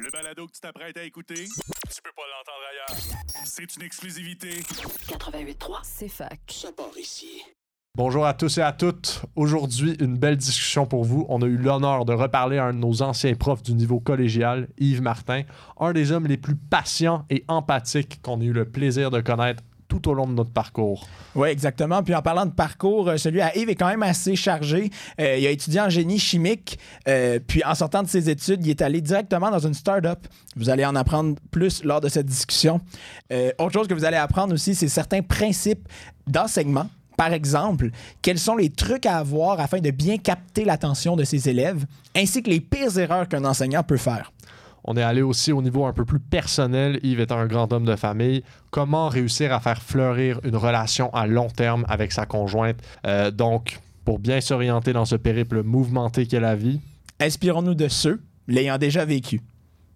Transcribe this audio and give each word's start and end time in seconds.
Le 0.00 0.10
balado 0.10 0.46
que 0.46 0.52
tu 0.52 0.60
t'apprêtes 0.60 0.96
à 0.96 1.02
écouter, 1.02 1.34
tu 1.34 2.02
peux 2.02 2.12
pas 2.16 2.22
l'entendre 2.22 2.64
ailleurs. 2.70 3.44
C'est 3.44 3.76
une 3.76 3.82
exclusivité. 3.82 4.48
88.3, 5.08 5.80
c'est 5.82 6.08
fac. 6.08 6.40
Ça 6.48 6.72
part 6.72 6.96
ici. 6.98 7.42
Bonjour 7.94 8.24
à 8.24 8.32
tous 8.32 8.56
et 8.56 8.62
à 8.62 8.72
toutes. 8.72 9.22
Aujourd'hui, 9.36 9.96
une 10.00 10.16
belle 10.16 10.38
discussion 10.38 10.86
pour 10.86 11.04
vous. 11.04 11.26
On 11.28 11.42
a 11.42 11.46
eu 11.46 11.58
l'honneur 11.58 12.06
de 12.06 12.14
reparler 12.14 12.56
à 12.56 12.66
un 12.66 12.72
de 12.72 12.78
nos 12.78 13.02
anciens 13.02 13.34
profs 13.34 13.62
du 13.62 13.74
niveau 13.74 14.00
collégial, 14.00 14.68
Yves 14.78 15.02
Martin, 15.02 15.42
un 15.78 15.92
des 15.92 16.10
hommes 16.10 16.26
les 16.26 16.38
plus 16.38 16.56
patients 16.56 17.26
et 17.28 17.44
empathiques 17.48 18.22
qu'on 18.22 18.40
ait 18.40 18.46
eu 18.46 18.52
le 18.52 18.64
plaisir 18.64 19.10
de 19.10 19.20
connaître 19.20 19.62
tout 20.00 20.10
au 20.10 20.14
long 20.14 20.26
de 20.26 20.32
notre 20.32 20.50
parcours. 20.50 21.06
Oui, 21.34 21.48
exactement. 21.48 22.02
Puis 22.02 22.14
en 22.14 22.22
parlant 22.22 22.46
de 22.46 22.52
parcours, 22.52 23.08
euh, 23.08 23.16
celui 23.18 23.40
à 23.40 23.56
Yves 23.56 23.68
est 23.68 23.74
quand 23.74 23.88
même 23.88 24.02
assez 24.02 24.36
chargé. 24.36 24.90
Euh, 25.20 25.36
il 25.38 25.46
a 25.46 25.50
étudié 25.50 25.80
en 25.80 25.90
génie 25.90 26.18
chimique. 26.18 26.78
euh, 27.08 27.38
puis 27.46 27.62
en 27.64 27.74
sortant 27.74 28.02
de 28.02 28.08
ses 28.08 28.30
études, 28.30 28.64
il 28.64 28.70
est 28.70 28.80
allé 28.80 29.00
directement 29.00 29.50
dans 29.50 29.58
une 29.58 29.74
start-up. 29.74 30.20
Vous 30.56 30.70
allez 30.70 30.84
en 30.84 30.96
apprendre 30.96 31.34
plus 31.50 31.84
lors 31.84 32.00
de 32.00 32.08
cette 32.08 32.26
discussion. 32.26 32.80
Autre 33.58 33.72
chose 33.72 33.88
que 33.88 33.94
vous 33.94 34.04
allez 34.04 34.16
apprendre 34.16 34.54
aussi, 34.54 34.74
c'est 34.74 34.88
certains 34.88 35.22
principes 35.22 35.88
d'enseignement. 36.26 36.88
Par 37.16 37.32
exemple, 37.32 37.90
quels 38.20 38.38
sont 38.38 38.56
les 38.56 38.70
trucs 38.70 39.06
à 39.06 39.18
avoir 39.18 39.60
afin 39.60 39.78
de 39.78 39.90
bien 39.90 40.18
capter 40.18 40.64
l'attention 40.64 41.16
de 41.16 41.24
ses 41.24 41.48
élèves, 41.48 41.84
ainsi 42.16 42.42
que 42.42 42.50
les 42.50 42.60
pires 42.60 42.98
erreurs 42.98 43.28
qu'un 43.28 43.44
enseignant 43.44 43.82
peut 43.82 43.96
faire. 43.96 44.32
On 44.84 44.96
est 44.96 45.02
allé 45.02 45.22
aussi 45.22 45.52
au 45.52 45.62
niveau 45.62 45.84
un 45.86 45.92
peu 45.92 46.04
plus 46.04 46.18
personnel. 46.18 46.98
Yves 47.02 47.20
est 47.20 47.32
un 47.32 47.46
grand 47.46 47.72
homme 47.72 47.84
de 47.84 47.96
famille. 47.96 48.42
Comment 48.70 49.08
réussir 49.08 49.52
à 49.52 49.60
faire 49.60 49.80
fleurir 49.80 50.40
une 50.44 50.56
relation 50.56 51.12
à 51.14 51.26
long 51.26 51.48
terme 51.48 51.84
avec 51.88 52.12
sa 52.12 52.26
conjointe? 52.26 52.78
Euh, 53.06 53.30
donc, 53.30 53.78
pour 54.04 54.18
bien 54.18 54.40
s'orienter 54.40 54.92
dans 54.92 55.04
ce 55.04 55.14
périple 55.16 55.62
mouvementé 55.62 56.26
qu'est 56.26 56.40
la 56.40 56.56
vie, 56.56 56.80
Inspirons-nous 57.20 57.74
de 57.74 57.86
ceux 57.86 58.20
l'ayant 58.48 58.78
déjà 58.78 59.04
vécu. 59.04 59.42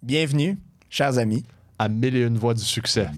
Bienvenue, 0.02 0.58
chers 0.88 1.18
amis. 1.18 1.42
à 1.78 1.88
mille 1.88 2.14
et 2.14 2.22
une 2.22 2.38
voies 2.38 2.54
du 2.54 2.62
succès. 2.62 3.08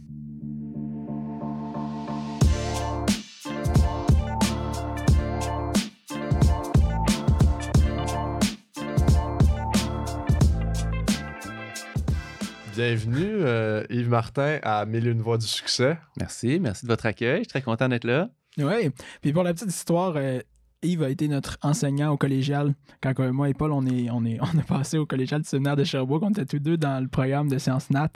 Bienvenue, 12.79 13.41
euh, 13.43 13.83
Yves 13.91 14.09
Martin, 14.09 14.61
à 14.63 14.87
Mille 14.87 15.09
et 15.09 15.11
une 15.11 15.21
voies 15.21 15.37
du 15.37 15.49
succès. 15.49 15.99
Merci, 16.17 16.61
merci 16.61 16.87
de 16.87 16.89
votre 16.89 17.07
accueil. 17.07 17.39
Je 17.39 17.43
suis 17.43 17.49
très 17.49 17.61
content 17.61 17.89
d'être 17.89 18.05
là. 18.05 18.29
Oui. 18.57 18.91
Puis 19.21 19.33
pour 19.33 19.43
la 19.43 19.53
petite 19.53 19.71
histoire, 19.71 20.13
euh, 20.15 20.39
Yves 20.83 21.03
a 21.03 21.11
été 21.11 21.27
notre 21.27 21.59
enseignant 21.63 22.13
au 22.13 22.17
collégial. 22.17 22.75
Quand 23.01 23.19
euh, 23.19 23.33
moi 23.33 23.49
et 23.49 23.55
Paul, 23.55 23.73
on, 23.73 23.85
est, 23.85 24.11
on, 24.11 24.25
est, 24.25 24.39
on 24.55 24.57
a 24.57 24.63
passé 24.63 24.97
au 24.97 25.07
collégial 25.07 25.43
du 25.43 25.49
séminaire 25.49 25.75
de 25.75 25.83
Sherbrooke, 25.83 26.23
on 26.23 26.31
était 26.31 26.47
tous 26.47 26.61
deux 26.61 26.77
dans 26.77 27.03
le 27.03 27.09
programme 27.09 27.49
de 27.49 27.59
sciences 27.59 27.91
nat. 27.91 28.13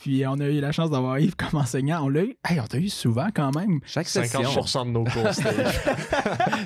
Puis 0.00 0.24
euh, 0.24 0.30
on 0.30 0.40
a 0.40 0.48
eu 0.48 0.60
la 0.60 0.72
chance 0.72 0.90
d'avoir 0.90 1.18
Yves 1.18 1.36
comme 1.36 1.60
enseignant. 1.60 2.04
On 2.04 2.08
l'a 2.08 2.22
eu, 2.24 2.34
hey, 2.48 2.58
on 2.58 2.64
t'a 2.66 2.78
eu 2.78 2.88
souvent 2.88 3.28
quand 3.34 3.54
même. 3.54 3.80
Chaque 3.86 4.08
session, 4.08 4.40
50% 4.42 4.86
de 4.86 4.90
nos 4.90 5.04
cours, 5.04 5.28
c'était 5.32 5.64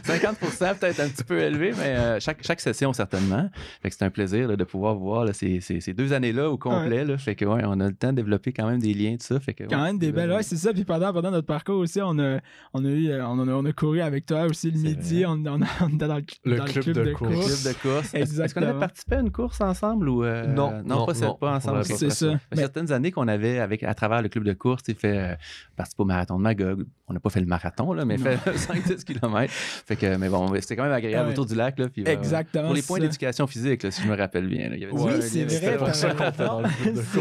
50% 0.05 0.75
peut-être 0.79 1.01
un 1.01 1.09
petit 1.09 1.25
peu 1.25 1.41
élevé, 1.41 1.73
mais 1.77 1.97
euh, 1.97 2.21
chaque, 2.21 2.45
chaque 2.45 2.61
session 2.61 2.93
certainement. 2.93 3.49
Fait 3.83 3.91
que 3.91 3.97
c'est 3.97 4.05
un 4.05 4.11
plaisir 4.11 4.49
là, 4.49 4.57
de 4.57 4.65
pouvoir 4.65 4.95
voir 4.95 5.25
là, 5.25 5.33
ces, 5.33 5.61
ces- 5.61 5.81
ces 5.81 5.95
deux 5.95 6.13
années-là 6.13 6.51
au 6.51 6.59
complet. 6.59 7.05
Là, 7.05 7.19
fait 7.19 7.35
que 7.35 7.45
ouais, 7.45 7.63
on 7.65 7.81
a 7.81 7.89
le 7.89 7.95
temps 7.95 8.11
de 8.11 8.17
développer 8.17 8.53
quand 8.53 8.67
même 8.67 8.81
des 8.81 8.95
liens, 8.95 9.17
tout 9.17 9.27
ça. 9.27 9.41
Fait 9.41 9.55
que, 9.55 9.65
Quand 9.65 9.79
ouais, 9.79 9.83
même 9.89 9.99
des 9.99 10.13
belles. 10.13 10.31
Ouais, 10.31 10.43
c'est 10.43 10.57
ça. 10.57 10.73
Puis 10.73 10.85
pendant, 10.85 11.13
pendant 11.13 11.31
notre 11.31 11.47
parcours 11.47 11.79
aussi, 11.79 12.01
on 12.03 12.19
a, 12.19 12.39
on 12.73 12.85
a, 12.85 12.89
eu, 12.89 13.09
euh, 13.11 13.27
on 13.27 13.39
a, 13.49 13.53
on 13.53 13.65
a 13.65 13.73
couru 13.73 14.01
avec 14.01 14.27
toi 14.27 14.45
aussi 14.45 14.71
le 14.71 14.79
midi. 14.79 15.25
On, 15.27 15.43
on, 15.47 15.63
a- 15.63 15.67
on 15.83 15.89
était 15.89 16.09
dans 16.09 16.17
le, 16.17 16.25
Le 16.45 16.57
dans 16.59 16.65
club 16.65 16.85
de 16.91 17.13
course. 17.13 17.33
course. 17.35 17.63
Club 17.63 17.75
de 17.75 17.79
course. 17.81 18.15
Est-ce- 18.15 18.41
Est-ce 18.41 18.55
qu'on 18.55 18.63
avait 18.63 18.79
participé 18.79 19.17
à 19.17 19.21
une 19.21 19.31
course 19.33 19.61
ensemble 19.61 20.09
ou 20.09 20.25
euh, 20.25 20.47
Non, 20.47 20.71
non, 20.85 20.99
non, 21.01 21.07
pas, 21.07 21.15
cette- 21.15 21.25
non, 21.25 21.35
pas 21.35 21.57
ensemble? 21.57 21.85
C'est 21.85 22.11
ça. 22.11 22.27
Il 22.27 22.31
y 22.31 22.35
a 22.35 22.39
Mais- 22.53 22.57
certaines 22.59 22.93
années 22.93 23.11
qu'on 23.11 23.24
avait 23.29 23.59
avec 23.59 23.83
à 23.83 23.95
travers 23.95 24.23
le 24.23 24.29
club 24.29 24.45
de 24.45 24.53
course, 24.53 24.83
fait 24.85 24.99
euh, 25.05 25.35
participer 25.77 26.03
au 26.03 26.07
marathon 26.07 26.37
de 26.39 26.43
Magog. 26.43 26.85
On 27.09 27.13
n'a 27.13 27.21
pas 27.21 27.31
fait 27.31 27.41
le 27.41 27.47
marathon 27.47 27.93
là, 27.93 28.05
mais 28.05 28.17
Non. 28.17 28.25
fait 28.25 28.51
5-10 28.57 29.05
km. 29.05 29.53
Fait 29.53 29.97
que 29.97 30.17
mais 30.17 30.29
bon, 30.29 30.53
c'était 30.61 30.77
quand 30.77 30.85
même 30.85 30.93
agréable 30.93 31.27
Ouais. 31.29 31.33
autour 31.33 31.47
du 31.47 31.55
lac 31.55 31.79
là. 31.79 31.89
Puis, 31.89 32.03
euh, 32.07 32.11
Exactement. 32.11 32.65
Pour 32.67 32.75
les 32.75 32.83
points 32.83 32.99
d'éducation 33.01 33.47
physique, 33.47 33.83
là, 33.83 33.91
si 33.91 34.03
je 34.03 34.09
me 34.09 34.17
rappelle 34.17 34.47
bien. 34.47 34.69
là, 34.71 34.77
il 34.77 34.83
y 34.83 34.85
avait 34.85 34.93
Oui, 34.95 35.13
c'est 35.21 35.45
vrai. 35.45 35.79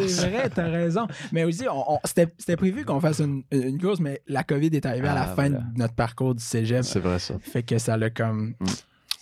C'est 0.07 0.29
vrai, 0.29 0.49
t'as 0.49 0.67
raison. 0.69 1.07
Mais 1.31 1.43
aussi, 1.43 1.65
on, 1.69 1.93
on- 1.95 1.99
c'était 2.03 2.55
prévu 2.55 2.85
qu'on 2.85 2.99
fasse 2.99 3.19
une, 3.19 3.43
une 3.51 3.79
course, 3.79 3.99
mais 3.99 4.21
la 4.27 4.43
COVID 4.43 4.67
est 4.73 4.85
arrivée 4.85 5.07
à 5.07 5.15
la 5.15 5.21
Ah, 5.23 5.35
fin 5.35 5.49
voilà. 5.49 5.59
de 5.73 5.79
notre 5.79 5.93
parcours 5.95 6.35
du 6.35 6.43
cégep. 6.43 6.83
C'est 6.83 6.99
vrai 6.99 7.19
ça. 7.19 7.35
Fait 7.41 7.63
que 7.63 7.77
ça 7.77 7.97
l'a 7.97 8.09
comme. 8.09 8.55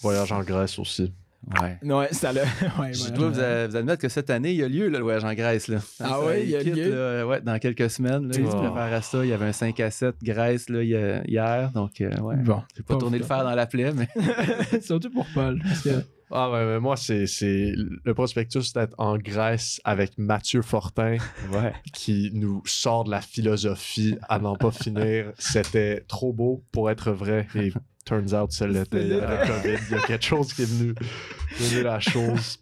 Voyage 0.02 0.32
en 0.32 0.42
Grèce 0.42 0.80
aussi. 0.80 1.14
Ouais. 1.60 1.78
Ouais, 1.84 2.08
ça. 2.14 2.32
Ouais, 2.80 2.94
Je 2.94 3.12
dois 3.12 3.30
vous, 3.30 3.40
admettre 3.40 4.02
que 4.02 4.10
cette 4.10 4.30
année, 4.30 4.52
il 4.52 4.58
y 4.58 4.64
a 4.64 4.68
lieu 4.68 4.88
là, 4.90 5.00
le 5.00 5.04
voyage 5.04 5.24
en 5.26 5.34
Grèce. 5.34 5.68
Là. 5.68 5.80
Ah 6.00 6.10
Ça, 6.10 6.24
ouais, 6.26 6.44
il 6.44 6.50
y 6.50 6.56
a 6.56 6.64
quitte, 6.64 6.76
lieu? 6.76 6.94
là, 6.96 7.26
ouais, 7.28 7.42
dans 7.42 7.58
quelques 7.60 7.90
semaines. 7.90 8.28
Là, 8.28 8.34
Tu- 8.34 8.42
ils 8.42 8.48
se 8.52 8.56
préparent 8.56 8.94
à 8.94 9.02
ça. 9.02 9.24
Il 9.26 9.30
y 9.30 9.34
avait 9.34 9.46
un 9.48 9.52
5 9.52 9.80
à 9.80 9.90
7 9.92 10.16
Grèce 10.24 10.70
là, 10.70 10.84
hi- 10.84 11.22
hier. 11.28 11.72
Donc, 11.72 12.00
euh, 12.02 12.16
ouais. 12.20 12.36
Bon. 12.38 12.62
Je 12.76 12.80
vais 12.82 12.86
pas 12.86 12.98
tourner 12.98 13.18
le 13.18 13.26
fer 13.26 13.44
dans 13.44 13.56
la 13.56 13.66
plaie, 13.66 13.92
mais 13.92 14.08
Surtout 14.82 15.10
pour 15.10 15.26
Paul. 15.34 15.60
Parce 15.64 15.82
que 15.82 15.90
Ah 16.34 16.50
ouais, 16.52 16.64
mais 16.66 16.80
moi, 16.80 16.96
c'est 16.96 17.26
c'est- 17.28 17.74
le 17.76 18.14
prospectus 18.14 18.72
d'être 18.74 18.94
en 19.00 19.18
Grèce 19.18 19.82
avec 19.84 20.18
Mathieu 20.18 20.62
Fortin 20.62 21.18
ouais. 21.52 21.74
qui 21.92 22.30
nous 22.34 22.62
sort 22.66 23.04
de 23.04 23.12
la 23.12 23.20
philosophie 23.22 24.16
à 24.30 24.38
n'en 24.40 24.56
pas 24.56 24.72
finir. 24.72 25.34
C'était 25.40 26.06
trop 26.08 26.32
beau 26.34 26.64
pour 26.72 26.90
être 26.92 27.12
vrai 27.12 27.48
et 27.56 27.74
turns 28.04 28.34
out, 28.34 28.52
y 28.60 28.64
a 28.64 28.68
la 28.68 29.48
COVID, 29.48 29.78
il 29.90 29.96
y 29.96 30.00
a 30.00 30.02
quelque 30.02 30.24
chose 30.26 30.54
qui 30.54 30.64
est 30.64 30.66
venu 30.66 30.94
donner 31.60 31.84
la 31.84 32.00
chose. 32.00 32.58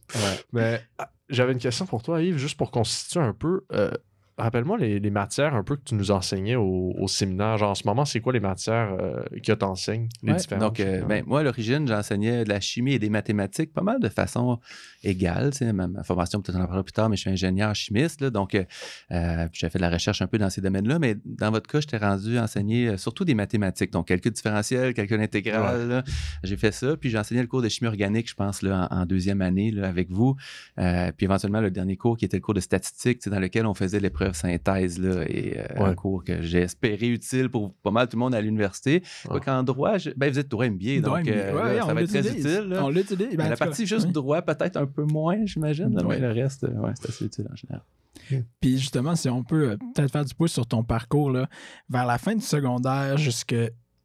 Mais 0.54 0.82
ah, 0.98 1.12
j'avais 1.30 1.54
une 1.54 1.60
question 1.60 1.86
pour 1.86 2.02
toi, 2.04 2.22
Yves, 2.22 2.38
juste 2.38 2.58
pour 2.58 2.72
constituer 2.72 3.22
un 3.22 3.34
peu. 3.34 3.66
euh, 3.74 3.92
Rappelle-moi 4.40 4.78
les, 4.78 5.00
les 5.00 5.10
matières 5.12 5.54
un 5.54 5.64
peu 5.64 5.76
que 5.76 5.84
tu 5.84 5.96
nous 5.96 6.12
enseignais 6.12 6.56
au, 6.56 6.94
au 6.98 7.08
séminaire. 7.08 7.58
Genre, 7.58 7.72
en 7.72 7.76
ce 7.76 7.86
moment, 7.86 8.06
c'est 8.06 8.22
quoi 8.22 8.34
les 8.34 8.40
matières 8.40 8.96
euh, 9.00 9.22
que 9.46 9.52
tu 9.52 9.66
enseignes? 9.66 10.08
Les 10.24 10.32
Ouais, 10.32 10.38
différentes? 10.38 10.64
Donc, 10.64 10.80
euh, 10.80 11.04
ben, 11.04 11.24
moi, 11.28 11.42
à 11.42 11.44
l'origine, 11.44 11.88
j'enseignais 11.88 12.44
de 12.46 12.50
la 12.50 12.60
chimie 12.60 12.94
et 12.94 13.00
des 13.00 13.10
mathématiques 13.10 13.74
pas 13.74 13.82
mal 13.82 14.00
de 14.00 14.10
façon 14.10 14.60
égale. 15.04 15.52
Ma, 15.62 15.88
ma 15.88 16.04
formation, 16.04 16.42
peut-être 16.42 16.56
on 16.58 16.62
en 16.62 16.66
parlera 16.66 16.84
plus 16.84 16.94
tard, 16.94 17.10
mais 17.10 17.16
je 17.18 17.22
suis 17.22 17.30
ingénieur 17.30 17.76
chimiste. 17.76 18.22
Là, 18.22 18.30
donc, 18.30 18.56
euh, 18.56 19.48
j'ai 19.52 19.70
fait 19.70 19.78
de 19.78 19.84
la 19.84 19.90
recherche 19.90 20.22
un 20.22 20.28
peu 20.28 20.38
dans 20.38 20.50
ces 20.50 20.62
domaines-là. 20.62 21.00
Mais 21.00 21.18
dans 21.26 21.52
votre 21.52 21.70
cas, 21.70 21.82
je 21.82 21.88
t'ai 21.88 21.98
rendu 21.98 22.40
enseigner 22.40 22.98
surtout 22.98 23.26
des 23.26 23.36
mathématiques. 23.36 23.92
Donc, 23.92 24.08
calcul 24.08 24.32
différentiel, 24.32 24.94
calcul 24.94 25.20
intégral. 25.22 26.04
J'ai 26.44 26.58
fait 26.58 26.72
ça. 26.72 26.96
Puis, 26.98 27.10
j'ai 27.10 27.18
enseigné 27.18 27.42
le 27.42 27.48
cours 27.48 27.62
de 27.62 27.70
chimie 27.70 27.88
organique, 27.88 28.30
je 28.30 28.36
pense, 28.36 28.62
là, 28.62 28.88
en, 28.90 29.02
en 29.02 29.06
deuxième 29.06 29.42
année 29.42 29.72
là, 29.72 29.88
avec 29.88 30.10
vous. 30.10 30.36
Puis, 30.76 31.26
éventuellement, 31.26 31.62
le 31.62 31.72
dernier 31.72 31.98
cours 31.98 32.18
qui 32.18 32.26
était 32.26 32.38
le 32.38 32.42
cours 32.42 32.54
de 32.54 32.60
statistique, 32.60 33.28
dans 33.28 33.40
lequel 33.40 33.66
on 33.66 33.74
faisait 33.74 34.00
l'épreuve 34.00 34.29
synthèse. 34.34 35.00
Là, 35.00 35.24
et 35.28 35.58
euh, 35.60 35.64
Ouais. 35.84 35.90
un 35.90 35.94
cours 35.96 36.24
que 36.24 36.42
j'ai 36.42 36.60
espéré 36.60 37.08
utile 37.08 37.50
pour 37.50 37.74
pas 37.76 37.92
mal 37.92 38.08
tout 38.08 38.18
le 38.18 38.20
monde 38.20 38.36
à 38.36 38.42
l'université. 38.42 38.96
Ouais. 39.26 39.30
Quoiqu'en 39.30 39.64
droit, 39.64 39.98
je- 39.98 40.12
ben, 40.16 40.32
vous 40.32 40.40
êtes 40.40 40.48
droit 40.50 40.66
MBA, 40.68 41.02
donc 41.02 41.28
euh, 41.28 41.54
là, 41.54 41.86
ça 41.86 41.94
va 41.94 42.02
être 42.02 42.10
très 42.10 42.28
utile. 42.30 42.66
là. 42.70 42.84
On 42.86 42.90
l'utilise. 42.90 43.36
Ben, 43.36 43.50
la 43.50 43.56
cas, 43.56 43.66
partie 43.66 43.86
juste 43.86 44.08
droit, 44.10 44.42
peut-être 44.42 44.78
un 44.78 44.86
peu 44.88 45.04
moins, 45.04 45.38
j'imagine. 45.46 46.00
Mais 46.08 46.20
le 46.20 46.32
reste, 46.32 46.64
euh, 46.64 46.74
ouais, 46.80 46.92
c'est 47.00 47.10
assez 47.10 47.26
utile 47.26 47.48
en 47.52 47.56
général. 47.56 47.84
Puis 48.60 48.78
justement, 48.78 49.16
si 49.16 49.30
on 49.30 49.44
peut 49.44 49.78
peut-être 49.96 50.12
faire 50.12 50.26
du 50.26 50.34
pouce 50.36 50.52
sur 50.52 50.66
ton 50.68 50.84
parcours, 50.84 51.32
là, 51.32 51.48
vers 51.90 52.06
la 52.06 52.18
fin 52.18 52.36
du 52.36 52.42
secondaire 52.44 53.18
jusque 53.18 53.56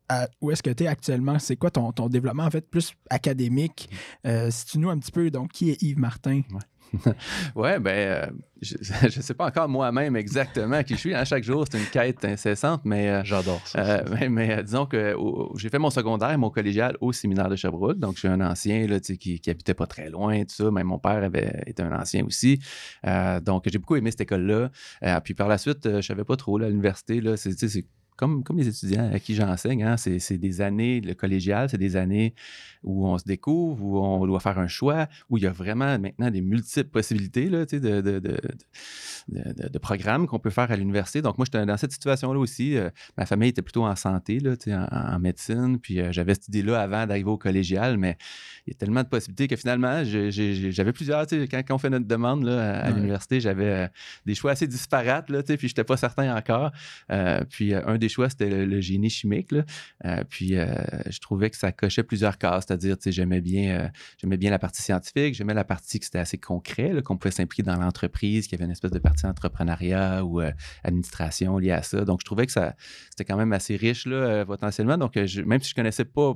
à- 0.09 0.29
où 0.41 0.51
est-ce 0.51 0.63
que 0.63 0.71
tu 0.71 0.85
es 0.85 0.87
actuellement? 0.87 1.39
C'est 1.39 1.57
quoi 1.57 1.71
ton, 1.71 1.91
ton 1.93 2.09
développement, 2.09 2.45
en 2.45 2.51
fait, 2.51 2.69
plus 2.69 2.93
académique? 3.11 3.89
Euh, 4.27 4.49
si 4.51 4.67
tu 4.67 4.79
nous 4.79 4.91
un 4.91 4.99
petit 4.99 5.11
peu, 5.13 5.31
donc, 5.31 5.53
qui 5.53 5.71
est 5.71 5.83
Yves 5.83 5.99
Martin? 5.99 6.43
Ouais, 6.53 6.61
ben, 7.55 7.87
euh, 7.87 8.27
je 8.63 8.77
ne 9.05 9.23
sais 9.23 9.35
pas 9.35 9.47
encore 9.47 9.69
moi-même 9.69 10.17
exactement 10.17 10.83
qui 10.83 10.95
je 10.95 10.99
suis. 11.01 11.15
hein. 11.15 11.25
Chaque 11.25 11.45
jour, 11.45 11.65
c'est 11.71 11.79
une 11.79 11.87
quête 11.87 12.25
incessante, 12.25 12.83
mais. 12.85 13.09
euh, 13.11 13.25
J'adore 13.25 13.67
ça. 13.67 13.79
Euh, 13.79 14.05
mais, 14.13 14.29
mais, 14.29 14.63
disons 14.63 14.87
que 14.87 15.17
j'ai 15.57 15.69
fait 15.69 15.79
mon 15.79 15.91
secondaire 15.91 16.31
et 16.31 16.37
mon 16.37 16.51
collégial 16.51 16.97
au 17.01 17.13
séminaire 17.13 17.49
de 17.49 17.57
Sherbrooke. 17.57 17.99
Donc, 17.99 18.15
je 18.15 18.21
suis 18.21 18.29
un 18.29 18.41
ancien 18.41 18.87
là, 18.87 19.01
qui, 19.01 19.41
qui 19.41 19.51
habitait 19.51 19.75
pas 19.75 19.87
très 19.87 20.11
loin, 20.11 20.41
tout 20.45 20.55
ça. 20.55 20.71
Même 20.71 20.87
mon 20.87 20.99
père 20.99 21.23
avait 21.25 21.63
été 21.67 21.83
un 21.83 21.93
ancien 21.93 22.25
aussi. 22.25 22.61
Euh, 23.07 23.41
donc, 23.41 23.65
j'ai 23.67 23.79
beaucoup 23.79 23.97
aimé 23.97 24.11
cette 24.11 24.23
école-là. 24.23 24.71
Puis 25.25 25.35
par 25.35 25.49
la 25.49 25.59
suite, 25.59 25.89
je 26.01 26.01
savais 26.01 26.25
pas 26.25 26.37
trop 26.37 26.59
là, 26.59 26.67
à 26.67 26.69
l'université. 26.69 27.21
Là, 27.21 27.37
c'est 27.37 27.85
comme, 28.17 28.45
comme 28.45 28.59
les 28.59 28.69
étudiants 28.69 29.11
à 29.13 29.19
qui 29.19 29.35
j'enseigne, 29.35 29.83
hein, 29.83 29.97
c'est, 29.97 30.19
c'est 30.19 30.39
des 30.39 30.61
années, 30.61 31.01
le 31.01 31.15
collégial, 31.15 31.69
c'est 31.69 31.79
des 31.79 31.97
années 31.97 32.35
où 32.83 33.07
on 33.07 33.17
se 33.19 33.25
découvre, 33.25 33.83
où 33.85 33.99
on 33.99 34.27
doit 34.27 34.41
faire 34.41 34.59
un 34.59 34.69
choix, 34.69 35.09
où 35.31 35.39
il 35.39 35.45
y 35.45 35.47
a 35.47 35.53
vraiment 35.53 35.99
maintenant 35.99 36.31
des 36.31 36.43
multiples 36.43 36.91
possibilités 36.91 37.49
là, 37.49 37.65
de, 37.65 37.79
de, 37.79 38.01
de, 38.01 38.19
de- 38.21 39.69
de- 39.69 39.79
programmes 39.79 40.27
qu'on 40.27 40.39
peut 40.39 40.51
faire 40.51 40.71
à 40.71 40.77
l'université. 40.77 41.21
Donc, 41.23 41.37
moi, 41.39 41.45
j'étais 41.47 41.65
dans 41.67 41.77
cette 41.77 41.93
situation-là 41.93 42.39
aussi. 42.39 42.77
Euh, 42.77 42.89
ma 43.19 43.27
famille 43.27 43.49
était 43.51 43.63
plutôt 43.63 43.85
en 43.85 43.97
santé, 43.97 44.39
là, 44.39 44.55
en, 44.69 45.15
en 45.15 45.19
médecine. 45.19 45.79
Puis 45.79 46.01
euh, 46.01 46.11
j'avais 46.13 46.35
cette 46.35 46.49
idée-là 46.49 46.81
avant 46.81 47.07
d'arriver 47.07 47.29
au 47.31 47.37
collégial, 47.39 47.99
mais 47.99 48.17
il 48.67 48.73
y 48.73 48.77
a 48.77 48.79
tellement 48.79 49.03
de 49.03 49.09
possibilités 49.09 49.49
que 49.49 49.57
finalement, 49.57 50.03
j'avais 50.05 50.93
plusieurs. 50.93 51.27
Quand, 51.27 51.63
quand 51.67 51.75
on 51.75 51.79
fait 51.79 51.91
notre 51.91 52.07
demande 52.07 52.45
là, 52.45 52.81
à, 52.81 52.89
Ouais. 52.89 52.95
l'université, 52.97 53.41
j'avais 53.41 53.65
euh, 53.65 53.87
des 54.27 54.35
choix 54.35 54.53
assez 54.53 54.67
disparates, 54.67 55.29
là, 55.31 55.43
puis 55.43 55.57
je 55.59 55.67
n'étais 55.67 55.85
pas 55.85 55.97
certain 55.97 56.35
encore. 56.37 56.71
Puis 57.51 57.75
un 57.75 57.99
choix, 58.09 58.29
c'était 58.29 58.65
le, 58.67 58.81
génie 58.81 59.11
chimique. 59.11 59.55
puis 60.29 60.49
je 60.49 61.21
trouvais 61.21 61.51
que 61.51 61.57
ça 61.57 61.73
cochait 61.73 62.03
plusieurs 62.03 62.39
cases, 62.39 62.65
c'est-à-dire, 62.67 62.97
j'aimais 63.07 63.41
bien, 63.41 63.91
j'aimais 64.19 64.37
bien 64.37 64.51
la 64.51 64.59
partie 64.59 64.83
scientifique, 64.83 65.35
j'aimais 65.35 65.55
la 65.55 65.65
partie 65.65 65.99
que 65.99 66.05
c'était 66.05 66.19
assez 66.19 66.39
concret, 66.39 67.03
qu'on 67.05 67.17
pouvait 67.17 67.33
s'impliquer 67.33 67.63
dans 67.63 67.77
l'entreprise, 67.77 68.47
qu'il 68.47 68.59
y 68.59 68.61
avait 68.61 68.67
une 68.67 68.73
espèce 68.73 68.91
de 68.91 68.99
partie 68.99 69.27
entrepreneuriat 69.27 70.25
ou 70.25 70.41
administration 70.83 71.59
liée 71.59 71.73
à 71.73 71.83
ça. 71.83 72.05
Donc, 72.05 72.21
je 72.21 72.25
trouvais 72.25 72.47
que 72.47 72.53
ça, 72.53 72.75
c'était 73.11 73.25
quand 73.25 73.37
même 73.37 73.53
assez 73.53 73.77
riche, 73.77 74.07
là, 74.07 74.45
potentiellement. 74.45 74.99
Donc, 74.99 75.17
même 75.17 75.61
si 75.61 75.71
je 75.71 75.75
connaissais 75.75 76.05
pas, 76.05 76.35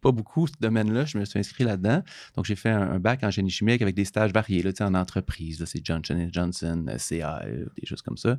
pas 0.00 0.12
beaucoup 0.12 0.46
ce 0.46 0.54
domaine-là, 0.60 1.04
je 1.04 1.18
me 1.18 1.24
suis 1.24 1.38
inscrit 1.38 1.64
là-dedans. 1.64 2.02
Donc, 2.36 2.44
j'ai 2.44 2.56
fait 2.56 2.70
un, 2.70 2.98
bac 2.98 3.22
en 3.22 3.30
génie 3.30 3.50
chimique 3.50 3.82
avec 3.82 3.94
des 3.94 4.04
stages 4.04 4.32
variés, 4.32 4.62
là, 4.62 4.70
en 4.80 4.94
entreprise. 4.94 5.62
C'est 5.66 5.84
Johnson 5.84 6.28
Johnson, 6.32 6.86
CA, 6.98 7.42
des 7.80 7.86
choses 7.86 8.02
comme 8.02 8.16
ça. 8.16 8.38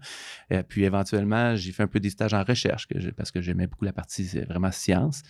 Et 0.49 0.63
puis, 0.63 0.83
éventuellement, 0.83 1.55
j'ai 1.55 1.71
fait 1.71 1.83
un 1.83 1.87
peu 1.87 1.99
des 1.99 2.09
stages 2.09 2.33
en 2.33 2.43
recherche 2.43 2.87
parce 3.15 3.31
que 3.31 3.41
j'aimais 3.41 3.67
beaucoup 3.67 3.85
la 3.85 3.93
partie 3.93 4.23
vraiment 4.47 4.71
science. 4.71 5.23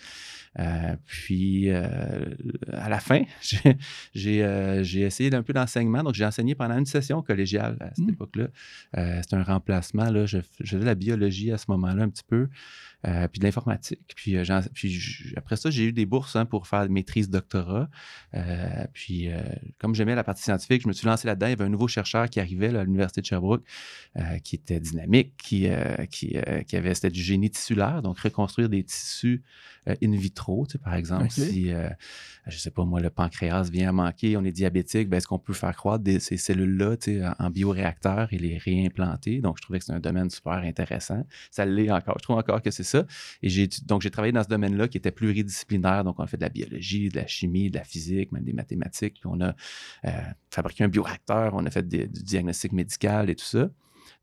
Euh, 0.58 0.96
puis, 1.06 1.70
euh, 1.70 2.34
à 2.72 2.88
la 2.88 3.00
fin, 3.00 3.22
euh, 3.66 4.82
j'ai 4.82 5.00
essayé 5.00 5.30
d'un 5.30 5.42
peu 5.42 5.52
d'enseignement. 5.52 6.02
Donc, 6.02 6.14
j'ai 6.14 6.24
enseigné 6.24 6.54
pendant 6.54 6.76
une 6.76 6.86
session 6.86 7.22
collégiale 7.22 7.76
à 7.80 7.94
cette 7.94 8.06
mmh. 8.06 8.10
époque-là. 8.10 8.48
C'était 9.22 9.36
un 9.36 9.42
remplacement. 9.42 10.10
Là. 10.10 10.26
Je, 10.26 10.38
faisais 10.64 10.78
de 10.78 10.84
la 10.84 10.94
biologie 10.94 11.52
à 11.52 11.58
ce 11.58 11.66
moment-là 11.68 12.02
un 12.04 12.08
petit 12.08 12.24
peu. 12.26 12.48
Puis 13.02 13.40
de 13.40 13.44
l'informatique. 13.44 14.12
Puis, 14.14 14.36
puis 14.74 15.34
après 15.36 15.56
ça, 15.56 15.70
j'ai 15.70 15.84
eu 15.84 15.92
des 15.92 16.06
bourses 16.06 16.36
hein, 16.36 16.46
pour 16.46 16.66
faire 16.66 16.88
maîtrise 16.88 17.30
doctorat. 17.30 17.88
puis 18.92 19.28
comme 19.78 19.94
j'aimais 19.94 20.14
la 20.14 20.24
partie 20.24 20.42
scientifique, 20.42 20.82
je 20.82 20.88
me 20.88 20.92
suis 20.92 21.06
lancé 21.06 21.26
là-dedans. 21.26 21.46
Il 21.46 21.50
y 21.50 21.52
avait 21.54 21.64
un 21.64 21.68
nouveau 21.68 21.88
chercheur 21.88 22.28
qui 22.30 22.40
arrivait 22.40 22.74
à 22.76 22.84
l'Université 22.84 23.20
de 23.20 23.26
Sherbrooke 23.26 23.64
qui 24.44 24.56
était 24.56 24.80
dynamique, 24.80 25.36
qui, 25.36 25.68
qui, 26.10 26.36
qui 26.66 26.76
avait, 26.76 26.94
c'était 26.94 27.10
du 27.10 27.22
génie 27.22 27.50
tissulaire, 27.50 28.02
donc 28.02 28.18
reconstruire 28.18 28.68
des 28.68 28.84
tissus 28.84 29.42
in 29.86 30.12
vitro 30.12 30.66
par 30.82 30.94
exemple, 30.94 31.30
si, 31.30 31.72
euh, 31.72 31.88
je 32.46 32.54
ne 32.54 32.58
sais 32.58 32.70
pas 32.70 32.84
moi, 32.84 33.00
le 33.00 33.10
pancréas 33.10 33.68
vient 33.70 33.88
à 33.88 33.92
manquer, 33.92 34.36
on 34.36 34.44
est 34.44 34.52
diabétique, 34.52 35.08
ben, 35.08 35.16
est-ce 35.16 35.26
qu'on 35.26 35.38
peut 35.38 35.52
faire 35.52 35.74
croître 35.74 36.04
ces 36.20 36.36
cellules-là 36.36 36.96
en, 37.38 37.50
bioréacteur 37.50 38.32
et 38.32 38.38
les 38.38 38.58
réimplanter? 38.58 39.40
Donc, 39.40 39.56
je 39.58 39.62
trouvais 39.62 39.78
que 39.78 39.84
c'est 39.84 39.92
un 39.92 40.00
domaine 40.00 40.30
super 40.30 40.54
intéressant. 40.54 41.24
Ça 41.50 41.64
l'est 41.64 41.90
encore. 41.90 42.16
Je 42.18 42.22
trouve 42.22 42.36
encore 42.36 42.62
que 42.62 42.70
c'est 42.70 42.84
ça. 42.84 43.04
Et 43.42 43.48
j'ai, 43.48 43.68
donc, 43.86 44.02
j'ai 44.02 44.10
travaillé 44.10 44.32
dans 44.32 44.44
ce 44.44 44.48
domaine-là 44.48 44.88
qui 44.88 44.98
était 44.98 45.10
pluridisciplinaire. 45.10 46.04
Donc, 46.04 46.18
on 46.18 46.22
a 46.22 46.26
fait 46.26 46.36
de 46.36 46.42
la 46.42 46.48
biologie, 46.48 47.08
de 47.08 47.16
la 47.16 47.26
chimie, 47.26 47.70
de 47.70 47.78
la 47.78 47.84
physique, 47.84 48.32
même 48.32 48.44
des 48.44 48.52
mathématiques. 48.52 49.14
Puis 49.20 49.30
on 49.32 49.40
a 49.40 49.54
euh, 50.04 50.10
fabriqué 50.50 50.84
un 50.84 50.88
bioréacteur, 50.88 51.54
on 51.54 51.64
a 51.66 51.70
fait 51.70 51.86
du 51.86 52.06
diagnostic 52.08 52.72
médical 52.72 53.30
et 53.30 53.34
tout 53.34 53.44
ça. 53.44 53.68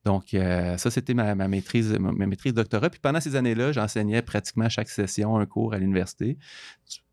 Donc, 0.06 0.34
euh, 0.34 0.78
ça, 0.78 0.90
c'était 0.90 1.13
ma, 1.13 1.36
maîtrise, 1.36 1.98
ma, 2.00 2.25
maîtrise 2.25 2.54
doctorat. 2.54 2.90
Puis 2.90 3.01
pendant 3.01 3.19
ces 3.19 3.36
années-là, 3.36 3.74
j'enseignais 3.74 4.22
pratiquement 4.22 4.66
à 4.66 4.69
chaque 4.69 4.90
session 4.90 5.38
un 5.38 5.46
cours 5.46 5.74
à 5.74 5.78
l'université. 5.78 6.38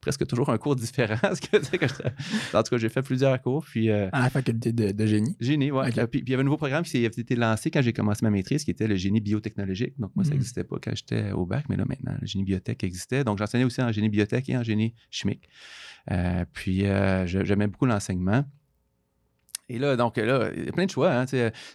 Presque 0.01 0.25
toujours 0.27 0.51
un 0.51 0.59
cours 0.59 0.77
différent. 0.77 1.19
en 1.25 1.35
tout 1.35 2.71
cas, 2.71 2.79
j'ai 2.79 2.89
fait 2.89 3.03
plusieurs 3.03 3.43
cours. 3.43 3.65
Puis, 3.65 3.91
euh, 3.91 4.09
à 4.13 4.23
la 4.23 4.31
faculté 4.31 4.73
de, 4.73 5.07
génie. 5.07 5.37
Génie, 5.41 5.73
oui. 5.73 5.91
Puis, 6.11 6.23
il 6.25 6.31
y 6.31 6.35
avait 6.35 6.43
un 6.43 6.45
nouveau 6.45 6.57
programme 6.57 6.85
qui 6.85 7.05
a 7.05 7.07
été 7.07 7.35
lancé 7.35 7.73
quand 7.73 7.83
j'ai 7.83 7.93
commencé 7.93 8.25
ma 8.25 8.31
maîtrise, 8.31 8.63
qui 8.63 8.71
était 8.71 8.87
le 8.87 8.95
génie 8.95 9.21
biotechnologique. 9.21 9.99
Donc, 9.99 10.13
moi, 10.15 10.25
ça 10.25 10.31
n'existait 10.31 10.63
mmh. 10.63 10.69
pas 10.69 10.77
quand 10.81 10.95
j'étais 10.95 11.33
au 11.33 11.45
bac, 11.45 11.65
mais 11.69 11.77
là, 11.77 11.85
maintenant, 11.87 12.15
le 12.21 12.27
génie 12.27 12.45
biotech 12.45 12.85
existait. 12.85 13.25
Donc, 13.25 13.39
j'enseignais 13.39 13.65
aussi 13.65 13.83
en 13.83 13.91
génie 13.91 14.09
biotech 14.09 14.49
et 14.49 14.57
en 14.57 14.63
génie 14.63 14.95
chimique. 15.11 15.49
Euh, 16.13 16.45
puis, 16.53 16.85
j'aimais 17.27 17.67
beaucoup 17.67 17.87
l'enseignement. 17.87 18.45
Et 19.69 19.79
là, 19.79 19.97
donc 19.97 20.17
là, 20.17 20.51
il 20.55 20.65
y 20.65 20.69
a 20.69 20.73
plein 20.73 20.87
de 20.87 20.91
choix. 20.91 21.13
Hein, 21.13 21.25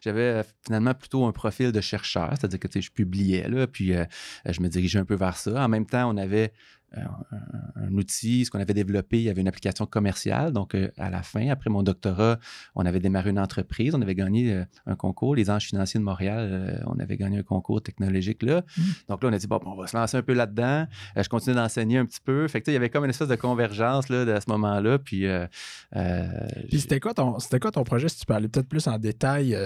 J'avais 0.02 0.22
euh, 0.22 0.44
finalement 0.66 0.94
plutôt 0.94 1.26
un 1.26 1.32
profil 1.32 1.72
de 1.72 1.82
chercheur, 1.82 2.30
c'est-à-dire 2.32 2.60
que 2.60 2.82
je 2.82 2.92
publiais, 2.92 3.50
là, 3.50 3.68
puis 3.68 3.94
euh, 3.94 4.06
je 4.46 4.62
me 4.62 4.70
dirigeais 4.70 5.00
un 5.00 5.06
peu 5.06 5.16
vers 5.16 5.36
ça. 5.36 5.64
En 5.64 5.68
même 5.68 5.86
temps, 5.86 6.10
on 6.14 6.18
avait 6.18 6.54
un, 6.94 7.94
outil, 7.94 8.46
ce 8.46 8.52
qu'on 8.52 8.60
avait 8.60 8.74
développé, 8.74 9.20
il 9.20 9.24
y 9.24 9.30
avait 9.30 9.42
une 9.42 9.48
application 9.48 9.86
commerciale. 9.86 10.52
Donc, 10.52 10.76
euh, 10.76 10.90
à 10.98 11.10
la 11.10 11.24
fin, 11.24 11.50
après 11.50 11.70
mon 11.70 11.84
doctorat, 11.84 12.38
on 12.76 12.86
avait 12.86 13.00
démarré 13.00 13.30
une 13.30 13.40
entreprise, 13.40 13.96
on 13.96 14.02
avait 14.02 14.16
gagné 14.16 14.54
euh, 14.54 14.66
un 14.86 14.96
concours, 14.96 15.36
les 15.36 15.50
anges 15.50 15.66
financiers 15.66 16.00
de 16.00 16.06
Montréal, 16.06 16.50
euh, 16.52 16.84
on 16.88 17.00
avait 17.00 17.18
gagné 17.18 17.40
un 17.40 17.44
concours 17.44 17.82
technologique 17.82 18.44
là. 18.44 18.62
Mmh. 18.78 18.82
Donc 19.10 19.24
là, 19.24 19.30
on 19.30 19.34
a 19.34 19.38
dit, 19.38 19.48
bon, 19.48 19.60
on 19.66 19.76
va 19.76 19.88
se 19.88 19.96
lancer 19.96 20.18
un 20.18 20.22
peu 20.22 20.34
là-dedans. 20.34 20.88
je 21.16 21.30
continue 21.30 21.56
d'enseigner 21.56 21.98
un 21.98 22.06
petit 22.06 22.22
peu. 22.22 22.48
Fait 22.48 22.62
que, 22.62 22.70
il 22.70 22.74
y 22.74 22.78
avait 22.78 22.90
comme 22.90 23.04
une 23.04 23.10
espèce 23.10 23.28
de 23.28 23.36
convergence 23.36 24.10
là, 24.10 24.22
à 24.22 24.42
ce 24.42 24.50
moment-là. 24.50 25.00
Puis, 25.00 25.26
puis 26.70 26.80
c'était 26.80 27.00
quoi, 27.00 27.14
ton, 27.14 27.38
quoi 27.62 27.72
ton 27.72 27.84
projet, 27.84 28.10
si 28.10 28.20
tu 28.20 28.26
parlais 28.26 28.48
peut-être 28.48 28.70
plus 28.70 28.88
en 28.88 28.98
détail 28.98 29.58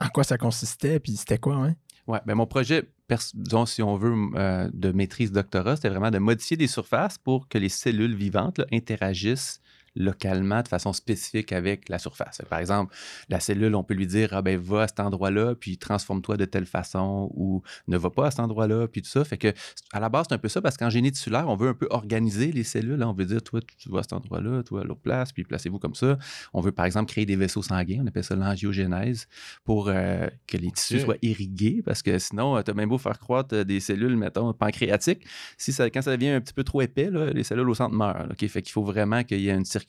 en 0.00 0.08
quoi 0.08 0.24
ça 0.24 0.36
consistait, 0.36 0.98
puis 0.98 1.16
c'était 1.16 1.38
quoi, 1.38 1.54
hein? 1.56 1.74
Oui, 2.08 2.18
ben 2.26 2.34
mon 2.34 2.46
projet, 2.46 2.90
disons, 3.34 3.66
si 3.66 3.82
on 3.82 3.96
veut, 3.96 4.14
euh, 4.34 4.68
de 4.72 4.92
maîtrise 4.92 5.32
doctorat, 5.32 5.76
c'était 5.76 5.88
vraiment 5.88 6.10
de 6.10 6.18
modifier 6.18 6.56
des 6.56 6.66
surfaces 6.66 7.18
pour 7.18 7.48
que 7.48 7.58
les 7.58 7.68
cellules 7.68 8.14
vivantes 8.14 8.60
interagissent 8.72 9.60
localement 9.94 10.62
de 10.62 10.68
façon 10.68 10.92
spécifique 10.92 11.52
avec 11.52 11.88
la 11.88 11.98
surface. 11.98 12.42
Par 12.48 12.58
exemple, 12.58 12.94
la 13.28 13.40
cellule, 13.40 13.74
on 13.74 13.84
peut 13.84 13.94
lui 13.94 14.06
dire, 14.06 14.30
ah 14.32 14.42
ben, 14.42 14.58
va 14.58 14.82
à 14.82 14.88
cet 14.88 15.00
endroit-là, 15.00 15.54
puis 15.54 15.78
transforme-toi 15.78 16.36
de 16.36 16.44
telle 16.44 16.66
façon, 16.66 17.30
ou 17.34 17.62
ne 17.88 17.96
va 17.96 18.10
pas 18.10 18.26
à 18.26 18.30
cet 18.30 18.40
endroit-là, 18.40 18.88
puis 18.88 19.02
tout 19.02 19.10
ça. 19.10 19.24
Fait 19.24 19.38
que, 19.38 19.52
à 19.92 20.00
la 20.00 20.08
base, 20.08 20.26
c'est 20.28 20.34
un 20.34 20.38
peu 20.38 20.48
ça, 20.48 20.62
parce 20.62 20.76
qu'en 20.76 20.90
génie 20.90 21.12
tissulaire, 21.12 21.48
on 21.48 21.56
veut 21.56 21.68
un 21.68 21.74
peu 21.74 21.86
organiser 21.90 22.52
les 22.52 22.64
cellules. 22.64 23.02
On 23.02 23.12
veut 23.12 23.26
dire, 23.26 23.42
toi, 23.42 23.60
tu 23.78 23.90
vas 23.90 24.00
à 24.00 24.02
cet 24.02 24.14
endroit-là, 24.14 24.62
toi, 24.62 24.80
à 24.80 24.84
l'autre 24.84 25.00
place, 25.00 25.32
puis 25.32 25.44
placez-vous 25.44 25.78
comme 25.78 25.94
ça. 25.94 26.18
On 26.52 26.60
veut, 26.60 26.72
par 26.72 26.86
exemple, 26.86 27.10
créer 27.10 27.26
des 27.26 27.36
vaisseaux 27.36 27.62
sanguins, 27.62 28.00
on 28.02 28.06
appelle 28.06 28.24
ça 28.24 28.34
l'angiogénèse, 28.34 29.26
pour 29.64 29.88
euh, 29.88 30.26
que 30.46 30.56
les 30.56 30.70
tissus 30.70 31.00
soient 31.00 31.16
irrigués, 31.22 31.82
parce 31.84 32.02
que 32.02 32.18
sinon, 32.18 32.56
euh, 32.56 32.62
tu 32.62 32.70
as 32.70 32.74
même 32.74 32.88
beau 32.88 32.98
faire 32.98 33.18
croître 33.18 33.54
euh, 33.54 33.64
des 33.64 33.80
cellules, 33.80 34.16
mettons, 34.16 34.52
pancréatiques, 34.52 35.26
si 35.58 35.72
ça, 35.72 35.90
quand 35.90 36.02
ça 36.02 36.16
devient 36.16 36.30
un 36.30 36.40
petit 36.40 36.54
peu 36.54 36.64
trop 36.64 36.80
épais, 36.80 37.10
les 37.34 37.44
cellules 37.44 37.68
au 37.68 37.74
centre 37.74 37.94
meurent. 37.94 38.28
Fait 38.38 38.62
qu'il 38.62 38.72
faut 38.72 38.84
vraiment 38.84 39.22
qu'il 39.22 39.40
y 39.40 39.48
ait 39.48 39.54
une 39.54 39.64
circulation 39.64 39.81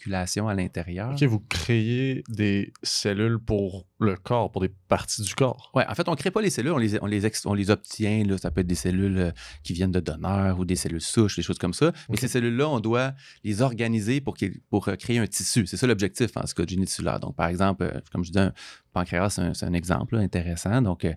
à 0.47 0.53
l'intérieur. 0.53 1.11
OK, 1.11 1.23
vous 1.23 1.39
créez 1.39 2.23
des 2.29 2.73
cellules 2.83 3.39
pour 3.39 3.87
le 4.03 4.15
corps, 4.15 4.51
pour 4.51 4.61
des 4.61 4.69
parties 4.87 5.21
du 5.21 5.33
corps. 5.33 5.71
Oui, 5.73 5.83
en 5.87 5.95
fait, 5.95 6.07
on 6.07 6.11
ne 6.11 6.15
crée 6.15 6.31
pas 6.31 6.41
les 6.41 6.49
cellules, 6.49 6.71
on 6.71 6.77
les, 6.77 7.01
on 7.01 7.05
les, 7.05 7.21
on 7.45 7.53
les 7.53 7.69
obtient. 7.69 8.23
Là. 8.25 8.37
Ça 8.37 8.51
peut 8.51 8.61
être 8.61 8.67
des 8.67 8.75
cellules 8.75 9.17
euh, 9.17 9.31
qui 9.63 9.73
viennent 9.73 9.91
de 9.91 9.99
donneurs 9.99 10.59
ou 10.59 10.65
des 10.65 10.75
cellules 10.75 11.01
souches, 11.01 11.35
des 11.35 11.41
choses 11.41 11.57
comme 11.57 11.73
ça. 11.73 11.91
Mais 12.09 12.17
ces 12.17 12.27
cellules-là, 12.27 12.69
on 12.69 12.79
doit 12.79 13.13
les 13.43 13.61
organiser 13.61 14.21
pour, 14.21 14.35
pour 14.69 14.87
euh, 14.87 14.95
créer 14.95 15.19
un 15.19 15.27
tissu. 15.27 15.65
C'est 15.65 15.77
ça 15.77 15.87
l'objectif 15.87 16.35
en 16.35 16.45
ce 16.45 16.53
cas 16.53 16.65
du 16.65 16.77
tissulaire. 16.77 17.19
Donc, 17.19 17.35
par 17.35 17.47
exemple, 17.47 17.83
euh, 17.83 17.99
comme 18.11 18.23
je 18.23 18.31
dis, 18.31 18.39
un 18.39 18.53
pancréas, 18.91 19.31
c'est 19.31 19.65
un, 19.65 19.73
exemple 19.73 20.17
intéressant. 20.17 20.79
Donc, 20.83 21.07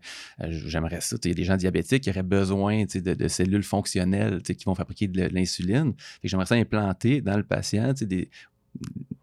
j'aimerais 0.48 1.02
ça. 1.02 1.16
Il 1.24 1.28
y 1.28 1.32
a 1.32 1.34
des 1.34 1.44
gens 1.44 1.58
diabétiques 1.58 2.04
qui 2.04 2.10
auraient 2.10 2.22
besoin 2.22 2.84
de, 2.84 3.14
de, 3.14 3.28
cellules 3.28 3.62
fonctionnelles 3.62 4.40
qui 4.42 4.64
vont 4.64 4.74
fabriquer 4.74 5.08
de 5.08 5.24
l'insuline. 5.24 5.92
J'aimerais 6.24 6.46
ça 6.46 6.54
implanter 6.54 7.20
dans 7.20 7.36
le 7.36 7.42
patient 7.42 7.92
des, 7.92 8.30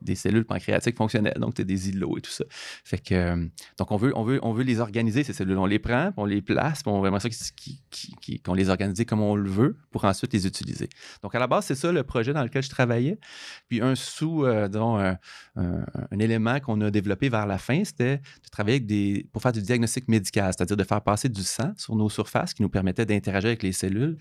des 0.03 0.15
cellules 0.15 0.45
pancréatiques 0.45 0.97
fonctionnelles, 0.97 1.37
donc 1.39 1.53
tu 1.55 1.65
des 1.65 1.89
îlots 1.89 2.17
et 2.17 2.21
tout 2.21 2.31
ça. 2.31 2.43
Fait 2.83 2.97
que, 2.97 3.13
euh, 3.13 3.47
donc 3.77 3.91
on 3.91 3.97
veut, 3.97 4.11
on, 4.15 4.23
veut, 4.23 4.39
on 4.43 4.53
veut 4.53 4.63
les 4.63 4.79
organiser, 4.79 5.23
ces 5.23 5.33
cellules. 5.33 5.57
On 5.57 5.65
les 5.65 5.79
prend, 5.79 6.11
on 6.17 6.25
les 6.25 6.41
place, 6.41 6.81
on 6.85 6.99
vraiment 6.99 7.19
ça 7.19 7.29
qu'on 8.43 8.53
les 8.53 8.69
organise 8.69 9.05
comme 9.05 9.21
on 9.21 9.35
le 9.35 9.49
veut 9.49 9.77
pour 9.91 10.05
ensuite 10.05 10.33
les 10.33 10.45
utiliser. 10.47 10.89
Donc 11.21 11.35
à 11.35 11.39
la 11.39 11.47
base, 11.47 11.65
c'est 11.65 11.75
ça 11.75 11.91
le 11.91 12.03
projet 12.03 12.33
dans 12.33 12.43
lequel 12.43 12.63
je 12.63 12.69
travaillais. 12.69 13.17
Puis 13.67 13.81
un 13.81 13.95
sous, 13.95 14.45
euh, 14.45 14.67
un, 15.55 16.19
élément 16.19 16.59
qu'on 16.59 16.79
a 16.81 16.91
développé 16.91 17.29
vers 17.29 17.45
la 17.45 17.57
fin, 17.57 17.83
c'était 17.83 18.17
de 18.17 18.49
travailler 18.51 19.27
pour 19.31 19.41
faire 19.41 19.51
du 19.51 19.61
diagnostic 19.61 20.07
médical, 20.07 20.53
c'est-à-dire 20.55 20.77
de 20.77 20.83
faire 20.83 21.01
passer 21.01 21.29
du 21.29 21.43
sang 21.43 21.73
sur 21.77 21.95
nos 21.95 22.09
surfaces 22.09 22.53
qui 22.53 22.61
nous 22.61 22.69
permettait 22.69 23.05
d'interagir 23.05 23.49
avec 23.49 23.63
les 23.63 23.71
cellules 23.71 24.17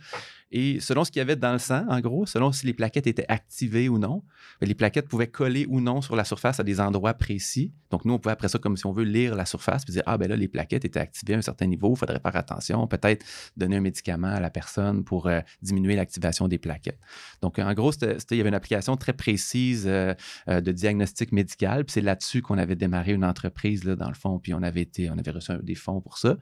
et 0.53 0.81
selon 0.81 1.05
ce 1.05 1.11
qu'il 1.11 1.21
y 1.21 1.23
avait 1.23 1.37
dans 1.37 1.53
le 1.53 1.59
sang, 1.59 1.87
en 1.89 2.01
gros, 2.01 2.27
selon 2.27 2.53
si 2.53 2.67
les 2.67 2.75
plaquettes 2.75 3.07
étaient 3.07 3.25
activées 3.29 3.89
ou 3.89 3.99
non, 3.99 4.23
ben, 4.61 4.69
les 4.69 4.75
plaquettes 4.75 5.09
pouvaient 5.09 5.27
coller 5.27 5.67
ou 5.69 5.81
non 5.81 6.03
sur 6.03 6.15
la 6.15 6.25
surface 6.25 6.61
à 6.61 6.63
des 6.63 6.79
endroits 6.79 7.15
précis. 7.15 7.73
Donc, 7.91 8.05
nous, 8.05 8.13
on 8.13 8.19
pouvait 8.19 8.33
après 8.33 8.49
ça, 8.49 8.59
comme 8.59 8.77
si 8.77 8.85
on 8.85 8.93
veut 8.93 9.05
lire 9.05 9.35
la 9.35 9.47
surface, 9.47 9.85
puis 9.85 9.95
dire 9.95 10.03
Ah, 10.05 10.19
ben 10.19 10.29
là, 10.29 10.37
les 10.37 10.49
plaquettes 10.49 10.85
étaient 10.85 11.01
activées 11.01 11.35
à 11.35 11.39
un 11.39 11.43
certain 11.43 11.67
niveau, 11.67 11.95
il 11.95 11.99
faudrait 11.99 12.21
faire 12.21 12.37
attention, 12.37 12.87
peut-être 12.87 13.25
donner 13.57 13.77
un 13.77 13.81
médicament 13.81 14.29
à 14.29 14.41
la 14.41 14.51
personne 14.51 15.05
pour 15.05 15.27
euh, 15.27 15.41
diminuer 15.63 15.97
l'activation 15.97 16.49
des 16.49 16.59
plaquettes. 16.59 17.01
Donc, 17.41 17.59
en 17.59 17.73
gros, 17.73 17.93
il 17.93 18.37
y 18.37 18.41
avait 18.41 18.49
une 18.49 18.55
application 18.55 18.97
très 18.97 19.15
précise 19.15 19.85
euh, 19.87 20.15
euh, 20.49 20.61
de 20.61 20.71
diagnostic 20.71 21.33
médical, 21.33 21.87
puis 21.87 21.95
c'est 21.95 22.03
là-dessus 22.03 22.43
qu'on 22.43 22.59
avait 22.59 22.77
démarré 22.77 23.13
une 23.13 23.25
entreprise, 23.25 23.85
là, 23.85 23.97
dans 23.97 24.09
le 24.09 24.15
fond, 24.15 24.39
puis 24.39 24.53
on 24.53 24.63
avait, 24.63 24.83
été, 24.83 25.11
on 25.11 25.17
avait 25.17 25.31
reçu 25.31 25.53
des 25.63 25.75
fonds 25.75 26.03
pour 26.03 26.19
ça. 26.19 26.37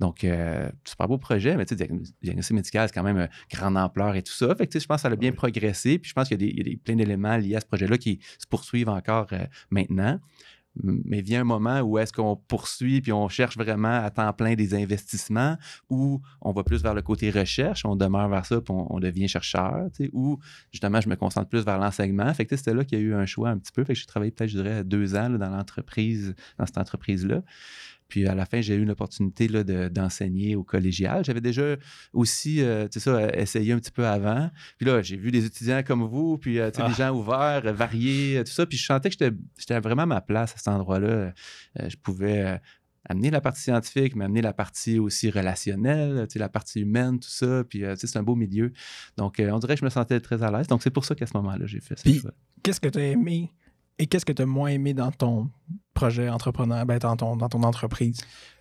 Donc, 0.00 0.26
super 0.84 1.08
beau 1.08 1.18
projet, 1.18 1.56
mais 1.56 1.64
tu 1.64 1.76
sais, 1.76 1.88
diagnostic 2.22 2.54
médical, 2.56 2.88
c'est 2.88 2.94
quand 2.94 3.02
même 3.02 3.28
grande 3.52 3.76
ampleur 3.76 4.14
et 4.14 4.22
tout 4.22 4.32
ça. 4.32 4.54
Fait 4.54 4.66
que, 4.66 4.78
je 4.78 4.86
pense 4.86 4.96
que 4.96 5.02
ça 5.02 5.12
a 5.12 5.16
bien 5.16 5.32
progressé. 5.32 5.98
Puis 5.98 6.08
je 6.08 6.14
pense 6.14 6.28
qu'il 6.28 6.42
y 6.42 6.60
a, 6.60 6.62
des, 6.62 6.76
plein 6.76 6.96
d'éléments 6.96 7.36
liés 7.36 7.56
à 7.56 7.60
ce 7.60 7.66
projet-là 7.66 7.98
qui 7.98 8.20
se 8.38 8.46
poursuivent 8.46 8.88
encore 8.88 9.28
euh, 9.32 9.44
maintenant. 9.70 10.18
Mais 10.82 11.20
vient 11.20 11.42
un 11.42 11.44
moment 11.44 11.80
où 11.80 11.98
est-ce 11.98 12.14
qu'on 12.14 12.34
poursuit 12.34 13.02
puis 13.02 13.12
on 13.12 13.28
cherche 13.28 13.58
vraiment 13.58 14.02
à 14.02 14.08
temps 14.08 14.32
plein 14.32 14.54
des 14.54 14.74
investissements 14.74 15.58
ou 15.90 16.22
on 16.40 16.52
va 16.52 16.64
plus 16.64 16.82
vers 16.82 16.94
le 16.94 17.02
côté 17.02 17.30
recherche, 17.30 17.84
on 17.84 17.94
demeure 17.94 18.26
vers 18.30 18.46
ça 18.46 18.58
puis 18.62 18.72
on, 18.74 18.98
devient 18.98 19.28
chercheur, 19.28 19.88
ou 20.14 20.38
justement 20.70 21.02
je 21.02 21.10
me 21.10 21.16
concentre 21.16 21.50
plus 21.50 21.62
vers 21.62 21.78
l'enseignement. 21.78 22.32
Fait 22.32 22.46
que 22.46 22.56
c'était 22.56 22.72
là 22.72 22.84
qu'il 22.86 22.98
y 22.98 23.02
a 23.02 23.04
eu 23.04 23.14
un 23.14 23.26
choix 23.26 23.50
un 23.50 23.58
petit 23.58 23.70
peu. 23.70 23.84
Fait 23.84 23.92
que 23.92 23.98
j'ai 23.98 24.06
travaillé 24.06 24.30
peut-être, 24.30 24.48
je 24.48 24.62
dirais, 24.62 24.82
deux 24.82 25.14
ans 25.14 25.28
dans 25.28 25.50
l'entreprise, 25.50 26.34
dans 26.56 26.64
cette 26.64 26.78
entreprise-là. 26.78 27.42
Puis 28.12 28.26
à 28.26 28.34
la 28.34 28.44
fin, 28.44 28.60
j'ai 28.60 28.74
eu 28.74 28.84
l'opportunité 28.84 29.46
de- 29.46 29.88
d'enseigner 29.88 30.54
au 30.54 30.62
collégial. 30.64 31.24
J'avais 31.24 31.40
déjà 31.40 31.76
aussi, 32.12 32.60
euh, 32.60 32.86
tu 32.86 33.00
sais 33.00 33.10
ça, 33.10 33.34
essayé 33.34 33.72
un 33.72 33.78
petit 33.78 33.90
peu 33.90 34.06
avant. 34.06 34.50
Puis 34.76 34.84
là, 34.86 35.00
j'ai 35.00 35.16
vu 35.16 35.30
des 35.30 35.46
étudiants 35.46 35.82
comme 35.82 36.02
vous, 36.04 36.36
puis 36.36 36.58
euh, 36.58 36.70
tu 36.70 36.82
sais, 36.82 36.86
des 36.88 36.92
gens 36.94 37.10
ouverts, 37.16 37.62
variés, 37.72 38.36
euh, 38.36 38.44
tout 38.44 38.52
ça. 38.52 38.66
Puis 38.66 38.76
je 38.76 38.84
sentais 38.84 39.08
que 39.08 39.16
j'étais- 39.56 39.80
vraiment 39.80 40.02
à 40.02 40.06
ma 40.06 40.20
place 40.20 40.52
à 40.52 40.58
cet 40.58 40.68
endroit-là. 40.68 41.08
Euh, 41.08 41.32
je 41.88 41.96
pouvais 41.96 42.60
amener 43.08 43.30
la 43.30 43.40
partie 43.40 43.62
scientifique, 43.62 44.14
mais 44.14 44.26
amener 44.26 44.42
la 44.42 44.52
partie 44.52 44.98
aussi 44.98 45.30
relationnelle, 45.30 46.26
tu 46.28 46.34
sais, 46.34 46.38
la 46.38 46.50
partie 46.50 46.80
humaine, 46.82 47.18
tout 47.18 47.30
ça. 47.30 47.64
Puis 47.64 47.78
tu 47.78 47.84
sais, 47.96 48.06
c'est 48.06 48.18
un 48.18 48.22
beau 48.22 48.34
milieu. 48.34 48.72
Donc, 49.16 49.40
on 49.42 49.58
dirait 49.58 49.74
que 49.74 49.80
je 49.80 49.84
me 49.86 49.90
sentais 49.90 50.20
très 50.20 50.42
à 50.42 50.50
l'aise. 50.50 50.66
Donc, 50.66 50.82
c'est 50.82 50.90
pour 50.90 51.06
ça 51.06 51.14
qu'à 51.14 51.26
ce 51.26 51.34
moment-là, 51.38 51.64
j'ai 51.66 51.80
fait 51.80 51.98
ça. 51.98 52.04
Qu'est-ce 52.62 52.78
que 52.80 52.88
tu 52.90 52.98
as 52.98 53.06
aimé 53.06 53.50
et 53.98 54.06
qu'est-ce 54.06 54.26
que 54.26 54.32
tu 54.32 54.42
as 54.42 54.46
moins 54.46 54.68
aimé 54.68 54.92
dans 54.92 55.10
ton 55.10 55.50
projet 55.94 56.28
entrepreneur, 56.28 56.84
ben, 56.86 56.98
dans, 56.98 57.16
ton, 57.16 57.36
dans 57.36 57.48
ton 57.48 57.62
entreprise? 57.62 58.18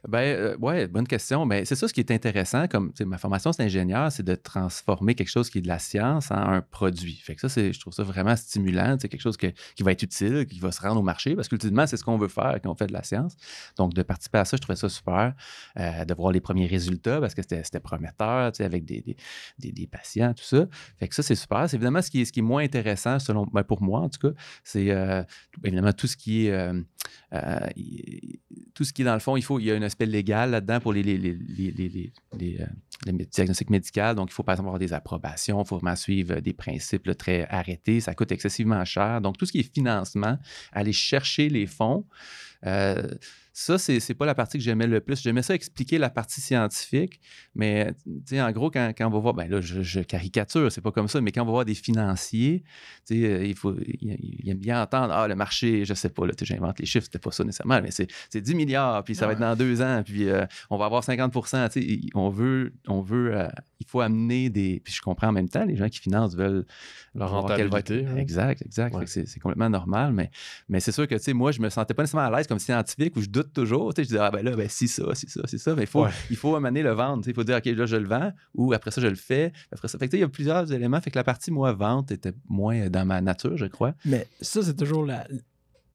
Ben, 0.07 0.19
euh, 0.19 0.57
ouais, 0.57 0.88
bonne 0.88 1.07
question. 1.07 1.45
Ben, 1.45 1.63
c'est 1.63 1.75
ça 1.75 1.88
ce 1.88 1.93
qui 1.93 2.00
est 2.00 2.11
intéressant. 2.11 2.67
Comme 2.67 2.91
ma 3.05 3.17
formation, 3.17 3.53
c'est 3.53 3.63
ingénieur, 3.63 4.11
c'est 4.11 4.23
de 4.23 4.33
transformer 4.35 5.13
quelque 5.15 5.29
chose 5.29 5.50
qui 5.50 5.59
est 5.59 5.61
de 5.61 5.67
la 5.67 5.77
science 5.79 6.31
en 6.31 6.38
un 6.38 6.61
produit. 6.61 7.15
Fait 7.23 7.35
que 7.35 7.47
ça, 7.47 7.47
je 7.71 7.79
trouve 7.79 7.93
ça 7.93 8.03
vraiment 8.03 8.35
stimulant. 8.35 8.97
C'est 9.00 9.09
quelque 9.09 9.21
chose 9.21 9.38
que- 9.38 9.53
qui 9.75 9.83
va 9.83 9.91
être 9.91 10.01
utile, 10.01 10.45
qui 10.47 10.59
va 10.59 10.71
se 10.71 10.81
rendre 10.81 11.00
au 11.00 11.03
marché, 11.03 11.35
parce 11.35 11.47
qu'ultimement, 11.47 11.85
c'est 11.85 11.97
ce 11.97 12.03
qu'on 12.03 12.17
veut 12.17 12.27
faire 12.27 12.57
quand 12.63 12.71
on 12.71 12.75
fait 12.75 12.88
de 12.88 12.93
la 12.93 13.03
science. 13.03 13.35
Donc, 13.77 13.93
de 13.93 14.01
participer 14.01 14.39
à 14.39 14.45
ça, 14.45 14.57
je 14.57 14.61
trouvais 14.61 14.75
ça 14.75 14.89
super. 14.89 15.33
Euh, 15.79 16.05
de 16.05 16.13
voir 16.15 16.31
les 16.31 16.41
premiers 16.41 16.67
résultats, 16.67 17.19
parce 17.21 17.35
que 17.35 17.41
c'était, 17.43 17.79
prometteur, 17.79 18.51
avec 18.59 18.85
des, 18.85 19.01
des, 19.01 19.15
des- 19.59 19.71
des 19.71 19.88
patients, 19.88 20.33
tout 20.33 20.43
ça. 20.43 20.65
Fait 21.00 21.07
que 21.07 21.15
ça, 21.15 21.21
c'est 21.23 21.35
super. 21.35 21.69
C'est 21.69 21.75
évidemment 21.77 22.01
ce 22.01 22.09
qui 22.09 22.21
est, 22.21 22.25
ce 22.25 22.31
qui 22.31 22.39
est 22.39 22.43
moins 22.43 22.63
intéressant, 22.63 23.19
selon, 23.19 23.45
ben, 23.53 23.63
pour 23.63 23.81
moi 23.83 24.01
en 24.01 24.09
tout 24.09 24.29
cas, 24.29 24.35
c'est 24.63 24.89
euh, 24.91 25.23
évidemment 25.63 25.93
tout 25.93 26.07
ce 26.07 26.17
qui 26.17 26.47
est. 26.47 26.51
euh, 27.33 27.38
euh, 27.38 27.67
tout 28.73 28.83
ce 28.83 28.93
qui 28.93 29.01
est 29.01 29.05
dans 29.05 29.13
le 29.13 29.19
fond, 29.19 29.38
il 29.38 29.41
faut, 29.43 29.59
il 29.59 29.65
y 29.65 29.71
a 29.71 29.75
un 29.75 29.81
aspect 29.81 30.05
légal 30.05 30.51
là-dedans 30.51 30.79
pour 30.79 30.93
les, 30.93 31.03
les, 31.03 31.17
les, 31.17 31.33
les, 32.38 32.59
euh, 32.59 33.11
diagnostics 33.31 33.69
médicaux. 33.69 34.13
Donc, 34.15 34.29
il 34.29 34.33
faut 34.33 34.43
par 34.43 34.53
exemple 34.53 34.67
avoir 34.67 34.79
des 34.79 34.93
approbations, 34.93 35.61
il 35.61 35.67
faut 35.67 35.77
vraiment 35.77 35.95
suivre 35.95 36.39
des 36.39 36.53
principes 36.53 37.15
très 37.17 37.47
arrêtés. 37.50 38.01
Ça 38.01 38.13
coûte 38.15 38.31
excessivement 38.31 38.83
cher. 38.85 39.21
Donc, 39.21 39.38
tout 39.38 39.45
ce 39.45 39.51
qui 39.51 39.59
est 39.59 39.73
financement, 39.73 40.38
aller 40.71 40.93
chercher 40.93 41.50
les 41.50 41.67
fonds, 41.67 42.05
euh, 42.65 43.07
ça, 43.53 43.77
c'est 43.77 44.00
c'est 44.00 44.13
pas 44.13 44.25
la 44.25 44.34
partie 44.36 44.58
que 44.58 44.63
j'aimais 44.63 44.88
le 44.88 45.01
plus. 45.01 45.22
J'aimais 45.22 45.41
ça 45.41 45.53
expliquer 45.53 45.98
la 45.98 46.10
partie 46.10 46.39
scientifique, 46.41 47.20
mais 47.53 47.93
tu 48.05 48.12
sais, 48.25 48.41
en 48.41 48.51
gros, 48.51 48.72
quand, 48.72 48.93
quand 48.98 49.08
on 49.08 49.10
va 49.12 49.20
voir, 49.20 49.34
ben 49.34 49.50
là, 49.50 49.60
je, 49.62 49.81
je 49.81 50.00
caricature, 50.00 50.72
c'est 50.72 50.81
pas 50.81 50.91
comme 50.91 51.08
ça, 51.10 51.20
mais 51.22 51.31
quand 51.31 51.41
on 51.41 51.46
va 51.46 51.51
voir 51.51 51.65
des 51.65 51.74
financiers, 51.75 52.63
tu 53.05 53.20
sais, 53.22 53.25
euh, 53.25 53.46
il 53.46 53.55
faut, 53.55 53.75
il, 53.79 54.17
il 54.43 54.50
aime 54.50 54.58
bien 54.58 54.81
entendre, 54.81 55.13
ah, 55.13 55.27
le 55.27 55.36
marché, 55.36 55.84
je 55.86 55.93
sais 55.93 56.10
pas, 56.10 56.25
là, 56.25 56.34
j'invente 56.41 56.79
les 56.79 56.86
chiffres, 56.86 57.05
c'était 57.05 57.20
pas 57.20 57.31
ça 57.31 57.43
nécessairement, 57.43 57.81
mais 57.81 57.91
c'est 57.91 58.08
c'est 58.29 58.41
10 58.41 58.55
milliards, 58.55 59.03
puis 59.03 59.15
ça 59.15 59.27
va 59.27 59.34
être 59.34 59.39
dans 59.39 59.55
deux 59.55 59.81
ans, 59.81 60.01
puis 60.05 60.29
euh, 60.29 60.46
on 60.70 60.77
va 60.77 60.86
avoir 60.86 61.03
50 61.03 61.34
tu 61.34 61.39
sais, 61.50 61.70
il- 61.81 62.10
on 62.15 62.29
veut, 62.29 62.74
on 62.88 63.01
veut, 63.01 63.36
euh, 63.38 63.48
il 63.79 63.88
faut 63.88 64.00
amener 64.01 64.50
des, 64.50 64.79
puis 64.84 64.93
je 64.93 65.01
comprends 65.01 65.27
en 65.27 65.31
même 65.34 65.50
temps, 65.50 65.65
les 65.65 65.75
gens 65.75 65.89
qui 65.89 66.00
financent 66.00 66.36
veulent 66.36 66.65
va 67.15 67.25
être- 67.25 67.31
rentabilité. 67.81 68.05
Exact, 68.17 68.62
exact. 68.65 68.96
Ouais. 68.96 69.05
C'est 69.08 69.27
c'est 69.27 69.39
complètement 69.39 69.70
normal, 69.70 70.13
mais, 70.13 70.29
mais 70.70 70.79
c'est 70.79 70.91
sûr 70.91 71.08
que, 71.08 71.15
tu 71.15 71.22
sais, 71.22 71.34
moi, 71.34 71.51
je 71.51 71.60
me 71.62 71.70
sentais 71.70 71.93
pas 71.93 72.03
nécessairement 72.03 72.34
à 72.34 72.38
l'aise 72.38 72.48
comme 72.48 72.60
scientifique 72.60 73.15
où 73.17 73.22
je 73.22 73.29
doute 73.43 73.53
toujours. 73.53 73.93
Tu 73.93 74.01
sais, 74.01 74.03
je 74.03 74.07
disais, 74.10 74.19
ah 74.21 74.31
ben 74.31 74.43
là, 74.43 74.55
ben 74.55 74.67
si 74.69 74.88
ça, 74.88 75.03
si 75.15 75.27
ça, 75.29 75.41
si 75.48 75.57
ça. 75.60 75.75
Mais 75.75 75.83
il 75.83 75.88
faut, 75.88 76.03
Ouais. 76.05 76.12
il 76.29 76.36
faut 76.36 76.55
amener 76.55 76.83
le 76.83 76.91
vendre. 76.91 77.17
tu 77.24 77.25
sais, 77.25 77.31
Il 77.31 77.36
faut 77.36 77.43
dire, 77.43 77.57
OK, 77.57 77.65
là, 77.65 77.86
je 77.86 77.95
le 77.95 78.07
vends 78.07 78.31
ou 78.55 78.74
après 78.74 78.91
ça, 78.91 79.01
je 79.01 79.07
le 79.07 79.15
fais. 79.15 79.51
Après 79.71 79.88
ça, 79.88 79.98
fait 79.98 80.05
que, 80.07 80.12
tu 80.12 80.15
sais, 80.15 80.19
il 80.19 80.21
y 80.21 80.25
a 80.25 80.29
plusieurs 80.29 80.71
éléments. 80.71 81.00
Fait 81.01 81.12
que 81.12 81.17
la 81.17 81.24
partie, 81.24 81.51
moi, 81.51 81.74
vente 81.74 82.12
était 82.12 82.33
moins 82.50 82.89
dans 82.89 83.05
ma 83.05 83.21
nature, 83.21 83.57
je 83.57 83.65
crois. 83.65 83.93
Mais 84.05 84.27
ça, 84.41 84.62
c'est 84.63 84.75
toujours 84.75 85.05
la, 85.05 85.27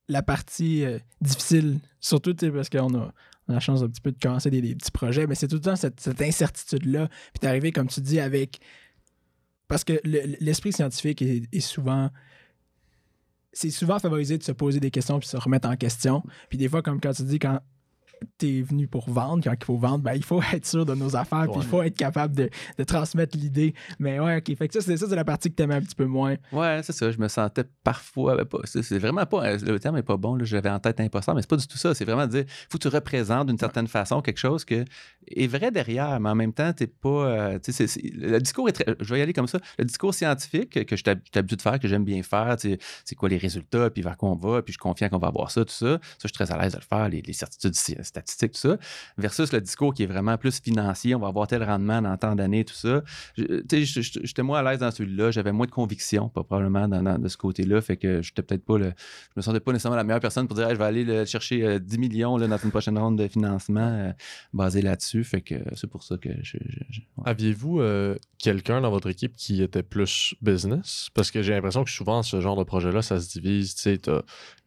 la 0.08 0.22
partie 0.22 0.84
euh, 0.84 0.98
difficile, 1.20 1.78
surtout 2.00 2.32
tu 2.34 2.46
sais, 2.46 2.52
parce 2.52 2.68
qu'on 2.68 2.94
a, 2.94 3.12
on 3.48 3.52
a 3.52 3.54
la 3.54 3.60
chance 3.60 3.82
un 3.82 3.88
petit 3.88 4.00
peu 4.00 4.12
de 4.12 4.18
commencer 4.20 4.50
des, 4.50 4.60
des 4.60 4.74
petits 4.74 4.90
projets, 4.90 5.26
mais 5.26 5.34
c'est 5.34 5.48
tout 5.48 5.56
le 5.56 5.60
temps 5.62 5.76
cette, 5.76 6.00
cette 6.00 6.20
incertitude-là. 6.22 7.08
Puis 7.08 7.40
d'arriver, 7.42 7.72
comme 7.72 7.88
tu 7.88 8.00
dis, 8.00 8.20
avec. 8.20 8.60
Parce 9.68 9.82
que 9.84 9.94
le- 10.04 10.36
l'esprit 10.40 10.72
scientifique 10.72 11.22
est, 11.22 11.42
est 11.52 11.60
souvent. 11.60 12.10
C'est 13.56 13.70
souvent 13.70 13.98
favorisé 13.98 14.36
de 14.36 14.42
se 14.42 14.52
poser 14.52 14.80
des 14.80 14.90
questions 14.90 15.18
puis 15.18 15.26
se 15.26 15.38
remettre 15.38 15.66
en 15.66 15.76
question. 15.76 16.22
Puis 16.50 16.58
des 16.58 16.68
fois, 16.68 16.82
comme 16.82 17.00
quand 17.00 17.14
tu 17.14 17.22
dis, 17.22 17.38
quand 17.38 17.60
tu 18.38 18.58
es 18.58 18.62
venu 18.62 18.88
pour 18.88 19.08
vendre, 19.10 19.42
quand 19.44 19.52
il 19.52 19.64
faut 19.64 19.76
vendre, 19.76 19.98
ben, 19.98 20.14
il 20.14 20.22
faut 20.24 20.40
être 20.52 20.66
sûr 20.66 20.86
de 20.86 20.94
nos 20.94 21.16
affaires, 21.16 21.46
puis 21.50 21.60
il 21.60 21.66
faut 21.66 21.82
être 21.82 21.96
capable 21.96 22.34
de, 22.34 22.48
de 22.78 22.84
transmettre 22.84 23.36
l'idée. 23.36 23.74
Mais 23.98 24.18
ouais, 24.20 24.38
OK. 24.38 24.56
Fait 24.56 24.68
que 24.68 24.74
ça, 24.74 24.80
c'est 24.80 24.96
ça, 24.96 25.06
c'est 25.08 25.16
la 25.16 25.24
partie 25.24 25.50
que 25.50 25.56
tu 25.56 25.62
aimais 25.62 25.74
un 25.76 25.80
petit 25.82 25.94
peu 25.94 26.06
moins. 26.06 26.36
Ouais, 26.52 26.80
c'est 26.82 26.92
ça. 26.92 27.10
Je 27.10 27.18
me 27.18 27.28
sentais 27.28 27.64
parfois. 27.84 28.36
ben, 28.36 28.44
pas- 28.44 28.58
c'est 28.64 28.98
vraiment 28.98 29.26
pas. 29.26 29.44
euh, 29.46 29.58
Le 29.62 29.78
terme 29.80 29.96
est 29.98 30.02
pas 30.02 30.16
bon. 30.16 30.34
là, 30.36 30.44
J'avais 30.44 30.70
en 30.70 30.78
tête 30.80 31.00
imposteur, 31.00 31.34
mais 31.34 31.42
c'est 31.42 31.50
pas 31.50 31.56
du 31.56 31.66
tout 31.66 31.78
ça. 31.78 31.94
C'est 31.94 32.04
vraiment 32.04 32.26
de 32.26 32.32
dire 32.32 32.44
faut 32.70 32.78
que 32.78 32.82
tu 32.82 32.88
représentes 32.88 33.48
d'une 33.48 33.58
certaine 33.58 33.86
façon 33.86 34.22
quelque 34.22 34.38
chose 34.38 34.64
que 34.64 34.84
est 35.28 35.46
vrai 35.46 35.70
derrière, 35.70 36.18
mais 36.20 36.30
en 36.30 36.34
même 36.34 36.52
temps, 36.52 36.72
t'es 36.72 36.86
pas. 36.86 37.08
euh, 37.08 37.58
c'est- 37.62 37.86
c'est- 37.86 38.00
le 38.14 38.38
discours 38.40 38.68
est 38.68 38.72
très. 38.72 38.84
Je 39.00 39.12
vais 39.12 39.18
y 39.20 39.22
aller 39.22 39.32
comme 39.32 39.46
ça. 39.48 39.58
Le 39.78 39.84
discours 39.84 40.14
scientifique 40.14 40.84
que 40.86 40.96
je 40.96 41.02
suis 41.02 41.10
habitué 41.10 41.56
de 41.56 41.62
faire, 41.62 41.78
que 41.78 41.88
j'aime 41.88 42.04
bien 42.04 42.22
faire, 42.22 42.56
c'est 42.58 43.14
quoi 43.16 43.28
les 43.28 43.38
résultats, 43.38 43.90
puis 43.90 44.02
vers 44.02 44.16
quoi 44.16 44.30
on 44.30 44.36
va, 44.36 44.62
puis 44.62 44.72
je 44.72 44.74
suis 44.74 44.78
confiant 44.78 45.08
qu'on 45.08 45.18
va 45.18 45.28
avoir 45.28 45.50
ça, 45.50 45.64
tout 45.64 45.72
ça. 45.72 45.98
Ça, 45.98 45.98
je 46.22 46.28
suis 46.28 46.32
très 46.32 46.50
à 46.52 46.60
l'aise 46.62 46.72
de 46.72 46.78
le 46.78 46.84
faire, 46.84 47.08
les, 47.08 47.22
les 47.22 47.32
certitudes 47.32 47.74
statistiques, 48.06 48.52
tout 48.52 48.58
ça. 48.60 48.76
Versus 49.18 49.52
le 49.52 49.60
discours 49.60 49.92
qui 49.94 50.02
est 50.04 50.06
vraiment 50.06 50.36
plus 50.38 50.60
financier, 50.60 51.14
on 51.14 51.18
va 51.20 51.28
avoir 51.28 51.46
tel 51.46 51.62
rendement 51.62 52.00
dans 52.02 52.16
tant 52.16 52.34
d'années, 52.34 52.64
tout 52.64 52.74
ça. 52.74 53.02
Je- 53.36 53.62
J'étais 54.24 54.42
moins 54.42 54.60
à 54.60 54.62
l'aise 54.70 54.80
dans 54.80 54.90
celui-là. 54.90 55.30
J'avais 55.30 55.52
moins 55.52 55.66
de 55.66 55.70
conviction, 55.70 56.28
probablement, 56.28 56.88
dans, 56.88 57.18
de 57.18 57.28
ce 57.28 57.36
côté-là. 57.36 57.80
Fait 57.80 57.96
que 57.96 58.22
j'étais 58.22 58.42
peut-être 58.42 58.64
pas 58.64 58.78
le. 58.78 58.86
Je 58.86 59.32
me 59.36 59.42
sentais 59.42 59.60
pas 59.60 59.72
nécessairement 59.72 59.96
la 59.96 60.04
meilleure 60.04 60.20
personne 60.20 60.46
pour 60.46 60.56
dire 60.56 60.68
je 60.70 60.74
vais 60.76 60.84
aller 60.84 61.04
le- 61.04 61.24
chercher 61.24 61.64
euh, 61.64 61.78
10 61.78 61.98
millions 61.98 62.36
là, 62.36 62.46
dans 62.48 62.56
une 62.58 62.70
prochaine 62.70 62.98
ronde 62.98 63.18
de 63.18 63.28
financement 63.28 63.80
euh, 63.80 64.12
basé 64.52 64.82
là-dessus. 64.82 65.24
Fait 65.24 65.40
que 65.40 65.54
c'est 65.74 65.86
pour 65.88 66.02
ça 66.02 66.16
que 66.16 66.28
je. 66.42 66.56
Aviez-vous 67.24 67.80
euh, 67.80 68.16
quelqu'un 68.38 68.80
dans 68.80 68.90
votre 68.90 69.08
équipe 69.08 69.34
qui 69.36 69.62
était 69.62 69.82
plus 69.82 70.34
business? 70.42 71.08
Parce 71.14 71.30
que 71.30 71.42
j'ai 71.42 71.52
l'impression 71.52 71.84
que 71.84 71.90
souvent, 71.90 72.22
ce 72.22 72.40
genre 72.40 72.56
de 72.56 72.64
projet-là, 72.64 73.02
ça 73.02 73.20
se 73.20 73.30
divise. 73.38 73.74
Tu 73.74 73.82
sais, 73.82 74.00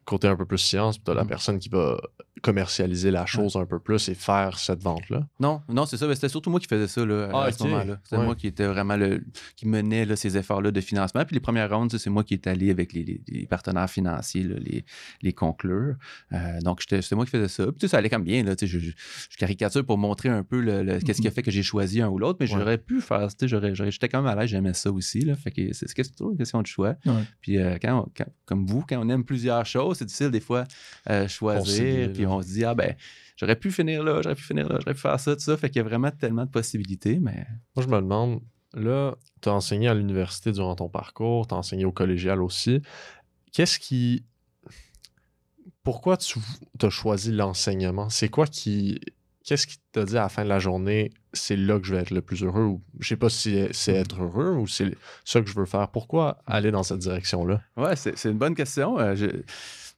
côté 0.09 0.27
un 0.27 0.35
peu 0.35 0.45
plus 0.45 0.57
science, 0.57 0.97
puis 0.97 1.03
t'as 1.05 1.13
la 1.13 1.23
Mm. 1.23 1.27
personne 1.27 1.59
qui 1.59 1.69
va 1.69 1.99
commercialiser 2.41 3.11
la 3.11 3.25
chose 3.25 3.57
un 3.57 3.65
peu 3.65 3.79
plus 3.79 4.07
et 4.09 4.15
faire 4.15 4.59
cette 4.59 4.81
vente-là. 4.81 5.27
Non, 5.41 5.61
non, 5.67 5.85
c'est 5.85 5.97
ça. 5.97 6.07
mais 6.07 6.15
C'était 6.15 6.29
surtout 6.29 6.49
moi 6.49 6.59
qui 6.61 6.67
faisais 6.67 6.87
ça 6.87 7.05
là, 7.05 7.29
Ah, 7.33 7.43
à 7.43 7.51
ce 7.51 7.61
ok. 7.61 7.69
moment-là. 7.69 7.99
C'était 8.03 8.17
Ouais. 8.17 8.25
moi 8.25 8.35
qui 8.35 8.47
était 8.47 8.65
vraiment 8.65 8.95
le. 8.95 9.21
qui 9.57 9.67
menait 9.67 10.05
là, 10.05 10.15
ces 10.15 10.37
efforts-là 10.37 10.71
de 10.71 10.81
financement. 10.81 11.25
Puis 11.25 11.33
les 11.33 11.39
premières 11.41 11.69
rondes, 11.69 11.91
c'est 11.97 12.09
moi 12.09 12.23
qui 12.23 12.33
est 12.33 12.47
allé 12.47 12.71
avec 12.71 12.93
les, 12.93 13.03
les- 13.03 13.21
les 13.27 13.45
partenaires 13.45 13.89
financiers, 13.89 14.43
là, 14.43 14.55
les, 14.59 14.85
les 15.21 15.33
conclure. 15.33 15.95
Euh, 16.31 16.59
donc, 16.61 16.81
c'était 16.81 17.15
moi 17.15 17.25
qui 17.25 17.31
faisais 17.31 17.47
ça. 17.49 17.65
Puis 17.65 17.73
tu 17.75 17.79
sais, 17.81 17.87
ça 17.89 17.97
allait 17.97 18.09
comme 18.09 18.23
bien. 18.23 18.43
Là, 18.43 18.53
je, 18.59 18.65
je- 18.65 18.79
je 18.79 19.37
caricature 19.37 19.85
pour 19.85 19.97
montrer 19.97 20.29
un 20.29 20.43
peu 20.43 20.61
le, 20.61 20.81
le- 20.83 20.99
qu'est-ce 20.99 21.21
qui 21.21 21.27
a 21.27 21.31
fait 21.31 21.43
que 21.43 21.51
j'ai 21.51 21.63
choisi 21.63 22.01
un 22.01 22.07
ou 22.07 22.17
l'autre, 22.19 22.37
mais 22.39 22.51
Ouais. 22.51 22.57
j'aurais 22.59 22.77
pu 22.77 23.01
faire. 23.01 23.27
tu 23.29 23.35
sais, 23.41 23.47
j'aurais- 23.49 23.75
j'aurais- 23.75 23.91
J'étais 23.91 24.07
quand 24.07 24.21
même 24.21 24.31
à 24.31 24.35
l'aise, 24.39 24.49
j'aimais 24.49 24.73
ça 24.73 24.91
aussi. 24.91 25.19
Là, 25.21 25.35
fait 25.35 25.51
que 25.51 25.73
c'est 25.73 25.87
toujours 26.15 26.31
une 26.31 26.37
question 26.37 26.61
de 26.61 26.67
choix. 26.67 26.95
Ouais. 27.05 27.13
Puis 27.41 27.57
euh, 27.57 27.77
quand- 27.81 28.07
comme 28.45 28.65
vous, 28.65 28.83
quand 28.87 28.97
on 29.03 29.09
aime 29.09 29.23
plusieurs 29.25 29.65
choses, 29.65 29.98
c'est 29.99 30.05
difficile 30.05 30.31
des 30.31 30.39
fois 30.39 30.63
euh, 31.09 31.27
choisir. 31.27 32.11
Puis 32.13 32.25
on 32.25 32.41
se 32.41 32.47
dit, 32.47 32.65
ah 32.65 32.73
ben, 32.73 32.95
j'aurais 33.37 33.55
pu 33.55 33.71
finir 33.71 34.03
là, 34.03 34.21
j'aurais 34.21 34.35
pu 34.35 34.43
finir 34.43 34.67
là, 34.67 34.79
j'aurais 34.81 34.93
pu 34.95 35.01
faire 35.01 35.19
ça, 35.19 35.35
tout 35.35 35.41
ça. 35.41 35.55
Fait 35.57 35.69
qu'il 35.69 35.77
y 35.77 35.85
a 35.85 35.87
vraiment 35.87 36.11
tellement 36.11 36.45
de 36.45 36.49
possibilités, 36.51 37.19
mais. 37.19 37.45
Moi, 37.75 37.83
je 37.83 37.87
me 37.87 37.97
demande, 37.97 38.41
là, 38.73 39.15
tu 39.41 39.49
as 39.49 39.53
enseigné 39.53 39.87
à 39.87 39.93
l'université 39.93 40.51
durant 40.51 40.75
ton 40.75 40.89
parcours, 40.89 41.47
tu 41.47 41.53
as 41.53 41.57
enseigné 41.57 41.85
au 41.85 41.91
collégial 41.91 42.41
aussi. 42.41 42.81
Qu'est-ce 43.51 43.79
qui. 43.79 44.23
Pourquoi 45.83 46.17
tu 46.17 46.39
as 46.81 46.89
choisi 46.89 47.31
l'enseignement? 47.31 48.09
C'est 48.09 48.29
quoi 48.29 48.47
qui. 48.47 48.99
Qu'est-ce 49.45 49.65
qui 49.65 49.77
t'a 49.93 50.03
dit 50.03 50.17
à 50.17 50.23
la 50.23 50.29
fin 50.29 50.43
de 50.43 50.49
la 50.49 50.59
journée, 50.59 51.11
c'est 51.33 51.55
là 51.55 51.79
que 51.79 51.87
je 51.87 51.95
vais 51.95 52.01
être 52.01 52.11
le 52.11 52.21
plus 52.21 52.43
heureux? 52.43 52.65
Ou 52.65 52.81
je 52.99 53.07
sais 53.07 53.15
pas 53.15 53.29
si 53.29 53.65
c'est 53.71 53.95
être 53.95 54.21
heureux 54.21 54.53
ou 54.53 54.67
c'est 54.67 54.95
ça 55.25 55.41
que 55.41 55.49
je 55.49 55.55
veux 55.55 55.65
faire? 55.65 55.87
Pourquoi 55.89 56.37
aller 56.45 56.69
dans 56.69 56.83
cette 56.83 56.99
direction-là? 56.99 57.61
Ouais, 57.75 57.95
c'est 57.95 58.15
c'est 58.17 58.29
une 58.29 58.37
bonne 58.37 58.53
question. 58.53 58.99
Euh, 58.99 59.15
je- 59.15 59.41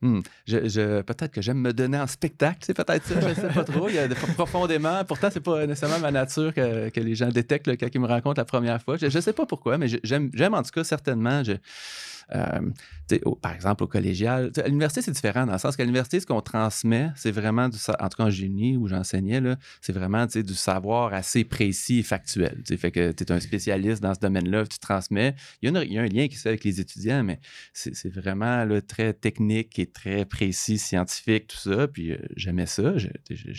hmm, 0.01 0.19
je- 0.47 1.01
peut-être 1.01 1.31
que 1.31 1.41
j'aime 1.41 1.59
me 1.59 1.73
donner 1.73 1.99
en 1.99 2.07
spectacle, 2.07 2.59
c'est 2.61 2.73
peut-être 2.73 3.05
ça, 3.05 3.19
je 3.19 3.33
sais 3.33 3.47
pas 3.47 3.63
trop. 3.63 3.89
Il 3.89 3.95
y 3.95 3.99
a 3.99 4.07
de- 4.07 4.13
profondément, 4.13 5.03
pourtant, 5.05 5.29
c'est 5.31 5.39
pas 5.39 5.65
nécessairement 5.65 5.99
ma 5.99 6.11
nature 6.11 6.53
que, 6.53 6.99
les 6.99 7.15
gens 7.15 7.29
détectent 7.29 7.67
là, 7.67 7.77
quand 7.77 7.87
ils 7.93 8.01
me 8.01 8.07
rencontrent 8.07 8.39
la 8.39 8.45
première 8.45 8.81
fois. 8.81 8.97
Je, 8.97 9.09
je 9.09 9.19
sais 9.19 9.33
pas 9.33 9.45
pourquoi, 9.45 9.77
mais 9.77 9.87
j'aime 10.03 10.53
en 10.53 10.63
tout 10.63 10.71
cas 10.71 10.83
certainement. 10.83 11.41
Euh, 12.33 12.59
par 13.41 13.53
exemple, 13.53 13.83
au 13.83 13.87
collégial. 13.87 14.51
À 14.57 14.67
l'université, 14.67 15.01
c'est 15.01 15.11
différent 15.11 15.45
dans 15.45 15.53
le 15.53 15.59
sens 15.59 15.75
qu'à 15.75 15.83
l'université, 15.83 16.19
ce 16.19 16.25
qu'on 16.25 16.41
transmet, 16.41 17.09
c'est 17.15 17.31
vraiment 17.31 17.67
du 17.67 17.77
en 17.99 18.09
tout 18.09 18.17
cas 18.17 18.23
en 18.23 18.29
génie 18.29 18.77
où 18.77 18.87
j'enseignais, 18.87 19.41
c'est 19.81 19.93
vraiment 19.93 20.25
du 20.25 20.53
savoir 20.53 21.13
assez 21.13 21.43
précis 21.43 21.99
et 21.99 22.03
factuel. 22.03 22.61
Fait 22.77 22.91
que 22.91 23.11
tu 23.11 23.23
es 23.23 23.31
un 23.31 23.39
spécialiste 23.39 24.01
dans 24.01 24.13
ce 24.13 24.19
domaine-là, 24.19 24.65
tu 24.65 24.79
transmets. 24.79 25.35
Il 25.61 25.71
y, 25.71 25.97
a 25.97 26.01
un 26.01 26.07
lien 26.07 26.27
qui 26.27 26.35
se 26.35 26.43
fait 26.43 26.49
avec 26.49 26.63
les 26.63 26.79
étudiants, 26.79 27.23
mais 27.23 27.39
c'est 27.73 28.13
vraiment 28.13 28.65
très 28.87 29.13
technique 29.13 29.77
et 29.79 29.87
très 29.87 30.25
précis, 30.25 30.77
scientifique, 30.77 31.47
tout 31.47 31.57
ça. 31.57 31.87
Puis 31.87 32.11
euh, 32.11 32.17
j'aimais 32.35 32.65
ça. 32.65 32.97
Je, 32.97 33.07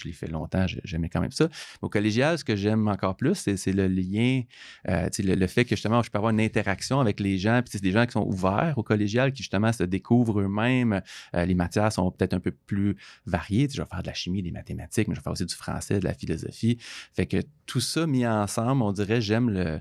l'ai 0.04 0.12
fait 0.12 0.28
longtemps, 0.28 0.66
j'aimais 0.84 1.08
quand 1.08 1.20
même 1.20 1.32
ça. 1.32 1.48
Au 1.82 1.88
collégial, 1.88 2.38
ce 2.38 2.44
que 2.44 2.56
j'aime 2.56 2.88
encore 2.88 3.16
plus, 3.16 3.34
c'est 3.34 3.72
le 3.72 3.86
lien, 3.86 4.42
euh, 4.88 5.08
le, 5.18 5.34
le 5.34 5.46
fait 5.46 5.64
que 5.64 5.76
justement, 5.76 6.02
je 6.02 6.10
peux 6.10 6.18
avoir 6.18 6.32
une 6.32 6.40
interaction 6.40 7.00
avec 7.00 7.20
les 7.20 7.38
gens, 7.38 7.60
puis 7.62 7.72
c'est 7.72 7.82
des 7.82 7.92
gens 7.92 8.06
qui 8.06 8.12
sont 8.12 8.26
ouverts, 8.26 8.61
au 8.76 8.82
collégial 8.82 9.32
qui 9.32 9.42
justement 9.42 9.72
se 9.72 9.84
découvrent 9.84 10.40
eux-mêmes. 10.40 11.02
Euh, 11.34 11.44
les 11.44 11.54
matières 11.54 11.92
sont 11.92 12.10
peut-être 12.10 12.34
un 12.34 12.40
peu 12.40 12.50
plus 12.52 12.96
variées. 13.26 13.68
je 13.70 13.80
vais 13.80 13.88
faire 13.88 14.02
de 14.02 14.06
la 14.06 14.14
chimie, 14.14 14.42
des 14.42 14.50
mathématiques, 14.50 15.08
mais 15.08 15.14
je 15.14 15.20
vais 15.20 15.24
faire 15.24 15.32
aussi 15.32 15.46
du 15.46 15.54
français, 15.54 16.00
de 16.00 16.04
la 16.04 16.14
philosophie. 16.14 16.78
Fait 17.14 17.26
que 17.26 17.38
tout 17.66 17.80
ça 17.80 18.06
mis 18.06 18.26
ensemble, 18.26 18.82
on 18.82 18.92
dirait, 18.92 19.20
j'aime 19.20 19.50
le 19.50 19.80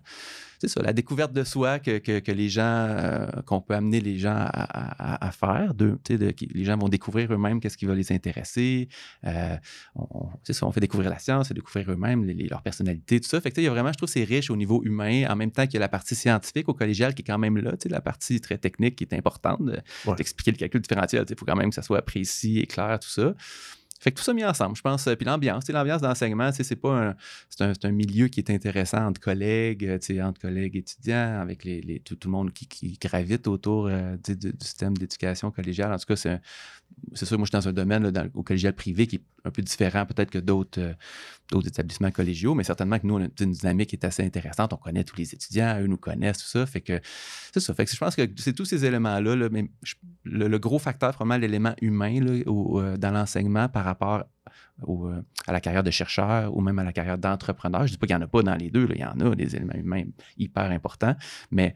c'est 0.62 0.68
ça, 0.68 0.84
la 0.84 0.94
découverte 0.94 1.34
de 1.34 1.44
soi 1.44 1.80
que, 1.80 1.98
que, 1.98 2.32
les 2.32 2.48
gens, 2.48 2.86
euh, 2.88 3.26
qu'on 3.48 3.62
peut 3.62 3.74
amener 3.74 4.00
les 4.00 4.20
gens 4.20 4.46
à, 4.54 5.32
faire. 5.32 5.74
De, 5.74 5.98
de, 6.08 6.36
les 6.54 6.64
gens 6.64 6.78
vont 6.78 6.88
découvrir 6.88 7.34
eux-mêmes 7.34 7.60
qu'est-ce 7.60 7.78
qui 7.78 7.86
va 7.86 7.96
les 7.96 8.12
intéresser. 8.12 8.88
Euh, 9.26 9.58
on, 9.96 10.30
ça, 10.44 10.68
on 10.68 10.72
fait 10.72 10.80
découvrir 10.80 11.10
la 11.10 11.18
science, 11.18 11.52
découvrir 11.52 11.92
eux-mêmes 11.92 12.30
leur 12.48 12.62
personnalité, 12.62 13.20
tout 13.20 13.28
ça. 13.28 13.42
Fait 13.42 13.50
que, 13.50 13.60
il 13.60 13.64
y 13.64 13.68
a 13.68 13.72
vraiment, 13.72 13.92
je 13.92 13.98
trouve, 13.98 14.10
c'est 14.10 14.24
riche 14.24 14.52
au 14.52 14.56
niveau 14.56 14.84
humain, 14.84 15.26
en 15.28 15.36
même 15.36 15.52
temps 15.52 15.66
qu'il 15.66 15.76
y 15.76 15.78
a 15.78 15.80
la 15.80 15.90
partie 15.90 16.14
scientifique 16.14 16.70
au 16.70 16.76
collégial 16.76 17.16
qui 17.16 17.24
est 17.24 17.26
quand 17.26 17.40
même 17.40 17.58
là, 17.58 17.72
la 17.86 18.02
partie 18.02 18.40
très 18.40 18.60
technique 18.60 18.98
qui 18.98 19.04
est 19.04 19.16
importante 19.16 19.64
d'expliquer 20.16 20.52
le 20.52 20.58
calcul 20.58 20.82
différentiel. 20.82 21.26
Il 21.28 21.36
faut 21.36 21.46
quand 21.46 21.56
même 21.56 21.70
que 21.70 21.76
ça 21.76 21.82
soit 21.82 22.04
précis 22.04 22.60
et 22.60 22.68
clair, 22.68 23.00
tout 23.00 23.10
ça. 23.10 23.34
Fait 24.02 24.12
que 24.12 24.18
tout 24.18 24.24
ça 24.24 24.34
mis 24.34 24.44
ensemble, 24.44 24.76
je 24.76 24.82
pense. 24.82 25.06
Euh, 25.06 25.16
puis 25.16 25.28
l'ambiance, 25.28 25.70
l'ambiance 25.70 26.02
d'enseignement, 26.02 26.50
c'est 26.52 26.76
pas 26.76 27.10
un, 27.10 27.16
c'est 27.50 27.86
un, 27.86 27.92
milieu 27.92 28.30
qui 28.30 28.40
est 28.40 28.50
intéressant 28.50 29.06
entre 29.06 29.22
collègues, 29.22 29.86
euh, 29.86 30.24
entre 30.24 30.42
collègues 30.42 30.76
étudiants, 30.76 31.40
avec 31.40 31.64
les, 31.64 32.02
tout, 32.04 32.18
le 32.26 32.32
monde 32.32 32.52
qui, 32.52 32.98
gravite 33.00 33.46
autour 33.46 33.86
euh, 33.86 34.18
du, 34.18 34.54
système 34.60 34.98
d'éducation 34.98 35.52
collégiale. 35.52 35.94
En 35.94 36.00
tout 36.00 36.08
cas, 36.08 36.16
c'est, 36.16 36.42
c'est 37.14 37.28
sûr, 37.28 37.38
moi, 37.38 37.46
je 37.46 37.56
suis 37.56 37.64
dans 37.64 37.70
un 37.70 37.74
domaine 37.74 38.12
au 38.34 38.42
collégial 38.42 38.74
privé 38.74 39.06
qui 39.06 39.18
est 39.18 39.41
un 39.46 39.52
peu 39.52 39.62
différent 39.62 40.06
peut-être 40.06 40.30
que 40.30 40.38
d'autres, 40.38 40.96
d'autres 41.50 41.68
établissements 41.68 42.12
collégiaux, 42.12 42.56
mais 42.56 42.64
certainement 42.64 43.00
que 43.00 43.08
nous, 43.08 43.16
on 43.16 43.24
a 43.24 43.28
une 43.40 43.52
dynamique 43.52 43.90
qui 43.90 43.96
est 43.96 44.06
assez 44.06 44.24
intéressante. 44.24 44.74
On 44.74 44.78
connaît 44.78 45.04
tous 45.04 45.18
les 45.18 45.34
étudiants, 45.34 45.80
eux 45.80 45.88
nous 45.88 45.98
connaissent, 45.98 46.40
tout 46.40 46.48
ça. 46.48 46.66
Fait 46.66 46.82
que 46.82 47.00
c'est 47.54 47.60
ça. 47.60 47.74
Fait 47.74 47.86
que 47.86 47.92
je 47.92 47.98
pense 47.98 48.16
que 48.16 48.24
c'est 48.38 48.54
tous 48.54 48.66
ces 48.66 48.86
éléments-là. 48.86 49.50
mais 49.52 49.70
le, 50.24 50.58
gros 50.58 50.80
facteur, 50.80 51.12
vraiment 51.14 51.38
l'élément 51.38 51.76
humain 51.82 52.20
dans 52.98 53.12
l'enseignement 53.12 53.70
par 53.70 53.86
rapport 53.86 54.26
euh, 54.88 55.22
à 55.48 55.54
la 55.54 55.62
carrière 55.62 55.84
de 55.84 55.92
chercheur 55.92 56.56
ou 56.56 56.62
même 56.62 56.80
à 56.80 56.84
la 56.84 56.94
carrière 56.94 57.18
d'entrepreneur. 57.18 57.82
Je 57.82 57.86
ne 57.86 57.90
dis 57.92 57.98
pas 57.98 58.08
qu'il 58.08 58.16
n'y 58.16 58.24
en 58.24 58.26
a 58.26 58.30
pas 58.30 58.42
dans 58.42 58.56
les 58.56 58.70
deux, 58.70 58.88
il 58.94 59.00
y 59.00 59.06
en 59.06 59.20
a 59.20 59.36
des 59.36 59.56
éléments 59.56 59.76
humains 59.76 60.04
hyper 60.38 60.72
importants, 60.72 61.16
mais 61.52 61.76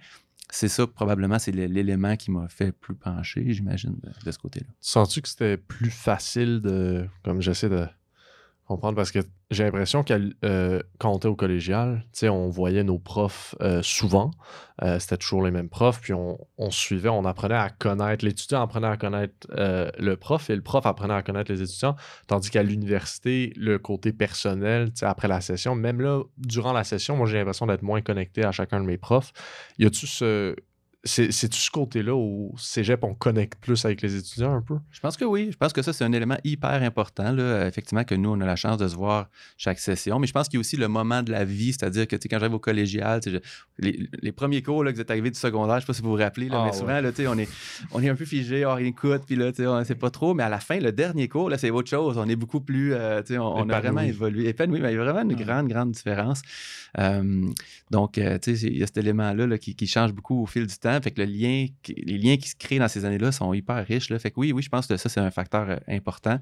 c'est 0.55 0.69
ça, 0.69 0.87
probablement, 0.87 1.37
c'est 1.37 1.51
l'élément 1.51 2.15
qui 2.15 2.31
m'a 2.31 2.47
fait 2.47 2.71
plus 2.71 2.95
pencher, 2.95 3.43
j'imagine, 3.51 3.99
de, 4.23 4.31
ce 4.31 4.37
côté-là. 4.37 4.67
Sens-tu 4.79 5.21
que 5.21 5.27
c'était 5.27 5.57
plus 5.57 5.89
facile 5.89 6.61
de, 6.61 7.05
comme 7.25 7.41
j'essaie 7.41 7.67
de 7.67 7.85
comprendre 8.65 8.95
parce 8.95 9.11
que 9.11 9.19
j'ai 9.51 9.63
l'impression 9.63 10.03
que 10.03 10.31
euh, 10.43 10.81
quand 10.97 11.11
on 11.11 11.17
était 11.17 11.27
au 11.27 11.35
collégial, 11.35 12.03
on 12.23 12.49
voyait 12.49 12.83
nos 12.83 12.97
profs 12.97 13.55
euh, 13.61 13.81
souvent. 13.83 14.31
Euh, 14.81 14.97
c'était 14.97 15.17
toujours 15.17 15.43
les 15.43 15.51
mêmes 15.51 15.69
profs, 15.69 16.01
puis 16.01 16.13
on, 16.13 16.37
suivait, 16.71 17.09
on 17.09 17.25
apprenait 17.25 17.55
à 17.55 17.69
connaître, 17.69 18.25
l'étudiant 18.25 18.61
apprenait 18.61 18.87
à 18.87 18.97
connaître 18.97 19.47
le 19.49 20.15
prof 20.15 20.49
et 20.49 20.55
le 20.55 20.61
prof 20.61 20.85
apprenait 20.85 21.13
à 21.13 21.21
connaître 21.21 21.51
les 21.51 21.61
étudiants. 21.61 21.95
Tandis 22.27 22.49
qu'à 22.49 22.63
l'université, 22.63 23.53
le 23.55 23.77
côté 23.77 24.13
personnel, 24.13 24.91
après 25.01 25.27
la 25.27 25.41
session, 25.41 25.75
même 25.75 26.01
là, 26.01 26.23
durant 26.37 26.73
la 26.73 26.83
session, 26.83 27.15
moi 27.15 27.27
j'ai 27.27 27.37
l'impression 27.37 27.67
d'être 27.67 27.83
moins 27.83 28.01
connecté 28.01 28.43
à 28.43 28.51
chacun 28.51 28.79
de 28.79 28.85
mes 28.85 28.97
profs. 28.97 29.31
Y 29.77 29.85
a-tu 29.85 30.07
ce 30.07 30.55
c'est-tu 31.05 31.59
ce 31.59 31.69
côté-là 31.69 32.15
où 32.15 32.53
cégep, 32.57 33.03
on 33.03 33.13
connecte 33.13 33.59
plus 33.61 33.85
avec 33.85 34.01
les 34.01 34.15
étudiants 34.15 34.55
un 34.55 34.61
peu? 34.61 34.75
Je 34.91 34.99
pense 34.99 35.15
que 35.17 35.25
oui. 35.25 35.49
Je 35.51 35.57
pense 35.57 35.71
que 35.71 35.83
ça, 35.83 35.93
c'est 35.93 36.03
un 36.03 36.11
élément 36.11 36.37
hyper 36.43 36.81
important. 36.81 37.31
Là. 37.31 37.67
Effectivement, 37.67 38.03
que 38.03 38.15
nous, 38.15 38.31
on 38.31 38.41
a 38.41 38.45
la 38.45 38.55
chance 38.55 38.77
de 38.77 38.87
se 38.87 38.95
voir 38.95 39.29
chaque 39.57 39.79
session. 39.79 40.17
Mais 40.17 40.25
je 40.25 40.33
pense 40.33 40.47
qu'il 40.47 40.57
y 40.57 40.59
a 40.59 40.61
aussi 40.61 40.77
le 40.77 40.87
moment 40.87 41.21
de 41.21 41.31
la 41.31 41.45
vie, 41.45 41.73
c'est-à-dire 41.73 42.07
que 42.07 42.15
quand 42.15 42.39
j'arrive 42.39 42.55
au 42.55 42.59
collégial, 42.59 43.21
les, 43.77 44.31
premiers 44.31 44.63
cours 44.63 44.83
là, 44.83 44.91
que 44.91 44.95
vous 44.95 45.01
êtes 45.01 45.11
arrivé 45.11 45.29
du 45.29 45.39
secondaire, 45.39 45.75
je 45.75 45.77
ne 45.77 45.81
sais 45.81 45.87
pas 45.87 45.93
si 45.93 46.01
vous 46.01 46.09
vous 46.09 46.17
rappelez, 46.17 46.49
là, 46.49 46.63
mais 46.63 46.71
ah, 46.73 46.77
souvent, 46.77 46.99
là, 46.99 47.11
on, 47.27 47.37
est, 47.37 47.49
on 47.91 48.01
est 48.01 48.09
un 48.09 48.15
peu 48.15 48.25
figé, 48.25 48.65
on 48.65 48.77
écoute, 48.77 49.23
puis 49.27 49.35
là, 49.35 49.51
on 49.59 49.79
ne 49.79 49.83
sait 49.83 49.95
pas 49.95 50.09
trop. 50.09 50.33
Mais 50.33 50.43
à 50.43 50.49
la 50.49 50.59
fin, 50.59 50.79
le 50.79 50.91
dernier 50.91 51.27
cours, 51.27 51.49
là, 51.49 51.57
c'est 51.57 51.69
autre 51.69 51.89
chose. 51.89 52.17
On 52.17 52.27
est 52.27 52.35
beaucoup 52.35 52.61
plus. 52.61 52.93
Euh, 52.93 53.21
on, 53.31 53.41
on 53.41 53.69
a 53.69 53.79
vraiment 53.79 54.01
évolué. 54.01 54.47
Épanoui, 54.49 54.81
mais 54.81 54.91
il 54.91 54.95
y 54.95 54.99
a 54.99 55.03
vraiment 55.03 55.29
une 55.29 55.35
grande, 55.35 55.67
grande 55.67 55.91
différence. 55.91 56.41
Euh, 56.97 57.47
donc, 57.91 58.17
euh, 58.17 58.37
il 58.47 58.77
y 58.77 58.83
a 58.83 58.87
cet 58.87 58.97
élément-là 58.97 59.47
là, 59.47 59.57
qui, 59.57 59.75
qui 59.75 59.87
change 59.87 60.13
beaucoup 60.13 60.41
au 60.41 60.45
fil 60.45 60.65
du 60.65 60.77
temps. 60.77 60.94
Fait 61.01 61.11
que 61.11 61.21
le 61.21 61.27
lien, 61.27 61.67
les 61.87 62.17
liens 62.17 62.37
qui 62.37 62.49
se 62.49 62.55
créent 62.55 62.79
dans 62.79 62.87
ces 62.87 63.05
années-là 63.05 63.31
sont 63.31 63.53
hyper 63.53 63.85
riches. 63.85 64.09
Là. 64.09 64.19
Fait 64.19 64.33
oui, 64.35 64.51
oui, 64.51 64.61
je 64.61 64.69
pense 64.69 64.87
que 64.87 64.97
ça, 64.97 65.09
c'est 65.09 65.19
un 65.19 65.31
facteur 65.31 65.69
euh, 65.69 65.77
important. 65.87 66.39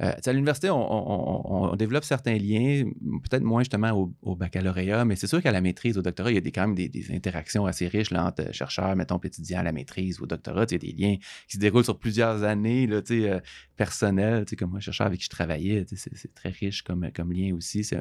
Euh, 0.00 0.12
à 0.24 0.32
l'université, 0.32 0.68
on, 0.70 1.74
développe 1.76 2.04
certains 2.04 2.36
liens, 2.36 2.84
peut-être 3.28 3.42
moins 3.42 3.62
justement 3.62 4.12
au, 4.22 4.36
baccalauréat, 4.36 5.04
mais 5.04 5.16
c'est 5.16 5.26
sûr 5.26 5.42
qu'à 5.42 5.52
la 5.52 5.60
maîtrise, 5.60 5.96
au 5.96 6.02
doctorat, 6.02 6.30
il 6.30 6.34
y 6.34 6.38
a 6.38 6.40
des, 6.40 6.52
quand 6.52 6.66
même 6.68 6.74
des, 6.74 6.90
interactions 7.12 7.66
assez 7.66 7.88
riches 7.88 8.10
là, 8.10 8.26
entre 8.26 8.52
chercheurs, 8.52 8.94
mettons, 8.96 9.18
étudiants 9.18 9.60
à 9.60 9.62
la 9.62 9.72
maîtrise 9.72 10.20
ou 10.20 10.24
au 10.24 10.26
doctorat. 10.26 10.66
Il 10.70 10.72
y 10.72 10.74
a 10.74 10.78
des 10.78 10.92
liens 10.92 11.16
qui 11.48 11.56
se 11.56 11.58
déroulent 11.58 11.84
sur 11.84 11.98
plusieurs 11.98 12.42
années 12.42 12.86
là, 12.86 13.00
euh, 13.10 13.40
personnelles. 13.76 14.44
Comme 14.58 14.76
un 14.76 14.80
chercheur 14.80 15.06
avec 15.06 15.20
qui 15.20 15.24
je 15.24 15.30
travaillais, 15.30 15.86
c'est 15.94 16.34
très 16.34 16.50
riche 16.50 16.82
comme, 16.82 17.10
comme 17.14 17.32
lien 17.32 17.54
aussi. 17.54 17.84
C'est 17.84 17.98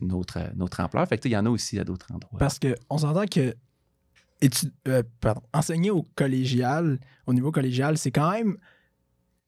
notre, 0.00 0.54
notre 0.56 0.80
ampleur. 0.80 1.06
Fait 1.08 1.18
que, 1.18 1.28
il 1.28 1.32
y 1.32 1.36
en 1.36 1.46
a 1.46 1.50
aussi 1.50 1.78
à 1.78 1.84
d'autres 1.84 2.12
endroits. 2.12 2.38
Parce 2.38 2.58
qu'on 2.58 2.98
s'entend 2.98 3.26
que 3.26 3.54
euh, 4.88 5.02
enseigner 5.52 5.90
au 5.90 6.02
collégial, 6.14 6.98
au 7.26 7.34
niveau 7.34 7.52
collégial, 7.52 7.98
c'est 7.98 8.10
quand 8.10 8.30
même 8.32 8.56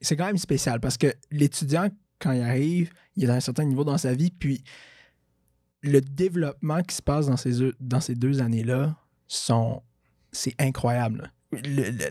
c'est 0.00 0.16
quand 0.16 0.26
même 0.26 0.38
spécial 0.38 0.80
parce 0.80 0.98
que 0.98 1.12
l'étudiant, 1.30 1.88
quand 2.18 2.32
il 2.32 2.42
arrive, 2.42 2.92
il 3.16 3.24
est 3.24 3.28
à 3.28 3.34
un 3.34 3.40
certain 3.40 3.64
niveau 3.64 3.84
dans 3.84 3.98
sa 3.98 4.14
vie, 4.14 4.30
puis 4.30 4.62
le 5.82 6.00
développement 6.00 6.82
qui 6.82 6.94
se 6.94 7.02
passe 7.02 7.26
dans 7.26 7.36
ces, 7.36 7.72
dans 7.80 8.00
ces 8.00 8.14
deux 8.14 8.40
années-là, 8.40 8.96
sont 9.26 9.82
c'est 10.32 10.54
incroyable. 10.58 11.32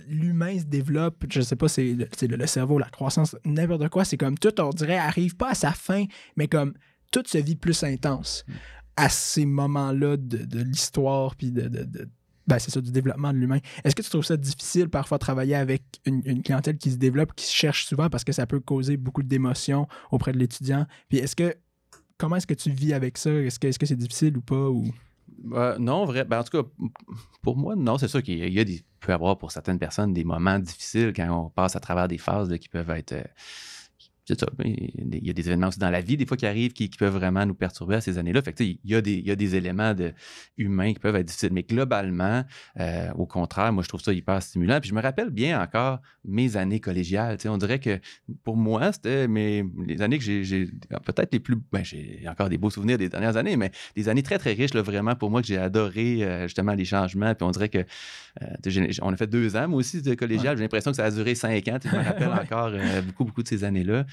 L'humain 0.07 0.57
se 0.57 0.63
développe, 0.63 1.25
je 1.29 1.41
sais 1.41 1.57
pas, 1.57 1.67
c'est 1.67 1.93
le, 1.93 2.47
cerveau, 2.47 2.79
la 2.79 2.89
croissance, 2.89 3.35
n'importe 3.43 3.89
quoi, 3.89 4.05
c'est 4.05 4.17
comme 4.17 4.37
tout, 4.37 4.59
on 4.61 4.69
dirait, 4.69 4.97
arrive 4.97 5.35
pas 5.35 5.49
à 5.49 5.53
sa 5.53 5.71
fin, 5.71 6.05
mais 6.37 6.47
comme 6.47 6.73
tout 7.11 7.23
se 7.25 7.37
vit 7.37 7.57
plus 7.57 7.83
intense 7.83 8.45
mm. 8.47 8.53
à 8.95 9.09
ces 9.09 9.45
moments-là 9.45 10.15
de, 10.17 10.59
l'histoire, 10.61 11.35
puis 11.35 11.51
de, 11.51 11.67
ben, 12.47 12.59
c'est 12.59 12.71
ça, 12.71 12.81
du 12.81 12.91
développement 12.91 13.31
de 13.31 13.37
l'humain. 13.37 13.59
Est-ce 13.83 13.95
que 13.95 14.01
tu 14.01 14.09
trouves 14.09 14.25
ça 14.25 14.37
difficile 14.37 14.89
parfois 14.89 15.17
de 15.17 15.21
travailler 15.21 15.55
avec 15.55 15.83
une, 16.05 16.43
clientèle 16.43 16.77
qui 16.77 16.91
se 16.91 16.97
développe, 16.97 17.33
qui 17.35 17.45
se 17.45 17.53
cherche 17.55 17.85
souvent 17.85 18.09
parce 18.09 18.23
que 18.23 18.31
ça 18.31 18.45
peut 18.45 18.59
causer 18.59 18.97
beaucoup 18.97 19.23
d'émotions 19.23 19.87
auprès 20.11 20.33
de 20.33 20.37
l'étudiant? 20.37 20.85
Puis 21.09 21.19
est-ce 21.19 21.35
que 21.35 21.55
comment 22.17 22.35
est-ce 22.35 22.47
que 22.47 22.53
tu 22.53 22.69
vis 22.69 22.93
avec 22.93 23.17
ça? 23.17 23.31
Est-ce 23.31 23.59
que 23.59 23.71
c'est 23.71 23.95
-ce 23.95 23.95
difficile 23.95 24.37
ou 24.37 24.41
pas? 24.41 24.69
Euh, 25.53 25.77
non, 25.77 26.05
vrai. 26.05 26.25
Ben, 26.25 26.39
en 26.39 26.43
tout 26.43 26.63
cas, 26.63 26.69
pour 27.41 27.57
moi, 27.57 27.75
non, 27.75 27.97
c'est 27.97 28.07
sûr 28.07 28.21
qu'il 28.23 28.53
y 28.53 28.59
a 28.59 28.63
des, 28.63 28.81
peut 28.99 29.11
y 29.11 29.15
avoir 29.15 29.37
pour 29.37 29.51
certaines 29.51 29.79
personnes 29.79 30.13
des 30.13 30.23
moments 30.23 30.59
difficiles 30.59 31.13
quand 31.15 31.29
on 31.29 31.49
passe 31.49 31.75
à 31.75 31.79
travers 31.79 32.07
des 32.07 32.17
phases 32.17 32.55
qui 32.57 32.69
peuvent 32.69 32.89
être. 32.91 33.13
Euh, 33.13 33.23
c'est 34.25 34.39
ça. 34.39 34.47
Il 34.63 35.25
y 35.25 35.29
a 35.29 35.33
des 35.33 35.47
événements 35.47 35.67
aussi 35.67 35.79
dans 35.79 35.89
la 35.89 35.99
vie, 35.99 36.15
des 36.15 36.25
fois, 36.25 36.37
qui 36.37 36.45
arrivent 36.45 36.71
qui, 36.71 36.87
peuvent 36.87 37.13
vraiment 37.13 37.45
nous 37.45 37.55
perturber 37.55 37.95
à 37.95 38.01
ces 38.01 38.17
années-là. 38.17 38.41
Fait 38.41 38.53
que, 38.53 38.63
il, 38.63 38.79
y 38.85 38.95
a 38.95 39.01
des, 39.01 39.15
il 39.15 39.27
y 39.27 39.31
a 39.31 39.35
des 39.35 39.55
éléments 39.55 39.93
de, 39.93 40.13
humains 40.57 40.93
qui 40.93 40.99
peuvent 40.99 41.15
être 41.17 41.25
difficiles. 41.25 41.51
Mais 41.51 41.63
globalement, 41.63 42.43
euh, 42.79 43.11
au 43.15 43.25
contraire, 43.25 43.73
moi, 43.73 43.83
je 43.83 43.89
trouve 43.89 44.01
ça 44.01 44.13
hyper 44.13 44.41
stimulant. 44.41 44.79
Puis 44.79 44.91
je 44.91 44.95
me 44.95 45.01
rappelle 45.01 45.29
bien 45.29 45.61
encore 45.61 45.99
mes 46.23 46.55
années 46.55 46.79
collégiales. 46.79 47.37
On 47.45 47.57
dirait 47.57 47.79
que 47.79 47.99
pour 48.43 48.55
moi, 48.55 48.93
c'était 48.93 49.27
mes, 49.27 49.65
les 49.85 50.01
années 50.01 50.19
que 50.19 50.23
j'ai, 50.23 50.67
peut-être 51.05 51.33
les 51.33 51.41
plus. 51.41 51.57
Ben, 51.73 51.83
j'ai 51.83 52.23
encore 52.27 52.47
des 52.47 52.57
beaux 52.57 52.69
souvenirs 52.69 52.97
des 52.97 53.09
dernières 53.09 53.35
années, 53.35 53.57
mais 53.57 53.71
des 53.95 54.07
années 54.07 54.23
très, 54.23 54.37
très 54.37 54.53
riches, 54.53 54.73
là, 54.73 54.81
vraiment, 54.81 55.15
pour 55.15 55.31
moi, 55.31 55.41
que 55.41 55.47
j'ai 55.47 55.57
adoré 55.57 56.23
euh, 56.23 56.43
justement 56.43 56.73
les 56.75 56.85
changements. 56.85 57.35
Puis 57.35 57.45
on 57.45 57.51
dirait 57.51 57.69
que. 57.69 57.85
Euh, 58.41 58.93
on 59.01 59.13
a 59.13 59.17
fait 59.17 59.27
deux 59.27 59.55
ans, 59.55 59.67
moi 59.67 59.79
aussi, 59.79 60.01
de 60.01 60.15
collégial. 60.15 60.57
J'ai 60.57 60.63
l'impression 60.63 60.91
que 60.91 60.97
ça 60.97 61.05
a 61.05 61.11
duré 61.11 61.35
cinq 61.35 61.67
ans. 61.67 61.77
Je 61.83 61.89
me 61.89 62.03
rappelle 62.03 62.29
encore 62.41 62.71
beaucoup, 63.05 63.25
beaucoup 63.25 63.43
de 63.43 63.47
ces 63.47 63.63
années-là. 63.63 64.05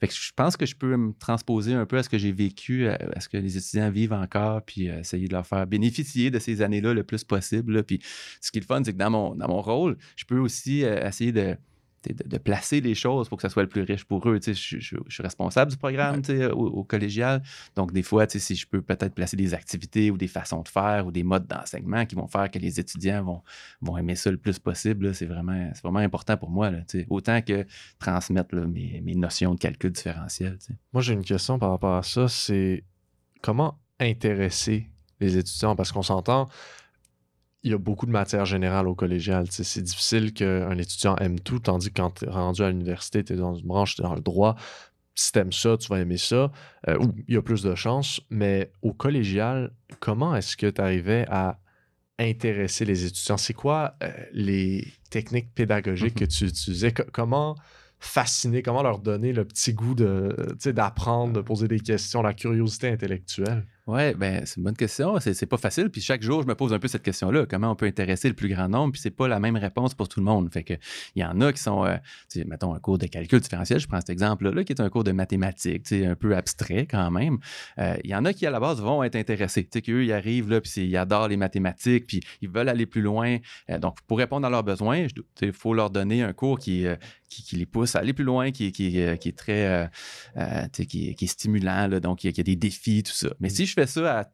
Je 0.00 0.30
pense 0.36 0.56
que 0.56 0.64
je 0.64 0.76
peux 0.76 0.96
me 0.96 1.12
transposer 1.12 1.74
un 1.74 1.84
peu 1.84 1.98
à 1.98 2.02
ce 2.04 2.08
que 2.08 2.18
j'ai 2.18 2.30
vécu, 2.30 2.88
à, 2.88 3.20
ce 3.20 3.28
que 3.28 3.36
les 3.36 3.56
étudiants 3.56 3.90
vivent 3.90 4.12
encore, 4.12 4.62
puis 4.62 4.88
euh, 4.88 5.00
essayer 5.00 5.26
de 5.26 5.32
leur 5.32 5.46
faire 5.46 5.66
bénéficier 5.66 6.30
de 6.30 6.38
ces 6.38 6.62
années-là 6.62 6.94
le 6.94 7.02
plus 7.02 7.24
possible. 7.24 7.82
Puis 7.82 8.00
ce 8.40 8.52
qui 8.52 8.58
est 8.58 8.60
le 8.60 8.66
fun, 8.66 8.82
c'est 8.84 8.92
que 8.92 8.98
dans 8.98 9.10
mon, 9.10 9.34
dans 9.34 9.48
mon 9.48 9.60
rôle, 9.60 9.98
je 10.14 10.24
peux 10.24 10.38
aussi 10.38 10.84
euh, 10.84 11.04
essayer 11.04 11.32
de 11.32 11.56
de, 12.04 12.38
placer 12.38 12.80
les 12.80 12.94
choses 12.94 13.28
pour 13.28 13.38
que 13.38 13.42
ça 13.42 13.48
soit 13.48 13.62
le 13.62 13.68
plus 13.68 13.82
riche 13.82 14.04
pour 14.04 14.28
eux. 14.28 14.38
Je, 14.44 14.52
je, 14.52 14.78
je, 14.78 14.96
suis 15.08 15.22
responsable 15.22 15.70
du 15.70 15.76
programme 15.76 16.22
au, 16.52 16.84
collégial. 16.84 17.42
Donc, 17.76 17.92
des 17.92 18.02
fois, 18.02 18.26
si 18.28 18.54
je 18.54 18.66
peux 18.66 18.80
peut-être 18.82 19.14
placer 19.14 19.36
des 19.36 19.54
activités 19.54 20.10
ou 20.10 20.16
des 20.16 20.28
façons 20.28 20.62
de 20.62 20.68
faire 20.68 21.06
ou 21.06 21.10
des 21.10 21.22
modes 21.22 21.46
d'enseignement 21.46 22.06
qui 22.06 22.14
vont 22.14 22.26
faire 22.26 22.50
que 22.50 22.58
les 22.58 22.80
étudiants 22.80 23.22
vont, 23.24 23.42
vont 23.80 23.96
aimer 23.96 24.14
ça 24.14 24.30
le 24.30 24.36
plus 24.36 24.58
possible, 24.58 25.14
c'est 25.14 25.26
vraiment, 25.26 25.70
vraiment 25.82 25.98
important 25.98 26.36
pour 26.36 26.50
moi. 26.50 26.70
Là, 26.70 26.78
autant 27.10 27.42
que 27.42 27.66
transmettre 27.98 28.54
mes, 28.54 29.00
mes, 29.02 29.14
notions 29.14 29.54
de 29.54 29.58
calcul 29.58 29.90
différentiel. 29.90 30.58
Moi, 30.92 31.02
j'ai 31.02 31.14
une 31.14 31.24
question 31.24 31.58
par 31.58 31.70
rapport 31.70 31.96
à 31.96 32.02
ça. 32.02 32.28
C'est 32.28 32.84
comment 33.42 33.78
intéresser 33.98 34.88
les 35.20 35.36
étudiants? 35.36 35.74
Parce 35.74 35.92
qu'on 35.92 36.02
s'entend, 36.02 36.48
il 37.62 37.70
y 37.72 37.74
a 37.74 37.78
beaucoup 37.78 38.06
de 38.06 38.10
matières 38.12 38.44
générales 38.46 38.86
au 38.88 38.94
collégial. 38.94 39.46
C'est 39.50 39.82
difficile 39.82 40.32
qu'un 40.32 40.76
étudiant 40.78 41.16
aime 41.16 41.40
tout, 41.40 41.58
tandis 41.58 41.88
que 41.88 42.00
quand 42.00 42.10
tu 42.20 42.24
es 42.26 42.28
rendu 42.30 42.62
à 42.62 42.70
l'université, 42.70 43.24
tu 43.24 43.32
es 43.32 43.36
dans 43.36 43.54
une 43.54 43.66
branche, 43.66 43.96
tu 43.96 44.02
es 44.02 44.04
dans 44.04 44.14
le 44.14 44.20
droit. 44.20 44.54
Si 45.14 45.32
tu 45.32 45.38
aimes 45.40 45.52
ça, 45.52 45.76
tu 45.76 45.88
vas 45.88 45.98
aimer 46.00 46.16
ça. 46.18 46.52
Euh, 46.88 46.98
il 47.26 47.34
y 47.34 47.36
a 47.36 47.42
plus 47.42 47.62
de 47.62 47.74
chances. 47.74 48.20
Mais 48.30 48.70
au 48.82 48.92
collégial, 48.92 49.72
comment 49.98 50.36
est-ce 50.36 50.56
que 50.56 50.68
tu 50.70 50.80
arrivais 50.80 51.26
à 51.28 51.58
intéresser 52.20 52.84
les 52.84 53.04
étudiants? 53.04 53.36
C'est 53.36 53.54
quoi 53.54 53.94
euh, 54.02 54.10
les 54.32 54.86
techniques 55.10 55.52
pédagogiques 55.54 56.20
Mhm. 56.20 56.26
que 56.28 56.32
tu 56.32 56.44
utilisais? 56.46 56.92
Co- 56.92 57.02
comment 57.12 57.56
fasciner, 57.98 58.62
comment 58.62 58.82
leur 58.84 59.00
donner 59.00 59.32
le 59.32 59.44
petit 59.44 59.72
goût 59.74 59.96
de, 59.96 60.36
d'apprendre, 60.66 61.32
de 61.32 61.40
poser 61.40 61.66
des 61.66 61.80
questions, 61.80 62.22
la 62.22 62.34
curiosité 62.34 62.88
intellectuelle? 62.88 63.66
Ouais, 63.88 64.12
ben 64.12 64.42
c'est 64.44 64.58
une 64.58 64.64
bonne 64.64 64.76
question. 64.76 65.18
C'est, 65.18 65.46
pas 65.46 65.56
facile. 65.56 65.88
Puis 65.88 66.02
chaque 66.02 66.20
jour, 66.20 66.42
je 66.42 66.46
me 66.46 66.54
pose 66.54 66.74
un 66.74 66.78
peu 66.78 66.88
cette 66.88 67.02
question-là. 67.02 67.46
Comment 67.46 67.70
on 67.70 67.74
peut 67.74 67.86
intéresser 67.86 68.28
le 68.28 68.34
plus 68.34 68.50
grand 68.50 68.68
nombre? 68.68 68.92
Puis 68.92 69.00
c'est 69.00 69.10
pas 69.10 69.28
la 69.28 69.40
même 69.40 69.56
réponse 69.56 69.94
pour 69.94 70.10
tout 70.10 70.20
le 70.20 70.26
monde. 70.26 70.52
Fait 70.52 70.62
que 70.62 70.74
il 71.16 71.22
y 71.22 71.24
en 71.24 71.40
a 71.40 71.54
qui 71.54 71.62
sont, 71.62 71.86
euh, 71.86 71.96
mettons 72.44 72.74
un 72.74 72.80
cours 72.80 72.98
de 72.98 73.06
calcul 73.06 73.40
différentiel. 73.40 73.80
Je 73.80 73.88
prends 73.88 73.98
cet 73.98 74.10
exemple-là, 74.10 74.62
qui 74.62 74.74
est 74.74 74.82
un 74.82 74.90
cours 74.90 75.04
de 75.04 75.12
mathématiques, 75.12 75.90
un 75.90 76.14
peu 76.16 76.36
abstrait 76.36 76.84
quand 76.84 77.10
même. 77.10 77.38
Euh, 77.78 77.96
Il 78.04 78.10
y 78.10 78.14
en 78.14 78.26
a 78.26 78.34
qui 78.34 78.44
à 78.44 78.50
la 78.50 78.60
base 78.60 78.78
vont 78.82 79.02
être 79.04 79.16
intéressés. 79.16 79.64
Tu 79.64 79.70
sais, 79.72 79.80
qu'eux 79.80 80.04
ils 80.04 80.12
arrivent 80.12 80.50
là, 80.50 80.60
puis 80.60 80.70
ils 80.76 80.96
adorent 80.98 81.28
les 81.28 81.38
mathématiques, 81.38 82.06
puis 82.06 82.20
ils 82.42 82.50
veulent 82.50 82.68
aller 82.68 82.84
plus 82.84 83.00
loin. 83.00 83.38
Euh, 83.70 83.78
donc 83.78 84.02
pour 84.06 84.18
répondre 84.18 84.46
à 84.46 84.50
leurs 84.50 84.64
besoins, 84.64 85.06
il 85.40 85.52
faut 85.54 85.72
leur 85.72 85.88
donner 85.88 86.22
un 86.22 86.34
cours 86.34 86.58
qui, 86.58 86.86
qui, 87.28 87.56
les 87.56 87.66
pousse 87.66 87.94
à 87.96 88.00
aller 88.00 88.12
plus 88.12 88.24
loin, 88.24 88.50
qui, 88.50 88.72
qui, 88.72 89.00
euh, 89.00 89.16
qui 89.16 89.28
est 89.28 89.36
très, 89.38 89.88
qui, 90.88 91.14
stimulant. 91.28 91.88
donc 92.00 92.24
il 92.24 92.28
y, 92.28 92.30
a- 92.30 92.32
il 92.32 92.38
y 92.38 92.40
a 92.40 92.44
des 92.44 92.56
défis, 92.56 93.02
tout 93.02 93.12
ça. 93.12 93.28
Mais 93.40 93.48
si 93.50 93.66
je 93.66 93.72
fais 93.74 93.86
ça 93.86 94.20
à 94.20 94.24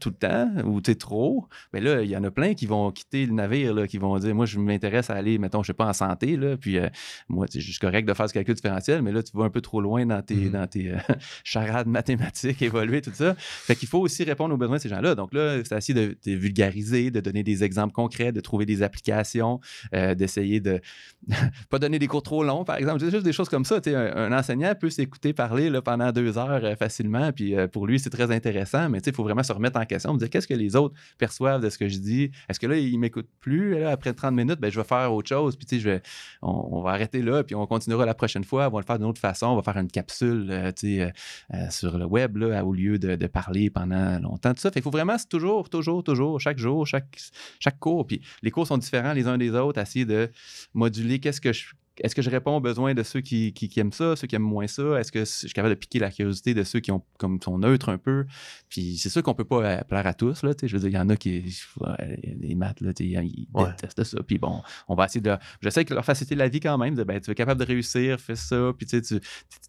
tout 0.00 0.10
le 0.10 0.14
temps 0.14 0.50
ou 0.64 0.80
tu 0.80 0.96
trop, 0.96 1.46
mais 1.72 1.80
là, 1.80 2.02
il 2.02 2.10
y 2.10 2.16
en 2.16 2.24
a 2.24 2.30
plein 2.30 2.54
qui 2.54 2.66
vont 2.66 2.90
quitter 2.90 3.26
le 3.26 3.32
navire, 3.32 3.74
là, 3.74 3.86
qui 3.86 3.98
vont 3.98 4.18
dire 4.18 4.34
Moi, 4.34 4.46
je 4.46 4.58
m'intéresse 4.58 5.10
à 5.10 5.14
aller, 5.14 5.38
mettons, 5.38 5.62
je 5.62 5.68
sais 5.68 5.72
pas, 5.74 5.86
en 5.86 5.92
santé, 5.92 6.36
là, 6.36 6.56
puis 6.56 6.78
euh, 6.78 6.88
moi, 7.28 7.46
je 7.52 7.60
suis 7.60 7.78
correct 7.78 8.06
de 8.06 8.14
faire 8.14 8.28
ce 8.28 8.34
calcul 8.34 8.54
différentiel, 8.54 9.02
mais 9.02 9.12
là, 9.12 9.22
tu 9.22 9.36
vas 9.36 9.44
un 9.44 9.50
peu 9.50 9.60
trop 9.60 9.80
loin 9.80 10.04
dans 10.06 10.22
tes, 10.22 10.34
Mhm. 10.34 10.50
dans 10.50 10.66
tes 10.66 10.92
euh, 10.92 10.96
charades 11.44 11.86
mathématiques, 11.86 12.60
évoluer, 12.62 13.00
tout 13.00 13.12
ça. 13.14 13.34
Fait 13.38 13.76
qu'il 13.76 13.88
faut 13.88 14.00
aussi 14.00 14.24
répondre 14.24 14.54
aux 14.54 14.58
besoins 14.58 14.76
de 14.76 14.82
ces 14.82 14.88
gens-là. 14.88 15.14
Donc 15.14 15.32
là, 15.34 15.58
c'est 15.64 15.76
essayer 15.76 15.94
de, 15.94 16.16
de 16.26 16.32
vulgariser, 16.36 17.10
de 17.10 17.20
donner 17.20 17.42
des 17.42 17.64
exemples 17.64 17.92
concrets, 17.92 18.32
de 18.32 18.40
trouver 18.40 18.66
des 18.66 18.82
applications, 18.82 19.60
euh, 19.94 20.14
d'essayer 20.14 20.60
de 20.60 20.80
pas 21.70 21.78
donner 21.78 21.98
des 21.98 22.06
cours 22.06 22.22
trop 22.22 22.42
longs, 22.44 22.64
par 22.64 22.76
exemple. 22.76 23.00
C'est 23.00 23.10
juste 23.10 23.24
des 23.24 23.32
choses 23.32 23.48
comme 23.48 23.64
ça. 23.64 23.80
Un, 23.86 24.32
un 24.32 24.38
enseignant 24.38 24.74
peut 24.74 24.90
s'écouter 24.90 25.32
parler 25.32 25.70
là, 25.70 25.82
pendant 25.82 26.12
deux 26.12 26.38
heures 26.38 26.76
facilement, 26.78 27.32
puis 27.32 27.54
pour 27.72 27.86
lui, 27.86 27.98
c'est 27.98 28.10
très 28.10 28.30
intéressant, 28.30 28.88
mais 28.88 28.98
il 29.04 29.12
faut 29.14 29.22
vraiment 29.22 29.39
se 29.42 29.52
remettre 29.52 29.78
en 29.78 29.84
question, 29.84 30.14
me 30.14 30.18
dire 30.18 30.30
qu'est-ce 30.30 30.48
que 30.48 30.54
les 30.54 30.76
autres 30.76 30.94
perçoivent 31.18 31.62
de 31.62 31.70
ce 31.70 31.78
que 31.78 31.88
je 31.88 31.98
dis? 31.98 32.30
Est-ce 32.48 32.60
que 32.60 32.66
là, 32.66 32.76
ils 32.76 32.98
m'écoutent 32.98 33.30
plus? 33.40 33.84
Après 33.84 34.12
30 34.12 34.34
minutes, 34.34 34.60
ben, 34.60 34.70
je 34.70 34.78
vais 34.78 34.86
faire 34.86 35.12
autre 35.12 35.28
chose, 35.28 35.56
puis 35.56 35.66
tu 35.66 35.80
sais, 35.80 36.02
on, 36.42 36.82
va 36.82 36.90
arrêter 36.90 37.22
là, 37.22 37.44
puis 37.44 37.54
on 37.54 37.66
continuera 37.66 38.06
la 38.06 38.14
prochaine 38.14 38.44
fois. 38.44 38.68
On 38.68 38.70
va 38.70 38.80
le 38.80 38.86
faire 38.86 38.98
d'une 38.98 39.08
autre 39.08 39.20
façon. 39.20 39.46
On 39.46 39.56
va 39.56 39.62
faire 39.62 39.76
une 39.76 39.90
capsule 39.90 40.48
euh, 40.50 40.72
euh, 40.84 41.10
euh, 41.54 41.70
sur 41.70 41.98
le 41.98 42.04
web 42.04 42.36
là, 42.36 42.64
au 42.64 42.72
lieu 42.72 42.98
de, 42.98 43.26
parler 43.26 43.70
pendant 43.70 44.18
longtemps. 44.18 44.54
Tout 44.54 44.60
ça. 44.60 44.70
Qu'il 44.70 44.82
faut 44.82 44.90
vraiment, 44.90 45.16
toujours, 45.28 45.68
toujours, 45.68 46.02
toujours, 46.02 46.40
chaque 46.40 46.58
jour, 46.58 46.86
chaque, 46.86 47.18
chaque 47.58 47.78
cours. 47.78 48.06
Puis 48.06 48.20
les 48.42 48.50
cours 48.50 48.66
sont 48.66 48.78
différents 48.78 49.12
les 49.12 49.26
uns 49.26 49.38
des 49.38 49.50
autres, 49.52 49.80
essayer 49.80 50.04
de 50.04 50.30
moduler 50.74 51.20
qu'est-ce 51.20 51.40
que 51.40 51.52
je 51.52 51.66
est-ce 52.02 52.14
que 52.14 52.22
je 52.22 52.30
réponds 52.30 52.56
aux 52.56 52.60
besoins 52.60 52.94
de 52.94 53.02
ceux 53.02 53.20
qui, 53.20 53.52
qui- 53.52 53.68
qui 53.68 53.80
aiment 53.80 53.92
ça, 53.92 54.16
ceux 54.16 54.26
qui 54.26 54.34
aiment 54.36 54.42
moins 54.42 54.66
ça? 54.66 54.98
Est-ce 55.00 55.12
que 55.12 55.20
je 55.20 55.24
suis 55.24 55.48
capable 55.52 55.74
de 55.74 55.78
piquer 55.78 55.98
la 55.98 56.10
curiosité 56.10 56.54
de 56.54 56.62
ceux 56.64 56.80
qui 56.80 56.90
ont, 56.92 57.02
comme, 57.18 57.40
sont 57.42 57.58
neutres 57.58 57.88
un 57.88 57.98
peu? 57.98 58.24
Puis 58.68 58.96
c'est 58.98 59.08
sûr 59.10 59.22
qu'on 59.22 59.34
peut 59.34 59.44
pas 59.44 59.62
euh, 59.64 59.80
plaire 59.82 60.06
à 60.06 60.14
tous. 60.14 60.42
Là, 60.42 60.54
tu 60.54 60.60
sais. 60.60 60.68
je 60.68 60.74
veux 60.76 60.80
dire, 60.80 60.88
il 60.90 60.94
y 60.94 60.98
en 60.98 61.08
a 61.08 61.16
qui. 61.16 61.44
ouais, 61.80 62.20
les 62.40 62.54
maths, 62.54 62.80
là, 62.80 62.92
tu 62.92 63.04
sais, 63.04 63.10
ils 63.10 63.46
Ouais. 63.54 63.70
détestent 63.70 64.04
ça. 64.04 64.22
Puis 64.22 64.38
bon, 64.38 64.62
on 64.88 64.94
va 64.94 65.06
essayer 65.06 65.20
de. 65.20 65.36
J'essaie 65.62 65.84
de 65.84 65.94
leur 65.94 66.04
faciliter 66.04 66.34
la 66.34 66.48
vie 66.48 66.60
quand 66.60 66.78
même. 66.78 66.94
De, 66.94 67.04
ben, 67.04 67.20
tu 67.20 67.30
es 67.30 67.34
capable 67.34 67.60
de 67.60 67.66
réussir, 67.66 68.20
fais 68.20 68.36
ça. 68.36 68.72
Puis 68.76 68.86
tu 68.86 69.02
sais, 69.02 69.20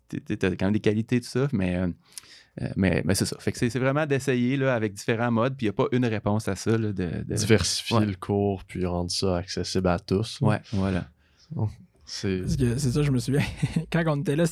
tu 0.09 0.45
as 0.45 0.49
quand 0.55 0.65
même 0.65 0.73
des 0.73 0.79
qualités, 0.79 1.19
tout 1.21 1.27
ça. 1.29 1.47
Mais. 1.53 1.75
euh, 1.77 1.87
euh, 2.61 2.67
mais, 2.75 3.01
mais 3.05 3.15
c'est 3.15 3.23
ça. 3.25 3.37
Fait 3.39 3.53
que 3.53 3.57
c'est 3.57 3.79
vraiment 3.79 4.05
d'essayer 4.05 4.57
là, 4.57 4.75
avec 4.75 4.93
différents 4.93 5.31
modes, 5.31 5.55
puis 5.55 5.67
il 5.67 5.69
n'y 5.69 5.73
a 5.73 5.73
pas 5.73 5.87
une 5.93 6.05
réponse 6.05 6.49
à 6.49 6.57
ça. 6.57 6.71
Là, 6.71 6.91
de, 6.91 7.23
de- 7.25 7.33
Diversifier 7.33 7.95
Ouais. 7.97 8.05
le 8.05 8.15
cours, 8.15 8.65
puis 8.65 8.85
rendre 8.85 9.09
ça 9.09 9.37
accessible 9.37 9.87
à 9.87 9.99
tous. 9.99 10.41
Ouais, 10.41 10.59
voilà. 10.73 11.07
C'est... 12.13 12.45
Ça, 12.77 13.03
je 13.03 13.09
me 13.11 13.19
souviens. 13.19 13.43
Quand 13.91 14.03
on 14.07 14.19
était 14.19 14.35
là, 14.35 14.43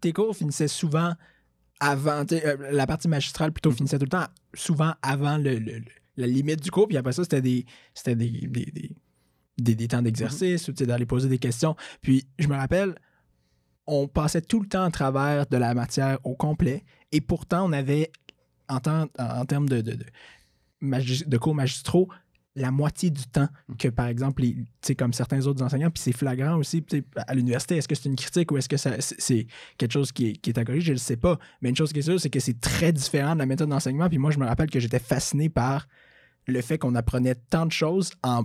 tes 0.00 0.12
cours 0.12 0.34
finissaient 0.36 0.66
souvent 0.66 1.12
avant. 1.78 2.24
euh, 2.32 2.56
la 2.72 2.86
partie 2.86 3.06
magistrale 3.06 3.52
plutôt 3.52 3.70
finissait 3.70 3.98
tout 3.98 4.06
le 4.06 4.10
temps 4.10 4.26
souvent 4.54 4.92
avant 5.02 5.36
le, 5.36 5.54
le- 5.60 5.78
le- 5.78 5.84
la 6.16 6.26
limite 6.26 6.60
du 6.62 6.70
cours. 6.72 6.88
Puis 6.88 6.96
après 6.96 7.12
ça, 7.12 7.22
c'était 7.22 7.42
des, 7.42 7.64
c'était 7.94 8.16
des, 8.16 8.30
des, 8.30 8.64
des, 8.72 8.90
des- 9.58 9.74
des 9.76 9.88
temps 9.88 10.02
d'exercice 10.02 10.66
ou 10.66 10.72
tu 10.72 10.78
sais, 10.78 10.86
d'aller 10.86 11.06
poser 11.06 11.28
des 11.28 11.38
questions. 11.38 11.76
Puis 12.02 12.26
je 12.40 12.48
me 12.48 12.56
rappelle, 12.56 12.96
on 13.86 14.08
passait 14.08 14.40
tout 14.42 14.58
le 14.60 14.66
temps 14.66 14.82
à 14.84 14.90
travers 14.90 15.46
de 15.46 15.56
la 15.56 15.74
matière 15.74 16.18
au 16.24 16.34
complet. 16.34 16.82
Et 17.12 17.20
pourtant, 17.20 17.68
on 17.68 17.72
avait, 17.72 18.10
en, 18.68 18.80
temps- 18.80 19.06
en, 19.16 19.44
termes 19.44 19.68
de, 19.68 19.80
de, 19.80 19.96
de 20.82 21.38
cours 21.38 21.54
magistraux, 21.54 22.08
la 22.58 22.70
moitié 22.70 23.10
du 23.10 23.22
temps 23.26 23.48
que, 23.78 23.88
par 23.88 24.06
exemple, 24.06 24.42
les- 24.42 24.54
tu 24.54 24.64
sais, 24.80 24.94
comme 24.94 25.12
certains 25.12 25.46
autres 25.46 25.62
enseignants, 25.62 25.90
puis 25.90 26.02
c'est 26.02 26.12
flagrant 26.16 26.56
aussi 26.56 26.84
à 27.16 27.34
l'université. 27.34 27.76
Est-ce 27.76 27.86
que 27.86 27.94
c'est 27.94 28.08
une 28.08 28.16
critique 28.16 28.50
ou 28.50 28.56
est-ce 28.56 28.68
que 28.68 28.78
ça- 28.78 28.98
c'est 29.00 29.20
c'est 29.20 29.46
quelque 29.76 29.92
chose 29.92 30.10
qui 30.10 30.30
est, 30.30 30.32
qui 30.32 30.50
est 30.50 30.58
à 30.58 30.64
corriger? 30.64 30.86
Je 30.86 30.92
ne 30.94 30.98
sais 30.98 31.16
pas. 31.18 31.38
Mais 31.60 31.68
une 31.68 31.76
chose 31.76 31.92
qui 31.92 31.98
est 31.98 32.02
sûre, 32.02 32.18
c'est 32.18 32.30
que 32.30 32.40
c'est 32.40 32.58
très 32.60 32.92
différent 32.92 33.34
de 33.34 33.40
la 33.40 33.46
méthode 33.46 33.68
d'enseignement. 33.68 34.08
Puis 34.08 34.16
moi, 34.18 34.30
je 34.30 34.38
me 34.38 34.46
rappelle 34.46 34.70
que 34.70 34.80
j'étais 34.80 34.98
fasciné 34.98 35.48
par 35.50 35.86
le 36.46 36.60
fait 36.62 36.78
qu'on 36.78 36.94
apprenait 36.94 37.34
tant 37.34 37.66
de 37.66 37.72
choses 37.72 38.10
en 38.22 38.44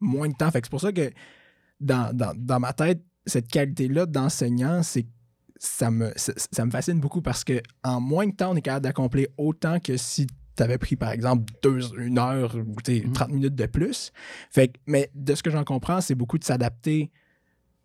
moins 0.00 0.28
de 0.28 0.34
temps. 0.34 0.50
Fait 0.50 0.60
que 0.60 0.66
c'est 0.68 0.70
pour 0.70 0.80
ça 0.80 0.92
que 0.92 1.10
dans, 1.80 2.16
dans- 2.16 2.34
dans 2.36 2.60
ma 2.60 2.72
tête, 2.72 3.02
cette 3.26 3.48
qualité-là 3.48 4.06
d'enseignant, 4.06 4.82
c'est 4.84 5.06
ça 5.58 5.90
me, 5.90 6.12
ça, 6.16 6.32
ça 6.36 6.64
me 6.64 6.70
fascine 6.70 6.98
beaucoup 7.00 7.22
parce 7.22 7.42
que 7.44 7.60
en 7.84 8.00
moins 8.00 8.26
de 8.26 8.32
temps, 8.34 8.50
on 8.52 8.56
est 8.56 8.62
capable 8.62 8.82
d'accomplir 8.84 9.26
autant 9.36 9.78
que 9.80 9.96
si 9.96 10.26
tu 10.56 10.62
avais 10.62 10.78
pris, 10.78 10.96
par 10.96 11.10
exemple, 11.10 11.52
deux, 11.62 11.80
une 11.98 12.18
heure 12.18 12.54
ou 12.56 12.74
tu 12.82 12.98
sais, 13.00 13.06
Mhm. 13.06 13.12
30 13.12 13.30
minutes 13.30 13.54
de 13.54 13.66
plus. 13.66 14.12
Fait 14.50 14.68
que- 14.68 14.78
mais 14.86 15.10
de 15.14 15.34
ce 15.34 15.42
que 15.42 15.50
j'en 15.50 15.64
comprends, 15.64 16.00
c'est 16.00 16.14
beaucoup 16.14 16.38
de 16.38 16.44
s'adapter. 16.44 17.10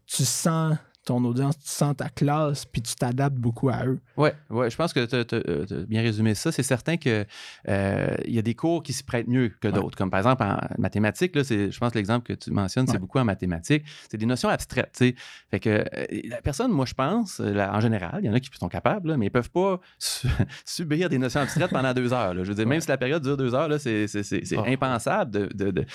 Tu 0.05 0.23
sens 0.25 0.77
ton 1.07 1.23
audience, 1.25 1.57
tu 1.57 1.67
sens 1.69 1.95
ta 1.95 2.09
classe, 2.09 2.65
puis 2.65 2.81
tu 2.81 2.93
t'adaptes 2.95 3.35
beaucoup 3.37 3.69
à 3.69 3.85
eux. 3.85 3.99
Ouais, 4.17 4.33
ouais, 4.49 4.69
je 4.69 4.75
pense 4.75 4.93
que 4.93 5.05
tu 5.05 5.15
as, 5.15 5.85
bien 5.85 6.01
résumé 6.01 6.35
ça. 6.35 6.51
C'est 6.51 6.63
certain 6.63 6.97
que 6.97 7.25
euh, 7.69 8.15
il 8.25 8.35
y 8.35 8.39
a 8.39 8.41
des 8.41 8.53
cours 8.55 8.83
qui 8.83 8.93
s'y 8.93 9.03
prêtent 9.03 9.27
mieux 9.27 9.49
que 9.61 9.67
Ouais. 9.67 9.73
d'autres. 9.73 9.97
Comme 9.97 10.11
par 10.11 10.19
exemple 10.19 10.43
en 10.43 10.57
mathématiques, 10.77 11.35
là, 11.35 11.43
c'est, 11.43 11.71
je 11.71 11.79
pense 11.79 11.91
que 11.93 11.97
l'exemple 11.97 12.25
que 12.27 12.33
tu 12.33 12.51
mentionnes, 12.51 12.85
Ouais. 12.87 12.91
c'est 12.93 12.99
beaucoup 12.99 13.19
en 13.19 13.25
mathématiques. 13.25 13.83
C'est 14.09 14.17
des 14.17 14.25
notions 14.25 14.49
abstraites. 14.49 15.01
Fait 15.49 15.59
que 15.59 15.69
euh, 15.69 16.05
la 16.25 16.41
personne, 16.41 16.71
moi, 16.71 16.85
je 16.85 16.93
pense, 16.93 17.39
euh, 17.39 17.53
là, 17.53 17.73
en 17.73 17.79
général, 17.79 18.19
il 18.21 18.25
y 18.25 18.29
en 18.29 18.33
a 18.33 18.39
qui 18.39 18.49
sont 18.59 18.67
capables, 18.69 19.09
là, 19.09 19.17
mais 19.17 19.27
ils 19.27 19.31
peuvent 19.31 19.49
pas 19.49 19.79
su- 19.97 20.27
subir 20.65 21.09
des 21.09 21.17
notions 21.17 21.39
abstraites 21.41 21.71
pendant 21.71 21.93
deux 21.93 22.11
heures. 22.13 22.33
là. 22.33 22.43
Je 22.43 22.49
veux 22.49 22.55
dire, 22.55 22.67
même 22.67 22.81
si 22.81 22.87
la 22.89 22.97
période 22.97 23.23
dure 23.23 23.37
deux 23.37 23.55
heures, 23.55 23.67
là, 23.69 23.79
c'est, 23.79 24.07
c'est, 24.07 24.23
c'est- 24.23 24.43
c'est 24.45 24.57
Ah. 24.57 24.63
impensable 24.67 25.31
de, 25.31 25.45
de- 25.53 25.71
de- 25.71 25.85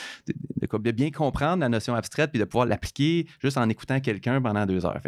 de 0.72 0.90
bien 0.90 1.11
comprendre 1.11 1.61
la 1.61 1.68
notion 1.68 1.94
abstraite 1.94 2.31
puis 2.31 2.40
de 2.40 2.44
pouvoir 2.44 2.64
l'appliquer 2.66 3.27
juste 3.42 3.59
en 3.59 3.68
écoutant 3.68 4.01
quelqu'un 4.01 4.40
pendant 4.40 4.64
deux 4.64 4.87
heures. 4.87 5.01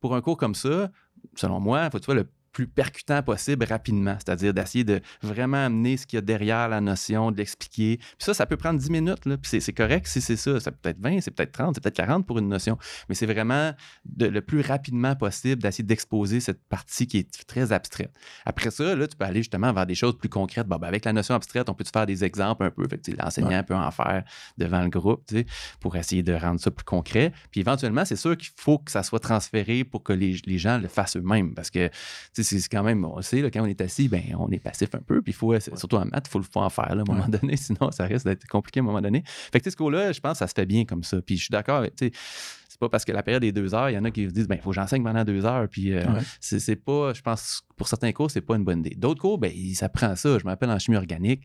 Pour 0.00 0.14
un 0.14 0.20
cours 0.20 0.36
comme 0.36 0.54
ça, 0.54 0.90
selon 1.36 1.60
moi, 1.60 1.90
faut 1.90 1.98
tu 1.98 2.04
sois 2.04 2.14
le 2.14 2.28
plus 2.52 2.66
percutant 2.66 3.22
possible 3.22 3.64
rapidement, 3.64 4.16
c'est-à-dire 4.18 4.52
d'essayer 4.52 4.84
de 4.84 5.00
vraiment 5.22 5.64
amener 5.66 5.96
ce 5.96 6.06
qu'il 6.06 6.16
y 6.16 6.18
a 6.18 6.22
derrière 6.22 6.68
la 6.68 6.80
notion, 6.80 7.30
de 7.30 7.36
l'expliquer. 7.38 7.96
Puis 7.98 8.06
ça, 8.18 8.34
ça 8.34 8.46
peut 8.46 8.56
prendre 8.56 8.78
10 8.80 8.90
minutes, 8.90 9.24
là, 9.26 9.36
puis 9.36 9.60
c'est- 9.60 9.72
correct 9.72 10.06
si 10.08 10.20
c'est 10.20 10.36
ça. 10.36 10.58
Ça 10.58 10.72
peut 10.72 10.88
être 10.88 11.00
20, 11.00 11.20
c'est 11.20 11.30
peut-être 11.30 11.52
30, 11.52 11.74
c'est 11.76 11.80
peut-être 11.82 11.94
40 11.96 12.26
pour 12.26 12.38
une 12.38 12.48
notion, 12.48 12.76
mais 13.08 13.14
c'est 13.14 13.26
vraiment 13.26 13.72
de- 14.04 14.26
le 14.26 14.40
plus 14.40 14.60
rapidement 14.62 15.14
possible 15.14 15.62
d'essayer 15.62 15.84
d'exposer 15.84 16.40
cette 16.40 16.62
partie 16.68 17.06
qui 17.06 17.18
est 17.18 17.46
très 17.46 17.70
abstraite. 17.72 18.12
Après 18.44 18.70
ça, 18.70 18.94
là, 18.96 19.06
tu 19.06 19.16
peux 19.16 19.24
aller 19.24 19.40
justement 19.40 19.72
vers 19.72 19.86
des 19.86 19.94
choses 19.94 20.18
plus 20.18 20.28
concrètes. 20.28 20.66
Bon, 20.66 20.76
ben, 20.76 20.88
avec 20.88 21.04
la 21.04 21.12
notion 21.12 21.34
abstraite, 21.36 21.68
on 21.68 21.74
peut 21.74 21.84
te 21.84 21.90
faire 21.90 22.04
des 22.06 22.24
exemples 22.24 22.64
un 22.64 22.70
peu. 22.70 22.86
Fait 22.88 22.98
que, 22.98 23.12
l'enseignant 23.16 23.50
Ouais. 23.50 23.62
peut 23.62 23.74
en 23.76 23.90
faire 23.90 24.24
devant 24.58 24.82
le 24.82 24.88
groupe, 24.88 25.24
tu 25.28 25.36
sais, 25.38 25.46
pour 25.80 25.96
essayer 25.96 26.22
de 26.22 26.32
rendre 26.34 26.60
ça 26.60 26.70
plus 26.70 26.84
concret. 26.84 27.32
Puis 27.52 27.60
éventuellement, 27.60 28.04
c'est 28.04 28.16
sûr 28.16 28.36
qu'il 28.36 28.50
faut 28.56 28.78
que 28.78 28.90
ça 28.90 29.02
soit 29.02 29.20
transféré 29.20 29.84
pour 29.84 30.02
que 30.02 30.12
les, 30.12 30.36
les 30.46 30.58
gens 30.58 30.78
le 30.78 30.88
fassent 30.88 31.16
eux-mêmes. 31.16 31.54
Parce 31.54 31.70
que 31.70 31.88
c'est 32.42 32.68
quand 32.68 32.82
même, 32.82 33.04
on 33.04 33.20
sait, 33.22 33.40
là, 33.42 33.50
quand 33.50 33.62
on 33.62 33.66
est 33.66 33.80
assis, 33.80 34.08
ben, 34.08 34.22
on 34.38 34.50
est 34.50 34.58
passif 34.58 34.88
un 34.94 35.00
peu. 35.00 35.22
Puis 35.22 35.32
il 35.32 35.34
faut, 35.36 35.58
c'est- 35.60 35.76
surtout 35.76 35.96
en 35.96 36.04
maths, 36.06 36.28
il 36.34 36.42
faut, 36.42 36.60
en 36.60 36.70
faire 36.70 36.94
là, 36.94 37.02
à 37.06 37.10
un 37.10 37.14
moment 37.14 37.28
donné. 37.28 37.56
Sinon, 37.56 37.90
ça 37.90 38.04
risque 38.04 38.24
d'être 38.26 38.46
compliqué 38.46 38.80
à 38.80 38.82
un 38.82 38.86
moment 38.86 39.00
donné. 39.00 39.22
Fait 39.26 39.60
que 39.60 39.70
ce 39.70 39.76
cours-là, 39.76 40.12
je 40.12 40.20
pense 40.20 40.32
que 40.32 40.38
ça 40.38 40.46
se 40.46 40.52
fait 40.54 40.66
bien 40.66 40.84
comme 40.84 41.02
ça. 41.04 41.20
Puis 41.22 41.36
je 41.36 41.42
suis 41.44 41.52
d'accord 41.52 41.78
avec, 41.78 41.96
tu 41.96 42.06
sais, 42.06 42.12
c'est 42.68 42.78
pas 42.80 42.88
parce 42.88 43.04
que 43.04 43.12
la 43.12 43.22
période 43.22 43.44
est 43.44 43.52
deux 43.52 43.74
heures, 43.74 43.90
il 43.90 43.94
y 43.94 43.98
en 43.98 44.04
a 44.04 44.10
qui 44.10 44.24
se 44.26 44.32
disent, 44.32 44.48
ben, 44.48 44.54
il 44.56 44.60
faut 44.62 44.70
que 44.70 44.76
j'enseigne 44.76 45.02
pendant 45.02 45.24
deux 45.24 45.44
heures. 45.44 45.68
Puis 45.68 45.92
euh, 45.92 46.04
Ouais. 46.06 46.20
c'est 46.40 46.76
pas, 46.76 47.12
je 47.12 47.20
pense, 47.22 47.62
pour 47.76 47.88
certains 47.88 48.12
cours, 48.12 48.30
c'est 48.30 48.40
pas 48.40 48.56
une 48.56 48.64
bonne 48.64 48.80
idée. 48.80 48.94
D'autres 48.96 49.20
cours, 49.20 49.38
ben, 49.38 49.52
ça 49.74 49.88
prend 49.88 50.14
ça. 50.16 50.38
Je 50.38 50.44
me 50.44 50.50
rappelle 50.50 50.70
en 50.70 50.78
chimie 50.78 50.96
organique. 50.96 51.42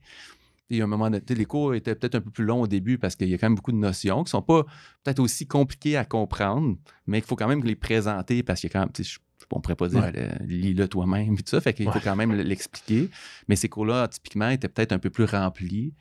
Et 0.71 0.81
à 0.81 0.85
un 0.85 0.87
moment 0.87 1.11
donné, 1.11 1.21
les 1.29 1.45
cours 1.45 1.75
étaient 1.75 1.93
peut-être 1.93 2.15
un 2.15 2.21
peu 2.21 2.31
plus 2.31 2.43
longs 2.43 2.61
au 2.61 2.67
début 2.67 2.97
parce 2.97 3.15
qu'il 3.15 3.29
y 3.29 3.33
a 3.35 3.37
quand 3.37 3.45
même 3.45 3.53
beaucoup 3.55 3.71
de 3.71 3.77
notions 3.77 4.23
qui 4.23 4.31
sont 4.31 4.41
pas 4.41 4.63
peut-être 5.03 5.19
aussi 5.19 5.45
compliquées 5.45 5.95
à 5.95 6.05
comprendre, 6.05 6.75
mais 7.05 7.19
il 7.19 7.23
faut 7.23 7.35
quand 7.35 7.47
même 7.47 7.63
les 7.63 7.75
présenter 7.75 8.41
parce 8.41 8.61
qu'il 8.61 8.69
y 8.69 8.71
a 8.71 8.73
quand 8.73 8.79
même, 8.79 8.89
je- 9.05 9.19
on 9.51 9.61
pourrait 9.61 9.75
pas 9.75 9.87
dire, 9.87 10.01
Ouais. 10.03 10.11
euh, 10.15 10.29
lis-le 10.45 10.87
toi-même, 10.87 11.33
et 11.33 11.37
tout 11.37 11.43
ça. 11.47 11.61
Fait 11.61 11.73
qu'il 11.73 11.89
faut 11.91 11.99
quand 11.99 12.15
même 12.15 12.33
l'expliquer. 12.33 13.09
Mais 13.47 13.55
ces 13.55 13.69
cours-là, 13.69 14.07
typiquement, 14.07 14.49
étaient 14.49 14.67
peut-être 14.69 14.91
un 14.91 14.99
peu 14.99 15.09
plus 15.09 15.25
remplis. 15.25 15.93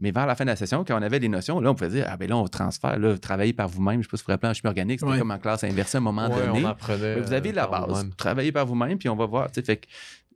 Mais 0.00 0.12
vers 0.12 0.26
la 0.26 0.34
fin 0.36 0.44
de 0.44 0.50
la 0.50 0.56
session, 0.56 0.84
quand 0.84 0.98
on 0.98 1.02
avait 1.02 1.18
des 1.20 1.28
notions, 1.28 1.60
là, 1.60 1.70
on 1.70 1.74
pouvait 1.74 1.90
dire, 1.90 2.06
ah 2.08 2.16
ben 2.16 2.28
là, 2.28 2.36
on 2.36 2.46
transfère, 2.46 2.98
là, 2.98 3.18
travaillez 3.18 3.52
par 3.52 3.68
vous-même. 3.68 4.00
Je 4.00 4.06
sais 4.06 4.10
pas 4.10 4.16
si 4.16 4.22
vous 4.22 4.26
vous 4.28 4.32
rappelez 4.32 4.50
en 4.50 4.54
chimie 4.54 4.68
organique, 4.68 5.00
c'était 5.00 5.12
Ouais. 5.12 5.18
comme 5.18 5.30
en 5.32 5.38
classe 5.38 5.64
inversée 5.64 5.96
à 5.98 6.00
un 6.00 6.04
moment 6.04 6.28
donné. 6.28 6.64
on 6.64 6.68
apprenait. 6.68 7.16
Mais 7.16 7.20
vous 7.20 7.32
avez 7.32 7.50
euh, 7.50 7.54
la 7.54 7.66
base. 7.66 8.08
Travaillez 8.16 8.52
par 8.52 8.64
vous-même, 8.66 8.98
puis 8.98 9.08
on 9.08 9.16
va 9.16 9.26
voir. 9.26 9.50
Fait 9.52 9.62
que, 9.62 9.88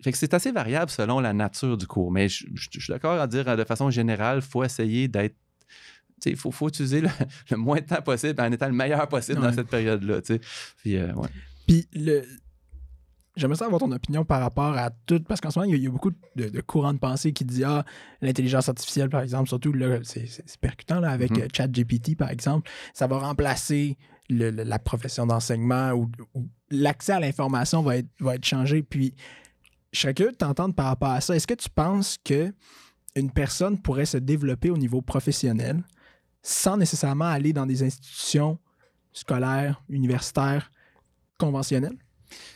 fait 0.02 0.12
que 0.12 0.18
c'est 0.18 0.34
assez 0.34 0.50
variable 0.52 0.90
selon 0.90 1.20
la 1.20 1.32
nature 1.32 1.78
du 1.78 1.86
cours. 1.86 2.10
Mais 2.10 2.28
je, 2.28 2.46
je- 2.54 2.68
je 2.72 2.80
suis 2.80 2.92
d'accord 2.92 3.18
à 3.20 3.26
dire 3.26 3.48
euh, 3.48 3.56
de 3.56 3.64
façon 3.64 3.88
générale, 3.90 4.40
il 4.44 4.50
faut 4.50 4.64
essayer 4.64 5.06
d'être 5.08 5.36
il 6.26 6.36
faut, 6.36 6.50
faut 6.50 6.68
utiliser 6.68 7.02
le, 7.02 7.08
le, 7.50 7.56
moins 7.58 7.76
de 7.80 7.84
temps 7.86 8.00
possible 8.00 8.40
en 8.40 8.50
étant 8.50 8.66
le 8.66 8.72
meilleur 8.72 9.06
possible 9.08 9.40
dans 9.42 9.52
cette 9.52 9.68
période-là. 9.68 10.20
Puis, 10.82 10.96
euh, 10.96 11.12
ouais. 11.14 11.28
Puis 11.66 11.86
le, 11.92 12.22
J'aimerais 13.36 13.56
savoir 13.56 13.80
ton 13.80 13.90
opinion 13.90 14.24
par 14.24 14.40
rapport 14.40 14.76
à 14.76 14.90
tout, 14.90 15.20
parce 15.26 15.40
qu'en 15.40 15.50
ce 15.50 15.58
moment, 15.58 15.72
il 15.72 15.82
y, 15.82 15.86
a, 15.86 15.90
beaucoup 15.90 16.12
de, 16.36 16.60
courants 16.60 16.92
de 16.92 16.98
pensée 16.98 17.32
qui 17.32 17.44
disent 17.44 17.64
Ah, 17.64 17.84
l'intelligence 18.22 18.68
artificielle, 18.68 19.08
par 19.08 19.22
exemple, 19.22 19.48
surtout 19.48 19.72
là, 19.72 19.98
c'est 20.04 20.28
percutant 20.60 21.00
là, 21.00 21.10
avec 21.10 21.32
mm-hmm. 21.32 21.56
ChatGPT, 21.56 22.16
par 22.16 22.30
exemple, 22.30 22.70
ça 22.92 23.08
va 23.08 23.18
remplacer 23.18 23.96
la 24.30 24.78
profession 24.78 25.26
d'enseignement 25.26 25.92
ou, 25.92 26.10
l'accès 26.70 27.12
à 27.12 27.20
l'information 27.20 27.82
va 27.82 27.98
être, 27.98 28.08
va 28.20 28.36
être 28.36 28.44
changé. 28.44 28.82
Puis, 28.82 29.14
je 29.92 30.00
serais 30.00 30.14
curieux 30.14 30.32
de 30.32 30.36
t'entendre 30.36 30.74
par 30.74 30.86
rapport 30.86 31.10
à 31.10 31.20
ça. 31.20 31.36
Est-ce 31.36 31.46
que 31.46 31.54
tu 31.54 31.70
penses 31.70 32.18
que 32.24 32.52
une 33.16 33.30
personne 33.30 33.80
pourrait 33.80 34.06
se 34.06 34.16
développer 34.16 34.70
au 34.70 34.76
niveau 34.76 35.02
professionnel 35.02 35.82
sans 36.42 36.76
nécessairement 36.76 37.26
aller 37.26 37.52
dans 37.52 37.66
des 37.66 37.82
institutions 37.82 38.58
scolaires, 39.12 39.82
universitaires, 39.88 40.72
conventionnelles? 41.38 41.96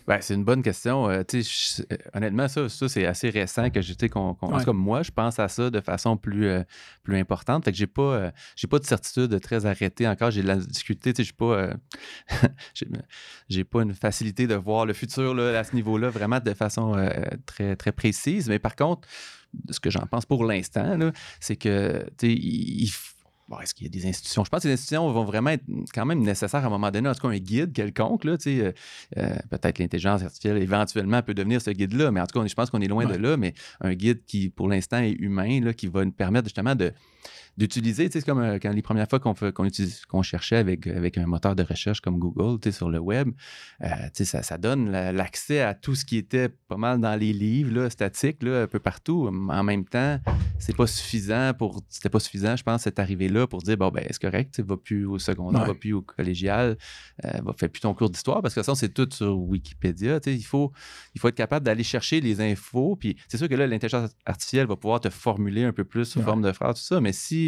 Ben, 0.07 0.19
c'est 0.21 0.35
une 0.35 0.45
bonne 0.45 0.63
question. 0.63 1.11
Euh, 1.11 1.23
euh, 1.35 1.97
honnêtement, 2.15 2.49
ça, 2.49 2.69
ça 2.69 2.89
c'est 2.89 3.05
assez 3.05 3.29
récent 3.31 3.69
que 3.71 3.83
j'étais 3.83 4.09
qu'on, 4.09 4.35
comme 4.35 4.79
moi, 4.79 5.03
je 5.03 5.11
pense 5.11 5.39
à 5.39 5.49
ça 5.49 5.71
de 5.71 5.81
façon 5.81 6.17
plus, 6.17 6.47
euh, 6.47 6.63
plus 7.03 7.19
importante. 7.19 7.65
Fait 7.65 7.73
que 7.73 7.77
j'ai 7.77 7.87
pas, 7.87 8.33
j'ai 8.57 8.67
pas 8.67 8.79
de 8.79 8.85
certitude 8.85 9.39
très 9.41 9.67
arrêtée 9.67 10.09
encore. 10.09 10.31
J'ai 10.31 10.43
de 10.43 10.49
la 10.49 10.57
difficulté. 10.57 11.13
Je 11.23 11.35
pas, 11.35 11.71
j'ai, 13.49 13.65
pas 13.65 13.83
une 13.83 13.95
facilité 13.95 14.47
de 14.47 14.55
voir 14.55 14.87
le 14.87 14.95
futur 14.95 15.35
là, 15.35 15.59
à 15.59 15.65
ce 15.65 15.75
niveau-là 15.75 16.09
vraiment 16.09 16.41
de 16.41 16.55
façon 16.55 16.97
très, 17.45 17.77
très 17.77 17.93
précise. 17.93 18.49
Mais 18.49 18.59
par 18.59 18.77
contre, 18.77 19.07
ce 19.71 19.81
que 19.81 19.91
j'en 19.91 20.07
pense 20.07 20.25
pour 20.27 20.45
l'instant, 20.45 20.99
c'est 21.41 21.57
que 21.57 22.07
il, 22.23 22.91
il 23.51 23.63
est-ce 23.63 23.75
qu'il 23.75 23.87
y 23.87 23.91
a 23.91 23.91
des 23.91 24.07
institutions? 24.07 24.45
Je 24.45 24.51
pense 24.51 24.63
que 24.63 24.69
les 24.69 24.75
institutions 24.75 25.11
vont 25.11 25.25
vraiment 25.25 25.51
être 25.51 25.65
quand 25.95 26.05
même 26.05 26.21
nécessaires 26.21 26.63
à 26.63 26.67
un 26.67 26.71
moment 26.71 26.91
donné. 26.91 27.09
En 27.09 27.15
tout 27.15 27.23
cas, 27.23 27.29
un 27.29 27.39
guide 27.39 27.73
quelconque, 27.73 28.25
là, 28.25 28.37
euh, 28.47 28.73
euh, 29.17 29.37
peut-être 29.51 29.79
l'intelligence 29.79 30.23
artificielle 30.23 30.59
éventuellement 30.59 31.23
peut 31.23 31.35
devenir 31.35 31.61
ce 31.61 31.71
guide-là, 31.71 32.11
mais 32.11 32.21
en 32.21 32.27
tout 32.27 32.39
cas, 32.39 32.47
je 32.47 32.55
pense 32.55 32.71
qu'on 32.71 32.81
est 32.81 32.89
loin 32.89 33.07
de 33.07 33.17
là, 33.17 33.37
mais 33.37 33.55
un 33.81 33.95
guide 33.95 34.25
qui, 34.27 34.51
pour 34.51 34.69
l'instant, 34.69 34.99
est 34.99 35.13
humain, 35.13 35.61
là, 35.61 35.73
qui 35.73 35.87
va 35.87 36.05
nous 36.05 36.13
permettre 36.13 36.47
justement 36.47 36.75
de, 36.75 36.93
d'utiliser. 37.59 38.09
C'est 38.11 38.25
comme 38.25 38.39
euh, 38.39 38.59
quand 38.63 38.71
les 38.71 38.83
premières 38.83 39.09
fois 39.09 39.19
qu'on 39.19 39.35
qu'on 39.35 40.23
cherchait 40.23 40.57
avec, 40.57 40.87
avec 40.87 41.19
un 41.19 41.27
moteur 41.27 41.57
de 41.57 41.65
recherche 41.65 42.01
comme 42.01 42.19
Google 42.19 42.59
sur 42.73 42.89
le 42.89 43.01
web, 43.01 43.33
euh, 43.83 43.89
ça, 44.15 44.43
ça 44.43 44.59
donne 44.59 44.91
l'accès 44.91 45.61
à 45.61 45.75
tout 45.75 45.97
ce 45.97 46.05
qui 46.05 46.17
était 46.17 46.49
pas 46.49 46.77
mal 46.77 47.01
dans 47.01 47.17
les 47.17 47.33
livres 47.33 47.75
là, 47.75 47.91
statiques, 47.91 48.43
là, 48.45 48.63
un 48.63 48.67
peu 48.69 48.79
partout. 48.79 49.29
En 49.29 49.65
même 49.65 49.85
temps, 49.85 50.21
c'est 50.61 50.77
pas 50.77 50.87
suffisant 50.87 51.53
pour. 51.59 51.83
C'était 51.89 52.09
pas 52.09 52.21
suffisant, 52.21 52.55
je 52.55 52.63
pense, 52.63 52.83
cette 52.83 53.01
arrivée-là 53.01 53.49
pour 53.49 53.61
dire 53.61 53.77
bon, 53.77 53.89
ben, 53.89 54.07
c'est 54.09 54.23
correct, 54.23 54.61
va 54.61 54.77
plus 54.77 55.05
au 55.05 55.19
secondaire, 55.19 55.65
va 55.65 55.75
plus 55.75 55.93
au 55.93 56.03
collégial, 56.03 56.79
euh, 57.25 57.41
va 57.45 57.53
faire 57.55 57.69
plus 57.69 57.81
ton 57.81 57.93
cours 57.93 58.11
d'histoire, 58.11 58.41
parce 58.41 58.55
que 58.55 58.63
ça, 58.63 58.77
c'est 58.77 58.95
tout 58.95 59.09
sur 59.11 59.37
Wikipédia. 59.37 60.21
Il 60.27 60.45
faut, 60.45 60.71
il 61.15 61.21
faut 61.21 61.29
être 61.29 61.35
capable 61.35 61.67
d'aller 61.67 61.83
chercher 61.83 62.21
les 62.21 62.41
infos. 62.41 62.95
Puis 62.95 63.17
c'est 63.27 63.37
sûr 63.37 63.49
que 63.49 63.55
là, 63.57 63.67
l'intelligence 63.67 64.11
artificielle 64.25 64.69
va 64.69 64.77
pouvoir 64.77 65.01
te 65.01 65.11
formuler 65.11 65.65
un 65.65 65.73
peu 65.73 65.85
plus 65.85 66.05
sous 66.05 66.23
forme 66.23 66.43
de 66.43 66.53
phrase, 66.53 66.77
tout 66.77 66.83
ça, 66.83 67.01
mais 67.01 67.13
si 67.13 67.48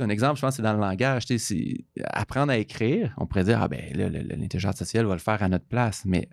un 0.00 0.08
exemple, 0.08 0.36
je 0.36 0.40
pense, 0.40 0.56
c'est 0.56 0.62
dans 0.62 0.72
le 0.72 0.80
langage. 0.80 1.24
C'est 1.26 1.84
apprendre 2.04 2.52
à 2.52 2.58
écrire. 2.58 3.14
On 3.16 3.26
pourrait 3.26 3.44
dire, 3.44 3.62
ah 3.62 3.68
ben 3.68 3.80
l'intelligence 3.94 4.70
artificielle 4.70 5.06
va 5.06 5.14
le 5.14 5.20
faire 5.20 5.42
à 5.42 5.48
notre 5.48 5.66
place. 5.66 6.02
Mais 6.04 6.28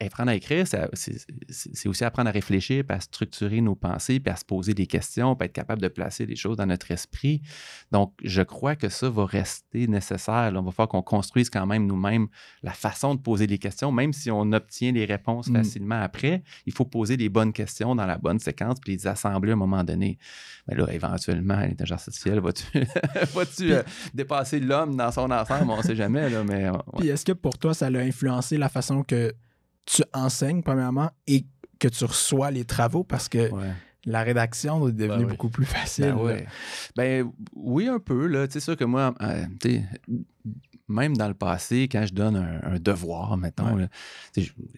apprendre 0.00 0.30
à 0.30 0.34
écrire, 0.34 0.66
c'est 0.66 1.88
aussi 1.88 2.04
apprendre 2.04 2.28
à 2.28 2.32
réfléchir, 2.32 2.84
puis 2.86 2.96
à 2.96 3.00
structurer 3.00 3.60
nos 3.60 3.74
pensées, 3.74 4.18
puis 4.20 4.32
à 4.32 4.36
se 4.36 4.44
poser 4.44 4.72
des 4.72 4.86
questions, 4.86 5.36
puis 5.36 5.46
être 5.46 5.52
capable 5.52 5.82
de 5.82 5.88
placer 5.88 6.26
des 6.26 6.36
choses 6.36 6.56
dans 6.56 6.66
notre 6.66 6.90
esprit. 6.90 7.42
Donc, 7.90 8.14
je 8.24 8.42
crois 8.42 8.76
que 8.76 8.88
ça 8.88 9.10
va 9.10 9.26
rester 9.26 9.86
nécessaire. 9.86 10.52
On 10.54 10.62
va 10.62 10.70
falloir 10.70 10.88
qu'on 10.88 11.02
construise 11.02 11.50
quand 11.50 11.66
même 11.66 11.86
nous-mêmes 11.86 12.28
la 12.62 12.72
façon 12.72 13.14
de 13.14 13.20
poser 13.20 13.46
des 13.46 13.58
questions, 13.58 13.92
même 13.92 14.12
si 14.12 14.30
on 14.30 14.52
obtient 14.52 14.92
les 14.92 15.04
réponses 15.04 15.48
mm. 15.48 15.56
facilement 15.56 16.00
après. 16.00 16.42
Il 16.66 16.72
faut 16.72 16.86
poser 16.86 17.16
les 17.16 17.28
bonnes 17.28 17.52
questions 17.52 17.94
dans 17.94 18.06
la 18.06 18.16
bonne 18.16 18.38
séquence, 18.38 18.80
puis 18.80 18.94
les 18.94 19.06
assembler 19.06 19.50
à 19.50 19.54
un 19.54 19.58
moment 19.58 19.84
donné. 19.84 20.18
Mais 20.66 20.76
là, 20.76 20.86
éventuellement, 20.92 21.56
l'intelligence 21.56 22.08
artificielle 22.08 22.40
va-tu 22.40 22.64
Vas-tu 23.34 23.72
euh, 23.72 23.82
dépasser 24.14 24.60
l'homme 24.60 24.96
dans 24.96 25.10
son 25.10 25.30
ensemble? 25.30 25.70
On 25.70 25.78
ne 25.78 25.82
sait 25.82 25.96
jamais. 25.96 26.28
Là, 26.30 26.44
mais, 26.44 26.70
Puis 26.98 27.08
est-ce 27.08 27.24
que 27.24 27.32
pour 27.32 27.58
toi, 27.58 27.74
ça 27.74 27.86
a 27.86 27.98
influencé 27.98 28.58
la 28.58 28.68
façon 28.68 29.02
que 29.02 29.34
tu 29.84 30.02
enseignes, 30.12 30.62
premièrement, 30.62 31.10
et 31.26 31.44
que 31.78 31.88
tu 31.88 32.04
reçois 32.04 32.50
les 32.50 32.64
travaux? 32.64 33.04
Parce 33.04 33.28
que. 33.28 33.50
la 34.04 34.22
rédaction 34.22 34.88
est 34.88 34.92
devenue 34.92 35.24
ben 35.24 35.30
beaucoup 35.30 35.48
plus 35.48 35.64
facile. 35.64 36.14
Ben, 36.24 36.46
ben, 36.96 37.32
oui, 37.54 37.88
un 37.88 38.00
peu. 38.00 38.48
C'est 38.50 38.60
sûr 38.60 38.76
que 38.76 38.84
moi, 38.84 39.14
euh, 39.22 39.44
même 40.88 41.16
dans 41.16 41.28
le 41.28 41.34
passé, 41.34 41.88
quand 41.90 42.04
je 42.06 42.14
donne 42.14 42.36
un, 42.36 42.78
devoir, 42.78 43.36
mettons, 43.36 43.78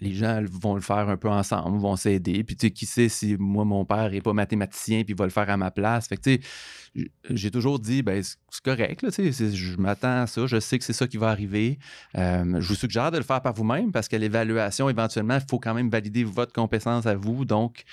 les 0.01 0.15
gens 0.15 0.43
vont 0.51 0.75
le 0.75 0.81
faire 0.81 1.09
un 1.09 1.17
peu 1.17 1.29
ensemble, 1.29 1.79
vont 1.79 1.97
s'aider. 1.97 2.45
Puis, 2.45 2.57
tu 2.57 2.67
sais, 2.67 2.71
qui 2.71 2.87
sait 2.87 3.09
si 3.09 3.37
moi, 3.39 3.65
mon 3.65 3.85
père 3.85 4.11
n'est 4.11 4.21
pas 4.21 4.33
mathématicien, 4.33 5.03
puis 5.05 5.15
il 5.15 5.17
va 5.17 5.25
le 5.25 5.31
faire 5.31 5.51
à 5.51 5.57
ma 5.57 5.71
place. 5.71 6.09
Fait 6.09 6.17
que, 6.17 6.23
tu 6.23 6.35
sais, 6.35 6.41
j'ai 7.31 7.51
toujours 7.51 7.79
dit, 7.81 8.03
ben, 8.03 8.23
c'est 8.23 8.63
correct, 8.63 9.03
là, 9.03 9.09
je 9.11 9.77
m'attends 9.77 10.23
à 10.23 10.27
ça, 10.27 10.47
je 10.47 10.61
sais 10.61 10.79
que 10.79 10.85
c'est 10.85 10.93
ça 10.93 11.09
qui 11.09 11.17
va 11.17 11.29
arriver. 11.29 11.79
Euh, 12.17 12.61
je 12.61 12.69
vous 12.69 12.75
suggère 12.75 13.11
de 13.11 13.19
le 13.19 13.25
faire 13.25 13.43
par 13.43 13.53
vous-même 13.53 13.91
parce 13.91 14.09
que 14.09 14.17
l'évaluation, 14.17 14.89
éventuellement, 14.89 15.37
il 15.37 15.47
faut 15.49 15.59
quand 15.59 15.75
même 15.75 15.91
valider 15.91 16.23
votre 16.23 16.53
compétence 16.53 17.07
à 17.07 17.17
vous. 17.17 17.45
Donc, 17.45 17.85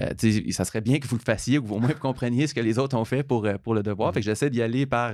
euh, 0.00 0.12
ça 0.50 0.64
serait 0.64 0.82
bien 0.82 0.98
que 0.98 1.06
vous 1.06 1.16
le 1.16 1.22
fassiez, 1.22 1.58
que 1.58 1.64
vous 1.64 1.76
au 1.76 1.78
moins 1.78 1.90
vous 1.90 1.98
compreniez 1.98 2.46
ce 2.46 2.54
que 2.54 2.60
les 2.60 2.78
autres 2.78 2.96
ont 2.96 3.04
fait 3.04 3.22
pour, 3.22 3.46
euh, 3.46 3.56
pour 3.56 3.74
le 3.74 3.82
devoir. 3.82 4.12
Fait 4.12 4.20
que 4.20 4.26
j'essaie 4.26 4.50
d'y 4.50 4.62
aller 4.62 4.84
par 4.86 5.12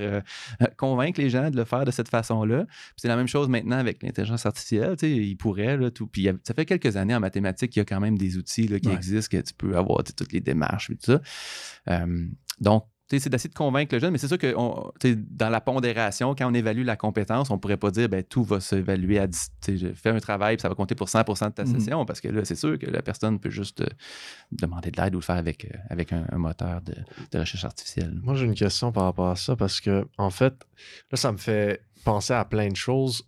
convaincre 0.76 1.20
les 1.20 1.30
gens 1.30 1.50
de 1.50 1.56
le 1.56 1.64
faire 1.64 1.85
de 1.85 1.90
cette 1.90 2.09
façon-là. 2.09 2.66
C'est 2.96 3.09
la 3.09 3.16
même 3.16 3.28
chose 3.28 3.48
maintenant 3.48 3.78
avec 3.78 4.02
l'intelligence 4.02 4.44
artificielle. 4.44 4.96
Ils 5.02 5.37
pourraient, 5.37 5.76
là, 5.76 5.90
tout. 5.90 6.06
Puis 6.06 6.28
ça 6.42 6.54
fait 6.54 6.64
quelques 6.64 6.96
années 6.96 7.14
en 7.14 7.20
mathématiques 7.20 7.72
qu'il 7.72 7.80
y 7.80 7.82
a 7.82 7.85
quand 7.85 8.00
même 8.00 8.18
des 8.18 8.37
outils 8.37 8.66
là, 8.66 8.80
qui 8.80 8.90
existent, 8.90 9.37
que 9.37 9.42
tu 9.42 9.54
peux 9.54 9.76
avoir 9.76 10.02
toutes 10.02 10.32
les 10.32 10.40
démarches 10.40 10.90
et 10.90 10.96
tout 10.96 11.20
ça. 11.87 12.04
donc, 12.61 12.85
c'est 13.08 13.28
d'essayer 13.28 13.50
de 13.50 13.54
convaincre 13.54 13.94
le 13.94 14.00
jeune, 14.00 14.10
mais 14.10 14.18
c'est 14.18 14.28
sûr 14.28 14.38
que 14.38 14.54
dans 15.30 15.48
la 15.48 15.60
pondération, 15.60 16.34
quand 16.34 16.50
on 16.50 16.54
évalue 16.54 16.84
la 16.84 16.96
compétence, 16.96 17.50
on 17.50 17.54
ne 17.54 17.58
pourrait 17.58 17.76
pas 17.76 17.90
dire 17.90 18.08
ben, 18.08 18.24
tout 18.24 18.42
va 18.42 18.60
s'évaluer 18.60 19.18
à 19.18 19.26
10. 19.26 19.50
Fais 19.94 20.10
un 20.10 20.18
travail, 20.18 20.56
puis 20.56 20.62
ça 20.62 20.68
va 20.68 20.74
compter 20.74 20.94
pour 20.94 21.08
100% 21.08 21.48
de 21.48 21.52
ta 21.52 21.64
mmh 21.64 21.66
session, 21.66 22.04
parce 22.04 22.20
que 22.20 22.28
là, 22.28 22.44
c'est 22.44 22.56
sûr 22.56 22.78
que 22.78 22.86
la 22.86 23.02
personne 23.02 23.38
peut 23.38 23.50
juste 23.50 23.80
euh, 23.80 23.86
demander 24.50 24.90
de 24.90 25.00
l'aide 25.00 25.14
ou 25.14 25.18
le 25.18 25.24
faire 25.24 25.36
avec, 25.36 25.64
euh, 25.64 25.78
avec 25.88 26.12
un, 26.12 26.26
moteur 26.36 26.80
de, 26.82 27.38
recherche 27.38 27.64
artificielle. 27.64 28.18
Moi, 28.22 28.34
j'ai 28.34 28.46
une 28.46 28.54
question 28.54 28.92
par 28.92 29.04
rapport 29.04 29.28
à 29.28 29.36
ça, 29.36 29.54
parce 29.56 29.80
que, 29.80 30.06
en 30.18 30.30
fait, 30.30 30.54
là, 31.10 31.16
ça 31.16 31.30
me 31.30 31.38
fait 31.38 31.82
penser 32.04 32.32
à 32.32 32.44
plein 32.44 32.68
de 32.68 32.76
choses 32.76 33.24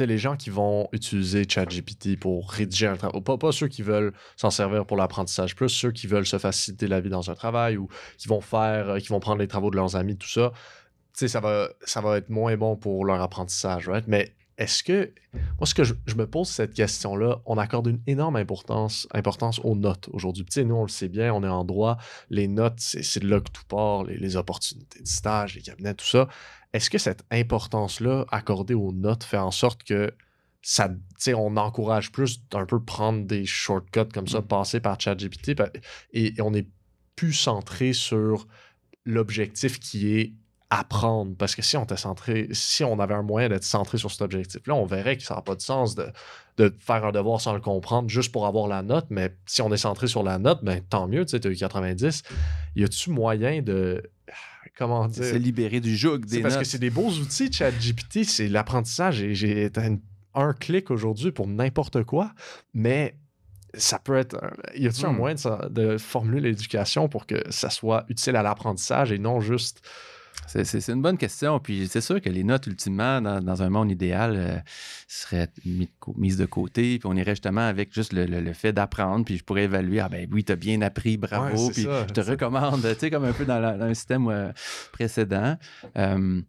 les 0.00 0.18
gens 0.18 0.36
qui 0.36 0.50
vont 0.50 0.88
utiliser 0.92 1.44
ChatGPT 1.48 2.18
pour 2.18 2.50
rédiger 2.50 2.86
un 2.86 2.96
travail, 2.96 3.22
pas, 3.22 3.38
pas 3.38 3.52
ceux 3.52 3.68
qui 3.68 3.82
veulent 3.82 4.12
s'en 4.36 4.50
servir 4.50 4.86
pour 4.86 4.96
l'apprentissage, 4.96 5.54
plus 5.54 5.68
ceux 5.68 5.92
qui 5.92 6.06
veulent 6.06 6.26
se 6.26 6.38
faciliter 6.38 6.88
la 6.88 7.00
vie 7.00 7.10
dans 7.10 7.30
un 7.30 7.34
travail 7.34 7.76
ou 7.76 7.88
qui 8.18 8.28
vont 8.28 8.40
faire, 8.40 8.90
euh, 8.90 8.98
qui 8.98 9.08
vont 9.08 9.20
prendre 9.20 9.38
les 9.38 9.48
travaux 9.48 9.70
de 9.70 9.76
leurs 9.76 9.96
amis, 9.96 10.16
tout 10.16 10.28
ça, 10.28 10.52
tu 11.16 11.28
ça 11.28 11.40
va, 11.40 11.68
ça 11.84 12.00
va 12.00 12.18
être 12.18 12.28
moins 12.28 12.56
bon 12.56 12.76
pour 12.76 13.04
leur 13.04 13.22
apprentissage? 13.22 13.88
Mais 14.08 14.34
est-ce 14.56 14.82
que, 14.82 15.12
moi, 15.32 15.66
ce 15.66 15.74
que 15.74 15.84
je, 15.84 15.94
me 16.16 16.26
pose 16.26 16.48
cette 16.48 16.74
question-là, 16.74 17.40
on 17.44 17.58
accorde 17.58 17.88
une 17.88 18.00
énorme 18.06 18.36
importance, 18.36 19.08
aux 19.62 19.74
notes 19.74 20.08
aujourd'hui. 20.12 20.46
Nous, 20.64 20.74
on 20.74 20.82
le 20.82 20.88
sait 20.88 21.08
bien, 21.08 21.32
on 21.34 21.42
est 21.42 21.48
en 21.48 21.64
droit, 21.64 21.98
les 22.30 22.46
notes, 22.46 22.78
c'est 22.78 23.20
de 23.20 23.28
là 23.28 23.40
que 23.40 23.50
tout 23.50 23.64
part, 23.68 24.04
les 24.04 24.36
opportunités 24.36 25.02
de 25.02 25.08
stage, 25.08 25.56
les 25.56 25.62
cabinets, 25.62 25.94
tout 25.94 26.06
ça. 26.06 26.28
Est-ce 26.74 26.90
que 26.90 26.98
cette 26.98 27.24
importance-là 27.30 28.26
accordée 28.30 28.74
aux 28.74 28.92
notes 28.92 29.24
fait 29.24 29.38
en 29.38 29.50
sorte 29.50 29.82
que 29.84 30.12
ça, 30.60 30.90
on 31.34 31.56
encourage 31.56 32.12
plus 32.12 32.46
d'un 32.48 32.66
peu 32.66 32.82
prendre 32.82 33.24
des 33.24 33.46
shortcuts 33.46 34.12
comme 34.12 34.28
ça, 34.28 34.40
mm. 34.40 34.46
passer 34.46 34.80
par 34.80 35.00
ChatGPT 35.00 35.54
et, 36.12 36.34
et 36.36 36.42
on 36.42 36.52
est 36.52 36.66
plus 37.16 37.32
centré 37.32 37.92
sur 37.92 38.46
l'objectif 39.06 39.78
qui 39.78 40.18
est 40.18 40.32
apprendre? 40.70 41.36
Parce 41.36 41.54
que 41.54 41.62
si 41.62 41.76
on 41.76 41.84
était 41.84 41.96
centré, 41.96 42.48
si 42.52 42.84
on 42.84 42.98
avait 42.98 43.14
un 43.14 43.22
moyen 43.22 43.48
d'être 43.48 43.64
centré 43.64 43.98
sur 43.98 44.10
cet 44.10 44.22
objectif-là, 44.22 44.74
on 44.74 44.86
verrait 44.86 45.16
que 45.16 45.22
ça 45.22 45.34
n'a 45.34 45.42
pas 45.42 45.54
de 45.54 45.60
sens 45.60 45.94
de, 45.94 46.08
de, 46.56 46.74
faire 46.78 47.04
un 47.04 47.12
devoir 47.12 47.40
sans 47.40 47.52
le 47.52 47.60
comprendre 47.60 48.08
juste 48.08 48.32
pour 48.32 48.46
avoir 48.46 48.66
la 48.66 48.82
note. 48.82 49.06
Mais 49.10 49.34
si 49.46 49.62
on 49.62 49.72
est 49.72 49.78
centré 49.78 50.06
sur 50.06 50.22
la 50.22 50.38
note, 50.38 50.64
ben, 50.64 50.80
tant 50.80 51.06
mieux, 51.06 51.24
tu 51.24 51.38
sais, 51.38 51.46
as 51.46 51.50
eu 51.50 51.56
90. 51.56 52.22
Y 52.76 52.84
a-tu 52.84 53.10
moyen 53.10 53.62
de 53.62 54.02
comment 54.76 55.06
dire. 55.08 55.24
Se 55.24 55.36
libérer 55.36 55.80
du 55.80 55.96
joug 55.96 56.18
des 56.18 56.40
Parce 56.40 56.56
que 56.56 56.64
c'est 56.64 56.78
des 56.78 56.90
beaux 56.90 57.10
outils, 57.10 57.52
ChatGPT, 57.52 58.24
c'est 58.24 58.48
l'apprentissage. 58.48 59.22
et 59.22 59.34
J'ai 59.34 59.70
un 60.34 60.52
clic 60.52 60.90
aujourd'hui 60.90 61.32
pour 61.32 61.46
n'importe 61.46 62.02
quoi, 62.04 62.32
mais 62.72 63.16
ça 63.76 63.98
peut 63.98 64.16
être. 64.16 64.36
Y 64.76 64.86
a-t-il 64.86 65.06
un 65.06 65.12
hmm. 65.12 65.16
moyen 65.16 65.36
de, 65.70 65.98
formuler 65.98 66.50
l'éducation 66.50 67.08
pour 67.08 67.26
que 67.26 67.42
ça 67.50 67.70
soit 67.70 68.04
utile 68.08 68.36
à 68.36 68.42
l'apprentissage 68.42 69.12
et 69.12 69.18
non 69.18 69.40
juste 69.40 69.82
C'est 70.46 70.88
une 70.88 71.02
bonne 71.02 71.18
question. 71.18 71.58
Puis 71.58 71.88
c'est 71.88 72.00
sûr 72.00 72.20
que 72.20 72.28
les 72.28 72.44
notes, 72.44 72.66
ultimement, 72.66 73.20
dans, 73.20 73.62
un 73.62 73.70
monde 73.70 73.90
idéal, 73.90 74.34
euh, 74.36 74.58
seraient 75.08 75.48
mises 76.16 76.36
de 76.36 76.46
côté. 76.46 76.98
Puis 76.98 77.08
on 77.08 77.16
irait 77.16 77.32
justement 77.32 77.66
avec 77.66 77.92
juste 77.92 78.12
le, 78.12 78.52
fait 78.52 78.72
d'apprendre. 78.72 79.24
Puis 79.24 79.38
je 79.38 79.44
pourrais 79.44 79.64
évaluer, 79.64 80.00
ah 80.00 80.08
ben 80.08 80.28
oui, 80.32 80.44
tu 80.44 80.52
as 80.52 80.56
bien 80.56 80.80
appris, 80.82 81.16
bravo. 81.16 81.70
puis 81.70 81.82
je 81.82 82.12
te 82.12 82.20
recommande, 82.20 82.82
tu 82.82 82.98
sais, 82.98 83.10
comme 83.10 83.24
un 83.24 83.32
peu 83.32 83.44
dans, 83.44 83.62
un 83.62 83.94
système 83.94 84.28
euh, 84.28 84.52
précédent. 84.92 85.56
Euh, 85.96 86.40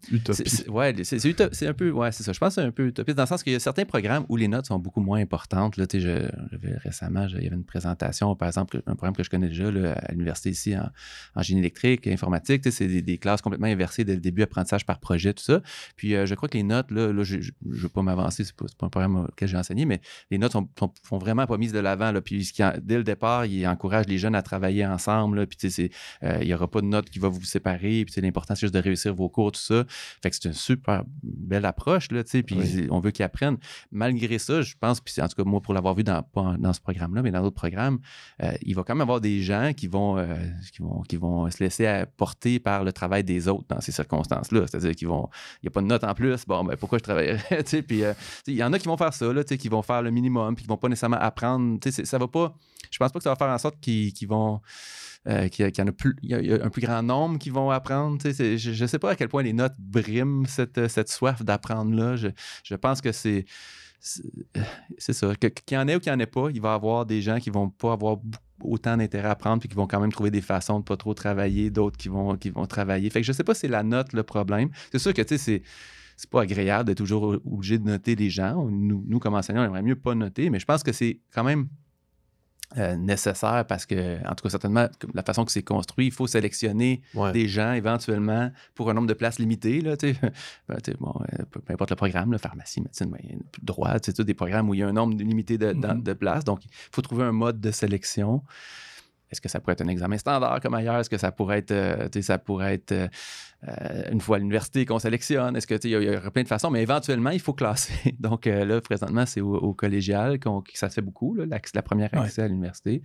Ouais, 0.68 0.94
c'est 1.04 1.68
un 1.68 1.74
peu, 1.74 1.92
ouais, 1.92 2.12
c'est 2.12 2.24
ça. 2.24 2.34
Je 2.34 2.40
pense 2.40 2.56
que 2.56 2.62
c'est 2.62 2.68
un 2.68 2.72
peu 2.72 2.88
utopiste 2.88 3.18
dans 3.18 3.24
le 3.24 3.28
sens 3.28 3.44
qu'il 3.44 3.54
y 3.54 3.56
a 3.56 3.60
certains 3.60 3.86
programmes 3.86 4.26
où 4.30 4.36
les 4.36 4.48
notes 4.48 4.66
sont 4.66 4.80
beaucoup 4.80 5.02
moins 5.02 5.20
importantes. 5.20 5.78
Là, 5.78 5.88
tu 5.88 6.02
sais, 6.02 6.08
je, 6.08 6.68
récemment, 6.84 7.28
il 7.28 7.44
y 7.44 7.48
avait 7.48 7.56
une 7.56 7.64
présentation, 7.64 8.36
par 8.36 8.48
exemple, 8.48 8.82
un 8.86 8.96
programme 8.96 9.16
que 9.16 9.24
je 9.24 9.30
connais 9.30 9.48
déjà 9.48 9.68
à 9.68 10.12
l'université 10.12 10.50
ici 10.50 10.76
en, 10.78 11.42
génie 11.42 11.60
électrique, 11.60 12.08
informatique. 12.08 12.62
C'est 12.72 12.88
des, 12.88 13.02
des, 13.02 13.18
classes 13.18 13.42
complètement 13.42 13.68
inversées 13.76 14.04
dès 14.04 14.16
le 14.16 14.22
début, 14.22 14.42
apprentissage 14.42 14.86
par 14.86 15.00
projet, 15.00 15.34
tout 15.34 15.44
ça. 15.44 15.62
Puis 15.96 16.16
euh, 16.16 16.26
je 16.26 16.36
crois 16.36 16.50
que 16.50 16.58
les 16.58 16.64
notes, 16.64 16.92
là, 16.92 17.12
je 17.24 17.38
ne 17.38 17.42
veux 17.64 17.90
pas 17.90 18.02
m'avancer, 18.02 18.44
c'est 18.44 18.56
pas, 18.56 18.66
pas 18.78 18.88
un 18.88 18.90
programme 18.90 19.26
auquel 19.26 19.48
j'ai 19.48 19.58
enseigné, 19.58 19.86
mais 19.86 20.02
les 20.32 20.38
notes 20.38 20.54
sont, 20.54 20.68
sont, 20.78 21.18
vraiment 21.18 21.46
pas 21.46 21.58
mises 21.58 21.74
de 21.74 21.80
l'avant. 21.80 22.14
Puis 22.24 22.52
dès 22.82 22.98
le 22.98 23.04
départ, 23.04 23.46
il 23.46 23.68
encourage 23.68 24.08
les 24.08 24.18
jeunes 24.18 24.36
à 24.36 24.42
travailler 24.42 24.86
ensemble. 24.86 25.40
Là, 25.40 25.46
puis 25.46 25.58
euh, 26.24 26.38
il 26.42 26.48
n'y 26.48 26.54
aura 26.54 26.70
pas 26.70 26.82
de 26.82 26.88
notes 26.88 27.10
qui 27.10 27.20
va 27.20 27.30
vous 27.30 27.44
séparer. 27.44 28.06
Puis 28.06 28.22
l'important, 28.22 28.56
c'est 28.56 28.62
juste 28.62 28.74
de 28.74 28.80
réussir 28.80 29.14
vos 29.14 29.30
cours, 29.30 29.52
tout 29.52 29.62
ça. 29.62 29.84
Fait 30.22 30.30
que 30.30 30.36
c'est 30.36 30.48
une 30.48 30.54
super 30.54 31.04
belle 31.24 31.66
approche. 31.66 32.12
Là, 32.12 32.24
puis 32.24 32.88
on 32.90 33.00
veut 33.00 33.12
qu'ils 33.12 33.26
apprennent. 33.26 33.58
Malgré 33.92 34.40
ça, 34.40 34.62
je 34.62 34.76
pense, 34.80 35.02
puis 35.02 35.14
en 35.22 35.28
tout 35.28 35.36
cas, 35.36 35.44
moi, 35.50 35.62
pour 35.62 35.74
l'avoir 35.74 35.96
vu 35.96 36.04
dans, 36.04 36.24
pas 36.24 36.56
dans 36.58 36.74
ce 36.74 36.82
programme-là, 36.82 37.22
mais 37.22 37.32
dans 37.32 37.42
d'autres 37.42 37.56
programmes, 37.56 38.00
euh, 38.42 38.52
il 38.62 38.76
va 38.76 38.84
quand 38.84 38.96
même 38.96 39.02
avoir 39.02 39.22
des 39.22 39.42
gens 39.42 39.72
qui 39.76 39.88
vont, 39.88 40.16
qui 40.74 40.82
vont, 40.82 41.02
qui 41.02 41.18
vont 41.18 41.50
se 41.50 41.64
laisser 41.64 42.04
porter 42.18 42.60
par 42.60 42.84
le 42.84 42.92
travail 42.92 43.24
des 43.24 43.48
autres 43.48 43.65
dans 43.70 43.82
ces 43.82 43.92
circonstances-là. 43.92 44.66
C'est-à-dire 44.68 44.92
qu'ils 44.92 45.08
vont. 45.08 45.30
Il 45.62 45.66
n'y 45.66 45.68
a 45.68 45.72
pas 45.72 45.82
de 45.82 45.88
note 45.88 46.04
en 46.04 46.14
plus. 46.14 46.46
Bon, 46.46 46.64
ben 46.64 46.76
pourquoi 46.78 46.98
je 46.98 47.04
travaillerais? 47.04 47.64
puis 47.88 48.04
euh, 48.04 48.14
il 48.48 48.56
y 48.56 48.64
en 48.64 48.74
a 48.74 48.80
qui 48.80 48.88
vont 48.88 48.98
faire 48.98 49.14
ça, 49.14 49.32
là, 49.32 49.44
qui 49.44 49.70
vont 49.70 49.82
faire 49.82 50.02
le 50.02 50.12
minimum, 50.12 50.56
puis 50.56 50.64
qui 50.64 50.70
vont 50.70 50.78
pas 50.78 50.90
nécessairement 50.90 51.20
apprendre. 51.20 51.80
Ça 51.90 52.18
va 52.18 52.28
pas. 52.28 52.56
Je 52.92 52.98
pense 52.98 53.12
pas 53.12 53.20
que 53.20 53.24
ça 53.24 53.30
va 53.30 53.36
faire 53.36 53.50
en 53.50 53.58
sorte 53.58 53.80
qu'ils 53.80 54.28
vont. 54.28 54.62
Euh, 55.28 55.48
qu'il 55.48 55.66
y, 55.76 55.82
en 55.82 55.88
a 55.88 55.92
plus, 55.92 56.16
il 56.22 56.30
y, 56.30 56.54
a 56.54 56.64
un 56.64 56.70
plus 56.70 56.84
grand 56.84 57.02
nombre 57.02 57.40
qui 57.40 57.50
vont 57.50 57.72
apprendre. 57.72 58.20
Je 58.24 58.84
ne 58.84 58.88
sais 58.88 59.00
pas 59.00 59.12
à 59.12 59.16
quel 59.16 59.28
point 59.28 59.42
les 59.42 59.54
notes 59.54 59.74
briment 59.80 60.46
cette, 60.46 60.88
cette 60.88 61.10
soif 61.10 61.44
d'apprendre-là. 61.44 62.16
Je, 62.16 62.28
je, 62.64 62.76
pense 62.76 63.02
que 63.02 63.12
c'est. 63.12 63.46
C'est 64.00 65.14
ça. 65.14 65.34
Qu'il 65.36 65.52
y 65.72 65.78
en 65.78 65.88
ait 65.88 65.96
ou 65.96 66.00
qu'il 66.00 66.12
n'y 66.12 66.16
en 66.16 66.20
ait 66.20 66.28
pas, 66.28 66.50
il 66.54 66.62
va 66.62 66.74
y 66.74 66.76
avoir 66.76 67.08
des 67.08 67.24
gens 67.24 67.40
qui 67.40 67.50
vont 67.50 67.70
pas 67.70 67.94
avoir 67.94 68.18
beaucoup 68.18 68.45
autant 68.62 68.98
d'intérêt 68.98 69.30
à 69.30 69.36
prendre 69.36 69.60
puis 69.60 69.70
qui 69.70 69.76
vont 69.76 69.88
quand 69.88 70.00
même 70.00 70.12
trouver 70.12 70.32
des 70.32 70.42
façons 70.42 70.80
de 70.80 70.84
pas 70.84 70.98
trop 70.98 71.14
travailler, 71.14 71.70
d'autres 71.70 71.98
qui 71.98 72.10
vont, 72.10 72.38
qui 72.38 72.50
vont 72.50 72.66
travailler. 72.66 73.10
Fait 73.10 73.22
que 73.22 73.28
je 73.28 73.32
sais 73.32 73.44
pas 73.44 73.54
si 73.54 73.62
c'est 73.62 73.68
la 73.68 73.84
note 73.84 74.14
le 74.14 74.24
problème. 74.24 74.70
C'est 74.92 75.00
sûr 75.00 75.14
que, 75.14 75.22
tu 75.22 75.30
sais, 75.30 75.38
c'est 75.38 75.62
c'est 76.18 76.30
pas 76.30 76.44
agréable 76.44 76.88
d'être 76.88 76.98
toujours 76.98 77.38
obligé 77.46 77.78
de 77.78 77.84
noter 77.84 78.16
les 78.16 78.30
gens. 78.30 78.70
Nous, 78.70 79.04
nous, 79.06 79.20
comme 79.20 79.34
enseignants, 79.34 79.64
on 79.64 79.66
aimerait 79.66 79.82
mieux 79.82 79.98
pas 79.98 80.16
noter, 80.16 80.50
mais 80.50 80.60
je 80.60 80.66
pense 80.66 80.82
que 80.82 80.94
c'est 80.94 81.20
quand 81.34 81.44
même 81.44 81.68
euh, 82.78 82.96
nécessaire 82.96 83.66
parce 83.68 83.86
que, 83.86 84.18
en 84.28 84.36
tout 84.36 84.44
cas, 84.44 84.50
certainement, 84.50 84.88
la 85.14 85.24
façon 85.24 85.46
que 85.46 85.52
c'est 85.52 85.64
construit, 85.64 86.08
il 86.08 86.12
faut 86.12 86.28
sélectionner 86.28 87.02
des 87.34 87.48
gens 87.48 87.74
éventuellement 87.74 88.52
pour 88.74 88.90
un 88.90 88.94
nombre 88.94 89.08
de 89.08 89.14
places 89.14 89.40
limité. 89.40 89.82
Là, 89.82 89.96
ben, 90.02 90.78
bon, 91.00 91.14
euh, 91.34 91.44
peu, 91.52 91.62
importe 91.70 91.92
le 91.92 91.96
programme, 91.96 92.38
pharmacie, 92.38 92.82
médecine, 92.82 93.10
ben, 93.10 93.40
droit, 93.62 93.98
des 94.00 94.34
programmes 94.34 94.70
où 94.70 94.74
il 94.74 94.80
y 94.80 94.84
a 94.84 94.88
un 94.88 94.94
nombre 94.94 95.16
limité 95.16 95.58
de, 95.58 95.74
mm-hmm. 95.74 96.04
de 96.04 96.14
places. 96.14 96.44
Donc, 96.44 96.66
il 96.66 96.70
faut 96.92 97.02
trouver 97.02 97.24
un 97.24 97.32
mode 97.32 97.60
de 97.60 97.72
sélection. 97.72 98.44
Est-ce 99.32 99.42
que 99.42 99.50
ça 99.50 99.60
pourrait 99.60 99.74
être 99.74 99.82
un 99.82 99.88
examen 99.88 100.18
standard 100.18 100.60
comme 100.62 100.74
ailleurs? 100.76 100.98
Est-ce 101.00 101.10
que 101.10 101.18
ça 101.18 101.32
pourrait 101.32 101.60
être, 101.60 101.72
euh, 101.72 102.08
ça 102.22 102.38
pourrait 102.38 102.76
être 102.76 102.92
euh, 102.92 103.08
euh, 103.68 104.12
une 104.12 104.22
fois 104.22 104.38
à 104.38 104.40
l'université 104.40 104.86
qu'on 104.86 105.00
sélectionne? 105.00 105.56
Est-ce 105.56 105.68
que 105.68 105.76
il 105.84 106.04
y, 106.04 106.10
a 106.10 106.32
plein 106.32 106.44
de 106.44 106.48
façons, 106.48 106.70
mais 106.70 106.82
éventuellement, 106.82 107.32
il 107.32 107.40
faut 107.40 107.54
classer. 107.54 108.16
Donc 108.20 108.46
là, 108.46 108.82
présentement, 108.82 109.26
c'est 109.26 109.42
au, 109.42 109.74
collégial 109.74 110.40
que 110.40 110.50
ça 110.74 110.90
se 110.90 110.96
fait 110.96 111.02
beaucoup, 111.02 111.36
la, 111.36 111.82
première 111.82 112.14
accès 112.14 112.44
à 112.44 112.48
l'université. 112.48 113.02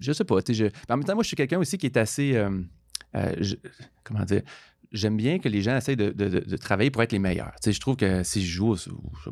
Je 0.00 0.12
sais 0.12 0.24
pas. 0.24 0.36
Je, 0.48 0.64
en 0.88 0.96
même 0.96 1.04
temps, 1.04 1.14
moi, 1.14 1.22
je 1.22 1.28
suis 1.28 1.36
quelqu'un 1.36 1.58
aussi 1.58 1.76
qui 1.76 1.86
est 1.86 1.96
assez. 1.96 2.40
comment 4.04 4.24
dire? 4.24 4.42
J'aime 4.92 5.16
bien 5.16 5.38
que 5.38 5.48
les 5.48 5.62
gens 5.62 5.76
essayent 5.76 5.96
de, 5.96 6.56
travailler 6.56 6.90
pour 6.90 7.02
être 7.02 7.12
les 7.12 7.18
meilleurs. 7.18 7.52
Tu 7.62 7.70
sais, 7.70 7.72
je 7.72 7.80
trouve 7.80 7.96
que 7.96 8.22
si 8.22 8.44
je 8.44 8.50
joue 8.50 8.74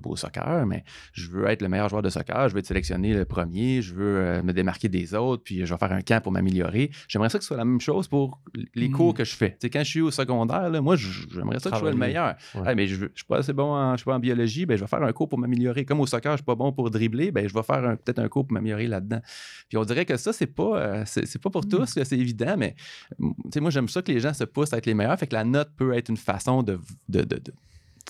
au, 0.05 0.17
soccer, 0.17 0.67
mais 0.67 0.85
je 1.13 1.29
veux 1.29 1.47
être 1.47 1.63
le 1.63 1.69
meilleur 1.69 1.89
joueur 1.89 2.03
de 2.03 2.11
soccer, 2.11 2.49
je 2.49 2.55
veux 2.55 2.61
être 2.61 2.67
sélectionné 2.67 3.15
le 3.15 3.25
premier, 3.25 3.83
je 3.83 3.95
veux 3.95 4.17
euh, 4.17 4.43
me 4.43 4.53
démarquer 4.53 4.89
des 4.89 5.15
autres, 5.15 5.43
puis 5.45 5.65
je 5.65 5.73
vais 5.73 5.79
faire 5.79 5.93
un 5.93 6.03
camp 6.03 6.23
pour 6.23 6.33
m'améliorer. 6.33 6.91
J'aimerais 7.09 7.29
ça 7.29 7.39
que 7.39 7.45
ce 7.45 7.49
soit 7.49 7.57
la 7.57 7.65
même 7.65 7.81
chose 7.81 8.09
pour 8.09 8.41
les 8.75 8.91
cours 8.91 9.13
hmm. 9.13 9.17
que 9.17 9.25
je 9.25 9.35
fais. 9.35 9.51
Tu 9.53 9.57
sais, 9.63 9.71
quand 9.71 9.85
je 9.85 9.89
suis 9.89 10.01
au 10.01 10.11
secondaire, 10.11 10.71
là, 10.71 10.81
moi, 10.81 10.97
j'aimerais 10.97 11.59
ça 11.61 11.71
que 11.71 11.77
je 11.77 11.81
sois 11.81 11.91
le 11.91 11.97
meilleur. 11.97 12.37
mais 12.75 12.87
je 12.87 13.05
ne 13.05 13.09
suis 13.15 13.25
pas 13.27 13.39
assez 13.39 13.53
bon 13.53 13.73
en, 13.73 13.93
je 13.93 13.99
suis 13.99 14.05
pas 14.05 14.15
en 14.15 14.21
biologie, 14.21 14.67
ben, 14.67 14.77
je 14.77 14.83
vais 14.83 14.89
faire 14.89 15.03
un 15.03 15.13
cours 15.13 15.29
pour 15.29 15.39
m'améliorer. 15.39 15.85
Comme 15.85 16.01
au 16.01 16.07
soccer, 16.07 16.33
je 16.33 16.35
ne 16.35 16.39
suis 16.39 16.45
pas 16.45 16.55
bon 16.55 16.73
pour 16.73 16.91
dribbler, 16.91 17.31
ben, 17.31 17.49
je 17.49 17.55
vais 17.55 17.63
faire 17.63 17.97
peut-être 18.05 18.19
un 18.19 18.29
cours 18.29 18.47
pour 18.47 18.55
m'améliorer 18.55 18.87
là-dedans. 18.87 19.21
Puis 19.69 19.79
on 19.79 19.85
dirait 19.85 20.05
que 20.05 20.17
ça, 20.17 20.33
c'est 20.33 20.47
pas, 20.47 20.79
euh, 20.79 21.03
c'est 21.07 21.41
pas 21.41 21.51
pour 21.51 21.65
hmm. 21.65 21.69
tous, 21.69 21.87
c'est 21.87 22.19
évident, 22.19 22.57
mais 22.57 22.75
moi, 23.19 23.71
j'aime 23.71 23.89
ça 23.89 24.03
que 24.03 24.11
les 24.11 24.21
gens 24.21 24.33
se 24.35 24.45
poussent 24.45 24.73
à 24.73 24.79
être 24.79 24.87
les 24.87 24.95
meilleurs. 24.95 25.19
Fait 25.19 25.27
que 25.27 25.35
la 25.35 25.45
note 25.51 25.71
peut 25.77 25.95
être 25.95 26.09
une 26.09 26.17
façon 26.17 26.63
de, 26.63 26.81
de, 27.09 27.25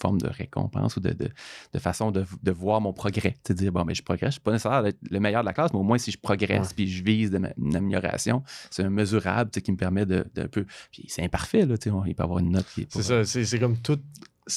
forme 0.00 0.20
de 0.20 0.29
récompense 0.29 0.96
ou 0.96 1.00
de, 1.00 1.12
de 1.12 1.79
façon 1.79 2.11
de, 2.11 2.24
voir 2.50 2.81
mon 2.81 2.92
progrès. 2.92 3.37
Tu 3.44 3.55
dire, 3.55 3.72
bon, 3.72 3.85
mais 3.85 3.94
je 3.94 4.03
progresse, 4.03 4.31
je 4.31 4.33
suis 4.33 4.40
pas 4.40 4.53
nécessairement 4.53 4.88
le 5.11 5.20
meilleur 5.20 5.42
de 5.42 5.46
la 5.46 5.53
classe, 5.53 5.72
mais 5.72 5.79
au 5.79 5.85
moins 5.85 5.98
si 5.98 6.11
je 6.11 6.18
progresse 6.18 6.72
puis 6.72 6.88
je 6.88 7.05
vise 7.05 7.33
une 7.59 7.76
amélioration, 7.76 8.42
c'est 8.70 8.83
un 8.83 8.90
mesurable 8.90 9.50
qui 9.50 9.70
me 9.70 9.76
permet 9.76 10.07
de, 10.07 10.24
peu. 10.50 10.64
Puis 10.90 11.05
c'est 11.09 11.22
imparfait, 11.22 11.66
là, 11.66 11.79
tu 11.79 11.90
sais, 11.90 11.96
il 12.07 12.14
peut 12.14 12.22
avoir 12.22 12.38
une 12.38 12.50
note 12.50 12.66
qui 12.74 12.83
est 12.83 12.92
C'est 12.92 13.03
ça, 13.03 13.24
c'est 13.24 13.59
comme 13.59 13.76
tout. 13.76 14.00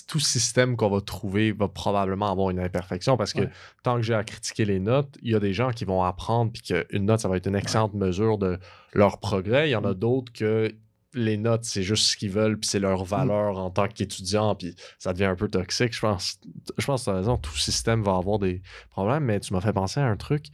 Tout 0.07 0.19
système 0.19 0.75
qu'on 0.75 0.89
va 0.89 1.01
trouver 1.01 1.51
va 1.51 1.67
probablement 1.67 2.31
avoir 2.31 2.49
une 2.49 2.57
imperfection 2.57 3.15
parce 3.15 3.31
que 3.31 3.41
tant 3.83 3.97
que 3.97 4.01
j'ai 4.01 4.15
à 4.15 4.23
critiquer 4.23 4.65
les 4.65 4.79
notes, 4.79 5.19
il 5.21 5.33
y 5.33 5.35
a 5.35 5.39
des 5.39 5.53
gens 5.53 5.69
qui 5.69 5.85
vont 5.85 6.01
apprendre 6.01 6.51
puis 6.51 6.63
qu'une 6.63 7.05
note, 7.05 7.19
ça 7.19 7.27
va 7.27 7.37
être 7.37 7.45
une 7.45 7.55
excellente 7.55 7.93
mesure 7.93 8.39
de 8.39 8.57
leur 8.93 9.19
progrès. 9.19 9.69
Il 9.69 9.71
y 9.71 9.75
en 9.75 9.83
a 9.83 9.91
mm. 9.91 9.95
d'autres 9.95 10.33
que 10.33 10.73
les 11.13 11.37
notes, 11.37 11.63
c'est 11.63 11.83
juste 11.83 12.05
ce 12.05 12.17
qu'ils 12.17 12.31
veulent, 12.31 12.59
puis 12.59 12.69
c'est 12.69 12.79
leur 12.79 13.03
mm. 13.03 13.07
valeur 13.07 13.57
en 13.57 13.69
tant 13.69 13.87
qu'étudiant, 13.87 14.55
puis 14.55 14.75
ça 14.99 15.13
devient 15.13 15.25
un 15.25 15.35
peu 15.35 15.47
toxique. 15.47 15.93
Je 15.93 15.99
pense, 15.99 16.39
je 16.77 16.85
pense 16.85 17.01
que 17.01 17.05
tu 17.05 17.11
as 17.11 17.15
raison, 17.15 17.37
tout 17.37 17.55
système 17.55 18.01
va 18.01 18.15
avoir 18.15 18.39
des 18.39 18.61
problèmes, 18.89 19.25
mais 19.25 19.39
tu 19.39 19.53
m'as 19.53 19.61
fait 19.61 19.73
penser 19.73 19.99
à 19.99 20.05
un 20.05 20.17
truc. 20.17 20.47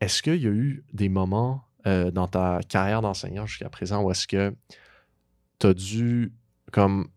Est-ce 0.00 0.22
qu'il 0.22 0.42
y 0.42 0.46
a 0.46 0.50
eu 0.50 0.84
des 0.92 1.08
moments 1.08 1.64
euh, 1.86 2.10
dans 2.10 2.28
ta 2.28 2.60
carrière 2.68 3.02
d'enseignant 3.02 3.46
jusqu'à 3.46 3.68
présent 3.68 4.02
où 4.02 4.10
est-ce 4.10 4.26
que 4.26 4.54
tu 5.58 5.66
as 5.66 5.74
dû, 5.74 6.32
comme, 6.72 7.08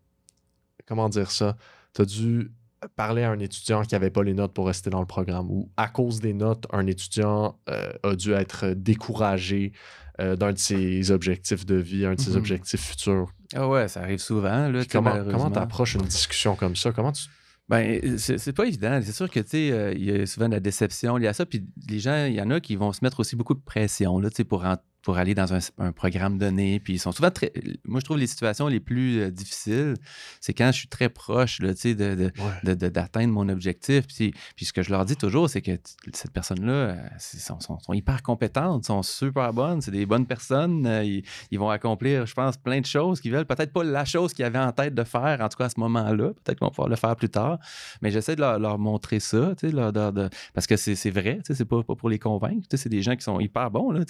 comment 0.86 1.10
dire 1.10 1.32
ça, 1.32 1.58
tu 1.94 2.02
as 2.02 2.06
dû 2.06 2.52
parler 2.96 3.24
à 3.24 3.32
un 3.32 3.40
étudiant 3.40 3.82
qui 3.82 3.94
n'avait 3.96 4.10
pas 4.10 4.24
les 4.24 4.34
notes 4.34 4.54
pour 4.54 4.68
rester 4.68 4.90
dans 4.90 5.00
le 5.00 5.06
programme 5.06 5.50
ou 5.50 5.72
à 5.78 5.88
cause 5.88 6.20
des 6.20 6.34
notes, 6.34 6.68
un 6.72 6.86
étudiant 6.88 7.60
euh, 7.70 7.92
a 8.04 8.16
dû 8.16 8.34
être 8.34 8.68
découragé 8.70 9.72
euh, 10.20 10.36
d'un 10.36 10.54
de 10.54 10.58
ses 10.58 11.12
objectifs 11.12 11.66
de 11.66 11.76
vie, 11.76 12.06
un 12.06 12.16
de 12.16 12.22
ses 12.22 12.32
mhm. 12.32 12.38
objectifs 12.38 12.82
futurs. 12.82 13.28
Ah 13.54 13.68
ouais, 13.68 13.88
ça 13.88 14.02
arrive 14.02 14.20
souvent. 14.20 14.70
Là, 14.70 14.84
comment 14.90 15.52
tu 15.52 15.60
approches 15.60 15.96
une 15.96 16.02
discussion 16.02 16.56
comme 16.56 16.76
ça? 16.76 16.92
Comment 16.92 17.12
tu 17.12 17.26
ben, 17.68 18.20
c'est 18.20 18.54
pas 18.54 18.66
évident. 18.66 19.00
C'est 19.04 19.12
sûr 19.12 19.28
que, 19.28 19.40
tu 19.40 19.50
sais, 19.50 19.72
euh, 19.72 19.92
il 19.94 20.06
y 20.06 20.12
a 20.12 20.26
souvent 20.28 20.48
de 20.48 20.54
la 20.54 20.60
déception 20.60 21.18
liée 21.18 21.26
à 21.26 21.34
ça. 21.34 21.48
Puis 21.48 21.66
les 21.90 21.98
gens, 21.98 22.26
il 22.26 22.36
y 22.36 22.42
en 22.42 22.52
a 22.52 22.60
qui 22.60 22.76
vont 22.76 22.94
se 22.94 23.00
mettre 23.04 23.20
aussi 23.20 23.36
beaucoup 23.36 23.56
de 23.56 23.60
pression, 23.60 24.20
là, 24.20 24.30
tu 24.30 24.36
sais, 24.36 24.44
pour, 24.44 24.64
pour 25.06 25.20
aller 25.20 25.36
dans 25.36 25.54
un, 25.54 25.92
programme 25.92 26.40
donné. 26.40 26.80
Puis 26.80 26.94
ils 26.94 27.00
sont 27.00 27.12
souvent 27.12 27.30
très. 27.30 27.54
Moi, 27.86 28.00
je 28.00 28.06
trouve 28.06 28.18
les 28.18 28.26
situations 28.26 28.68
les 28.68 28.80
plus 28.80 29.22
euh, 29.22 29.30
difficiles, 29.30 29.94
c'est 30.42 30.56
quand 30.56 30.72
je 30.72 30.80
suis 30.80 30.88
très 30.88 31.10
proche 31.10 31.62
là, 31.62 31.74
de, 31.74 32.32
de, 32.64 32.74
d'atteindre 32.74 33.32
mon 33.32 33.48
objectif. 33.48 34.08
Puis, 34.08 34.34
puis, 34.56 34.66
ce 34.66 34.74
que 34.74 34.82
je 34.82 34.90
leur 34.90 35.06
dis 35.06 35.16
toujours, 35.16 35.48
c'est 35.48 35.62
que 35.62 35.78
cette 36.12 36.32
personne-là, 36.32 36.74
euh, 36.74 36.96
sont, 37.20 37.60
sont, 37.60 37.94
hyper 37.94 38.24
compétentes, 38.24 38.86
sont 38.86 39.04
super 39.04 39.54
bonnes, 39.54 39.80
c'est 39.80 39.92
des 39.92 40.08
bonnes 40.08 40.26
personnes. 40.26 40.88
Euh, 40.88 41.22
ils, 41.52 41.60
vont 41.60 41.70
accomplir, 41.70 42.26
je 42.26 42.34
pense, 42.34 42.58
plein 42.58 42.82
de 42.82 42.88
choses 42.88 43.22
qu'ils 43.22 43.32
veulent. 43.32 43.46
Peut-être 43.46 43.72
pas 43.72 43.84
la 43.84 44.06
chose 44.06 44.34
qu'ils 44.34 44.46
avaient 44.46 44.58
en 44.58 44.72
tête 44.72 44.96
de 44.96 45.04
faire, 45.04 45.40
en 45.40 45.50
tout 45.50 45.58
cas 45.58 45.66
à 45.66 45.70
ce 45.70 45.80
moment-là. 45.82 46.30
Peut-être 46.30 46.58
qu'ils 46.58 46.66
vont 46.66 46.72
pouvoir 46.72 46.90
le 46.90 46.96
faire 46.96 47.16
plus 47.16 47.30
tard. 47.30 47.60
Mais 48.02 48.10
j'essaie 48.10 48.36
de 48.36 48.42
leur, 48.42 48.80
montrer 48.80 49.20
ça, 49.20 49.54
leur, 49.62 49.94
de, 49.94 50.30
parce 50.56 50.66
que 50.66 50.76
c'est, 50.78 51.12
vrai, 51.12 51.42
c'est 51.44 51.64
pas, 51.64 51.84
pas 51.84 51.96
pour 51.96 52.10
les 52.10 52.18
convaincre. 52.18 52.68
C'est 52.74 52.90
des 52.90 53.04
gens 53.04 53.16
qui 53.16 53.24
sont 53.24 53.40
hyper 53.40 53.70
bons. 53.70 53.92
Là, 53.92 54.04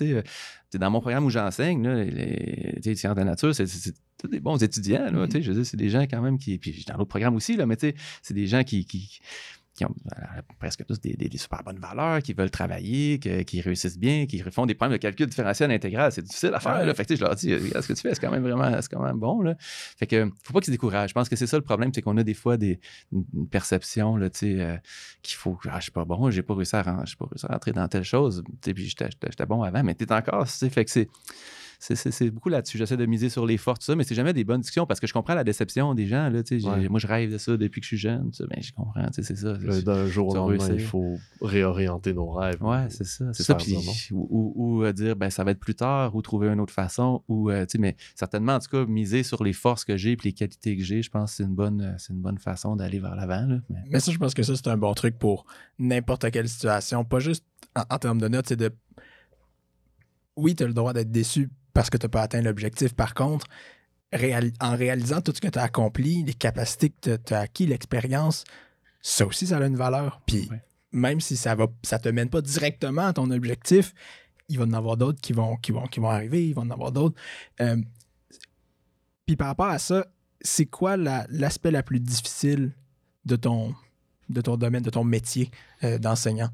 dans 0.86 0.91
mon 0.91 1.02
programme 1.02 1.26
où 1.26 1.32
j'enseigne, 1.32 1.88
les, 1.88 2.80
les 2.84 2.95
sciences 2.95 3.15
de 3.15 3.19
la 3.19 3.26
nature, 3.26 3.56
c'est 3.56 3.65
tous 4.19 4.28
des 4.28 4.39
bons 4.39 4.62
étudiants. 4.62 5.06
Là, 5.06 5.26
mm-hmm. 5.26 5.41
Je 5.41 5.52
veux 5.52 5.56
dire, 5.56 5.65
c'est 5.65 5.78
des 5.78 5.89
gens 5.89 6.02
quand 6.02 6.21
même 6.21 6.38
qui. 6.38 6.60
Puis 6.60 6.86
dans 6.88 6.95
l'autre 6.95 7.10
programme 7.10 7.36
aussi, 7.36 7.58
là, 7.58 7.65
mais 7.65 7.76
c'est 7.80 8.34
des 8.36 8.45
gens 8.45 8.63
qui, 8.63 8.86
qui, 8.86 9.19
qui 9.76 9.86
ont 9.86 9.94
euh, 10.14 10.42
presque 10.58 10.86
tous 10.86 11.00
des, 11.02 11.38
super 11.38 11.64
bonnes 11.64 11.80
valeurs, 11.80 12.22
qui 12.22 12.34
veulent 12.34 12.50
travailler, 12.50 13.20
qui 13.20 13.62
réussissent 13.62 14.00
bien, 14.00 14.26
qui 14.26 14.40
font 14.40 14.66
des 14.66 14.74
problèmes 14.74 14.98
de 14.98 15.02
calcul 15.02 15.28
différentiel 15.28 15.70
intégral. 15.72 16.12
C'est 16.12 16.22
difficile 16.22 16.54
à 16.54 16.60
faire. 16.60 16.86
Là. 16.86 16.94
Fait 16.94 17.06
que, 17.06 17.16
je 17.16 17.22
leur 17.22 17.36
dis, 17.36 17.50
ce 17.50 17.88
que 17.88 17.94
tu 17.94 18.02
fais, 18.02 18.16
c'est 18.16 18.22
quand 18.22 18.32
même 18.32 18.44
vraiment 18.44 18.72
quand 18.90 19.04
même 19.04 19.20
bon. 19.20 19.42
Là. 19.42 19.56
Fait 19.60 20.08
que 20.08 20.30
faut 20.44 20.54
pas 20.54 20.60
qu'ils 20.60 20.68
se 20.68 20.72
découragent. 20.72 21.10
Je 21.10 21.14
pense 21.14 21.28
que 21.28 21.36
c'est 21.36 21.47
ça 21.47 21.58
le 21.58 21.64
problème, 21.64 21.91
c'est 21.93 22.02
qu'on 22.02 22.18
a 22.18 22.24
des 22.24 22.34
fois 22.34 22.58
des, 22.58 22.80
une 23.12 23.47
perception 23.49 24.16
là, 24.16 24.30
euh, 24.43 24.78
qu'il 25.22 25.38
faut 25.38 25.60
ah, 25.70 25.78
je 25.78 25.84
suis 25.84 25.91
pas 25.91 26.06
bon, 26.06 26.30
j'ai 26.32 26.41
pas 26.41 26.56
réussi 26.56 26.76
à 26.76 26.84
pas 26.84 26.93
réussi 26.93 27.45
à 27.47 27.52
rentrer 27.52 27.74
dans 27.74 27.88
telle 27.88 28.04
chose. 28.04 28.43
Puis 28.62 28.95
j'étais 28.97 29.45
bon 29.45 29.62
avant, 29.62 29.84
mais 29.84 29.95
tu 29.95 30.06
es 30.06 30.12
encore. 30.12 30.47
Fait 30.47 30.86
que 30.86 30.91
c'est 30.91 31.10
c'est 31.94 32.32
beaucoup 32.32 32.50
là-dessus. 32.50 32.78
J'essaie 32.78 32.98
de 32.98 33.06
miser 33.06 33.30
sur 33.30 33.46
les 33.46 33.58
forces, 33.58 33.80
tout 33.80 33.86
ça, 33.86 33.96
mais 33.96 34.04
c'est 34.04 34.16
jamais 34.16 34.34
des 34.34 34.44
bonnes 34.44 34.62
discussions 34.62 34.86
parce 34.86 35.00
que 35.00 35.08
je 35.08 35.14
comprends 35.14 35.36
la 35.36 35.44
déception 35.44 35.94
des 35.94 36.08
gens. 36.08 36.30
Là, 36.30 36.42
Moi, 36.90 37.00
je 37.00 37.08
rêve 37.08 37.32
de 37.32 37.38
ça 37.38 37.56
depuis 37.58 37.82
que 37.82 37.86
je 37.86 37.90
suis 37.90 37.98
jeune. 37.98 38.32
mais 38.40 38.48
ben, 38.56 38.64
je 38.64 38.74
comprends, 38.74 39.08
c'est 39.12 39.36
ça. 39.36 39.54
D'un 39.54 40.08
jour 40.08 40.30
au 40.30 40.36
lendemain, 40.36 40.70
il 40.74 40.80
faut 40.80 41.18
réorienter 41.42 42.14
nos 42.14 42.32
rêves. 42.32 42.62
Ouais, 42.62 42.88
c'est 42.90 43.06
ça. 43.06 43.32
C'est 43.34 43.44
ça. 43.44 43.58
ou, 44.12 44.54
ou, 44.56 44.84
euh, 44.84 44.94
dire, 44.94 45.16
ben, 45.16 45.30
ça 45.30 45.44
va 45.44 45.52
être 45.52 45.60
plus 45.60 45.76
tard, 45.76 46.16
ou 46.16 46.22
trouver 46.22 46.48
une 46.48 46.60
autre 46.60 46.74
façon. 46.74 47.24
Ou, 47.28 47.50
euh, 47.50 47.66
mais 47.78 47.96
certainement, 48.16 48.56
en 48.56 48.60
tout 48.60 48.70
cas, 48.70 48.86
miser 48.86 49.24
sur 49.24 49.44
les 49.44 49.54
forces 49.54 49.86
que 49.86 49.98
j'ai 49.98 50.14
et 50.14 50.18
les 50.24 50.34
qualités 50.34 50.78
que 50.78 50.84
j'ai, 50.84 51.02
je 51.02 51.10
pense 51.10 51.32
que 51.32 51.38
c'est 51.38 51.44
une, 51.44 51.56
bonne, 51.56 51.82
euh, 51.82 51.98
une 52.10 52.22
bonne 52.22 52.38
façon 52.38 52.76
d'aller 52.76 53.00
vers 53.00 53.16
l'avant. 53.16 53.48
Mais... 53.70 53.78
mais... 53.90 54.00
ça, 54.00 54.12
je 54.12 54.18
pense 54.18 54.34
que 54.34 54.44
ça, 54.44 54.56
c'est 54.56 54.68
un 54.68 54.78
bon 54.78 54.94
truc 54.94 55.18
pour 55.20 55.46
n'importe 55.80 56.30
quelle 56.32 56.50
situation. 56.50 57.04
Pas 57.04 57.20
juste 57.20 57.46
en, 57.76 57.98
termes 57.98 58.20
de 58.20 58.28
notes, 58.28 58.48
c'est 58.48 58.56
de. 58.56 58.72
Oui, 60.36 60.56
tu 60.56 60.64
as 60.64 60.68
le 60.68 60.74
droit 60.74 60.94
d'être 60.94 61.12
déçu 61.12 61.50
parce 61.76 61.91
que 61.91 61.97
tu 61.97 62.05
n'as 62.05 62.09
pas 62.09 62.21
atteint 62.23 62.41
l'objectif. 62.41 62.95
Par 62.95 63.13
contre, 63.13 63.45
en 64.13 64.76
réalisant 64.76 65.21
tout 65.21 65.34
ce 65.36 65.41
que 65.41 65.49
tu 65.49 65.59
as 65.59 65.63
accompli, 65.63 66.23
les 66.23 66.34
capacités 66.34 66.89
que 66.89 67.17
tu 67.17 67.34
as 67.34 67.41
acquis, 67.41 67.67
l'expérience, 67.67 68.45
ça 69.01 69.26
aussi, 69.28 69.45
ça 69.45 69.57
a 69.57 69.65
une 69.65 69.76
valeur. 69.76 70.21
Puis 70.26 70.49
même 70.93 71.19
si 71.19 71.36
ça 71.36 71.53
va 71.53 71.67
ça 71.84 71.99
te 71.99 72.07
mène 72.07 72.30
pas 72.30 72.41
directement 72.41 73.07
à 73.07 73.13
ton 73.13 73.30
objectif, 73.30 73.93
il 74.47 74.57
va 74.57 74.63
y 74.63 74.67
en 74.67 74.73
avoir 74.73 74.95
d'autres 74.95 75.19
qui 75.19 75.34
vont, 75.34 75.57
qui, 75.57 75.73
vont, 75.73 75.86
qui 75.86 75.99
vont 75.99 76.09
arriver, 76.09 76.47
il 76.47 76.55
va 76.55 76.61
y 76.61 76.65
en 76.65 76.69
avoir 76.69 76.93
d'autres. 76.93 77.19
Euh, 77.59 77.78
puis 79.26 79.36
par 79.36 79.47
rapport 79.47 79.67
à 79.67 79.78
ça, 79.78 80.07
c'est 80.39 80.67
quoi 80.67 80.95
l'aspect 80.95 81.71
la, 81.71 81.84
plus 81.84 81.99
difficile 81.99 82.71
de 83.26 83.36
ton, 83.36 83.76
de 84.30 84.39
ton 84.39 84.55
domaine, 84.55 84.84
de 84.84 84.91
ton 84.91 85.03
métier 85.03 85.51
euh, 85.84 85.97
d'enseignant? 85.97 86.49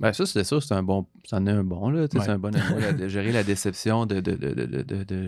Ben 0.00 0.12
ça, 0.12 0.26
c'est 0.26 0.42
ça, 0.42 0.60
c'est 0.60 0.74
un 0.74 0.82
bon. 0.82 1.06
C'en 1.24 1.46
est 1.46 1.50
un 1.50 1.62
bon, 1.62 1.88
là. 1.88 2.06
C'est 2.10 2.28
un 2.28 2.38
bon 2.38 2.50
de 2.50 3.08
gérer 3.08 3.30
la 3.30 3.44
déception 3.44 4.06
de, 4.06 4.20
de, 4.20 4.34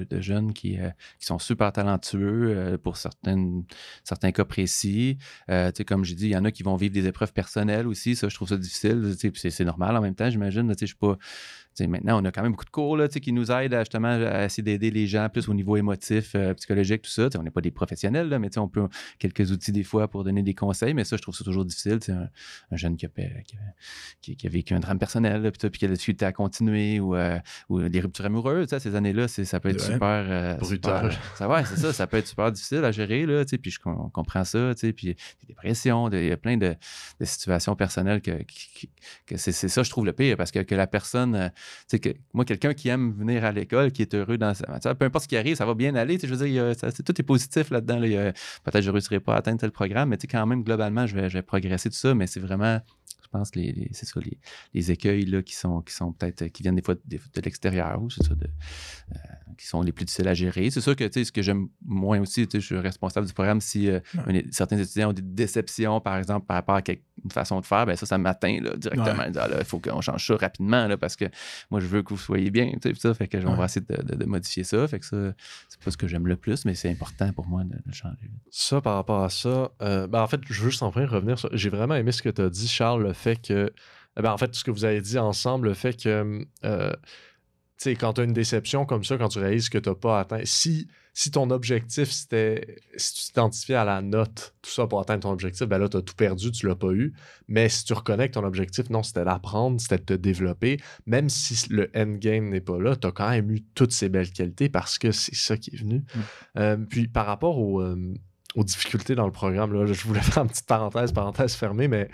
de 0.04 0.20
jeunes 0.20 0.52
qui, 0.52 0.80
euh, 0.80 0.90
qui, 1.20 1.26
sont 1.26 1.38
super 1.38 1.72
talentueux 1.72 2.48
euh, 2.48 2.78
pour 2.78 2.96
certaines, 2.96 3.64
certains 4.02 4.32
cas 4.32 4.44
précis. 4.44 5.18
Euh, 5.50 5.70
comme 5.86 6.04
j'ai 6.04 6.16
dit, 6.16 6.26
il 6.26 6.32
y 6.32 6.36
en 6.36 6.44
a 6.44 6.50
qui 6.50 6.64
vont 6.64 6.74
vivre 6.74 6.92
des 6.92 7.06
épreuves 7.06 7.32
personnelles 7.32 7.86
aussi. 7.86 8.16
Ça, 8.16 8.28
je 8.28 8.34
trouve 8.34 8.48
ça 8.48 8.56
difficile. 8.56 9.14
C'est 9.36 9.64
normal 9.64 9.96
en 9.96 10.00
même 10.00 10.16
temps, 10.16 10.30
j'imagine. 10.30 10.72
Je 10.78 10.86
suis 10.86 10.96
pas 10.96 11.16
maintenant, 11.80 12.22
on 12.22 12.24
a 12.24 12.32
quand 12.32 12.42
même 12.42 12.52
beaucoup 12.52 12.64
de 12.64 12.70
cours 12.70 12.96
là, 12.96 13.08
qui 13.08 13.32
nous 13.32 13.50
aident 13.50 13.74
à, 13.74 13.80
justement 13.80 14.08
à 14.08 14.44
essayer 14.44 14.62
d'aider 14.62 14.90
les 14.90 15.06
gens 15.06 15.28
plus 15.28 15.48
au 15.48 15.54
niveau 15.54 15.76
émotif, 15.76 16.32
euh, 16.34 16.54
psychologique, 16.54 17.02
tout 17.02 17.10
ça. 17.10 17.28
on 17.38 17.42
n'est 17.42 17.50
pas 17.50 17.60
des 17.60 17.70
professionnels, 17.70 18.28
là, 18.28 18.38
mais 18.38 18.56
on 18.58 18.68
peut 18.68 18.88
quelques 19.18 19.50
outils 19.50 19.72
des 19.72 19.82
fois 19.82 20.08
pour 20.08 20.24
donner 20.24 20.42
des 20.42 20.54
conseils, 20.54 20.94
mais 20.94 21.04
ça, 21.04 21.16
je 21.16 21.22
trouve 21.22 21.34
ça 21.34 21.44
toujours 21.44 21.64
difficile. 21.64 21.98
Un, 22.08 22.28
un 22.70 22.76
jeune 22.76 22.96
qui 22.96 23.06
a, 23.06 23.08
qui, 24.20 24.46
a, 24.46 24.50
vécu 24.50 24.74
un 24.74 24.80
drame 24.80 24.98
personnel, 24.98 25.50
puis, 25.52 25.70
qui 25.70 25.84
a 25.84 25.88
difficulté 25.88 26.24
à 26.24 26.32
continuer 26.32 27.00
ou, 27.00 27.14
euh, 27.14 27.38
ou 27.68 27.88
des 27.88 28.00
ruptures 28.00 28.24
amoureuses, 28.24 28.68
ces 28.78 28.94
années-là, 28.94 29.28
ça 29.28 29.60
peut 29.60 29.70
être 29.70 29.80
super. 29.80 30.24
Euh, 30.28 30.54
brutal. 30.56 31.12
ça, 31.34 31.48
ouais, 31.48 31.64
c'est 31.64 31.78
ça, 31.78 31.92
ça 31.92 32.06
peut 32.06 32.16
être 32.16 32.26
super 32.26 32.50
difficile 32.52 32.84
à 32.84 32.92
gérer, 32.92 33.26
là, 33.26 33.44
puis 33.44 33.70
je 33.70 33.78
comprends 33.80 34.44
ça, 34.44 34.72
puis 34.96 35.14
des 35.14 35.16
dépressions, 35.48 36.08
il 36.10 36.26
y 36.26 36.32
a 36.32 36.36
plein 36.36 36.56
de, 36.56 36.74
situations 37.22 37.74
personnelles 37.76 38.22
que, 38.22 38.42
que 39.26 39.36
c'est 39.36 39.52
ça, 39.52 39.82
je 39.82 39.90
trouve 39.90 40.06
le 40.06 40.12
pire, 40.12 40.36
parce 40.36 40.50
que, 40.50 40.60
que 40.60 40.74
la 40.74 40.86
personne 40.86 41.50
c'est 41.86 41.98
que 41.98 42.10
moi, 42.32 42.44
quelqu'un 42.44 42.74
qui 42.74 42.88
aime 42.88 43.12
venir 43.12 43.44
à 43.44 43.52
l'école, 43.52 43.92
qui 43.92 44.02
est 44.02 44.14
heureux 44.14 44.38
dans 44.38 44.54
sa 44.54 44.66
matière, 44.68 44.96
peu 44.96 45.04
importe 45.04 45.24
ce 45.24 45.28
qui 45.28 45.36
arrive, 45.36 45.56
ça 45.56 45.66
va 45.66 45.74
bien 45.74 45.94
aller. 45.94 46.18
Je 46.18 47.02
tout 47.02 47.20
est 47.20 47.24
positif 47.24 47.70
là-dedans. 47.70 48.00
Peut-être 48.00 48.72
que 48.72 48.80
je 48.80 48.88
ne 48.88 48.92
réussirai 48.92 49.20
pas 49.20 49.34
à 49.34 49.38
atteindre 49.38 49.60
tel 49.60 49.70
programme, 49.70 50.10
mais 50.10 50.18
quand 50.18 50.46
même, 50.46 50.62
globalement, 50.62 51.06
je 51.06 51.16
vais, 51.16 51.42
progresser 51.42 51.90
tout 51.90 51.96
ça. 51.96 52.14
Mais 52.14 52.26
c'est 52.26 52.40
vraiment 52.40 52.80
je 53.22 53.28
pense, 53.30 53.56
les, 53.56 53.88
c'est 53.92 54.06
ça, 54.06 54.20
les, 54.72 54.90
écueils 54.92 55.42
qui 55.42 55.56
sont, 55.56 55.80
qui 55.82 55.92
sont 55.92 56.12
peut-être, 56.12 56.46
qui 56.46 56.62
viennent 56.62 56.76
des 56.76 56.82
fois 56.82 56.94
de, 56.94 57.18
l'extérieur 57.44 58.00
ou 58.00 58.08
c'est 58.08 58.22
ça, 58.22 58.34
de, 58.36 58.46
euh, 58.46 59.18
qui 59.56 59.66
sont 59.66 59.82
les 59.82 59.92
plus 59.92 60.04
difficiles 60.04 60.28
à 60.28 60.34
gérer. 60.34 60.70
C'est 60.70 60.80
sûr 60.80 60.96
que 60.96 61.04
ce 61.12 61.32
que 61.32 61.42
j'aime 61.42 61.68
moins 61.84 62.20
aussi, 62.20 62.46
je 62.52 62.58
suis 62.58 62.78
responsable 62.78 63.26
du 63.26 63.32
programme. 63.32 63.60
Si 63.60 63.88
euh, 63.88 64.00
certains 64.50 64.78
étudiants 64.78 65.10
ont 65.10 65.12
des 65.12 65.22
déceptions, 65.22 66.00
par 66.00 66.16
exemple, 66.16 66.46
par 66.46 66.56
rapport 66.56 66.76
à 66.76 66.82
une 67.24 67.30
façon 67.30 67.60
de 67.60 67.66
faire, 67.66 67.86
ben 67.86 67.96
ça, 67.96 68.06
ça 68.06 68.18
m'atteint 68.18 68.58
directement. 68.76 69.24
Ah, 69.36 69.48
il 69.58 69.64
faut 69.64 69.78
qu'on 69.78 70.00
change 70.00 70.26
ça 70.26 70.36
rapidement 70.36 70.86
là, 70.86 70.96
parce 70.96 71.16
que 71.16 71.26
moi, 71.70 71.80
je 71.80 71.86
veux 71.86 72.02
que 72.02 72.10
vous 72.10 72.18
soyez 72.18 72.50
bien. 72.50 72.72
Ça, 72.98 73.14
fait 73.14 73.28
que 73.28 73.38
on 73.46 73.54
va 73.54 73.66
essayer 73.66 73.84
de, 73.86 74.24
modifier 74.24 74.64
ça. 74.64 74.86
Fait 74.88 74.98
que 74.98 75.06
ça, 75.06 75.32
c'est 75.68 75.80
pas 75.82 75.90
ce 75.90 75.96
que 75.96 76.08
j'aime 76.08 76.26
le 76.26 76.36
plus, 76.36 76.64
mais 76.64 76.74
c'est 76.74 76.90
important 76.90 77.32
pour 77.32 77.46
moi 77.46 77.64
de, 77.64 77.92
changer. 77.92 78.30
Ça, 78.50 78.80
par 78.80 78.94
rapport 78.94 79.22
à 79.22 79.30
ça, 79.30 79.70
euh, 79.82 80.06
ben, 80.06 80.22
en 80.22 80.26
fait, 80.26 80.40
je 80.48 80.62
veux 80.62 80.70
juste 80.70 80.82
en 80.82 80.90
revenir. 80.90 81.36
J'ai 81.52 81.70
vraiment 81.70 81.94
aimé 81.94 82.12
ce 82.12 82.22
que 82.22 82.28
tu 82.28 82.42
as 82.42 82.50
dit, 82.50 82.68
Charles, 82.68 83.12
fait 83.14 83.36
que, 83.36 83.72
eh 84.18 84.22
ben, 84.22 84.32
en 84.32 84.38
fait, 84.38 84.54
ce 84.54 84.64
que 84.64 84.70
vous 84.70 84.84
avez 84.84 85.00
dit 85.00 85.18
ensemble, 85.18 85.68
le 85.68 85.74
fait 85.74 86.02
que, 86.02 86.46
euh, 86.64 86.92
sais, 87.78 87.94
quand 87.94 88.14
tu 88.14 88.20
as 88.20 88.24
une 88.24 88.32
déception 88.32 88.86
comme 88.86 89.04
ça, 89.04 89.18
quand 89.18 89.28
tu 89.28 89.38
réalises 89.38 89.68
que 89.68 89.78
tu 89.78 89.88
n'as 89.88 89.94
pas 89.94 90.20
atteint, 90.20 90.40
si, 90.44 90.88
si 91.14 91.30
ton 91.30 91.50
objectif, 91.50 92.10
c'était, 92.10 92.76
si 92.96 93.14
tu 93.14 93.26
t'identifiais 93.26 93.74
à 93.74 93.84
la 93.84 94.02
note, 94.02 94.54
tout 94.62 94.70
ça 94.70 94.86
pour 94.86 95.00
atteindre 95.00 95.22
ton 95.22 95.30
objectif, 95.30 95.66
ben 95.66 95.78
là, 95.78 95.88
tu 95.88 95.96
as 95.96 96.02
tout 96.02 96.14
perdu, 96.14 96.50
tu 96.50 96.66
l'as 96.66 96.74
pas 96.74 96.92
eu. 96.92 97.12
Mais 97.48 97.68
si 97.68 97.84
tu 97.84 97.92
reconnais 97.92 98.28
que 98.28 98.34
ton 98.34 98.44
objectif, 98.44 98.88
non, 98.90 99.02
c'était 99.02 99.24
d'apprendre, 99.24 99.80
c'était 99.80 99.98
de 99.98 100.04
te 100.04 100.14
développer, 100.14 100.78
même 101.06 101.28
si 101.28 101.68
le 101.70 101.90
endgame 101.94 102.48
n'est 102.48 102.60
pas 102.60 102.78
là, 102.78 102.96
tu 102.96 103.06
as 103.06 103.12
quand 103.12 103.30
même 103.30 103.50
eu 103.50 103.62
toutes 103.74 103.92
ces 103.92 104.08
belles 104.08 104.30
qualités 104.30 104.68
parce 104.68 104.98
que 104.98 105.12
c'est 105.12 105.34
ça 105.34 105.56
qui 105.56 105.70
est 105.74 105.78
venu. 105.78 105.98
Mmh. 105.98 106.20
Euh, 106.58 106.76
puis 106.76 107.08
par 107.08 107.26
rapport 107.26 107.58
au, 107.58 107.80
euh, 107.82 108.14
aux 108.54 108.64
difficultés 108.64 109.14
dans 109.14 109.26
le 109.26 109.32
programme, 109.32 109.72
là, 109.72 109.86
je 109.86 110.02
voulais 110.06 110.20
faire 110.22 110.42
une 110.42 110.48
petite 110.48 110.66
parenthèse, 110.66 111.12
parenthèse 111.12 111.54
fermée, 111.54 111.88
mais 111.88 112.08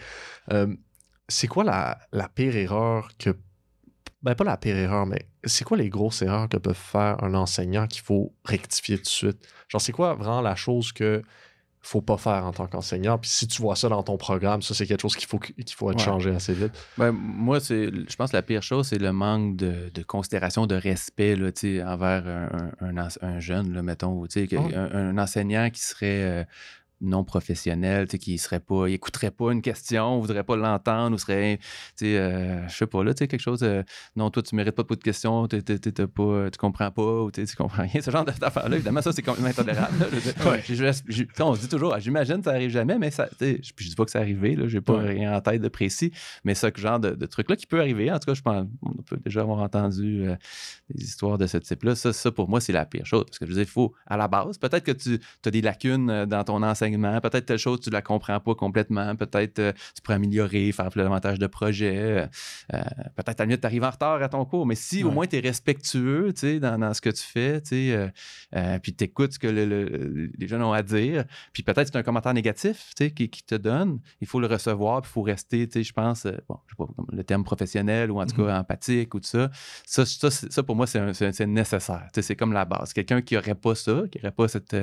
c'est 1.28 1.48
quoi 1.48 1.64
la, 1.64 2.28
pire 2.28 2.56
erreur 2.56 3.08
que. 3.18 3.30
Ben, 4.22 4.34
pas 4.34 4.44
la 4.44 4.56
pire 4.56 4.76
erreur, 4.76 5.06
mais 5.06 5.26
c'est 5.44 5.64
quoi 5.64 5.76
les 5.76 5.88
grosses 5.88 6.22
erreurs 6.22 6.48
que 6.48 6.56
peut 6.56 6.72
faire 6.72 7.22
un 7.24 7.34
enseignant 7.34 7.86
qu'il 7.86 8.02
faut 8.02 8.32
rectifier 8.44 8.96
tout 8.96 9.04
de 9.04 9.08
suite? 9.08 9.48
Genre, 9.68 9.80
c'est 9.80 9.92
quoi 9.92 10.14
vraiment 10.14 10.40
la 10.40 10.54
chose 10.54 10.92
que 10.92 11.22
faut 11.84 12.00
pas 12.00 12.16
faire 12.16 12.46
en 12.46 12.52
tant 12.52 12.68
qu'enseignant? 12.68 13.18
Puis 13.18 13.30
si 13.30 13.48
tu 13.48 13.60
vois 13.60 13.74
ça 13.74 13.88
dans 13.88 14.04
ton 14.04 14.16
programme, 14.16 14.62
ça, 14.62 14.74
c'est 14.74 14.86
quelque 14.86 15.02
chose 15.02 15.16
qu'il 15.16 15.26
faut, 15.26 15.40
qu'il 15.40 15.64
faut 15.74 15.90
être 15.90 15.98
changé 15.98 16.30
assez 16.30 16.54
vite. 16.54 16.72
Ben, 16.96 17.10
moi, 17.10 17.58
c'est, 17.58 17.86
je 17.86 18.16
pense 18.16 18.30
que 18.30 18.36
la 18.36 18.42
pire 18.42 18.62
chose, 18.62 18.86
c'est 18.86 18.98
le 18.98 19.12
manque 19.12 19.56
de, 19.56 19.90
considération, 20.06 20.66
de 20.66 20.76
respect 20.76 21.34
là, 21.34 21.50
envers 21.92 22.24
un, 22.80 23.40
jeune, 23.40 23.72
là, 23.72 23.82
mettons, 23.82 24.24
un, 24.24 24.94
un, 24.94 25.18
enseignant 25.18 25.68
qui 25.70 25.80
serait. 25.80 26.22
Euh, 26.22 26.44
non 27.02 27.24
professionnel, 27.24 28.06
tu 28.06 28.12
sais, 28.12 28.18
qui 28.18 28.38
serait 28.38 28.60
pas, 28.60 28.88
il 28.88 28.94
écouterait 28.94 29.30
pas 29.30 29.52
une 29.52 29.60
question, 29.60 30.20
voudrait 30.20 30.44
pas 30.44 30.56
l'entendre, 30.56 31.16
ou 31.16 31.18
serait, 31.18 31.58
tu 31.58 32.06
sais, 32.06 32.16
euh, 32.16 32.66
je 32.68 32.76
sais 32.76 32.86
pas, 32.86 33.02
là, 33.02 33.12
tu 33.12 33.18
sais, 33.18 33.28
quelque 33.28 33.40
chose, 33.40 33.62
euh, 33.62 33.82
non, 34.16 34.30
toi, 34.30 34.42
tu 34.42 34.54
mérites 34.54 34.74
pas 34.74 34.82
de 34.82 34.94
questions, 34.94 35.48
tu 35.48 35.60
pas, 35.60 36.50
tu 36.50 36.58
comprends 36.58 36.90
pas, 36.90 37.22
ou 37.22 37.30
tu 37.30 37.44
comprends 37.56 37.82
rien, 37.82 38.00
ce 38.00 38.10
genre 38.10 38.24
d'affaires-là, 38.24 38.76
évidemment, 38.76 39.02
ça, 39.02 39.12
c'est 39.12 39.22
complètement 39.22 39.50
intolérable. 39.50 39.94
on 41.40 41.54
se 41.54 41.60
dit 41.60 41.68
toujours, 41.68 41.94
ah, 41.94 41.98
j'imagine 41.98 42.42
ça 42.42 42.50
arrive 42.50 42.70
jamais, 42.70 42.98
mais 42.98 43.10
ça, 43.10 43.28
sais, 43.38 43.60
je 43.62 43.88
dis 43.88 43.94
pas 43.94 44.04
que 44.04 44.10
ça 44.10 44.20
arrivé, 44.20 44.54
là, 44.54 44.68
j'ai 44.68 44.80
pas 44.80 44.98
rien 44.98 45.36
en 45.36 45.40
tête 45.40 45.60
de 45.60 45.68
précis, 45.68 46.12
mais 46.44 46.54
ce 46.54 46.68
genre 46.76 47.00
de, 47.00 47.10
de 47.10 47.26
truc-là 47.26 47.56
qui 47.56 47.66
peut 47.66 47.80
arriver, 47.80 48.10
en 48.10 48.18
tout 48.18 48.26
cas, 48.26 48.34
je 48.34 48.42
pense, 48.42 48.66
on 48.82 49.02
peut 49.02 49.18
déjà 49.24 49.40
avoir 49.40 49.58
entendu 49.58 50.28
euh, 50.28 50.36
des 50.94 51.02
histoires 51.02 51.38
de 51.38 51.46
ce 51.46 51.58
type-là, 51.58 51.96
ça, 51.96 52.12
ça, 52.12 52.30
pour 52.30 52.48
moi, 52.48 52.60
c'est 52.60 52.72
la 52.72 52.86
pire 52.86 53.06
chose, 53.06 53.24
parce 53.24 53.38
que 53.38 53.46
je 53.46 53.50
veux 53.50 53.56
dire, 53.56 53.64
il 53.64 53.72
faut, 53.72 53.92
à 54.06 54.16
la 54.16 54.28
base, 54.28 54.58
peut-être 54.58 54.84
que 54.84 54.92
tu 54.92 55.18
as 55.44 55.50
des 55.50 55.62
lacunes 55.62 56.26
dans 56.26 56.44
ton 56.44 56.62
enseignement, 56.62 56.91
Peut-être 57.20 57.46
telle 57.46 57.58
chose, 57.58 57.80
tu 57.80 57.90
ne 57.90 57.94
la 57.94 58.02
comprends 58.02 58.38
pas 58.40 58.54
complètement. 58.54 59.14
Peut-être 59.16 59.58
euh, 59.58 59.72
tu 59.94 60.02
pourrais 60.02 60.16
améliorer, 60.16 60.72
faire 60.72 60.88
plus 60.90 61.02
davantage 61.02 61.38
de 61.38 61.46
projets. 61.46 61.96
Euh, 61.96 62.26
euh, 62.74 62.82
peut-être 63.16 63.40
à 63.40 63.46
mieux 63.46 63.58
tu 63.58 63.66
arrives 63.66 63.84
en 63.84 63.90
retard 63.90 64.22
à 64.22 64.28
ton 64.28 64.44
cours. 64.44 64.66
Mais 64.66 64.74
si 64.74 65.04
au 65.04 65.10
moins 65.10 65.26
tu 65.26 65.36
es 65.36 65.40
respectueux 65.40 66.32
dans, 66.60 66.78
dans, 66.78 66.94
ce 66.94 67.00
que 67.00 67.10
tu 67.10 67.22
fais, 67.22 67.60
puis 68.82 68.94
tu 68.94 69.04
écoutes 69.04 69.34
ce 69.34 69.38
que 69.38 69.46
les 69.46 70.46
jeunes 70.46 70.62
ont 70.62 70.72
à 70.72 70.82
dire, 70.82 71.24
puis 71.52 71.62
peut-être 71.62 71.88
c'est 71.88 71.96
un 71.96 72.02
commentaire 72.02 72.34
négatif 72.34 72.92
qui, 72.96 73.12
qui, 73.12 73.42
te 73.42 73.54
donne, 73.54 74.00
il 74.20 74.26
faut 74.26 74.40
le 74.40 74.46
recevoir, 74.46 75.02
puis 75.02 75.10
il 75.10 75.14
faut 75.14 75.22
rester, 75.22 75.68
je 75.72 75.92
pense, 75.92 76.26
bon, 76.48 76.58
je 76.66 76.74
sais 76.74 76.76
pas, 76.76 76.86
le 77.12 77.24
terme 77.24 77.44
professionnel 77.44 78.10
ou 78.10 78.20
en 78.20 78.26
tout 78.26 78.36
cas 78.36 78.42
mm-hmm. 78.42 78.60
empathique 78.60 79.14
ou 79.14 79.20
tout 79.20 79.28
ça. 79.28 79.50
Ça, 79.86 80.04
ça, 80.06 80.30
ça 80.30 80.62
pour 80.62 80.76
moi, 80.76 80.86
c'est 80.86 81.46
nécessaire. 81.46 82.08
C'est 82.12 82.36
comme 82.36 82.52
la 82.52 82.64
base. 82.64 82.92
Quelqu'un 82.92 83.22
qui 83.22 83.34
n'aurait 83.34 83.54
pas 83.54 83.74
ça, 83.74 84.02
qui 84.10 84.18
n'aurait 84.18 84.32
pas 84.32 84.48
cette, 84.48 84.76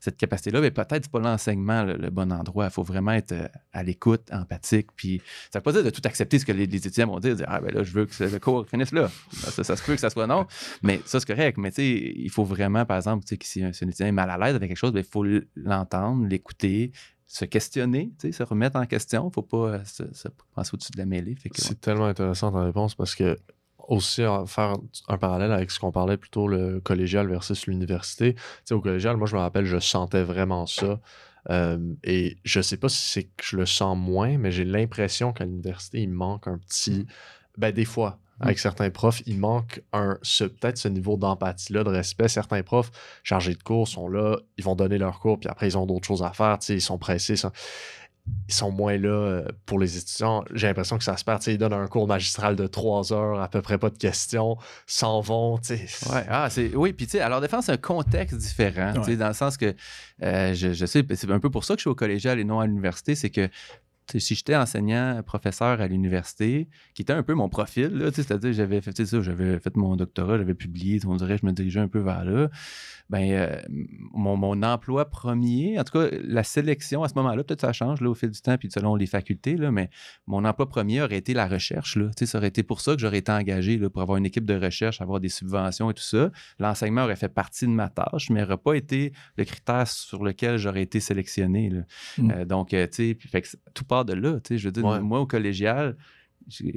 cette 0.00 0.16
capacité-là, 0.16 0.60
mais 0.60 0.70
peut-être 0.70 1.04
c'est 1.04 1.10
pas 1.10 1.20
l'enseignement 1.36 1.84
le, 1.84 2.10
bon 2.10 2.32
endroit. 2.32 2.66
Il 2.66 2.70
faut 2.70 2.82
vraiment 2.82 3.12
être 3.12 3.32
euh, 3.32 3.48
à 3.72 3.82
l'écoute, 3.82 4.22
empathique. 4.32 4.88
Puis 4.96 5.20
ça 5.52 5.58
ne 5.58 5.60
veut 5.60 5.62
pas 5.62 5.72
dire 5.72 5.84
de 5.84 5.90
tout 5.90 6.00
accepter 6.04 6.38
ce 6.38 6.46
que 6.46 6.52
les, 6.52 6.64
étudiants 6.64 7.06
vont 7.06 7.20
dire, 7.20 7.36
dire 7.36 7.46
Ah 7.48 7.60
ben 7.60 7.74
là, 7.74 7.82
je 7.82 7.92
veux 7.92 8.06
que 8.06 8.24
le 8.24 8.38
cours 8.38 8.66
finisse 8.68 8.92
là. 8.92 9.10
Ça, 9.32 9.62
ça, 9.62 9.76
se 9.76 9.82
peut 9.82 9.94
que 9.94 10.00
ça 10.00 10.10
soit 10.10 10.26
non. 10.26 10.46
Mais 10.82 11.00
ça, 11.04 11.20
c'est 11.20 11.26
correct. 11.26 11.58
Mais 11.58 11.70
tu 11.70 11.76
sais, 11.76 12.12
il 12.16 12.30
faut 12.30 12.44
vraiment, 12.44 12.84
par 12.84 12.96
exemple, 12.96 13.24
si 13.42 13.62
un, 13.62 13.70
étudiant 13.70 14.06
est 14.06 14.12
mal 14.12 14.30
à 14.30 14.38
l'aise 14.38 14.54
avec 14.54 14.68
quelque 14.68 14.78
chose, 14.78 14.92
ben, 14.92 15.00
il 15.00 15.10
faut 15.10 15.24
l'entendre, 15.54 16.26
l'écouter, 16.26 16.92
se 17.26 17.44
questionner, 17.44 18.12
se 18.18 18.42
remettre 18.42 18.76
en 18.76 18.86
question. 18.86 19.24
Il 19.24 19.28
ne 19.28 19.32
faut 19.32 19.42
pas 19.42 19.74
euh, 19.74 19.84
se, 19.84 20.28
penser 20.54 20.70
au-dessus 20.74 20.92
de 20.92 20.98
la 20.98 21.06
mêlée. 21.06 21.36
C'est 21.54 21.80
tellement 21.80 22.06
intéressant 22.06 22.52
ta 22.52 22.62
réponse 22.62 22.94
parce 22.94 23.14
que 23.14 23.36
aussi 23.88 24.22
faire 24.46 24.74
un 25.08 25.18
parallèle 25.18 25.52
avec 25.52 25.70
ce 25.70 25.78
qu'on 25.78 25.92
parlait 25.92 26.16
plutôt 26.16 26.48
le 26.48 26.80
collégial 26.80 27.28
versus 27.28 27.66
l'université. 27.66 28.34
Tu 28.34 28.42
sais, 28.64 28.74
au 28.74 28.80
collégial, 28.80 29.16
moi, 29.16 29.26
je 29.26 29.36
me 29.36 29.40
rappelle, 29.40 29.64
je 29.64 29.78
sentais 29.78 30.22
vraiment 30.22 30.66
ça. 30.66 31.00
Euh, 31.50 31.78
et 32.02 32.36
je 32.44 32.60
sais 32.60 32.76
pas 32.76 32.88
si 32.88 33.08
c'est 33.08 33.24
que 33.24 33.44
je 33.44 33.56
le 33.56 33.66
sens 33.66 33.96
moins, 33.96 34.36
mais 34.38 34.50
j'ai 34.50 34.64
l'impression 34.64 35.32
qu'à 35.32 35.44
l'université, 35.44 36.02
il 36.02 36.10
manque 36.10 36.48
un 36.48 36.58
petit. 36.58 37.06
Ben, 37.56 37.72
des 37.72 37.84
fois, 37.84 38.18
avec 38.40 38.58
certains 38.58 38.90
profs, 38.90 39.22
il 39.26 39.38
manque 39.38 39.82
un, 39.92 40.18
peut-être 40.38 40.76
ce 40.76 40.88
niveau 40.88 41.16
d'empathie-là, 41.16 41.84
de 41.84 41.90
respect. 41.90 42.28
Certains 42.28 42.62
profs 42.62 42.90
chargés 43.22 43.54
de 43.54 43.62
cours 43.62 43.88
sont 43.88 44.08
là, 44.08 44.36
ils 44.58 44.64
vont 44.64 44.74
donner 44.74 44.98
leur 44.98 45.20
cours, 45.20 45.38
puis 45.40 45.48
après, 45.48 45.68
ils 45.68 45.78
ont 45.78 45.86
d'autres 45.86 46.06
choses 46.06 46.22
à 46.22 46.32
faire, 46.32 46.58
tu 46.58 46.66
sais, 46.66 46.74
ils 46.74 46.82
sont 46.82 46.98
pressés. 46.98 47.36
Ils 48.48 48.54
sont 48.54 48.70
moins 48.70 48.96
là 48.96 49.08
euh, 49.08 49.44
pour 49.66 49.78
les 49.78 49.96
étudiants. 49.98 50.44
J'ai 50.54 50.66
l'impression 50.68 50.98
que 50.98 51.04
ça 51.04 51.16
se 51.16 51.24
perd. 51.24 51.40
tu 51.40 51.46
sais, 51.46 51.54
Ils 51.54 51.58
donnent 51.58 51.72
un 51.72 51.86
cours 51.88 52.06
magistral 52.06 52.54
de 52.56 52.66
trois 52.66 53.12
heures, 53.12 53.40
à 53.40 53.48
peu 53.48 53.60
près 53.62 53.76
pas 53.78 53.90
de 53.90 53.98
questions, 53.98 54.56
s'en 54.86 55.20
vont. 55.20 55.58
tu 55.58 55.76
sais. 55.76 56.12
Ouais, 56.12 56.24
ah, 56.28 56.48
c'est, 56.50 56.74
oui, 56.76 56.92
puis 56.92 57.06
tu 57.06 57.12
sais, 57.12 57.20
à 57.20 57.28
leur 57.28 57.40
défense, 57.40 57.66
c'est 57.66 57.72
un 57.72 57.76
contexte 57.76 58.36
différent, 58.38 58.92
tu 58.94 59.02
sais, 59.02 59.10
Ouais. 59.10 59.16
dans 59.16 59.28
le 59.28 59.34
sens 59.34 59.56
que 59.56 59.74
euh, 60.22 60.54
je, 60.54 60.72
je 60.72 60.86
sais, 60.86 61.04
c'est 61.14 61.30
un 61.30 61.40
peu 61.40 61.50
pour 61.50 61.64
ça 61.64 61.74
que 61.74 61.78
je 61.80 61.82
suis 61.82 61.90
au 61.90 61.94
collégial 61.94 62.38
et 62.38 62.44
non 62.44 62.60
à 62.60 62.66
l'université, 62.66 63.14
c'est 63.14 63.30
que 63.30 63.48
si 64.08 64.34
j'étais 64.34 64.56
enseignant, 64.56 65.22
professeur 65.24 65.80
à 65.80 65.86
l'université, 65.88 66.68
qui 66.94 67.02
était 67.02 67.12
un 67.12 67.22
peu 67.22 67.34
mon 67.34 67.48
profil, 67.48 68.10
c'est-à-dire 68.12 68.52
j'avais 68.52 68.80
fait 68.80 69.04
ça, 69.04 69.20
j'avais 69.20 69.58
fait 69.58 69.76
mon 69.76 69.96
doctorat, 69.96 70.38
j'avais 70.38 70.54
publié, 70.54 71.00
on 71.06 71.16
dirait 71.16 71.36
que 71.36 71.42
je 71.42 71.46
me 71.46 71.52
dirigeais 71.52 71.80
un 71.80 71.88
peu 71.88 71.98
vers 71.98 72.24
là, 72.24 72.48
ben 73.08 73.30
euh, 73.30 73.60
mon, 74.12 74.36
mon 74.36 74.62
emploi 74.62 75.08
premier, 75.08 75.78
en 75.78 75.84
tout 75.84 75.98
cas 75.98 76.08
la 76.22 76.42
sélection 76.42 77.02
à 77.02 77.08
ce 77.08 77.14
moment-là, 77.16 77.44
peut-être 77.44 77.60
ça 77.60 77.72
change 77.72 78.00
là, 78.00 78.10
au 78.10 78.14
fil 78.14 78.30
du 78.30 78.40
temps, 78.40 78.56
puis 78.58 78.68
selon 78.70 78.96
les 78.96 79.06
facultés, 79.06 79.56
là, 79.56 79.70
mais 79.70 79.90
mon 80.26 80.44
emploi 80.44 80.68
premier 80.68 81.02
aurait 81.02 81.16
été 81.18 81.34
la 81.34 81.46
recherche. 81.46 81.96
Là. 81.96 82.10
Ça 82.20 82.38
aurait 82.38 82.48
été 82.48 82.62
pour 82.62 82.80
ça 82.80 82.94
que 82.94 83.00
j'aurais 83.00 83.18
été 83.18 83.32
engagé 83.32 83.78
là, 83.78 83.90
pour 83.90 84.02
avoir 84.02 84.18
une 84.18 84.26
équipe 84.26 84.44
de 84.44 84.54
recherche, 84.54 85.00
avoir 85.00 85.20
des 85.20 85.28
subventions 85.28 85.90
et 85.90 85.94
tout 85.94 86.02
ça. 86.02 86.30
L'enseignement 86.58 87.04
aurait 87.04 87.16
fait 87.16 87.28
partie 87.28 87.66
de 87.66 87.72
ma 87.72 87.88
tâche, 87.88 88.30
mais 88.30 88.40
n'aurait 88.40 88.56
pas 88.56 88.74
été 88.74 89.12
le 89.36 89.44
critère 89.44 89.86
sur 89.86 90.24
lequel 90.24 90.58
j'aurais 90.58 90.82
été 90.82 91.00
sélectionné. 91.00 91.70
là. 91.70 91.82
Mm. 92.18 92.30
Euh, 92.30 92.44
donc, 92.44 92.74
euh, 92.74 92.86
tu 92.86 93.16
sais, 93.16 93.42
tout 93.74 93.84
part 93.96 94.04
de 94.04 94.14
là. 94.14 94.34
tu 94.40 94.54
sais. 94.54 94.58
Je 94.58 94.68
veux 94.68 94.72
dire, 94.72 94.84
Ouais. 94.84 95.00
moi, 95.00 95.20
au 95.20 95.26
collégial, 95.26 95.96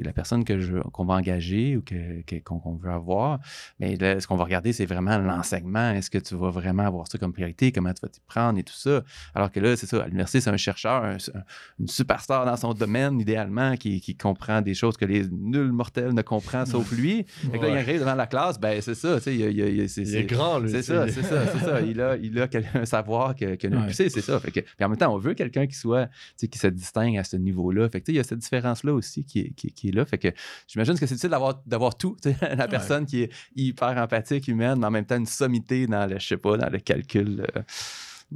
la 0.03 0.13
personne 0.13 0.43
que 0.43 0.59
je, 0.59 0.77
qu'on 0.91 1.05
va 1.05 1.15
engager 1.15 1.77
ou 1.77 1.81
que, 1.81 2.21
que- 2.23 2.37
qu'on, 2.43 2.59
qu'on 2.59 2.75
veut 2.75 2.89
avoir, 2.89 3.39
mais 3.79 3.95
là, 3.95 4.19
ce 4.19 4.27
qu'on 4.27 4.35
va 4.35 4.43
regarder, 4.43 4.73
c'est 4.73 4.85
vraiment 4.85 5.17
l'enseignement. 5.17 5.91
Est-ce 5.91 6.09
que 6.09 6.17
tu 6.17 6.35
vas 6.35 6.49
vraiment 6.49 6.83
avoir 6.85 7.07
ça 7.07 7.17
comme 7.17 7.33
priorité? 7.33 7.71
Comment 7.71 7.93
tu 7.93 8.01
vas 8.01 8.09
t'y 8.09 8.19
prendre 8.27 8.57
et 8.59 8.63
tout 8.63 8.73
ça? 8.73 9.03
Alors 9.35 9.51
que 9.51 9.59
là, 9.59 9.75
c'est 9.75 9.85
ça, 9.87 10.01
à 10.03 10.05
l'université, 10.05 10.41
c'est 10.41 10.49
un 10.49 10.57
chercheur, 10.57 11.03
un- 11.03 11.15
un- 11.15 11.43
une 11.79 11.87
superstar 11.87 12.45
dans 12.45 12.57
son 12.57 12.73
domaine, 12.73 13.19
idéalement, 13.19 13.75
qui, 13.77 14.01
qui 14.01 14.15
comprend 14.15 14.61
des 14.61 14.73
choses 14.73 14.97
que 14.97 15.05
les 15.05 15.27
nuls 15.29 15.71
mortels 15.71 16.13
ne 16.13 16.21
comprennent 16.21 16.65
sauf 16.65 16.91
lui. 16.97 17.25
Fait 17.27 17.57
que 17.59 17.63
là, 17.63 17.69
il 17.69 17.73
Ouais. 17.73 17.79
arrive 17.79 17.99
devant 17.99 18.15
la 18.15 18.27
classe, 18.27 18.59
ben 18.59 18.81
c'est 18.81 18.95
ça, 18.95 19.17
tu 19.17 19.23
sais, 19.23 19.35
il, 19.35 19.41
il 19.41 19.59
il 19.81 19.89
c'est, 19.89 20.01
Il 20.01 20.07
c'est- 20.07 20.19
est 20.21 20.23
grand, 20.25 20.59
lui. 20.59 20.69
c'est 20.71 20.81
ça, 20.81 21.07
c'est 21.07 21.23
ça, 21.23 21.45
c'est 21.47 21.59
ça. 21.65 21.81
Il 21.81 22.01
a, 22.01 22.15
il 22.17 22.39
a 22.41 22.47
un 22.73 22.85
savoir 22.85 23.35
que, 23.35 23.55
que 23.55 23.67
nous 23.67 23.77
Ouais. 23.79 23.87
tu 23.87 23.93
sais, 23.93 24.09
c'est 24.09 24.21
ça. 24.21 24.39
Fait 24.39 24.51
que, 24.51 24.59
puis 24.61 24.83
en 24.85 24.89
même 24.89 24.97
temps, 24.97 25.13
on 25.13 25.17
veut 25.17 25.33
quelqu'un 25.35 25.67
qui 25.67 25.75
soit, 25.75 26.07
tu 26.07 26.13
sais, 26.37 26.47
qui 26.47 26.57
se 26.59 26.67
distingue 26.67 27.17
à 27.17 27.23
ce 27.23 27.37
niveau-là. 27.37 27.87
Fait 27.89 28.01
que, 28.01 28.05
tu 28.05 28.11
sais, 28.11 28.13
il 28.13 28.17
y 28.17 28.19
a 28.19 28.23
cette 28.23 28.39
différence-là 28.39 28.93
aussi 28.93 29.23
qui 29.23 29.39
est, 29.39 29.49
qui, 29.59 29.71
qui 29.71 29.89
est 29.89 29.91
là. 29.91 30.05
Fait 30.05 30.17
que 30.17 30.29
j'imagine 30.67 30.97
que 30.97 31.05
c'est 31.05 31.15
utile 31.15 31.29
d'avoir, 31.29 31.61
d'avoir 31.65 31.95
tout. 31.97 32.15
La 32.41 32.67
personne 32.67 33.05
qui 33.05 33.21
est 33.23 33.31
hyper 33.55 33.97
empathique, 33.97 34.47
humaine, 34.47 34.79
mais 34.79 34.87
en 34.87 34.91
même 34.91 35.05
temps 35.05 35.17
une 35.17 35.25
sommité 35.25 35.85
dans 35.87 36.09
le, 36.09 36.17
je 36.19 36.27
sais 36.27 36.37
pas, 36.37 36.57
dans 36.57 36.69
le 36.69 36.79
calcul 36.79 37.45
euh, 37.55 37.61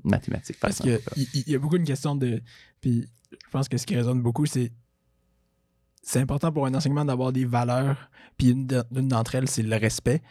mathématique. 0.03 0.59
par 0.59 0.69
Parce 0.69 0.81
qu'il 0.81 0.99
y, 1.45 1.51
y 1.51 1.55
a 1.55 1.59
beaucoup 1.59 1.77
une 1.77 1.85
question 1.85 2.15
de. 2.15 2.41
Puis 2.81 3.07
je 3.31 3.49
pense 3.51 3.67
que 3.69 3.77
ce 3.77 3.85
qui 3.85 3.95
résonne 3.95 4.21
beaucoup, 4.21 4.45
c'est. 4.45 4.71
C'est 6.05 6.19
important 6.19 6.51
pour 6.51 6.65
un 6.65 6.73
enseignement 6.73 7.05
d'avoir 7.05 7.31
des 7.31 7.45
valeurs. 7.45 8.09
Puis 8.37 8.49
une, 8.49 8.67
de- 8.67 8.83
une 8.93 9.07
d'entre 9.07 9.35
elles, 9.35 9.47
c'est 9.47 9.63
le 9.63 9.75
respect. 9.77 10.21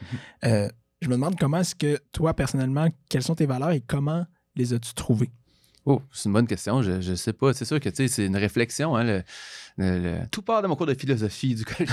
Euh, 0.44 0.68
je 1.00 1.08
me 1.08 1.14
demande 1.14 1.38
comment 1.38 1.58
est-ce 1.60 1.74
que 1.74 1.98
toi, 2.12 2.34
personnellement, 2.34 2.88
quelles 3.08 3.22
sont 3.22 3.34
tes 3.34 3.46
valeurs 3.46 3.70
et 3.70 3.80
comment 3.80 4.26
les 4.54 4.74
as-tu 4.74 4.92
trouvées? 4.92 5.30
Oh, 5.86 6.02
c'est 6.12 6.28
une 6.28 6.34
bonne 6.34 6.46
question. 6.46 6.82
Je, 6.82 7.00
je 7.00 7.14
sais 7.14 7.32
pas. 7.32 7.54
C'est 7.54 7.64
sûr 7.64 7.80
que 7.80 7.88
c'est 7.94 8.26
une 8.26 8.36
réflexion. 8.36 8.94
Hein, 8.96 9.04
le- 9.04 9.22
le- 9.78 9.98
le- 9.98 10.16
Tout 10.30 10.42
part 10.42 10.62
de 10.62 10.66
mon 10.68 10.76
cours 10.76 10.86
de 10.86 10.94
philosophie 10.94 11.54
du 11.54 11.64
collège. 11.64 11.88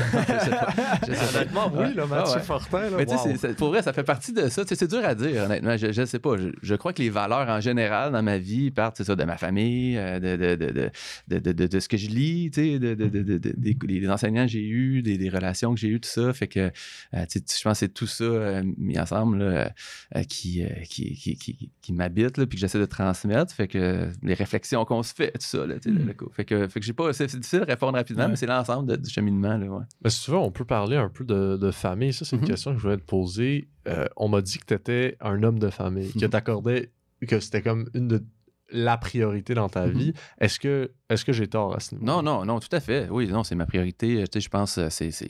Honnêtement, 1.36 1.71
oui, 1.75 1.93
là, 1.95 2.03
Ouais, 2.03 2.09
Mathieu 2.09 2.36
ouais. 2.38 2.41
Fortin. 2.43 2.82
Là, 2.89 2.97
Mais 2.97 3.05
tu 3.05 3.15
sais, 3.38 3.53
pour 3.53 3.69
vrai, 3.69 3.82
ça 3.82 3.93
fait 3.93 4.03
partie 4.03 4.34
de 4.34 4.47
ça. 4.49 4.63
Tu 4.63 4.69
sais, 4.69 4.75
C'est 4.75 4.88
dur 4.89 5.03
à 5.03 5.15
dire, 5.15 5.43
honnêtement. 5.43 5.77
Je, 5.77 5.91
je 5.91 6.05
sais 6.05 6.19
pas. 6.19 6.38
Je, 6.38 6.49
je 6.61 6.75
crois 6.75 6.93
que 6.93 7.01
les 7.01 7.09
valeurs 7.09 7.47
en 7.49 7.59
général 7.61 8.11
dans 8.11 8.23
ma 8.23 8.38
vie 8.38 8.71
partent, 8.71 9.01
ça, 9.03 9.15
de 9.15 9.23
ma 9.23 9.38
famille, 9.38 9.97
euh, 9.97 10.19
de, 10.19 10.36
de, 10.36 10.55
de, 10.55 10.71
de, 10.71 10.89
de, 11.27 11.39
de- 11.39 11.51
de- 11.51 11.67
de 11.67 11.80
ce 11.80 11.88
que 11.88 11.97
je 11.97 12.07
lis, 12.09 12.51
tu 12.51 12.61
sais, 12.61 12.80
de, 12.80 12.93
de, 12.95 13.07
de- 13.07 13.23
de- 13.23 13.38
de- 13.38 13.53
des, 13.55 13.73
des 13.73 14.09
enseignants 14.09 14.45
que 14.45 14.51
j'ai 14.51 14.65
eus, 14.67 15.01
des, 15.01 15.17
des 15.17 15.30
relations 15.30 15.73
que 15.73 15.80
j'ai 15.80 15.89
eues, 15.89 15.99
tout 15.99 16.09
ça. 16.09 16.34
Fait 16.34 16.47
que, 16.47 16.59
euh, 16.59 17.25
tu 17.30 17.39
sais, 17.39 17.43
je 17.59 17.63
pense 17.63 17.73
que 17.73 17.80
c'est 17.80 17.93
tout 17.93 18.07
ça 18.07 18.23
euh, 18.23 18.63
mis 18.77 18.99
ensemble 18.99 19.39
là, 19.43 19.71
euh, 20.15 20.23
qui, 20.23 20.63
euh, 20.63 20.67
qui, 20.89 21.13
qui, 21.15 21.36
qui, 21.36 21.69
qui 21.82 21.93
m'habite, 21.93 22.38
là, 22.38 22.45
puis 22.45 22.55
que 22.57 22.61
j'essaie 22.61 22.80
de 22.80 22.86
transmettre. 22.86 23.53
Fait 23.53 23.67
que 23.67 24.09
les 24.23 24.34
réflexions 24.34 24.86
qu'on 24.86 25.03
se 25.03 25.13
fait, 25.13 25.32
tout 25.32 25.38
ça, 25.41 25.65
là, 25.65 25.75
tu 25.80 25.89
sais, 25.93 25.99
Mm. 25.99 26.07
le 26.07 26.13
coup. 26.13 26.30
Fait 26.34 26.45
que, 26.45 26.67
fait 26.67 26.80
que 26.80 26.86
j'ai 26.86 26.93
pas, 26.93 27.11
c'est 27.13 27.25
difficile 27.27 27.65
répondre 27.70 27.97
rapidement, 27.97 28.24
Ouais. 28.24 28.30
mais 28.30 28.36
c'est 28.36 28.45
l'ensemble 28.47 28.97
du 28.97 29.09
cheminement, 29.09 29.57
là, 29.57 29.65
ouais. 29.67 29.84
Mais 30.03 30.09
si 30.09 30.24
tu 30.26 30.32
veux, 30.32 30.38
on 30.38 30.51
peut 30.51 30.65
parler 30.65 30.97
un 30.97 31.09
peu 31.09 31.24
de, 31.24 31.57
de 31.57 31.72
famille. 31.72 32.13
Ça, 32.13 32.26
c'est 32.26 32.36
Mhm. 32.36 32.41
une 32.43 32.47
question 32.49 32.72
que 32.72 32.78
je 32.78 32.84
voulais 32.84 32.97
te 32.97 33.05
poser. 33.05 33.70
Euh, 33.88 34.05
on 34.17 34.28
m'a 34.30 34.41
dit 34.41 34.57
que 34.59 34.65
tu 34.65 34.74
étais 34.74 35.17
un 35.22 35.41
homme 35.43 35.59
de 35.59 35.70
famille, 35.70 36.11
que 36.11 36.24
Mhm. 36.26 36.30
tu 36.30 36.36
accordais, 36.36 36.91
que 37.28 37.39
c'était 37.39 37.61
comme 37.61 37.89
une 37.93 38.07
de 38.07 38.24
la 38.72 38.97
priorité 38.97 39.55
dans 39.55 39.67
ta 39.67 39.88
Mhm. 39.88 39.91
vie. 39.97 40.13
Est-ce 40.39 40.59
que, 40.59 40.91
est-ce 41.09 41.26
que 41.26 41.34
j'ai 41.34 41.47
tort 41.47 41.76
à 41.76 41.80
ce 41.80 41.95
niveau? 41.95 42.05
Non, 42.05 42.22
non, 42.22 42.45
non, 42.45 42.59
tout 42.59 42.67
à 42.72 42.80
fait. 42.80 43.07
Oui, 43.09 43.28
non, 43.28 43.43
c'est 43.43 43.55
ma 43.55 43.65
priorité. 43.65 44.24
Tu 44.26 44.28
sais, 44.34 44.41
je 44.41 44.49
pense, 44.49 44.78
euh, 44.78 44.89
c'est- 44.91 45.09
je 45.11 45.26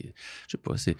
sais 0.48 0.58
pas, 0.58 0.76
c'est 0.76 0.94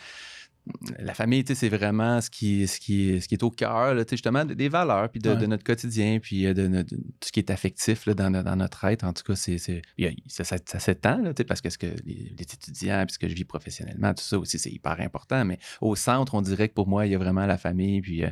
la 0.98 1.14
famille, 1.14 1.44
tu 1.44 1.54
sais, 1.54 1.60
c'est 1.60 1.68
vraiment 1.76 2.20
ce 2.20 2.30
qui, 2.30 2.66
ce 2.66 2.78
qui, 2.80 3.20
ce 3.20 3.28
qui 3.28 3.34
est 3.34 3.42
au 3.42 3.50
cœur, 3.50 3.94
là, 3.94 4.04
tu 4.04 4.10
sais, 4.10 4.16
justement, 4.16 4.44
des 4.44 4.68
valeurs, 4.68 5.08
puis 5.10 5.20
de, 5.20 5.30
Ouais. 5.30 5.36
de 5.36 5.46
notre 5.46 5.64
quotidien, 5.64 6.18
puis 6.20 6.46
euh, 6.46 6.54
de, 6.54 6.82
tout 6.82 6.96
ce 7.24 7.32
qui 7.32 7.40
est 7.40 7.50
affectif 7.50 8.06
là, 8.06 8.14
dans, 8.14 8.30
dans 8.30 8.56
notre 8.56 8.84
être. 8.84 9.04
En 9.04 9.12
tout 9.12 9.22
cas, 9.22 9.34
c'est, 9.36 9.58
ça, 9.58 10.44
ça, 10.44 10.56
ça 10.64 10.78
s'étend, 10.78 11.18
là, 11.22 11.32
tu 11.34 11.40
sais, 11.40 11.44
parce 11.44 11.60
que 11.60 11.70
ce 11.70 11.78
que 11.78 11.86
les, 12.04 12.32
les 12.36 12.42
étudiants, 12.42 13.04
puis 13.06 13.14
ce 13.14 13.18
que 13.18 13.28
je 13.28 13.34
vis 13.34 13.44
professionnellement, 13.44 14.12
tout 14.14 14.22
ça 14.24 14.38
aussi, 14.38 14.58
c'est 14.58 14.70
hyper 14.70 15.00
important. 15.00 15.44
Mais 15.44 15.58
au 15.80 15.94
centre, 15.96 16.34
on 16.34 16.42
dirait 16.42 16.68
que 16.68 16.74
pour 16.74 16.88
moi, 16.88 17.06
il 17.06 17.12
y 17.12 17.14
a 17.14 17.18
vraiment 17.18 17.46
la 17.46 17.58
famille, 17.58 18.00
puis 18.00 18.24
euh, 18.24 18.28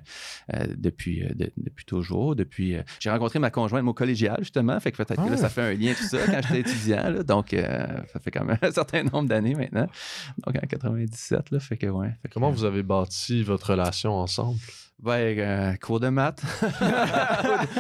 euh, 0.55 0.67
depuis, 0.77 1.25
euh, 1.25 1.29
de- 1.35 1.53
depuis 1.57 1.85
toujours. 1.85 2.35
Depuis, 2.37 2.75
euh, 2.77 2.83
j'ai 3.01 3.11
rencontré 3.11 3.39
ma 3.39 3.51
conjointe, 3.51 3.85
mon 3.85 3.93
collégial, 3.93 4.37
justement, 4.41 4.79
fait 4.81 4.93
que 4.93 4.97
peut-être 4.97 5.23
que 5.23 5.29
là, 5.29 5.35
Ah. 5.35 5.37
ça 5.37 5.49
fait 5.49 5.63
un 5.63 5.75
lien, 5.75 5.93
tout 5.97 6.05
ça, 6.05 6.19
quand 6.27 6.41
j'étais 6.43 6.61
étudiant, 6.61 7.11
là, 7.11 7.23
donc 7.23 7.51
ça 7.51 8.21
fait 8.21 8.31
quand 8.31 8.45
même 8.45 8.59
un 8.63 8.71
certain 8.71 9.03
nombre 9.05 9.29
d'années 9.29 9.55
maintenant. 9.55 9.87
Donc 10.47 10.57
en 10.57 10.67
97, 10.67 11.51
là, 11.51 11.61
fait 11.61 11.77
que 11.77 11.87
ouais. 11.87 12.09
Fait 12.23 12.28
Comment 12.33 12.51
vous 12.51 12.65
avez 12.65 12.83
bâti 12.83 13.43
votre 13.43 13.71
relation 13.71 14.15
ensemble? 14.15 14.59
Ben, 15.01 15.39
euh, 15.39 15.75
cours 15.81 16.01
de 16.01 16.09
maths. 16.09 16.43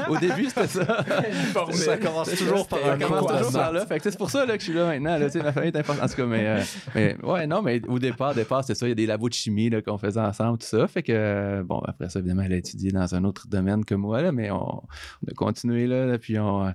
au, 0.08 0.12
au 0.12 0.18
début, 0.18 0.44
c'était 0.44 0.68
ça. 0.68 1.04
Ça 1.72 1.96
commence 1.96 2.30
toujours 2.36 2.68
par 2.68 2.78
commence 2.96 3.08
cours 3.18 3.32
de 3.32 3.36
toujours 3.38 3.52
par 3.52 3.72
maths. 3.72 3.74
là. 3.74 3.86
Fait 3.86 3.98
que 3.98 4.08
c'est 4.08 4.16
pour 4.16 4.30
ça 4.30 4.46
là, 4.46 4.54
que 4.56 4.60
je 4.60 4.66
suis 4.66 4.72
là 4.72 4.86
maintenant. 4.86 5.18
Là, 5.18 5.26
Tu 5.26 5.32
sais, 5.32 5.42
ma 5.42 5.52
famille 5.52 5.70
est 5.70 5.76
importante. 5.76 6.04
En 6.04 6.08
tout 6.08 6.14
cas, 6.14 6.26
mais, 6.26 6.46
euh, 6.46 6.62
mais 6.94 7.16
ouais, 7.24 7.48
non, 7.48 7.60
mais 7.60 7.82
au 7.88 7.98
départ, 7.98 8.36
départ 8.36 8.62
c'était 8.62 8.78
ça. 8.78 8.86
Il 8.86 8.90
y 8.90 8.92
a 8.92 8.94
des 8.94 9.06
labos 9.06 9.28
de 9.30 9.34
chimie 9.34 9.68
là, 9.68 9.82
qu'on 9.82 9.98
faisait 9.98 10.20
ensemble, 10.20 10.58
tout 10.58 10.66
ça. 10.68 10.86
Fait 10.86 11.02
que, 11.02 11.10
euh, 11.12 11.64
bon, 11.64 11.80
après 11.88 12.08
ça, 12.08 12.20
évidemment, 12.20 12.42
elle 12.42 12.52
a 12.52 12.56
étudié 12.56 12.92
dans 12.92 13.12
un 13.12 13.24
autre 13.24 13.48
domaine 13.48 13.84
que 13.84 13.96
moi, 13.96 14.22
là, 14.22 14.30
mais 14.30 14.52
on, 14.52 14.76
on 14.84 15.28
a 15.28 15.34
continué 15.34 15.88
là, 15.88 16.06
là, 16.06 16.18
puis 16.18 16.38
on, 16.38 16.72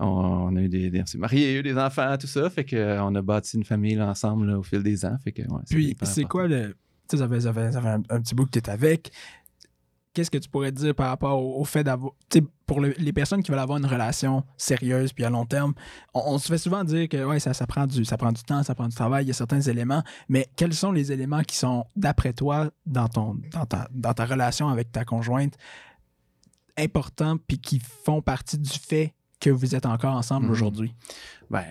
on, 0.00 0.06
on 0.08 0.56
a 0.56 0.60
eu 0.60 0.68
des, 0.68 0.90
des- 0.90 1.02
on 1.02 1.06
s'est 1.06 1.18
mariés, 1.18 1.54
eu 1.54 1.62
des 1.62 1.78
enfants, 1.78 2.16
tout 2.18 2.26
ça. 2.26 2.50
Fait 2.50 2.64
que, 2.64 2.98
on 2.98 3.14
a 3.14 3.22
bâti 3.22 3.56
une 3.58 3.64
famille 3.64 3.94
là, 3.94 4.08
ensemble 4.08 4.46
là, 4.50 4.58
au 4.58 4.64
fil 4.64 4.82
des 4.82 5.04
ans. 5.06 5.16
Fait 5.22 5.30
que, 5.30 5.42
ouais, 5.42 5.60
Puis, 5.70 5.96
c'est 6.02 6.22
important. 6.22 6.28
quoi 6.28 6.48
le. 6.48 6.74
Tu 7.08 7.16
sais, 7.16 7.22
ça 7.22 7.28
fait, 7.28 7.40
ça 7.40 7.52
fait- 7.52 7.72
ça 7.72 7.80
fait 7.82 7.88
un, 7.88 8.02
un 8.10 8.20
petit 8.20 8.34
bout 8.34 8.46
que 8.46 8.50
tu 8.52 8.58
es 8.58 8.70
avec. 8.70 9.10
Qu'est-ce 10.14 10.30
que 10.30 10.38
tu 10.38 10.48
pourrais 10.48 10.70
dire 10.70 10.94
par 10.94 11.08
rapport 11.08 11.42
au, 11.42 11.60
au 11.60 11.64
fait 11.64 11.82
d'avoir. 11.82 12.12
Tu 12.30 12.38
sais, 12.38 12.44
pour 12.66 12.80
le- 12.80 12.94
les 12.98 13.12
personnes 13.12 13.42
qui 13.42 13.50
veulent 13.50 13.58
avoir 13.60 13.78
une 13.78 13.86
relation 13.86 14.44
sérieuse 14.56 15.12
puis 15.12 15.24
à 15.24 15.28
long 15.30 15.44
terme, 15.44 15.74
on, 16.14 16.22
on 16.34 16.38
se 16.38 16.46
fait 16.46 16.56
souvent 16.58 16.84
dire 16.84 17.08
que 17.08 17.24
ouais, 17.24 17.40
ça, 17.40 17.52
ça, 17.52 17.66
prend 17.66 17.86
du, 17.86 18.04
ça 18.04 18.16
prend 18.16 18.30
du 18.30 18.42
temps, 18.44 18.62
ça 18.62 18.74
prend 18.76 18.86
du 18.86 18.94
travail, 18.94 19.24
il 19.24 19.28
y 19.28 19.30
a 19.32 19.34
certains 19.34 19.60
éléments. 19.60 20.04
Mais 20.28 20.46
quels 20.56 20.72
sont 20.72 20.92
les 20.92 21.10
éléments 21.10 21.42
qui 21.42 21.56
sont, 21.56 21.84
d'après 21.96 22.32
toi, 22.32 22.70
dans, 22.86 23.08
ton, 23.08 23.36
dans, 23.52 23.66
ta, 23.66 23.88
dans 23.92 24.14
ta 24.14 24.24
relation 24.24 24.68
avec 24.68 24.92
ta 24.92 25.04
conjointe, 25.04 25.54
importants 26.78 27.36
puis 27.46 27.58
qui 27.58 27.80
font 27.80 28.22
partie 28.22 28.58
du 28.58 28.70
fait 28.70 29.14
que 29.40 29.50
vous 29.50 29.74
êtes 29.74 29.86
encore 29.86 30.14
ensemble 30.14 30.46
Mhm. 30.46 30.52
aujourd'hui? 30.52 30.94
Ben, 31.50 31.64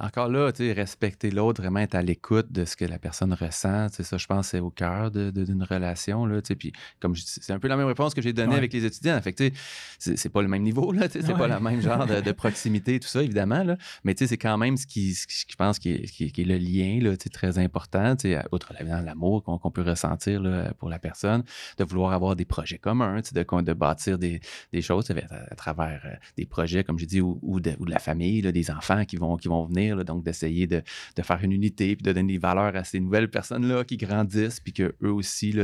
encore 0.00 0.28
là, 0.28 0.50
tu 0.52 0.64
sais, 0.66 0.72
respecter 0.72 1.30
l'autre, 1.30 1.60
vraiment 1.62 1.80
être 1.80 1.94
à 1.94 2.02
l'écoute 2.02 2.50
de 2.52 2.64
ce 2.64 2.76
que 2.76 2.84
la 2.84 2.98
personne 2.98 3.32
ressent. 3.32 3.88
tu 3.90 3.96
sais, 3.96 4.02
Ça, 4.02 4.16
je 4.16 4.26
pense, 4.26 4.48
c'est 4.48 4.60
au 4.60 4.70
cœur 4.70 5.10
de- 5.10 5.30
de- 5.30 5.44
d'une 5.44 5.62
relation. 5.62 6.26
Là, 6.26 6.40
tu 6.42 6.48
sais, 6.48 6.54
puis, 6.56 6.72
comme 7.00 7.14
c'est 7.16 7.52
un 7.52 7.58
peu 7.58 7.68
la 7.68 7.76
même 7.76 7.86
réponse 7.86 8.14
que 8.14 8.22
j'ai 8.22 8.32
donnée 8.32 8.52
Ouais. 8.52 8.56
avec 8.58 8.72
les 8.72 8.84
étudiants. 8.84 9.20
Fait 9.20 9.32
tu 9.32 9.52
sais, 9.98 10.16
c'est, 10.16 10.28
pas 10.28 10.42
le 10.42 10.48
même 10.48 10.62
niveau, 10.62 10.92
là, 10.92 11.08
tu 11.08 11.20
sais, 11.20 11.26
c'est 11.26 11.32
Ouais. 11.32 11.38
pas 11.38 11.48
le 11.48 11.60
même 11.60 11.80
genre 11.80 12.06
de, 12.06 12.20
de 12.20 12.32
proximité, 12.32 12.98
tout 13.00 13.08
ça, 13.08 13.22
évidemment. 13.22 13.62
Là, 13.64 13.76
mais 14.04 14.14
tu 14.14 14.24
sais, 14.24 14.28
c'est 14.28 14.38
quand 14.38 14.56
même 14.58 14.76
ce 14.76 14.86
qui, 14.86 15.14
ce 15.14 15.26
qui- 15.26 15.44
je 15.48 15.56
pense, 15.56 15.78
qui 15.78 15.90
est, 15.92 16.02
qui 16.06 16.24
est- 16.24 16.30
qui 16.30 16.42
est 16.42 16.44
le 16.44 16.56
lien 16.58 17.00
là, 17.02 17.16
tu 17.16 17.24
sais, 17.24 17.28
très 17.30 17.58
important. 17.58 18.16
tu 18.16 18.30
sais, 18.32 18.38
Outre 18.52 18.72
l'amour 18.80 19.42
qu'on, 19.44 19.70
peut 19.70 19.82
ressentir 19.82 20.40
là, 20.40 20.72
pour 20.78 20.88
la 20.88 20.98
personne, 20.98 21.42
de 21.76 21.84
vouloir 21.84 22.12
avoir 22.12 22.34
des 22.36 22.44
projets 22.44 22.78
communs, 22.78 23.20
tu 23.22 23.30
sais, 23.30 23.34
de, 23.44 23.60
de 23.62 23.72
bâtir 23.72 24.18
des, 24.18 24.40
des 24.72 24.82
choses 24.82 25.10
à, 25.10 25.14
à 25.50 25.54
travers 25.54 26.00
euh, 26.04 26.14
des 26.36 26.46
projets, 26.46 26.84
comme 26.84 26.98
j'ai 26.98 27.06
dit, 27.06 27.20
ou, 27.20 27.38
ou 27.42 27.60
de, 27.60 27.74
ou 27.78 27.84
de 27.84 27.90
la 27.90 27.98
famille, 27.98 28.40
là, 28.42 28.52
des 28.52 28.70
enfants 28.70 28.77
qui 29.06 29.16
vont, 29.16 29.36
qui 29.36 29.48
vont 29.48 29.64
venir. 29.64 30.04
donc, 30.04 30.24
d'essayer 30.24 30.66
de, 30.66 30.82
de 31.16 31.22
faire 31.22 31.42
une 31.42 31.52
unité 31.52 31.96
puis 31.96 32.02
de 32.02 32.12
donner 32.12 32.34
des 32.34 32.38
valeurs 32.38 32.74
à 32.76 32.84
ces 32.84 33.00
nouvelles 33.00 33.30
personnes-là 33.30 33.84
qui 33.84 33.96
grandissent 33.96 34.60
puis 34.60 34.72
qu'eux 34.72 34.94
aussi 35.02 35.54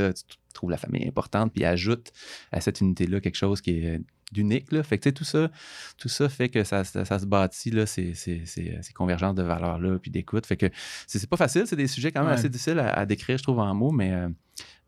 trouvent 0.52 0.70
la 0.70 0.76
famille 0.76 1.06
importante 1.06 1.52
puis 1.52 1.64
ajoutent 1.64 2.12
à 2.52 2.60
cette 2.60 2.80
unité-là 2.80 3.20
quelque 3.20 3.36
chose 3.36 3.60
qui 3.60 3.78
est 3.78 4.00
d'unique. 4.33 4.66
Fait 4.83 4.99
que, 4.99 5.11
tout 5.11 5.25
ça, 5.25 5.51
tout 5.99 6.09
ça 6.09 6.29
fait 6.29 6.49
que 6.49 6.64
ça, 6.64 6.85
ça, 6.85 7.05
ça 7.05 7.18
se 7.18 7.27
bâtit, 7.27 7.70
là, 7.70 7.87
ces, 7.87 8.14
ces, 8.14 8.43
ces, 8.47 8.79
ces 8.83 8.93
convergences 8.93 9.35
de 9.35 9.43
valeurs-là, 9.43 9.99
puis 9.99 10.11
d'écoute. 10.11 10.47
Fait 10.47 10.57
que 10.57 10.66
c'est 11.07 11.29
pas 11.29 11.37
facile, 11.37 11.64
c'est 11.66 11.77
des 11.77 11.87
sujets 11.87 12.11
quand 12.12 12.20
même 12.20 12.29
Ouais. 12.31 12.35
assez 12.35 12.49
difficiles 12.49 12.79
à, 12.79 12.93
à 12.93 13.07
décrire, 13.07 13.39
je 13.39 13.43
trouve, 13.43 13.59
en 13.61 13.75
mots, 13.75 13.91
mais, 13.93 14.12
euh, 14.12 14.29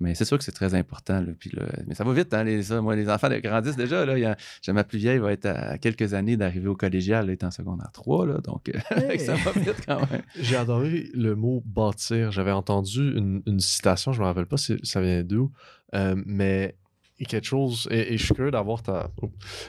mais 0.01 0.14
c'est 0.14 0.24
sûr 0.24 0.37
que 0.39 0.45
c'est 0.45 0.53
très 0.53 0.74
important. 0.74 1.20
Là, 1.20 1.28
puis 1.39 1.51
là, 1.55 1.64
mais 1.87 1.95
ça 1.95 2.05
va 2.05 2.12
vite, 2.12 2.32
hein, 2.34 2.45
les, 2.45 2.62
ça, 2.64 2.80
moi, 2.80 2.97
les 2.97 3.09
enfants 3.09 3.28
là, 3.28 3.41
grandissent 3.41 3.76
déjà. 3.76 4.05
Là, 4.05 4.37
j'ai 4.62 4.72
ma 4.72 4.84
plus 4.84 4.99
vieille 4.99 5.18
va 5.18 5.32
être 5.32 5.47
à 5.47 5.78
quelques 5.78 6.14
années 6.14 6.37
d'arriver 6.37 6.68
au 6.68 6.76
collégial, 6.76 7.24
elle 7.26 7.32
est 7.32 7.45
en 7.45 7.51
secondaire 7.51 7.91
3, 7.93 8.26
là, 8.26 8.39
donc 8.39 8.68
euh, 8.68 8.78
Hey! 9.11 9.18
ça 9.20 9.34
va 9.37 9.53
vite 9.53 9.82
quand 9.87 10.01
même. 10.11 10.22
J'ai 10.41 10.57
adoré 10.57 11.09
le 11.14 11.34
mot 11.34 11.62
bâtir. 11.66 12.30
J'avais 12.32 12.53
entendu 12.53 13.16
une, 13.16 13.43
une 13.47 13.61
citation, 13.61 14.12
je 14.12 14.20
me 14.20 14.26
rappelle 14.26 14.47
pas 14.47 14.57
si 14.57 14.76
ça 14.82 15.01
vient 15.01 15.22
d'où, 15.22 15.51
euh, 15.95 16.14
mais 16.26 16.76
quelque 17.24 17.46
chose, 17.46 17.88
et, 17.90 18.12
et 18.12 18.18
je 18.18 18.24
suis 18.26 18.34
curieux 18.34 18.50
d'avoir 18.50 18.82
ta. 18.82 19.10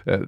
euh, 0.09 0.25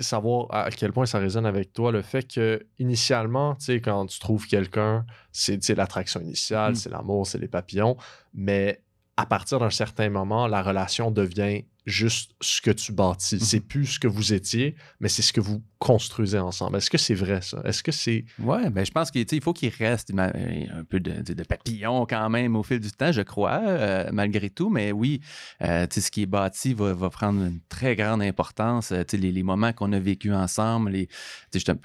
savoir 0.00 0.46
à 0.50 0.70
quel 0.70 0.92
point 0.92 1.04
ça 1.06 1.18
résonne 1.18 1.44
avec 1.46 1.72
toi, 1.72 1.92
le 1.92 2.00
fait 2.02 2.26
que 2.32 2.64
initialement, 2.78 3.54
tu 3.56 3.66
sais, 3.66 3.80
quand 3.80 4.06
tu 4.06 4.18
trouves 4.18 4.46
quelqu'un, 4.46 5.04
c'est 5.30 5.68
l'attraction 5.76 6.20
initiale, 6.20 6.72
Mm. 6.72 6.74
c'est 6.76 6.90
l'amour, 6.90 7.26
c'est 7.26 7.38
les 7.38 7.48
papillons, 7.48 7.96
mais 8.32 8.80
à 9.16 9.26
partir 9.26 9.58
d'un 9.60 9.70
certain 9.70 10.08
moment, 10.08 10.46
la 10.46 10.62
relation 10.62 11.10
devient 11.10 11.64
juste 11.86 12.32
ce 12.40 12.60
que 12.60 12.70
tu 12.70 12.92
bâtis. 12.92 13.40
C'est 13.40 13.60
plus 13.60 13.86
ce 13.86 13.98
que 13.98 14.08
vous 14.08 14.32
étiez, 14.32 14.74
mais 15.00 15.08
c'est 15.08 15.22
ce 15.22 15.32
que 15.32 15.40
vous 15.40 15.62
construisez 15.84 16.38
ensemble. 16.38 16.78
Est-ce 16.78 16.88
que 16.88 16.96
c'est 16.96 17.14
vrai, 17.14 17.42
ça? 17.42 17.60
Est-ce 17.64 17.82
que 17.82 17.92
c'est. 17.92 18.24
Ouais, 18.38 18.70
ben 18.70 18.86
je 18.86 18.90
pense 18.90 19.10
qu'il 19.10 19.42
faut 19.42 19.52
qu'il 19.52 19.68
reste 19.68 20.10
un 20.16 20.84
peu 20.88 20.98
de, 20.98 21.42
papillon 21.42 22.06
quand 22.06 22.30
même 22.30 22.56
au 22.56 22.62
fil 22.62 22.80
du 22.80 22.90
temps, 22.90 23.12
je 23.12 23.20
crois, 23.20 23.60
euh, 23.64 24.08
malgré 24.10 24.48
tout. 24.48 24.70
Mais 24.70 24.92
oui, 24.92 25.20
euh, 25.62 25.86
ce 25.90 26.10
qui 26.10 26.22
est 26.22 26.26
bâti 26.26 26.72
va, 26.72 26.94
va 26.94 27.10
prendre 27.10 27.44
une 27.44 27.60
très 27.68 27.96
grande 27.96 28.22
importance. 28.22 28.92
Euh, 28.92 29.02
les, 29.12 29.30
les 29.30 29.42
moments 29.42 29.74
qu'on 29.74 29.92
a 29.92 29.98
vécus 29.98 30.32
ensemble, 30.32 30.90
les, 30.90 31.08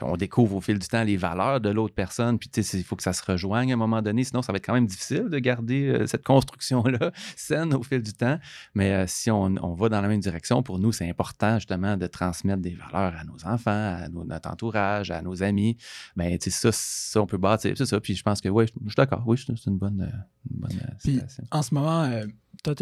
on 0.02 0.16
découvre 0.16 0.56
au 0.56 0.62
fil 0.62 0.80
du 0.80 0.88
temps 0.88 1.04
les 1.04 1.18
valeurs 1.18 1.60
de 1.60 1.70
l'autre 1.70 1.93
personne. 1.93 2.39
Puis 2.39 2.50
il 2.56 2.84
faut 2.86 2.95
que 2.95 3.04
ça 3.04 3.12
se 3.12 3.24
rejoigne 3.30 3.72
à 3.72 3.74
un 3.74 3.78
moment 3.78 4.02
donné, 4.02 4.24
sinon 4.24 4.41
ça 4.41 4.54
va 4.54 4.58
être 4.58 4.66
quand 4.66 4.74
même 4.74 4.88
difficile 4.88 5.28
de 5.30 5.39
garder 5.39 5.88
euh, 5.88 6.08
cette 6.08 6.24
construction-là 6.24 7.12
saine 7.36 7.74
au 7.74 7.84
fil 7.84 8.02
du 8.02 8.14
temps. 8.14 8.39
Mais 8.76 9.06
si 9.08 9.30
on, 9.30 9.56
on 9.62 9.74
va 9.74 9.88
dans 9.89 10.01
la 10.01 10.07
même 10.07 10.19
direction, 10.19 10.63
pour 10.63 10.79
nous, 10.79 10.91
c'est 10.91 11.09
important 11.09 11.55
justement 11.55 11.97
de 11.97 12.07
transmettre 12.07 12.61
des 12.61 12.75
valeurs 12.75 13.15
à 13.19 13.23
nos 13.23 13.43
enfants, 13.45 13.95
à 14.03 14.07
nos- 14.09 14.23
notre 14.23 14.49
entourage, 14.49 15.11
à 15.11 15.21
nos 15.21 15.41
amis. 15.43 15.75
Ben, 16.15 16.37
tu 16.37 16.49
sais, 16.51 16.57
ça, 16.57 16.69
ça, 16.71 17.21
on 17.21 17.25
peut 17.25 17.37
bâtir. 17.37 17.73
C'est 17.77 17.85
ça. 17.85 17.99
Puis 17.99 18.15
je 18.15 18.23
pense 18.23 18.39
que, 18.41 18.49
oui, 18.49 18.65
je 18.67 18.87
suis 18.89 18.95
d'accord. 18.95 19.23
Oui, 19.25 19.37
c'est 19.37 19.65
une 19.67 19.77
bonne, 19.77 20.09
une 20.51 20.57
bonne 20.59 20.71
euh, 20.81 20.91
Puis-. 21.03 21.21
En 21.51 21.61
ce 21.61 21.73
moment, 21.73 22.03
euh, 22.03 22.25
t'as- 22.63 22.75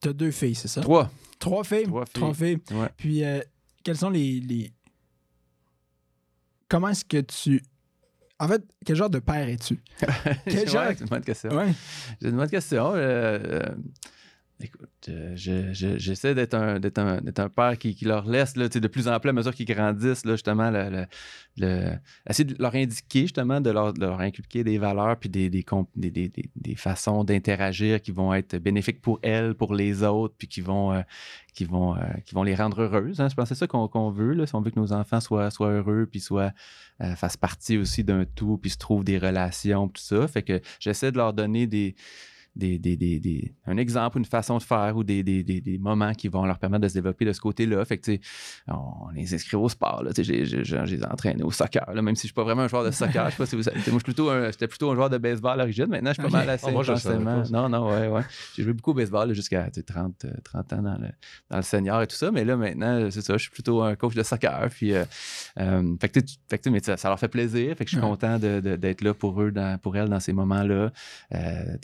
t'as 0.00 0.12
deux 0.12 0.30
filles, 0.30 0.54
c'est 0.54 0.68
ça? 0.68 0.80
Trois. 0.80 1.10
Trois 1.38 1.64
filles? 1.64 1.86
Trois 2.12 2.34
filles. 2.34 2.58
Ouais. 2.72 2.88
Puis, 2.96 3.24
euh, 3.24 3.40
quels 3.82 3.96
sont 3.96 4.10
les, 4.10 4.40
les- 4.40 4.72
Comment 6.68 6.88
est-ce 6.88 7.04
que 7.04 7.20
tu... 7.20 7.62
En 8.38 8.48
fait, 8.48 8.62
quel 8.86 8.96
genre 8.96 9.10
de 9.10 9.18
père 9.18 9.46
es-tu? 9.48 9.78
Quel 10.46 10.60
Ouais, 10.60 10.66
genre- 10.66 10.84
c'est 10.96 11.00
une 11.00 11.06
bonne 11.08 11.20
question. 11.24 11.50
Ouais. 11.50 11.74
C'est 12.20 12.28
une 12.30 12.36
bonne 12.36 12.48
question. 12.48 12.92
euh, 12.94 13.38
euh, 13.44 13.66
écoute, 14.62 14.90
euh, 15.08 15.32
je- 15.36 15.72
je- 15.72 15.98
j'essaie 15.98 16.34
d'être 16.34 16.54
un, 16.54 16.76
un, 16.76 17.48
père 17.48 17.78
qui, 17.78 17.94
qui 17.94 18.04
leur 18.04 18.26
laisse 18.28 18.56
là, 18.56 18.68
de 18.68 18.88
plus 18.88 19.08
en 19.08 19.18
plus 19.18 19.30
à 19.30 19.32
mesure 19.32 19.54
qu'ils 19.54 19.66
grandissent, 19.66 20.24
là, 20.24 20.32
justement, 20.32 20.70
le, 20.70 21.06
le- 21.56 21.92
essayer 22.28 22.44
de 22.44 22.60
leur 22.62 22.74
indiquer, 22.74 23.22
justement, 23.22 23.60
de 23.60 23.70
leur, 23.70 23.92
de 23.92 24.00
leur 24.00 24.20
inculquer 24.20 24.62
des 24.64 24.78
valeurs 24.78 25.16
puis 25.18 25.28
des, 25.28 25.48
des, 25.50 25.64
des, 25.94 26.28
des- 26.54 26.74
façons 26.76 27.24
d'interagir 27.24 28.00
qui 28.00 28.10
vont 28.12 28.32
être 28.34 28.56
bénéfiques 28.56 29.00
pour 29.00 29.18
elles, 29.22 29.54
pour 29.54 29.74
les 29.74 30.02
autres, 30.02 30.34
puis 30.38 30.48
qui 30.48 30.60
vont, 30.60 30.92
euh, 30.92 31.02
qui 31.54 31.64
vont, 31.64 31.96
euh, 31.96 32.00
qui 32.24 32.34
vont 32.34 32.42
les 32.42 32.54
rendre 32.54 32.80
heureuses. 32.82 33.20
hein. 33.20 33.28
Je 33.28 33.34
pense 33.34 33.48
que 33.48 33.54
c'est 33.54 33.58
ça 33.60 33.66
qu'on 33.66 34.10
veut, 34.10 34.32
là, 34.34 34.46
si 34.46 34.54
on 34.54 34.60
veut 34.60 34.70
que 34.70 34.78
nos 34.80 34.92
enfants 34.92 35.20
soient, 35.20 35.50
soient 35.50 35.70
heureux, 35.70 36.06
puis 36.10 36.20
soient, 36.20 36.52
fassent 37.16 37.36
partie 37.38 37.78
aussi 37.78 38.04
d'un 38.04 38.24
tout, 38.24 38.58
puis 38.58 38.70
se 38.70 38.78
trouvent 38.78 39.04
des 39.04 39.18
relations, 39.18 39.88
tout 39.88 40.02
ça. 40.02 40.28
Fait 40.28 40.42
que 40.42 40.60
j'essaie 40.80 41.10
de 41.12 41.16
leur 41.16 41.32
donner 41.32 41.66
des, 41.66 41.94
des, 42.56 42.78
des- 42.78 42.96
des- 42.96 43.20
des- 43.20 43.54
un 43.66 43.76
exemple, 43.76 44.18
une 44.18 44.24
façon 44.24 44.58
de 44.58 44.62
faire 44.62 44.96
ou 44.96 45.04
des, 45.04 45.22
des- 45.22 45.42
des- 45.44 45.60
des 45.60 45.78
moments 45.78 46.12
qui 46.14 46.28
vont 46.28 46.44
leur 46.44 46.58
permettre 46.58 46.82
de 46.82 46.88
se 46.88 46.94
développer 46.94 47.24
de 47.24 47.32
ce 47.32 47.40
côté-là. 47.40 47.84
Fait 47.84 47.98
que, 47.98 48.12
on 48.68 49.08
les 49.14 49.32
inscrit 49.34 49.56
au 49.56 49.68
sport. 49.68 50.02
Là, 50.02 50.10
j'ai- 50.16 50.44
j'ai- 50.44 50.64
j'ai- 50.64 51.04
entraîne 51.04 51.42
au 51.42 51.50
soccer, 51.50 51.88
là, 51.94 52.02
même 52.02 52.16
si 52.16 52.22
je 52.22 52.26
suis 52.28 52.34
pas 52.34 52.42
vraiment 52.44 52.62
un 52.62 52.68
joueur 52.68 52.84
de 52.84 52.90
soccer. 52.90 53.26
je 53.26 53.30
sais 53.32 53.36
pas 53.36 53.46
si 53.46 53.56
vous 53.56 53.62
savez. 53.62 53.78
Moi, 53.90 54.00
plutôt 54.00 54.30
un- 54.30 54.50
j'étais 54.50 54.66
plutôt 54.68 54.90
un 54.90 54.94
joueur 54.94 55.10
de 55.10 55.18
baseball 55.18 55.52
à 55.52 55.56
l'origine. 55.56 55.86
Maintenant, 55.86 56.10
je 56.10 56.20
suis 56.20 56.30
pas 56.30 56.38
mal 56.38 56.50
assez 56.50 56.66
Ah, 56.68 56.72
moi, 56.72 56.82
intensément. 56.82 57.42
Non, 57.50 57.68
non, 57.68 57.88
ouais, 57.90 58.08
ouais. 58.08 58.22
J'ai 58.56 58.62
joué 58.64 58.72
beaucoup 58.72 58.90
au 58.90 58.94
baseball 58.94 59.28
là, 59.28 59.34
jusqu'à 59.34 59.64
tu 59.70 59.80
sais, 59.80 59.82
30, 59.82 60.24
euh, 60.24 60.32
30 60.44 60.72
ans 60.72 60.82
dans 60.82 60.98
le, 60.98 61.08
dans 61.50 61.56
le 61.56 61.62
senior 61.62 62.02
et 62.02 62.06
tout 62.06 62.16
ça. 62.16 62.30
Mais 62.30 62.44
là, 62.44 62.56
maintenant, 62.56 63.08
c'est 63.10 63.22
ça, 63.22 63.34
je 63.36 63.42
suis 63.42 63.50
plutôt 63.50 63.82
un 63.82 63.94
coach 63.96 64.14
de 64.14 64.22
soccer. 64.22 64.68
Puis, 64.70 64.92
euh, 64.92 65.04
euh, 65.58 65.94
fait 66.00 66.08
que, 66.08 66.20
fait 66.48 66.58
que, 66.58 66.68
mais 66.70 66.80
ça, 66.80 66.96
ça 66.96 67.08
leur 67.08 67.18
fait 67.18 67.28
plaisir. 67.28 67.76
Fait 67.76 67.84
que 67.84 67.90
je 67.90 67.96
suis 67.96 68.04
Ouais. 68.04 68.10
content 68.10 68.38
de- 68.38 68.60
de- 68.60 68.76
d'être 68.76 69.02
là 69.02 69.14
pour 69.14 69.40
eux, 69.40 69.50
dans- 69.52 69.78
pour 69.78 69.96
elles 69.96 70.08
dans 70.08 70.20
ces 70.20 70.32
moments-là. 70.32 70.90
Euh, 71.34 71.76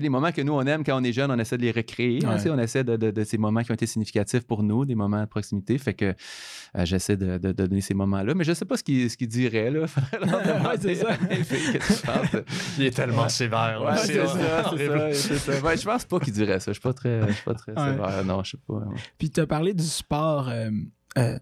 les 0.00 0.08
moments 0.08 0.32
que 0.32 0.40
nous, 0.40 0.52
on 0.54 0.62
aime 0.62 0.84
quand 0.84 0.98
on 0.98 1.04
est 1.04 1.12
jeune, 1.12 1.30
on 1.30 1.38
essaie 1.38 1.58
de 1.58 1.62
les 1.62 1.70
recréer. 1.70 2.24
Ouais. 2.24 2.48
on 2.50 2.58
essaie 2.58 2.82
de, 2.84 2.96
de- 2.96 3.10
de 3.10 3.24
ces 3.24 3.36
moments 3.36 3.62
qui 3.62 3.70
ont 3.70 3.74
été 3.74 3.86
significatifs 3.86 4.44
pour 4.46 4.62
nous, 4.62 4.84
des 4.86 4.94
moments 4.94 5.20
de 5.20 5.26
proximité. 5.26 5.76
Fait 5.76 5.92
que 5.94 6.06
euh, 6.06 6.84
j'essaie 6.84 7.16
de, 7.16 7.36
donner 7.52 7.80
ces 7.82 7.92
moments-là. 7.94 8.34
Mais 8.34 8.44
je 8.44 8.52
sais 8.54 8.64
pas 8.64 8.76
ce 8.78 8.82
qu'ils 8.84 9.28
diraient. 9.28 9.70
Là. 9.70 9.80
Ouais, 10.22 10.76
c'est 10.80 10.94
ça. 10.94 11.08
Il 12.78 12.84
est 12.84 12.90
tellement 12.96 13.22
Ouais. 13.24 13.28
sévère. 13.28 13.82
Ouais, 13.84 13.96
C'est 13.98 15.38
ça, 15.38 15.74
je 15.76 15.84
pense 15.84 16.04
pas 16.04 16.20
qu'ils 16.20 16.32
diraient 16.32 16.60
ça. 16.60 16.70
Je 16.72 16.74
suis 16.74 16.80
pas 16.82 16.92
très, 16.92 17.26
je 17.28 17.32
suis 17.32 17.44
pas 17.44 17.54
très 17.54 17.74
sévère. 17.74 18.24
Non, 18.24 18.42
je 18.44 18.52
sais 18.52 18.58
pas. 18.66 18.82
Puis 19.18 19.30
tu 19.30 19.40
as 19.40 19.46
parlé 19.46 19.74
du 19.74 19.84
sport. 19.84 20.48
euh, 20.48 20.70
euh, 21.18 21.38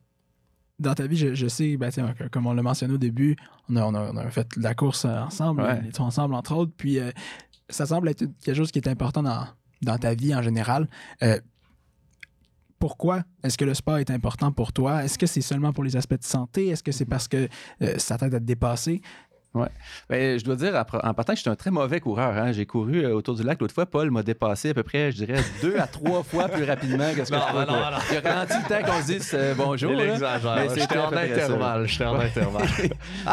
dans 0.78 0.94
ta 0.94 1.06
vie, 1.06 1.16
je, 1.16 1.34
je 1.34 1.46
sais, 1.46 1.76
ben, 1.76 1.90
comme 2.32 2.46
on 2.46 2.54
l'a 2.54 2.62
mentionné 2.62 2.94
au 2.94 2.98
début, 2.98 3.36
on 3.68 3.76
a, 3.76 3.82
on 3.84 3.94
a- 3.94 4.10
on 4.12 4.16
a 4.16 4.30
fait 4.30 4.48
de 4.56 4.62
la 4.62 4.74
course 4.74 5.04
ensemble, 5.04 5.62
les 5.84 5.92
trois 5.92 6.06
ensemble, 6.06 6.34
entre 6.34 6.54
autres. 6.56 6.72
Puis 6.74 6.98
ça 7.70 7.86
semble 7.86 8.08
être 8.08 8.24
quelque 8.42 8.56
chose 8.56 8.70
qui 8.70 8.78
est 8.78 8.88
important 8.88 9.22
dans, 9.22 9.46
dans 9.82 9.98
ta 9.98 10.14
vie 10.14 10.34
en 10.34 10.42
général. 10.42 10.88
Euh, 11.22 11.38
pourquoi 12.78 13.24
est-ce 13.42 13.58
que 13.58 13.64
le 13.64 13.74
sport 13.74 13.98
est 13.98 14.10
important 14.10 14.52
pour 14.52 14.72
toi? 14.72 15.04
Est-ce 15.04 15.18
que 15.18 15.26
c'est 15.26 15.42
seulement 15.42 15.72
pour 15.72 15.84
les 15.84 15.96
aspects 15.96 16.18
de 16.18 16.24
santé? 16.24 16.68
Est-ce 16.68 16.82
que 16.82 16.92
c'est 16.92 17.04
parce 17.04 17.28
que 17.28 17.48
euh, 17.82 17.98
ça 17.98 18.16
t'aide 18.16 18.34
à 18.34 18.40
te 18.40 18.44
dépasser? 18.44 19.02
Ben, 20.08 20.38
je 20.38 20.44
dois 20.44 20.54
dire, 20.56 20.74
en 21.02 21.14
partant, 21.14 21.32
que 21.32 21.38
j'étais 21.38 21.50
un 21.50 21.56
très 21.56 21.70
mauvais 21.70 21.98
coureur. 22.00 22.36
hein. 22.36 22.52
J'ai 22.52 22.66
couru 22.66 23.04
euh, 23.04 23.14
autour 23.14 23.34
du 23.34 23.42
lac 23.42 23.60
l'autre 23.60 23.74
fois. 23.74 23.84
Paul 23.86 24.10
m'a 24.10 24.22
dépassé 24.22 24.70
à 24.70 24.74
peu 24.74 24.82
près, 24.84 25.10
je 25.10 25.24
dirais, 25.24 25.42
deux 25.60 25.76
à 25.78 25.86
trois 25.86 26.22
fois 26.22 26.48
plus 26.48 26.64
rapidement 26.64 27.12
que 27.16 27.24
ce 27.24 27.30
que 27.30 27.36
Non, 27.36 27.42
je 27.50 27.56
non, 27.56 27.66
non. 27.72 27.98
Il 28.12 28.16
a 28.26 28.32
ralenti 28.32 28.54
le 28.62 28.68
temps 28.68 28.90
qu'on 28.92 29.00
se 29.02 29.06
dise 29.06 29.30
euh, 29.34 29.54
bonjour. 29.56 29.92
Il 29.92 30.00
exagère. 30.00 30.54
Mais 30.56 30.68
J'étais 30.68 30.80
c'était 30.82 30.98
en 30.98 31.12
intervalle. 31.12 31.86
J'étais 31.88 32.04
en 32.04 32.20
intervalle. 32.20 32.68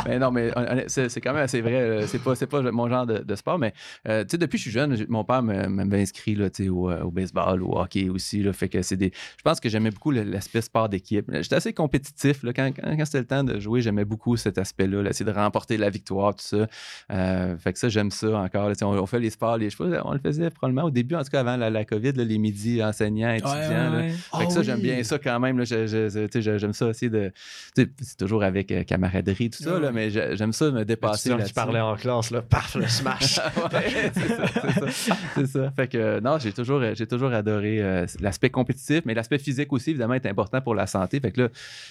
mais 0.07 0.19
non, 0.19 0.31
mais 0.31 0.51
honnêt- 0.57 0.85
c'est 0.87 1.21
quand 1.21 1.33
même 1.33 1.43
assez 1.43 1.61
vrai. 1.61 1.73
euh, 1.75 2.07
C'est 2.07 2.19
pas, 2.23 2.33
pas 2.35 2.61
mon 2.71 2.89
genre 2.89 3.05
de, 3.05 3.19
de 3.19 3.35
sport, 3.35 3.59
mais 3.59 3.73
euh, 4.07 4.23
tu 4.23 4.31
sais, 4.31 4.37
depuis 4.37 4.57
que 4.57 4.57
je 4.57 4.61
suis 4.63 4.71
jeune, 4.71 4.97
mon 5.09 5.23
père 5.23 5.43
m'avait 5.43 6.01
inscrit 6.01 6.33
là, 6.35 6.47
au, 6.71 6.89
euh, 6.89 7.01
au 7.03 7.11
baseball, 7.11 7.61
au 7.63 7.77
hockey 7.79 8.09
aussi. 8.09 8.41
Là, 8.41 8.53
fait 8.53 8.69
que 8.69 8.81
c'est 8.81 8.97
des. 8.97 9.11
Je 9.37 9.43
pense 9.43 9.59
que 9.59 9.69
j'aimais 9.69 9.91
beaucoup 9.91 10.11
l'aspect 10.11 10.61
sport 10.61 10.89
d'équipe. 10.89 11.25
J'étais 11.31 11.55
assez 11.55 11.73
compétitif. 11.73 12.41
Là, 12.43 12.53
quand 12.53 12.71
quand- 12.75 12.97
quand 12.97 13.05
c'était 13.05 13.19
le 13.19 13.25
temps 13.27 13.43
de 13.43 13.59
jouer, 13.59 13.81
j'aimais 13.81 14.05
beaucoup 14.05 14.35
cet 14.35 14.57
aspect-là, 14.57 15.03
là, 15.03 15.09
essayer 15.11 15.25
de 15.31 15.35
remporter 15.37 15.77
la 15.77 15.89
victoire, 15.89 16.06
tout 16.33 16.43
ça. 16.43 16.67
Euh, 17.11 17.57
fait 17.57 17.73
que 17.73 17.79
ça, 17.79 17.89
j'aime 17.89 18.11
ça 18.11 18.27
encore. 18.37 18.69
là, 18.69 18.75
tu 18.75 18.83
on, 18.83 18.91
on 18.91 19.05
fait 19.05 19.19
les 19.19 19.29
sports, 19.29 19.57
les, 19.57 19.69
je 19.69 19.77
sais 19.77 19.83
pas, 19.89 20.01
on 20.05 20.13
le 20.13 20.19
faisait 20.19 20.49
probablement 20.49 20.87
au 20.87 20.91
début, 20.91 21.15
en 21.15 21.23
tout 21.23 21.29
cas 21.29 21.39
avant 21.41 21.57
la, 21.57 21.69
la 21.69 21.85
COVID, 21.85 22.13
là, 22.13 22.23
les 22.23 22.37
midis 22.37 22.83
enseignants, 22.83 23.31
étudiants. 23.31 23.91
Fait 23.99 24.13
Ah 24.33 24.45
que 24.45 24.51
ça, 24.53 24.61
j'aime 24.63 24.79
bien 24.81 25.01
ça 25.03 25.17
quand 25.19 25.39
même. 25.39 25.57
là. 25.57 25.63
Je- 25.65 25.87
je- 25.87 26.09
je- 26.09 26.25
tu 26.27 26.41
sais, 26.41 26.59
J'aime 26.59 26.73
ça 26.73 26.85
aussi 26.87 27.09
de. 27.09 27.31
tu 27.75 27.91
C'est 28.01 28.17
toujours 28.17 28.43
avec 28.43 28.71
euh, 28.71 28.83
camaraderie, 28.83 29.49
tout 29.49 29.61
ça, 29.63 29.75
Ouais. 29.75 29.81
là, 29.81 29.91
mais 29.91 30.09
j'ai- 30.09 30.35
j'aime 30.35 30.53
ça 30.53 30.71
me 30.71 30.83
dépasser. 30.85 31.29
Là-dessus. 31.29 31.53
parlait 31.53 31.79
en 31.79 31.95
classe, 31.95 32.31
là, 32.31 32.41
paf, 32.41 32.75
le 32.75 32.87
smash. 32.87 33.39
Ouais, 33.73 34.11
c'est 34.13 34.27
ça, 34.27 34.45
c'est 34.47 34.71
ça. 34.79 35.15
C'est 35.35 35.47
ça. 35.47 35.71
Fait 35.75 35.87
que 35.87 35.97
euh, 35.97 36.21
non, 36.21 36.37
j'ai 36.39 36.51
toujours, 36.53 36.79
euh, 36.81 36.93
j'ai 36.95 37.05
toujours 37.07 37.31
adoré 37.33 37.81
euh, 37.81 38.05
l'aspect 38.19 38.49
compétitif, 38.49 39.01
mais 39.05 39.13
l'aspect 39.13 39.37
physique 39.39 39.71
aussi, 39.73 39.89
évidemment, 39.91 40.13
est 40.13 40.25
important 40.25 40.61
pour 40.61 40.73
la 40.75 40.87
santé. 40.87 41.19
Fait 41.19 41.31
que 41.31 41.41
là, 41.41 41.47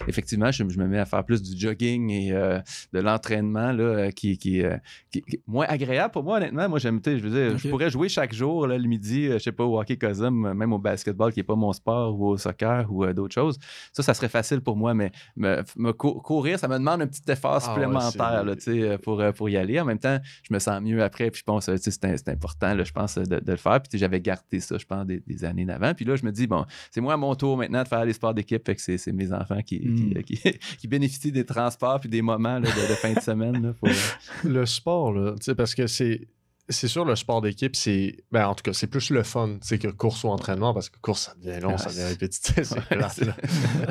effectivement, 0.08 0.50
je, 0.50 0.64
je 0.68 0.78
me 0.78 0.86
mets 0.86 0.98
à 0.98 1.04
faire 1.04 1.24
plus 1.24 1.42
du 1.42 1.58
jogging 1.60 2.10
et 2.10 2.32
euh, 2.32 2.58
de 2.92 3.00
l'entraînement 3.00 3.72
là, 3.72 4.05
euh, 4.06 4.10
qui, 4.10 4.38
qui, 4.38 4.62
euh, 4.62 4.76
qui- 5.10 5.22
qui 5.22 5.36
est 5.36 5.42
moins 5.46 5.66
agréable 5.68 6.12
pour 6.12 6.22
moi, 6.24 6.38
honnêtement. 6.38 6.68
Moi, 6.68 6.78
j'aime, 6.78 7.00
tu 7.00 7.10
sais, 7.10 7.18
je 7.18 7.22
veux 7.26 7.30
dire, 7.30 7.58
je 7.58 7.68
pourrais 7.68 7.90
jouer 7.90 8.08
chaque 8.08 8.32
jour, 8.34 8.66
là, 8.66 8.78
le 8.78 8.88
midi, 8.88 9.26
euh, 9.26 9.34
je 9.34 9.38
sais 9.44 9.52
pas, 9.52 9.64
au 9.64 9.78
hockey 9.78 9.96
cosum, 9.96 10.52
même 10.54 10.72
au 10.72 10.78
basketball 10.78 11.32
qui 11.32 11.38
n'est 11.40 11.44
pas 11.44 11.54
mon 11.56 11.72
sport, 11.72 12.18
ou 12.18 12.26
au 12.28 12.36
soccer, 12.36 12.86
ou 12.92 13.04
euh, 13.04 13.12
d'autres 13.12 13.34
choses. 13.34 13.58
Ça, 13.92 14.02
ça 14.02 14.14
serait 14.14 14.28
facile 14.28 14.60
pour 14.60 14.76
moi, 14.76 14.94
mais 14.94 15.10
me, 15.36 15.62
me 15.76 15.92
cou- 15.92 16.20
courir, 16.20 16.58
ça 16.58 16.68
me 16.68 16.74
demande 16.78 17.02
un 17.02 17.06
petit 17.06 17.22
effort 17.30 17.60
Ah 17.62 17.68
ouais, 17.68 17.74
supplémentaire, 17.74 18.44
là, 18.44 18.56
tu 18.56 18.62
sais, 18.62 18.98
pour, 18.98 19.22
pour 19.36 19.48
y 19.48 19.56
aller. 19.56 19.78
En 19.80 19.84
même 19.84 19.98
temps, 19.98 20.18
je 20.42 20.52
me 20.54 20.58
sens 20.58 20.80
mieux 20.82 21.02
après, 21.02 21.30
puis 21.30 21.40
je 21.40 21.44
pense, 21.44 21.66
tu 21.66 21.76
sais, 21.78 21.90
c'est 21.90 22.28
important, 22.28 22.74
là, 22.74 22.84
je 22.84 22.92
pense, 22.92 23.16
de, 23.18 23.40
de 23.40 23.50
le 23.50 23.56
faire. 23.56 23.80
Puis 23.82 23.98
j'avais 23.98 24.20
gardé 24.20 24.60
ça, 24.60 24.78
je 24.78 24.84
pense, 24.86 25.06
des, 25.06 25.20
des 25.26 25.44
années 25.44 25.64
d'avant. 25.64 25.92
Puis 25.94 26.04
là, 26.04 26.16
je 26.16 26.24
me 26.24 26.32
dis, 26.32 26.46
bon, 26.46 26.64
c'est 26.90 27.00
moi 27.00 27.14
à 27.14 27.16
mon 27.16 27.34
tour 27.34 27.56
maintenant 27.56 27.82
de 27.82 27.88
faire 27.88 28.04
les 28.04 28.12
sports 28.12 28.34
d'équipe, 28.34 28.64
fait 28.64 28.74
que 28.74 28.80
c'est 28.80 28.98
c'est 28.98 29.12
mes 29.12 29.32
enfants 29.32 29.60
qui, 29.64 29.80
Mm. 29.86 30.22
qui, 30.22 30.36
qui- 30.36 30.52
qui 30.78 30.88
bénéficient 30.88 31.32
des 31.32 31.44
transports 31.44 32.00
puis 32.00 32.08
des 32.08 32.22
moments 32.22 32.58
là, 32.58 32.60
de, 32.60 32.66
de 32.66 32.94
fin 32.94 33.12
de 33.12 33.20
semaine. 33.20 33.62
là, 33.62 33.72
pour- 33.78 33.88
le 34.44 34.66
sport, 34.66 35.12
là, 35.12 35.34
parce 35.56 35.74
que 35.74 35.86
c'est. 35.86 36.28
c'est 36.68 36.88
sûr, 36.88 37.04
le 37.04 37.16
sport 37.16 37.40
d'équipe, 37.40 37.76
c'est. 37.76 38.16
Ben, 38.32 38.46
en 38.48 38.54
tout 38.54 38.62
cas, 38.62 38.72
c'est 38.72 38.86
plus 38.86 39.10
le 39.10 39.22
fun 39.22 39.58
que 39.60 39.88
course 39.88 40.24
ou 40.24 40.28
entraînement 40.28 40.74
parce 40.74 40.88
que 40.88 40.98
course, 41.00 41.22
ça 41.22 41.34
devient 41.40 41.60
long, 41.60 41.78
ça 41.78 41.90
devient 41.90 42.04
répétitif, 42.04 42.62
c'est 42.62 42.80
plate. 42.88 43.20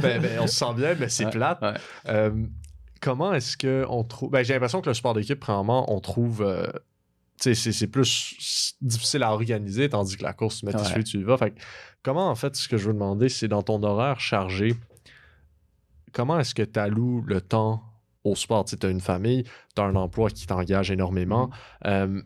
ben, 0.01 0.21
ben, 0.21 0.39
on 0.41 0.47
se 0.47 0.55
sent 0.55 0.73
bien, 0.75 0.95
mais 0.99 1.09
c'est 1.09 1.25
Ouais, 1.25 1.31
plate. 1.31 1.63
Euh, 2.07 2.31
comment 3.01 3.33
est-ce 3.33 3.57
qu'on 3.57 4.03
trouve. 4.03 4.31
Ben, 4.31 4.43
j'ai 4.43 4.53
l'impression 4.53 4.81
que 4.81 4.89
le 4.89 4.93
sport 4.95 5.13
d'équipe, 5.13 5.39
premièrement, 5.39 5.93
on 5.93 5.99
trouve. 5.99 6.41
euh, 6.41 6.67
c'est, 7.37 7.87
plus 7.87 8.75
difficile 8.81 9.23
à 9.23 9.31
organiser, 9.33 9.89
tandis 9.89 10.17
que 10.17 10.23
la 10.23 10.33
course, 10.33 10.59
tu 10.59 10.65
mets 10.65 10.75
Ouais. 10.75 11.03
tu 11.03 11.17
y 11.19 11.23
vas. 11.23 11.37
Fait 11.37 11.51
que 11.51 11.59
comment, 12.01 12.29
en 12.29 12.35
fait, 12.35 12.55
ce 12.55 12.67
que 12.67 12.77
je 12.77 12.87
veux 12.87 12.93
demander, 12.93 13.29
c'est 13.29 13.47
dans 13.47 13.61
ton 13.61 13.83
horaire 13.83 14.19
chargé, 14.19 14.75
comment 16.13 16.39
est-ce 16.39 16.55
que 16.55 16.63
tu 16.63 16.79
alloues 16.79 17.21
le 17.27 17.41
temps 17.41 17.83
au 18.25 18.35
sport? 18.35 18.65
Tu 18.65 18.75
as 18.81 18.89
une 18.89 19.01
famille, 19.01 19.43
tu 19.75 19.81
as 19.81 19.85
un 19.85 19.95
emploi 19.95 20.29
qui 20.29 20.45
t'engage 20.47 20.91
énormément. 20.91 21.49
Euh, 21.85 22.21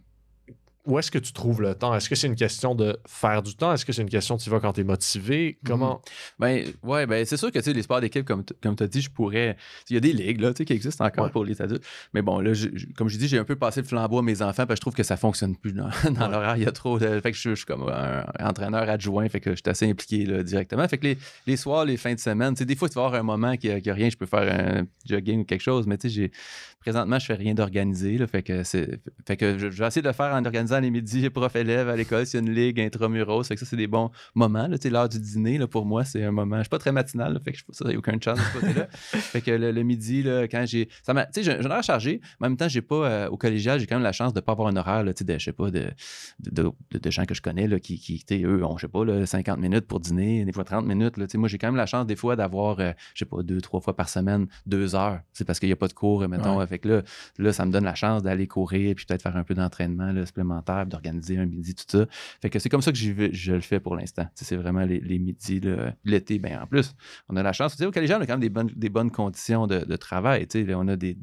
où 0.90 0.98
est-ce 1.00 1.12
que 1.12 1.20
tu 1.20 1.32
trouves 1.34 1.62
le 1.62 1.76
temps? 1.76 1.94
Est-ce 1.96 2.10
que 2.10 2.16
c'est 2.16 2.28
une 2.28 2.36
question 2.36 2.74
de 2.76 2.98
faire 3.08 3.42
du 3.44 3.56
temps? 3.56 3.72
Est-ce 3.74 3.86
que 3.86 3.94
c'est 3.94 4.02
une 4.02 4.10
question 4.10 4.36
de 4.36 4.42
tu 4.42 4.50
vas 4.50 4.60
quand 4.60 4.74
tu 4.74 4.82
es 4.82 4.84
motivé? 4.84 5.60
Comment? 5.66 6.02
Ben, 6.40 6.66
ouais, 6.84 7.06
ben, 7.06 7.26
c'est 7.26 7.38
sûr 7.38 7.52
que 7.52 7.60
tu 7.60 7.66
sais, 7.66 7.74
les 7.74 7.84
sports 7.84 8.02
d'équipe, 8.02 8.26
comme, 8.26 8.44
comme 8.62 8.76
tu 8.76 8.84
as 8.84 8.88
dit, 8.88 9.02
je 9.02 9.10
pourrais. 9.10 9.56
Il 9.90 9.94
y 9.94 9.98
a 9.98 10.00
des 10.00 10.14
ligues 10.14 10.42
là, 10.42 10.50
tu 10.54 10.58
sais, 10.58 10.66
qui 10.66 10.74
existent 10.74 11.06
encore 11.06 11.26
Ouais. 11.26 11.32
pour 11.32 11.46
les 11.46 11.62
adultes. 11.62 11.84
Mais 12.14 12.22
bon, 12.22 12.40
là, 12.40 12.54
je- 12.54 12.70
comme 12.98 13.08
je 13.08 13.18
dis, 13.18 13.28
j'ai 13.28 13.38
un 13.38 13.44
peu 13.44 13.56
passé 13.56 13.82
le 13.82 13.88
flambeau 13.88 14.18
à 14.20 14.22
mes 14.24 14.42
enfants, 14.42 14.66
parce 14.66 14.70
que 14.70 14.76
je 14.78 14.82
trouve 14.82 14.96
que 14.96 15.04
ça 15.04 15.16
fonctionne 15.18 15.56
plus 15.56 15.74
dans, 15.74 15.90
dans 16.12 16.26
Ouais. 16.26 16.32
l'horaire. 16.32 16.58
Il 16.58 16.64
y 16.64 16.68
a 16.68 16.72
trop 16.72 16.98
de. 16.98 17.20
Fait 17.22 17.32
que 17.32 17.38
je, 17.38 17.50
je 17.52 17.56
suis 17.56 17.66
comme 17.66 17.88
un, 17.88 18.26
entraîneur 18.40 18.90
adjoint, 18.90 19.30
fait 19.30 19.40
que 19.40 19.52
je 19.52 19.56
suis 19.58 19.70
assez 19.70 19.88
impliqué 19.90 20.26
là, 20.26 20.42
directement. 20.44 20.88
Fait 20.88 20.98
que 20.98 21.06
les, 21.06 21.18
les 21.46 21.58
soirs, 21.58 21.86
les 21.86 21.98
fins 21.98 22.14
de 22.16 22.20
semaine, 22.20 22.54
tu 22.56 22.60
sais, 22.60 22.66
des 22.66 22.76
fois, 22.76 22.90
tu 22.90 22.96
vas 22.96 23.06
avoir 23.06 23.20
un 23.20 23.24
moment 23.24 23.56
qui 23.58 23.68
n'y 23.70 23.90
a, 23.90 23.94
rien, 23.94 24.10
je 24.10 24.18
peux 24.18 24.26
faire 24.26 24.42
un 24.80 24.88
jogging 25.08 25.42
ou 25.42 25.44
quelque 25.46 25.62
chose, 25.62 25.86
mais 25.86 25.98
tu 25.98 26.10
sais, 26.10 26.16
j'ai. 26.16 26.32
Présentement, 26.82 27.20
je 27.20 27.26
fais 27.26 27.34
rien 27.36 27.54
d'organisé. 27.54 28.18
Fait 28.28 28.42
que, 28.44 28.64
c'est, 28.64 29.00
fait 29.28 29.36
que 29.38 29.58
je, 29.58 29.70
je 29.70 29.82
vais 29.82 29.88
essayer 29.88 30.02
de 30.02 30.08
le 30.08 30.14
faire 30.14 30.34
en 30.34 30.44
organisant 30.46 30.80
les 30.80 30.90
midis 30.92 31.30
prof-élève 31.30 31.90
à 31.90 31.96
l'école. 31.96 32.26
S'il 32.26 32.40
y 32.40 32.44
a 32.44 32.48
une 32.48 32.54
ligue 32.54 32.80
intramuros, 32.80 33.44
fait 33.44 33.56
que 33.56 33.60
ça, 33.60 33.66
c'est 33.66 33.76
des 33.76 33.88
bons 33.88 34.12
moments. 34.34 34.68
L'heure 34.90 35.10
du 35.10 35.20
dîner, 35.20 35.58
là, 35.58 35.68
pour 35.68 35.86
moi, 35.86 36.04
c'est 36.06 36.24
un 36.24 36.32
moment. 36.32 36.58
Je 36.58 36.62
suis 36.64 36.70
pas 36.70 36.80
très 36.80 36.92
matinal, 36.92 37.34
là, 37.34 37.40
fait 37.44 37.52
que 37.52 37.58
je 37.58 37.64
ça, 37.72 37.84
il 37.86 37.90
n'y 37.90 37.96
a 37.96 38.00
aucun 38.00 38.14
chance 38.24 38.40
de 38.40 38.60
côté-là. 38.60 38.88
fait 38.92 39.42
que 39.42 39.52
le, 39.52 39.72
le 39.72 39.84
midi, 39.84 40.24
là, 40.24 40.44
quand 40.48 40.64
j'ai. 40.66 40.90
Ça 41.04 41.14
m'a- 41.14 41.26
tu 41.26 41.44
sais, 41.44 41.60
chargé, 41.84 42.22
mais 42.40 42.48
en 42.48 42.50
même 42.52 42.58
temps, 42.58 42.68
j'ai 42.68 42.82
pas. 42.82 42.96
euh, 43.10 43.30
au 43.30 43.38
collégial, 43.38 43.80
j'ai 43.80 43.86
quand 43.86 43.96
même 43.98 44.04
la 44.04 44.12
chance 44.12 44.34
de 44.34 44.40
ne 44.40 44.42
pas 44.42 44.54
avoir 44.54 44.68
un 44.70 44.76
horaire, 44.78 45.04
là, 45.04 45.14
de, 45.14 45.34
je 45.38 45.44
sais 45.44 45.52
pas, 45.54 45.70
de, 45.72 45.92
de, 46.40 46.64
de- 46.92 46.98
de 47.00 47.12
gens 47.12 47.26
que 47.26 47.34
je 47.36 47.42
connais, 47.42 47.68
là, 47.68 47.80
qui, 47.80 48.00
qui 48.00 48.24
eux, 48.44 48.64
ont, 48.66 48.78
je 48.78 48.82
sais 48.82 48.88
pas, 48.88 49.04
là, 49.06 49.26
50 49.26 49.60
minutes 49.60 49.86
pour 49.86 50.00
dîner, 50.00 50.46
des 50.46 50.52
fois 50.54 50.64
30 50.64 50.86
minutes. 50.86 51.18
Là, 51.18 51.26
moi, 51.36 51.48
j'ai 51.50 51.58
quand 51.58 51.68
même 51.68 51.76
la 51.76 51.86
chance, 51.86 52.06
des 52.06 52.16
fois, 52.16 52.36
d'avoir, 52.36 52.80
euh, 52.80 52.92
je 53.14 53.20
sais 53.20 53.26
pas, 53.26 53.44
deux, 53.44 53.62
trois 53.62 53.82
fois 53.82 53.96
par 53.96 54.10
semaine, 54.10 54.48
deux 54.66 54.96
heures. 54.96 55.20
C'est 55.34 55.46
parce 55.46 55.60
qu'il 55.60 55.70
n'y 55.70 55.74
a 55.74 55.78
pas 55.78 55.88
de 55.88 55.94
cours, 55.94 56.28
mettons. 56.28 56.58
Ouais. 56.58 56.69
Fait 56.70 56.80
que 56.80 56.88
là, 56.88 57.02
là, 57.38 57.54
ça 57.54 57.66
me 57.66 57.72
donne 57.72 57.84
la 57.84 57.96
chance 57.96 58.24
d'aller 58.24 58.48
courir, 58.48 58.96
puis 58.96 59.06
peut-être 59.06 59.24
faire 59.24 59.36
un 59.36 59.44
peu 59.44 59.54
d'entraînement 59.54 60.14
supplémentaire, 60.26 60.86
d'organiser 60.86 61.38
un 61.38 61.46
midi, 61.46 61.76
tout 61.76 61.86
ça. 61.88 62.06
Fait 62.42 62.50
que 62.50 62.60
c'est 62.60 62.70
comme 62.70 62.82
ça 62.82 62.92
que 62.92 62.98
je 62.98 63.52
le 63.52 63.62
fais 63.62 63.80
pour 63.80 63.96
l'instant. 63.96 64.28
C'est 64.36 64.56
vraiment 64.56 64.86
les, 64.86 65.00
les 65.00 65.20
midis, 65.20 65.62
l'été. 66.06 66.40
Ben, 66.40 66.60
en 66.62 66.68
plus, 66.68 66.96
on 67.28 67.36
a 67.36 67.44
la 67.44 67.54
chance. 67.54 67.74
Tu 67.74 67.80
sais, 67.80 67.86
au 67.86 67.92
collégial, 67.92 68.20
on 68.20 68.24
a 68.24 68.28
quand 68.28 68.38
même 68.38 68.70
des 68.76 68.90
bonnes, 68.90 69.12
conditions 69.12 69.68
de, 69.68 69.96
travail. 69.96 70.48
On 70.76 70.88
a 70.88 70.96
des, 70.96 71.18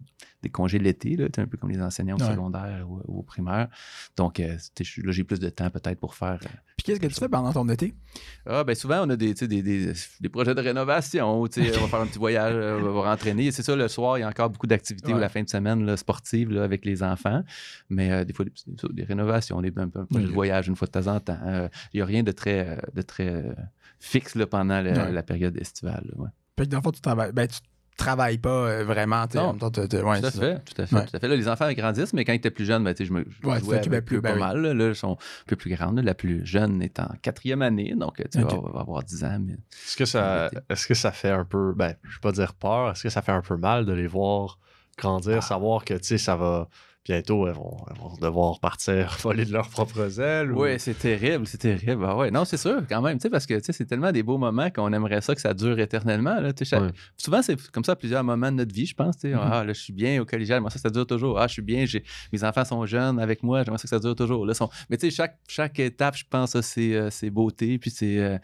des 0.47 0.53
congés 0.53 0.79
l'été, 0.79 1.17
là, 1.17 1.27
tu 1.27 1.33
sais, 1.37 1.41
un 1.43 1.47
peu 1.47 1.57
comme 1.57 1.71
les 1.71 1.81
enseignants 1.83 2.17
au 2.17 2.21
Ouais. 2.23 2.31
secondaire 2.31 2.87
ou, 2.89 3.01
ou 3.07 3.19
au 3.21 3.23
primaire. 3.23 3.69
Donc, 4.17 4.41
euh, 4.41 4.57
là, 5.05 5.13
j'ai 5.13 5.25
plus 5.25 5.41
de 5.41 5.49
temps 5.49 5.71
peut-être 5.71 5.99
pour 5.99 6.15
faire. 6.15 6.39
euh, 6.45 6.49
Puis 6.77 6.85
qu'est-ce 6.85 7.01
que 7.01 7.07
tu 7.07 7.15
fais 7.15 7.29
pendant 7.29 7.53
ton 7.53 7.69
été? 7.69 7.95
ah, 8.47 8.65
ben 8.65 8.75
souvent, 8.75 9.07
on 9.07 9.11
a 9.11 9.17
des, 9.17 9.35
tu 9.35 9.41
sais, 9.41 9.49
des, 9.49 9.63
des, 9.63 9.93
des 10.21 10.29
projets 10.29 10.55
de 10.55 10.61
rénovation. 10.61 11.41
On 11.41 11.43
va 11.43 11.49
faire 11.89 12.01
un 12.01 12.07
petit 12.07 12.19
voyage, 12.19 12.55
euh, 12.55 12.81
on 12.81 13.01
va 13.03 13.11
entraîner. 13.13 13.51
C'est 13.51 13.63
ça, 13.63 13.75
le 13.77 13.89
soir, 13.89 14.19
il 14.19 14.23
y 14.23 14.25
a 14.25 14.29
encore 14.29 14.51
beaucoup 14.51 14.67
d'activités 14.67 15.13
ou 15.13 15.19
la 15.19 15.29
fin 15.29 15.43
de 15.43 15.49
semaine 15.49 15.85
là, 15.85 15.97
sportive 15.97 16.51
là, 16.53 16.63
avec 16.65 16.85
les 16.85 17.03
enfants. 17.03 17.43
Mais 17.89 18.11
euh, 18.13 18.25
des 18.25 18.33
fois, 18.33 18.45
des, 18.45 18.53
des- 18.93 19.05
rénovations, 19.05 19.61
des, 19.61 19.73
un, 19.77 19.89
projet 19.89 20.25
de 20.25 20.29
Ok. 20.29 20.35
voyage 20.35 20.69
une 20.69 20.77
fois 20.77 20.87
de 20.87 20.93
temps 20.93 21.07
en 21.15 21.21
temps. 21.21 21.39
Il 21.93 21.97
n'y 21.97 22.01
a 22.03 22.07
rien 22.07 22.23
de 22.23 22.33
très, 22.33 22.81
de 22.95 23.03
très 23.03 23.45
fixe 23.99 24.35
là, 24.35 24.47
pendant 24.47 24.83
Ouais. 24.83 25.11
la 25.13 25.23
période 25.23 25.57
estivale. 25.57 26.05
que 26.57 26.63
dans 26.65 26.79
le 26.79 26.83
fond, 26.83 26.91
tu 26.93 27.01
travailles. 27.01 27.33
Ben, 27.33 27.47
tu 27.49 27.59
travailles 27.97 28.39
pas 28.39 28.49
euh, 28.51 28.85
vraiment. 28.85 29.25
Non. 29.35 29.53
ouais, 29.53 29.59
tout 29.59 29.67
à 29.67 30.31
fait, 30.31 30.63
tout 30.65 30.83
à 30.83 30.87
fait, 30.87 30.95
Ouais. 30.97 31.05
tout 31.07 31.17
à 31.17 31.19
fait. 31.21 31.29
Là, 31.29 31.37
les 31.37 31.49
enfants 31.49 31.73
grandissent, 31.73 32.13
mais 32.13 32.25
quand 32.25 32.33
ils 32.33 32.37
étaient 32.37 32.51
plus 32.51 32.65
jeunes, 32.65 32.85
ben, 32.85 32.95
je 32.99 33.13
me 33.13 33.25
je 33.29 33.47
Ouais, 33.49 33.59
jouais 33.61 33.79
avec 33.87 34.05
plus, 34.05 34.17
eux 34.17 34.21
ben 34.21 34.31
pas 34.31 34.35
oui. 34.35 34.41
mal. 34.41 34.61
là. 34.63 34.75
Là, 34.75 34.89
ils 34.89 34.95
sont 34.95 35.13
un 35.15 35.45
peu 35.47 35.57
plus 35.57 35.75
grandes. 35.75 35.97
là. 35.97 36.03
La 36.03 36.15
plus 36.15 36.45
jeune 36.47 36.83
est 36.83 37.01
en 37.01 37.09
quatrième 37.23 37.63
année, 37.63 37.95
donc 37.97 38.17
tu 38.17 38.25
sais, 38.31 38.43
Ok. 38.45 38.53
va, 38.65 38.71
va 38.73 38.81
avoir 38.81 39.03
10 39.03 39.25
ans. 39.25 39.39
Mais... 39.41 39.55
Est-ce 39.55 39.97
que 39.97 40.05
ça, 40.05 40.51
est-ce 40.69 40.87
que 40.87 40.95
ça 40.95 41.13
fait 41.13 41.31
un 41.31 41.45
peu, 41.45 41.73
ben, 41.75 41.95
je 42.05 42.15
vais 42.15 42.21
pas 42.21 42.33
dire 42.33 42.55
peur, 42.55 42.91
est-ce 42.93 43.03
que 43.03 43.09
ça 43.11 43.23
fait 43.23 43.33
un 43.33 43.43
peu 43.43 43.57
mal 43.57 43.87
de 43.87 43.93
les 43.93 44.07
voir 44.07 44.59
grandir, 44.99 45.43
savoir 45.43 45.85
que, 45.85 45.95
tu 45.95 46.05
sais, 46.05 46.19
ça 46.19 46.37
va, 46.37 46.69
bientôt, 47.07 47.47
elles 47.47 47.55
vont, 47.55 47.77
elles 47.91 48.01
vont 48.01 48.15
devoir 48.21 48.59
partir 48.61 49.17
voler 49.23 49.45
de 49.45 49.53
leurs 49.53 49.69
propres 49.69 50.21
ailes? 50.21 50.53
ou- 50.53 50.63
Oui, 50.63 50.71
c'est 50.79 50.99
terrible, 50.99 51.47
c'est 51.47 51.59
terrible. 51.59 52.05
Ah 52.07 52.17
ouais, 52.17 52.31
non, 52.31 52.45
c'est 52.45 52.57
sûr, 52.57 52.83
quand 52.89 53.01
même, 53.03 53.19
parce 53.31 53.47
que 53.47 53.59
c'est 53.63 53.85
tellement 53.87 54.13
des 54.13 54.23
beaux 54.23 54.39
moments 54.39 54.71
qu'on 54.71 54.93
aimerait 54.93 55.21
ça 55.21 55.35
que 55.35 55.41
ça 55.41 55.55
dure 55.55 55.79
éternellement. 55.79 56.41
Là, 56.41 56.51
chaque- 56.63 56.83
Ouais. 56.83 56.91
Souvent, 57.17 57.43
c'est 57.43 57.57
comme 57.71 57.85
ça 57.85 57.93
à 57.93 57.97
plusieurs 57.97 58.25
moments 58.25 58.51
de 58.51 58.57
notre 58.57 58.75
vie, 58.75 58.87
je 58.87 58.95
pense. 58.95 59.23
Mhm. 59.23 59.39
Ah, 59.41 59.65
là, 59.65 59.73
je 59.73 59.81
suis 59.81 59.93
bien 59.93 60.21
au 60.21 60.25
collégial, 60.25 60.61
moi, 60.61 60.71
ça, 60.71 60.79
ça 60.79 60.91
dure 60.91 61.07
toujours. 61.07 61.39
Ah, 61.39 61.47
je 61.47 61.53
suis 61.55 61.63
bien, 61.63 61.85
mes 62.33 62.45
enfants 62.45 62.65
sont 62.65 62.85
jeunes 62.87 63.19
avec 63.21 63.43
moi, 63.43 63.63
j'aimerais 63.63 63.79
ça 63.79 63.85
que 63.85 63.89
ça 63.91 63.99
dure 63.99 64.15
toujours. 64.17 64.45
Là, 64.47 64.55
sont... 64.55 64.69
Mais 64.91 64.97
tu 64.97 65.11
sais, 65.11 65.17
chaque, 65.17 65.39
chaque 65.49 65.79
étape, 65.79 66.17
je 66.17 66.25
pense, 66.29 66.61
ses, 66.61 66.95
euh, 66.95 67.11
ses 67.11 67.31
beautés, 67.31 67.79
puis 67.79 67.93
euh, 68.03 68.39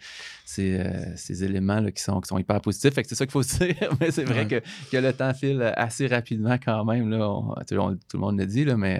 ses, 0.45 0.79
euh, 0.79 1.15
ses 1.15 1.43
éléments 1.43 1.79
là, 1.79 1.91
qui, 1.91 2.01
sont, 2.01 2.19
qui 2.21 2.27
sont 2.27 2.37
hyper 2.37 2.59
positifs. 2.61 2.93
Fait 2.93 3.03
que 3.03 3.09
c'est 3.09 3.15
ça 3.15 3.25
qu'il 3.25 3.31
faut 3.31 3.43
se 3.43 3.57
dire. 3.65 3.75
Mais 3.99 4.11
c'est 4.11 4.23
vrai 4.23 4.41
Ouais. 4.45 4.61
que, 4.61 4.89
que 4.91 4.97
le 4.97 5.13
temps 5.13 5.33
file 5.33 5.73
assez 5.77 6.07
rapidement 6.07 6.57
quand 6.63 6.83
même. 6.85 7.09
Là, 7.09 7.29
on- 7.29 7.53
tout 7.55 7.75
le 8.15 8.19
monde 8.19 8.39
le 8.39 8.45
dit, 8.45 8.52
là, 8.65 8.77
mais 8.77 8.99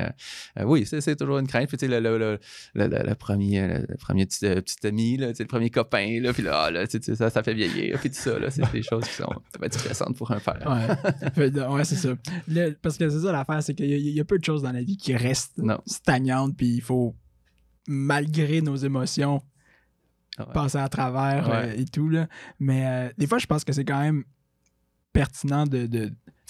euh, 0.58 0.62
euh, 0.62 0.66
oui, 0.66 0.86
c'est, 0.86 1.16
toujours 1.16 1.38
une 1.40 1.48
crainte. 1.48 1.68
Puis, 1.70 1.78
tu 1.78 1.86
sais, 1.88 1.92
le, 2.00 2.00
le, 2.18 2.40
le, 2.74 2.88
le- 2.88 3.16
premier, 3.16 3.68
le, 3.68 3.86
le 3.88 3.96
premier 3.98 4.26
petit, 4.26 4.46
euh, 4.46 4.62
petit 4.62 4.86
ami, 4.88 5.18
là, 5.18 5.30
tu 5.30 5.36
sais, 5.36 5.44
le 5.44 5.48
premier 5.48 5.70
copain, 5.70 6.20
là, 6.22 6.34
puis 6.34 6.44
là, 6.44 6.64
ah, 6.66 6.72
là, 6.72 6.88
tu 6.88 7.00
sais, 7.02 7.16
ça, 7.16 7.30
ça 7.30 7.44
fait 7.44 7.54
vieillir, 7.54 8.00
puis 8.00 8.10
tout 8.10 8.16
ça, 8.16 8.38
là, 8.40 8.50
c'est 8.52 8.70
des 8.72 8.82
choses 8.84 9.06
qui 9.08 9.14
sont 9.14 9.30
ça 9.52 9.60
va 9.60 9.66
être 9.68 9.80
stressantes 9.80 10.18
pour 10.18 10.32
un 10.32 10.40
père. 10.40 10.98
Ouais, 11.38 11.50
ouais, 11.68 11.84
c'est 11.86 11.96
ça. 11.96 12.10
Parce 12.82 12.98
que 12.98 13.10
c'est 13.10 13.20
ça 13.20 13.32
l'affaire, 13.32 13.62
c'est 13.64 13.74
qu'il 13.76 13.90
y, 13.90 13.94
a- 13.94 13.98
il 13.98 14.10
y 14.10 14.20
a 14.20 14.26
peu 14.26 14.38
de 14.40 14.44
choses 14.46 14.64
dans 14.64 14.72
la 14.72 14.82
vie 14.82 14.98
qui 14.98 15.16
restent 15.16 15.58
Non. 15.58 15.80
stagnantes, 15.86 16.58
puis 16.58 16.68
il 16.76 16.82
faut, 16.82 17.16
malgré 17.88 18.62
nos 18.62 18.76
émotions, 18.76 19.42
Ah 20.38 20.48
ouais. 20.48 20.54
passer 20.54 20.78
à 20.80 20.90
travers 20.90 21.48
Ouais. 21.50 21.70
euh, 21.78 21.82
et 21.82 21.86
tout. 21.86 22.10
Là. 22.10 22.28
Mais 22.60 22.86
euh, 22.88 23.14
des 23.18 23.28
fois, 23.28 23.38
je 23.38 23.46
pense 23.46 23.64
que 23.64 23.72
c'est 23.74 23.86
quand 23.86 24.00
même 24.02 24.24
pertinent 25.12 25.68
de, 25.68 25.86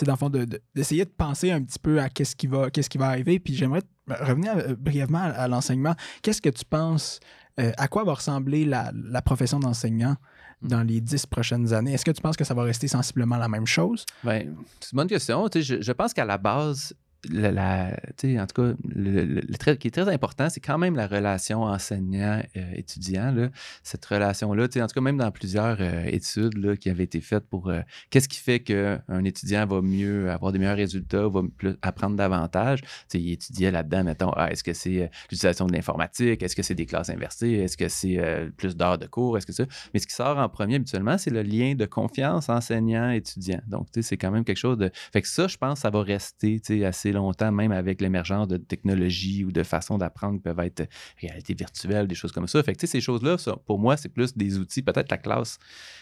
dans 0.02 0.14
le 0.14 0.18
fond, 0.18 0.30
de- 0.30 0.46
de- 0.46 0.62
d'essayer 0.76 1.06
de, 1.06 1.10
penser 1.10 1.52
un 1.52 1.62
petit 1.62 1.80
peu 1.80 2.00
à 2.02 2.10
qu'est-ce 2.10 2.36
qui 2.36 2.48
va, 2.48 2.70
qu'est-ce 2.70 2.90
qui 2.90 2.98
va 2.98 3.08
arriver. 3.08 3.40
Puis 3.40 3.54
j'aimerais 3.56 3.82
revenir 4.08 4.54
euh, 4.58 4.76
brièvement 4.78 5.20
à, 5.20 5.30
à 5.30 5.48
l'enseignement. 5.48 5.96
Qu'est-ce 6.22 6.42
que 6.42 6.50
tu 6.50 6.66
penses, 6.66 7.20
euh, 7.60 7.72
à 7.78 7.88
quoi 7.88 8.04
va 8.04 8.14
ressembler 8.14 8.66
la, 8.66 8.92
la 8.94 9.22
profession 9.22 9.60
d'enseignant 9.60 10.16
dans 10.62 10.82
les 10.84 11.00
dix 11.02 11.26
prochaines 11.26 11.74
années? 11.74 11.94
Est-ce 11.94 12.06
que 12.06 12.12
tu 12.12 12.22
penses 12.22 12.38
que 12.38 12.44
ça 12.44 12.54
va 12.54 12.64
rester 12.64 12.88
sensiblement 12.88 13.38
la 13.38 13.48
même 13.48 13.68
chose? 13.68 14.06
Ben, 14.24 14.56
c'est 14.80 14.92
une 14.94 14.98
bonne 14.98 15.08
question. 15.08 15.48
Tu 15.50 15.62
sais, 15.64 15.78
je, 15.78 15.82
je 15.82 15.92
pense 15.92 16.14
qu'à 16.14 16.26
la 16.26 16.38
base, 16.38 16.94
en 17.32 18.48
tout 18.48 18.62
cas, 18.62 18.74
le, 18.84 19.76
qui 19.76 19.88
est 19.88 19.92
très 19.92 20.10
important, 20.10 20.50
c'est 20.50 20.60
quand 20.60 20.78
même 20.78 20.96
la 20.96 21.08
relation 21.08 21.64
enseignant-étudiant. 21.64 23.32
là. 23.32 23.50
Cette 23.84 24.06
relation-là, 24.06 24.64
en 24.64 24.68
tout 24.68 24.94
cas, 24.94 25.02
même 25.02 25.18
dans 25.18 25.32
plusieurs 25.32 25.78
euh, 25.80 26.04
études 26.06 26.78
qui 26.78 26.90
avaient 26.90 27.04
été 27.04 27.22
faites 27.22 27.48
pour 27.48 27.70
euh, 27.70 27.82
qu'est-ce 28.10 28.28
qui 28.28 28.40
fait 28.40 28.60
qu'un 28.60 29.24
étudiant 29.24 29.66
va 29.66 29.82
mieux 29.82 30.30
avoir 30.32 30.52
des 30.52 30.60
meilleurs 30.60 30.78
résultats, 30.78 31.28
va 31.28 31.42
apprendre 31.82 32.16
davantage? 32.16 32.82
Tu 32.82 32.88
sais, 33.08 33.20
il 33.20 33.32
étudiait 33.32 33.72
là-dedans, 33.72 34.04
mettons, 34.04 34.32
ah, 34.36 34.52
est-ce 34.52 34.64
que 34.64 34.74
c'est 34.74 35.04
euh, 35.04 35.08
l'utilisation 35.32 35.66
de 35.68 35.74
l'informatique, 35.74 36.44
est-ce 36.44 36.56
que 36.56 36.64
c'est 36.64 36.76
des 36.76 36.86
classes 36.86 37.10
inversées, 37.10 37.52
est-ce 37.52 37.78
que 37.78 37.88
c'est 37.88 38.20
euh, 38.20 38.50
plus 38.58 38.76
d'heures 38.76 38.98
de 38.98 39.08
cours, 39.08 39.38
est-ce 39.38 39.46
que 39.46 39.54
ça? 39.54 39.66
Mais 39.94 40.00
ce 40.00 40.08
qui 40.08 40.14
sort 40.14 40.38
en 40.38 40.50
premier 40.50 40.76
habituellement, 40.76 41.18
c'est 41.18 41.32
le 41.32 41.42
lien 41.42 41.76
de 41.76 41.86
confiance 41.86 42.50
enseignant-étudiant. 42.50 43.62
Donc, 43.68 43.88
c'est 44.02 44.18
quand 44.18 44.32
même 44.32 44.44
quelque 44.44 44.58
chose 44.58 44.78
de. 44.78 44.92
Fait 45.12 45.22
que 45.22 45.28
ça, 45.28 45.48
je 45.48 45.58
pense, 45.58 45.80
ça 45.80 45.90
va 45.90 46.02
rester 46.02 46.62
assez 46.86 47.13
longtemps, 47.14 47.52
même 47.52 47.72
avec 47.72 48.02
l'émergence 48.02 48.48
de 48.48 48.58
technologies 48.58 49.46
ou 49.46 49.52
de 49.52 49.64
façons 49.64 49.98
d'apprendre 49.98 50.36
qui 50.38 50.42
peuvent 50.44 50.60
être 50.60 50.88
réalité 51.22 51.54
virtuelle, 51.54 52.08
des 52.08 52.16
choses 52.16 52.32
comme 52.32 52.48
ça. 52.48 52.62
Fait 52.64 52.74
que, 52.76 52.86
ces 52.88 53.02
choses-là, 53.02 53.38
pour 53.66 53.80
moi, 53.80 53.96
c'est 53.98 54.10
plus 54.10 54.36
des 54.36 54.58
outils. 54.58 54.82
Peut-être 54.82 55.10
la 55.12 55.18
classe 55.18 55.58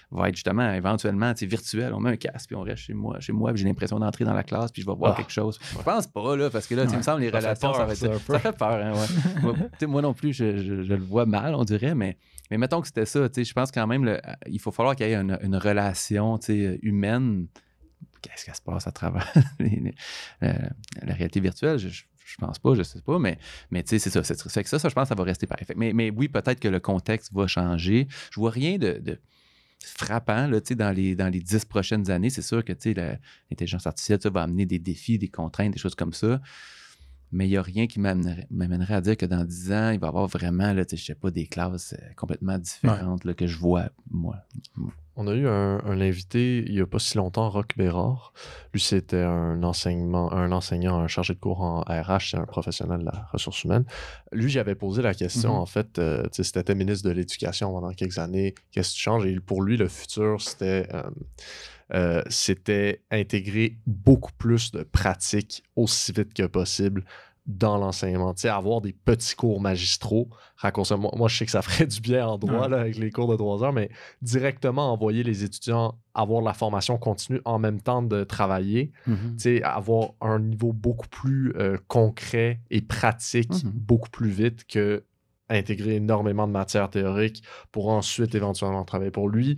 va 0.09 0.29
être 0.29 0.35
justement 0.35 0.71
éventuellement 0.73 1.33
virtuelle. 1.45 1.93
On 1.93 1.99
met 1.99 2.11
un 2.11 2.15
casque, 2.17 2.47
puis 2.47 2.55
on 2.55 2.61
reste 2.61 2.83
chez 2.83 2.93
moi, 2.93 3.19
chez 3.19 3.31
moi, 3.33 3.51
j'ai 3.55 3.65
l'impression 3.65 3.99
d'entrer 3.99 4.25
dans 4.25 4.33
la 4.33 4.43
classe, 4.43 4.71
puis 4.71 4.81
je 4.81 4.87
vais 4.87 4.95
voir 4.95 5.13
Ah. 5.13 5.17
quelque 5.17 5.31
chose. 5.31 5.59
Je 5.71 5.77
pense 5.83 6.07
pas, 6.07 6.35
là, 6.35 6.49
parce 6.49 6.67
que 6.67 6.75
là, 6.75 6.83
tu 6.83 6.89
sais, 6.89 6.95
il 6.95 6.97
me 6.99 7.03
semble, 7.03 7.21
les 7.21 7.31
Ça 7.31 7.37
relations, 7.37 7.73
ça 7.73 7.85
va 7.85 7.93
être. 7.93 8.19
ça, 8.19 8.39
fait 8.39 8.57
peur, 8.57 8.73
hein, 8.73 8.93
ouais. 8.93 9.87
moi, 9.87 10.01
non 10.01 10.13
plus, 10.13 10.33
je, 10.33 10.57
je- 10.57 10.81
je 10.83 10.93
le 10.93 11.01
vois 11.03 11.25
mal, 11.25 11.55
on 11.55 11.63
dirait, 11.63 11.95
mais, 11.95 12.17
mais 12.49 12.57
mettons 12.57 12.81
que 12.81 12.87
c'était 12.87 13.05
ça, 13.05 13.27
je 13.35 13.53
pense 13.53 13.71
quand 13.71 13.87
même, 13.87 14.05
le- 14.05 14.19
il 14.47 14.59
faut 14.59 14.71
falloir 14.71 14.95
qu'il 14.95 15.07
y 15.07 15.11
ait 15.11 15.15
une, 15.15 15.37
une 15.41 15.55
relation, 15.55 16.37
humaine. 16.81 17.47
Qu'est-ce 18.21 18.45
qui 18.45 18.55
se 18.55 18.61
passe 18.61 18.87
à 18.87 18.91
travers 18.91 19.31
les- 19.59 19.69
les- 19.79 19.95
la, 20.41 21.13
réalité 21.13 21.39
virtuelle? 21.39 21.77
Je, 21.79 21.89
je, 21.89 22.03
je 22.25 22.35
pense 22.37 22.59
pas, 22.59 22.75
je 22.75 22.83
sais 22.83 23.01
pas, 23.01 23.19
mais, 23.19 23.37
mais 23.71 23.83
tu 23.83 23.89
sais, 23.89 23.99
c'est 23.99 24.09
ça. 24.09 24.23
C'est 24.23 24.39
fait 24.49 24.63
que 24.63 24.69
ça, 24.69 24.79
ça, 24.79 24.89
je 24.89 24.93
pense 24.93 25.03
que 25.05 25.09
ça 25.09 25.15
va 25.15 25.23
rester 25.23 25.47
pareil. 25.47 25.65
Fait 25.65 25.75
mais, 25.75 25.91
mais 25.93 26.11
oui, 26.11 26.27
peut-être 26.29 26.59
que 26.59 26.67
le 26.67 26.79
contexte 26.79 27.33
va 27.33 27.47
changer. 27.47 28.07
Je 28.31 28.39
vois 28.39 28.51
rien 28.51 28.77
de, 28.77 28.99
de 28.99 29.19
frappant 29.83 30.47
là, 30.47 30.59
dans, 30.59 30.91
les, 30.95 31.15
dans 31.15 31.27
les 31.29 31.39
dix 31.41 31.65
prochaines 31.65 32.09
années. 32.11 32.29
C'est 32.29 32.43
sûr 32.43 32.63
que 32.63 32.73
l'intelligence 33.49 33.87
artificielle 33.87 34.19
va 34.31 34.43
amener 34.43 34.65
des 34.65 34.79
défis, 34.79 35.17
des 35.17 35.27
contraintes, 35.29 35.71
des 35.73 35.79
choses 35.79 35.95
comme 35.95 36.13
ça. 36.13 36.39
mais 37.31 37.47
il 37.47 37.49
n'y 37.51 37.57
a 37.57 37.61
rien 37.61 37.87
qui 37.87 37.99
m'amènerait 37.99 38.93
à 38.93 39.01
dire 39.01 39.17
que 39.17 39.25
dans 39.25 39.43
10 39.43 39.71
ans, 39.71 39.89
il 39.91 39.99
va 39.99 40.07
y 40.07 40.09
avoir 40.09 40.27
vraiment, 40.27 40.73
là, 40.73 40.83
je 40.89 40.95
sais 40.97 41.15
pas, 41.15 41.31
des 41.31 41.47
classes 41.47 41.93
euh, 41.93 42.13
complètement 42.15 42.57
différentes 42.59 43.23
là, 43.25 43.33
que 43.33 43.47
je 43.47 43.57
vois, 43.57 43.89
moi. 44.09 44.35
On 45.21 45.27
a 45.27 45.35
eu 45.35 45.47
un, 45.47 45.79
un 45.85 46.01
invité 46.01 46.63
il 46.65 46.73
n'y 46.73 46.81
a 46.81 46.87
pas 46.87 46.97
si 46.97 47.15
longtemps, 47.15 47.47
Roch 47.47 47.77
Bérard. 47.77 48.33
Lui, 48.73 48.81
c'était 48.81 49.21
un, 49.21 49.61
enseignement, 49.61 50.33
un 50.33 50.51
enseignant, 50.51 50.97
un 50.99 51.07
chargé 51.07 51.35
de 51.35 51.39
cours 51.39 51.61
en 51.61 51.81
RH, 51.81 52.31
c'est 52.31 52.37
un 52.37 52.45
professionnel 52.45 53.01
de 53.01 53.05
la 53.05 53.27
ressource 53.31 53.63
humaine. 53.63 53.85
Lui, 54.31 54.49
j'avais 54.49 54.73
posé 54.73 55.03
la 55.03 55.13
question, 55.13 55.51
Mhm. 55.53 55.59
en 55.59 55.65
fait, 55.67 55.99
euh, 55.99 56.23
c'était 56.31 56.73
ministre 56.73 57.07
de 57.07 57.13
l'Éducation 57.13 57.71
pendant 57.71 57.91
quelques 57.91 58.17
années, 58.17 58.55
qu'est-ce 58.71 58.93
qui 58.93 58.99
change? 58.99 59.27
Et 59.27 59.39
pour 59.39 59.61
lui, 59.61 59.77
le 59.77 59.87
futur, 59.87 60.41
c'était 60.41 60.87
euh, 60.91 61.03
euh, 61.93 62.23
c'était 62.29 63.03
intégrer 63.11 63.77
beaucoup 63.85 64.31
plus 64.39 64.71
de 64.71 64.81
pratiques 64.83 65.61
aussi 65.75 66.13
vite 66.13 66.33
que 66.33 66.47
possible 66.47 67.03
dans 67.47 67.77
l'enseignement. 67.77 68.33
Tu 68.33 68.41
sais, 68.41 68.49
avoir 68.49 68.81
des 68.81 68.93
petits 68.93 69.35
cours 69.35 69.59
magistraux, 69.59 70.29
raccourcir. 70.57 70.97
Moi, 70.97 71.11
moi, 71.15 71.27
je 71.27 71.37
sais 71.37 71.45
que 71.45 71.51
ça 71.51 71.61
ferait 71.63 71.87
du 71.87 71.99
bien 71.99 72.27
en 72.27 72.37
droit 72.37 72.67
là, 72.69 72.81
avec 72.81 72.97
les 72.97 73.09
cours 73.11 73.27
de 73.29 73.35
trois 73.35 73.63
heures, 73.63 73.73
mais 73.73 73.89
directement 74.21 74.91
envoyer 74.93 75.23
les 75.23 75.43
étudiants 75.43 75.95
avoir 76.13 76.41
la 76.41 76.53
formation 76.53 76.97
continue 76.97 77.39
en 77.45 77.57
même 77.57 77.81
temps 77.81 78.01
de 78.03 78.23
travailler, 78.25 78.91
tu 79.05 79.13
sais, 79.37 79.63
avoir 79.63 80.09
un 80.21 80.39
niveau 80.39 80.73
beaucoup 80.73 81.07
plus 81.07 81.53
euh, 81.55 81.77
concret 81.87 82.59
et 82.69 82.81
pratique 82.81 83.51
Mhm. 83.63 83.71
beaucoup 83.73 84.09
plus 84.09 84.29
vite 84.29 84.65
que 84.67 85.03
intégrer 85.49 85.95
énormément 85.95 86.47
de 86.47 86.51
matières 86.53 86.89
théoriques 86.89 87.43
pour 87.71 87.89
ensuite 87.89 88.35
éventuellement 88.35 88.85
travailler 88.85 89.11
pour 89.11 89.29
lui. 89.29 89.57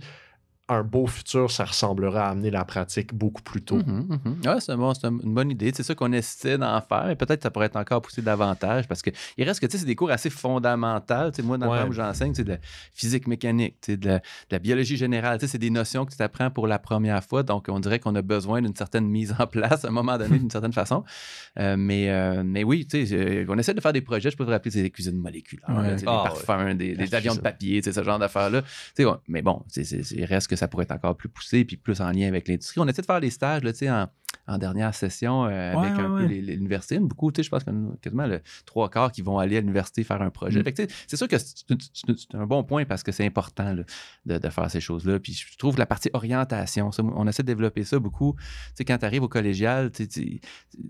Un 0.66 0.82
beau 0.82 1.06
futur, 1.06 1.50
ça 1.50 1.66
ressemblerait 1.66 2.20
à 2.20 2.28
amener 2.28 2.50
la 2.50 2.64
pratique 2.64 3.12
beaucoup 3.12 3.42
plus 3.42 3.60
tôt. 3.60 3.76
Mhm, 3.76 4.18
mhm. 4.24 4.36
Ouais, 4.46 4.60
c'est 4.60 4.74
bon, 4.76 4.92
une 5.04 5.34
bonne 5.34 5.50
idée. 5.50 5.70
C'est 5.76 5.82
ça 5.82 5.94
qu'on 5.94 6.10
essaie 6.12 6.56
d'en 6.56 6.80
faire, 6.80 7.04
mais 7.06 7.16
peut-être 7.16 7.40
que 7.40 7.42
ça 7.42 7.50
pourrait 7.50 7.66
être 7.66 7.76
encore 7.76 8.00
poussé 8.00 8.22
davantage 8.22 8.88
parce 8.88 9.02
que 9.02 9.10
il 9.36 9.44
reste 9.44 9.60
que 9.60 9.66
tu 9.66 9.72
sais, 9.72 9.78
c'est 9.78 9.84
des 9.86 9.94
cours 9.94 10.10
assez 10.10 10.30
fondamentaux. 10.30 11.30
Tu 11.30 11.36
sais, 11.36 11.42
moi, 11.42 11.58
dans 11.58 11.68
Ouais. 11.70 11.76
le 11.80 11.82
temps 11.84 11.88
où 11.90 11.92
j'enseigne, 11.92 12.32
c'est 12.32 12.44
de 12.44 12.52
la 12.52 12.58
physique 12.94 13.26
mécanique, 13.26 13.76
de 13.90 14.06
la, 14.08 14.18
de 14.20 14.22
la 14.52 14.58
biologie 14.58 14.96
générale. 14.96 15.38
Tu 15.38 15.46
sais, 15.46 15.52
C'est 15.52 15.58
des 15.58 15.68
notions 15.68 16.06
que 16.06 16.16
tu 16.16 16.22
apprends 16.22 16.50
pour 16.50 16.66
la 16.66 16.78
première 16.78 17.22
fois. 17.22 17.42
Donc, 17.42 17.66
on 17.68 17.78
dirait 17.78 17.98
qu'on 17.98 18.14
a 18.14 18.22
besoin 18.22 18.62
d'une 18.62 18.74
certaine 18.74 19.06
mise 19.06 19.34
en 19.38 19.46
place 19.46 19.84
à 19.84 19.88
un 19.88 19.90
moment 19.90 20.16
donné, 20.16 20.38
d'une 20.38 20.50
certaine 20.50 20.72
façon. 20.72 21.04
Euh, 21.56 21.76
mais, 21.78 22.10
euh, 22.10 22.42
mais 22.44 22.64
oui, 22.64 22.84
tu 22.84 23.06
sais, 23.06 23.14
euh, 23.16 23.44
on 23.48 23.56
essaie 23.58 23.74
de 23.74 23.80
faire 23.80 23.92
des 23.92 24.00
projets, 24.00 24.28
je 24.28 24.36
peux 24.36 24.44
te 24.44 24.50
rappeler, 24.50 24.72
c'est 24.72 24.82
des 24.82 24.90
cuisines 24.90 25.16
moléculaires, 25.16 25.68
Ouais. 25.68 25.98
sais, 25.98 26.04
Ah, 26.08 26.24
des 26.24 26.44
parfums, 26.46 26.74
des, 26.76 26.96
des 26.96 27.14
avions 27.14 27.36
de 27.36 27.40
papier, 27.40 27.80
ce 27.80 28.02
genre 28.02 28.18
d'affaires-là. 28.18 28.62
Tu 28.62 28.68
sais, 28.96 29.04
on- 29.04 29.20
mais 29.28 29.40
bon, 29.40 29.62
il 29.76 30.24
reste 30.24 30.48
que 30.48 30.53
ça 30.56 30.68
pourrait 30.68 30.84
être 30.84 30.92
encore 30.92 31.16
plus 31.16 31.28
poussé 31.28 31.64
puis 31.64 31.76
plus 31.76 32.00
en 32.00 32.10
lien 32.10 32.28
avec 32.28 32.48
l'industrie. 32.48 32.80
On 32.80 32.88
essaie 32.88 33.02
de 33.02 33.06
faire 33.06 33.20
des 33.20 33.30
stages 33.30 33.62
là, 33.62 33.72
en, 33.90 34.08
en 34.46 34.58
dernière 34.58 34.94
session 34.94 35.44
euh, 35.46 35.48
Ouais, 35.48 35.86
avec 35.86 35.98
un 35.98 36.10
ouais, 36.14 36.26
peu 36.28 36.34
l'université. 36.34 36.98
Beaucoup, 36.98 37.30
tu 37.32 37.38
sais, 37.38 37.42
je 37.44 37.50
pense 37.50 37.62
a 37.66 37.72
quasiment 38.00 38.26
le 38.26 38.40
trois 38.66 38.88
quarts 38.90 39.12
qui 39.12 39.22
vont 39.22 39.38
aller 39.38 39.56
à 39.56 39.60
l'université 39.60 40.04
faire 40.04 40.20
un 40.22 40.30
projet. 40.30 40.60
Mm. 40.60 40.64
Que, 40.64 40.82
tu 40.86 40.94
c'est 41.06 41.16
sûr 41.16 41.28
que 41.28 41.36
c'est 41.38 42.34
un 42.34 42.46
bon 42.46 42.62
point 42.64 42.84
parce 42.84 43.02
que 43.02 43.12
c'est 43.12 43.24
important 43.26 43.72
là, 43.72 43.82
de, 44.26 44.38
de 44.38 44.48
faire 44.48 44.70
ces 44.70 44.80
choses-là. 44.80 45.18
Puis 45.18 45.32
je 45.34 45.56
trouve 45.58 45.78
la 45.78 45.86
partie 45.86 46.10
orientation, 46.12 46.92
ça, 46.92 47.02
on 47.02 47.26
essaie 47.26 47.42
de 47.42 47.46
développer 47.48 47.84
ça 47.84 47.98
beaucoup. 47.98 48.34
Tu 48.38 48.44
sais, 48.76 48.84
quand 48.84 48.98
tu 48.98 49.04
arrives 49.04 49.22
au 49.22 49.28
collégial, 49.28 49.90
tu 49.90 50.06
tu- 50.08 50.40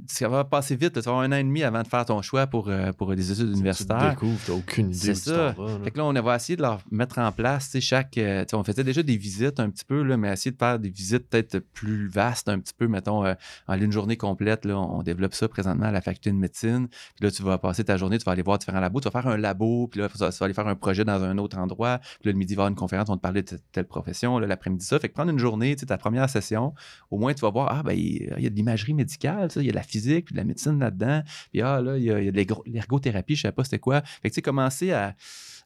ça 0.07 0.29
va 0.29 0.45
passer 0.45 0.77
vite. 0.77 0.95
Tu 0.95 1.01
vas 1.01 1.11
avoir 1.11 1.21
un 1.25 1.33
an 1.33 1.37
et 1.37 1.45
demi 1.45 1.63
avant 1.63 1.83
de 1.83 1.89
faire 1.89 2.05
ton 2.05 2.21
choix 2.23 2.47
pour, 2.47 2.69
euh, 2.69 2.93
pour 2.93 3.15
des 3.15 3.31
études 3.33 3.47
Tu 3.49 3.53
universitaires. 3.55 4.11
découvres, 4.11 4.41
t'as 4.47 4.53
aucune 4.53 4.87
idée 4.89 4.97
C'est 4.97 5.13
tu 5.15 5.21
ça. 5.21 5.37
là. 5.37 5.55
Fait 5.85 5.91
que 5.91 5.99
là, 5.99 6.05
on 6.05 6.13
va 6.13 6.37
essayer 6.37 6.57
de 6.57 6.63
leur 6.63 6.81
mettre 6.91 7.19
en 7.19 7.31
place, 7.33 7.67
tu 7.67 7.71
sais, 7.73 7.81
chaque. 7.81 8.17
euh, 8.19 8.43
tu 8.45 8.51
sais, 8.51 8.57
on 8.57 8.65
faisait 8.65 8.85
déjà 8.85 9.03
des 9.03 9.17
visites 9.17 9.61
un 9.61 9.71
petit 9.71 9.85
peu, 9.85 10.03
là, 10.03 10.17
mais 10.17 10.33
essayer 10.33 10.51
de 10.53 10.57
faire 10.59 10.79
des 10.79 10.91
visites 10.91 11.29
peut-être 11.29 11.59
plus 11.59 12.09
vastes, 12.09 12.49
un 12.49 12.59
petit 12.59 12.75
peu, 12.77 12.87
mettons, 12.89 13.25
euh, 13.35 13.73
en 13.75 13.81
une 13.81 13.93
journée 13.93 14.17
complète. 14.17 14.65
Là, 14.65 14.79
on 14.79 15.03
développe 15.03 15.35
ça 15.35 15.49
présentement 15.49 15.87
à 15.87 15.93
la 15.93 16.01
faculté 16.01 16.31
de 16.31 16.37
médecine. 16.37 16.89
Puis 16.89 17.25
là, 17.25 17.31
tu 17.31 17.43
vas 17.43 17.59
passer 17.59 17.85
ta 17.85 17.97
journée, 17.97 18.19
tu 18.19 18.25
vas 18.25 18.33
aller 18.33 18.43
voir 18.43 18.59
différents 18.59 18.81
labos, 18.81 19.01
tu 19.01 19.09
vas 19.09 19.23
faire 19.23 19.31
un 19.31 19.37
labo, 19.37 19.89
puis 19.89 20.01
là, 20.01 20.09
tu 20.09 20.19
vas 20.19 20.31
tu 20.31 20.43
aller 20.45 20.55
faire 20.55 20.69
un 20.69 20.77
projet 20.77 21.05
dans 21.05 21.23
un 21.23 21.39
autre 21.39 21.59
endroit. 21.59 21.99
Puis 21.99 22.29
là, 22.29 22.33
le 22.33 22.39
midi, 22.39 22.55
il 22.55 22.57
va 22.57 22.63
avoir 22.63 22.71
une 22.71 22.77
conférence, 22.77 23.09
on 23.09 23.17
te 23.17 23.23
parler 23.23 23.43
de 23.43 23.59
telle- 23.73 23.85
profession, 23.85 24.39
l'après-midi, 24.39 24.85
ça. 24.85 24.99
Fait 24.99 25.09
que 25.09 25.15
prendre 25.15 25.31
une 25.31 25.39
journée, 25.39 25.77
tu 25.77 25.81
sais, 25.81 25.87
ta 25.87 25.99
première 25.99 26.29
session, 26.31 26.75
au 27.11 27.19
moins, 27.19 27.35
tu 27.35 27.41
vas 27.41 27.51
voir, 27.51 27.69
ah, 27.71 27.83
ben, 27.83 27.93
il 27.93 28.33
il 28.37 28.43
y 28.43 28.47
a 28.47 28.51
de 28.51 28.55
l'imagerie 28.55 28.95
médicale, 28.95 29.51
ça, 29.51 29.61
il 29.61 29.67
y 29.67 29.69
a 29.69 29.73
de 29.73 29.77
la 29.77 29.83
physique, 29.83 30.27
puis 30.27 30.33
de 30.35 30.39
la 30.39 30.45
médecine 30.45 30.79
là-dedans. 30.79 31.23
Puis 31.53 31.63
ah, 31.63 31.81
là, 31.81 31.97
il 31.99 32.05
y 32.05 32.11
a, 32.11 32.15
de 32.17 32.31
l'ergo- 32.31 32.63
l'ergothérapie, 32.67 33.37
je 33.37 33.43
sais 33.43 33.53
pas 33.53 33.65
c'était 33.65 33.79
quoi. 33.79 34.03
Fait 34.23 34.29
que, 34.31 34.35
tu 34.35 34.37
sais, 34.37 34.43
commencer 34.43 34.93
à 34.93 35.15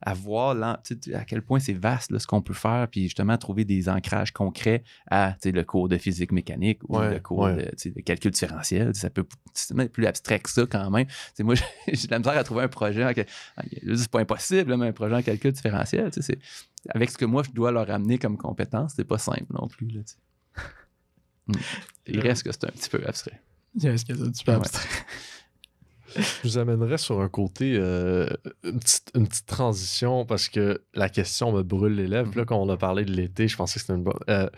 à 0.00 0.14
voir 0.14 0.56
à 0.62 1.24
quel 1.26 1.42
point 1.42 1.58
c'est 1.58 1.72
vaste 1.72 2.10
là, 2.12 2.18
ce 2.18 2.26
qu'on 2.26 2.40
peut 2.42 2.54
faire, 2.54 2.86
puis 2.90 3.02
justement 3.04 3.36
trouver 3.36 3.64
des 3.64 3.88
ancrages 3.88 4.32
concrets 4.32 4.84
à 5.10 5.36
le 5.44 5.62
cours 5.64 5.88
de 5.88 5.98
physique 5.98 6.30
mécanique 6.32 6.80
ou 6.88 6.98
Ouais, 6.98 7.14
le 7.14 7.20
cours 7.20 7.40
ouais. 7.40 7.72
de, 7.84 8.00
calcul 8.02 8.30
différentiel. 8.30 8.94
Ça 8.94 9.10
peut 9.10 9.26
c'est 9.54 9.74
même 9.74 9.88
plus 9.88 10.06
abstrait 10.06 10.38
que 10.38 10.50
ça 10.50 10.62
quand 10.66 10.90
même. 10.90 11.06
Tu 11.06 11.14
sais, 11.34 11.42
moi, 11.42 11.54
j'ai 11.88 12.06
de 12.06 12.12
la 12.12 12.18
misère 12.18 12.38
à 12.38 12.44
trouver 12.44 12.62
un 12.64 12.68
projet. 12.68 13.04
En, 13.04 13.12
c'est 13.96 14.10
pas 14.10 14.20
impossible, 14.20 14.76
mais 14.76 14.88
un 14.88 14.92
projet 14.92 15.16
en 15.16 15.22
calcul 15.22 15.52
différentiel. 15.52 16.10
c'est- 16.12 16.38
avec 16.90 17.10
ce 17.10 17.18
que 17.18 17.24
moi, 17.24 17.42
je 17.42 17.50
dois 17.50 17.72
leur 17.72 17.90
amener 17.90 18.18
comme 18.18 18.36
compétence, 18.36 18.92
c'est 18.94 19.04
pas 19.04 19.18
simple 19.18 19.46
non 19.50 19.66
plus. 19.66 19.88
Là. 19.88 20.00
Hmm. 21.48 21.52
Il 22.06 22.20
reste 22.20 22.44
que 22.44 22.52
c'est 22.52 22.64
un 22.64 22.68
petit 22.68 22.88
peu 22.88 23.04
abstrait. 23.06 23.40
Est-ce 23.82 24.04
que 24.04 24.14
c'est 24.14 24.36
super 24.36 24.54
Ouais. 24.54 24.60
abstrait? 24.60 24.88
Je 26.16 26.22
vous 26.48 26.58
amènerais 26.58 26.98
sur 26.98 27.20
un 27.20 27.28
côté, 27.28 27.74
euh, 27.76 28.26
une, 28.64 28.78
petite, 28.80 29.10
une 29.14 29.26
petite 29.28 29.46
transition, 29.46 30.24
parce 30.24 30.48
que 30.48 30.82
la 30.94 31.08
question 31.08 31.52
me 31.52 31.62
brûle 31.62 31.94
les 31.96 32.06
lèvres. 32.06 32.32
Là, 32.36 32.44
quand 32.44 32.56
on 32.58 32.68
a 32.70 32.76
parlé 32.76 33.04
de 33.04 33.12
l'été, 33.12 33.46
je 33.48 33.56
pensais 33.56 33.74
que 33.74 33.80
c'était 33.80 33.94
une 33.94 34.04
bonne. 34.04 34.14
euh, 34.30 34.48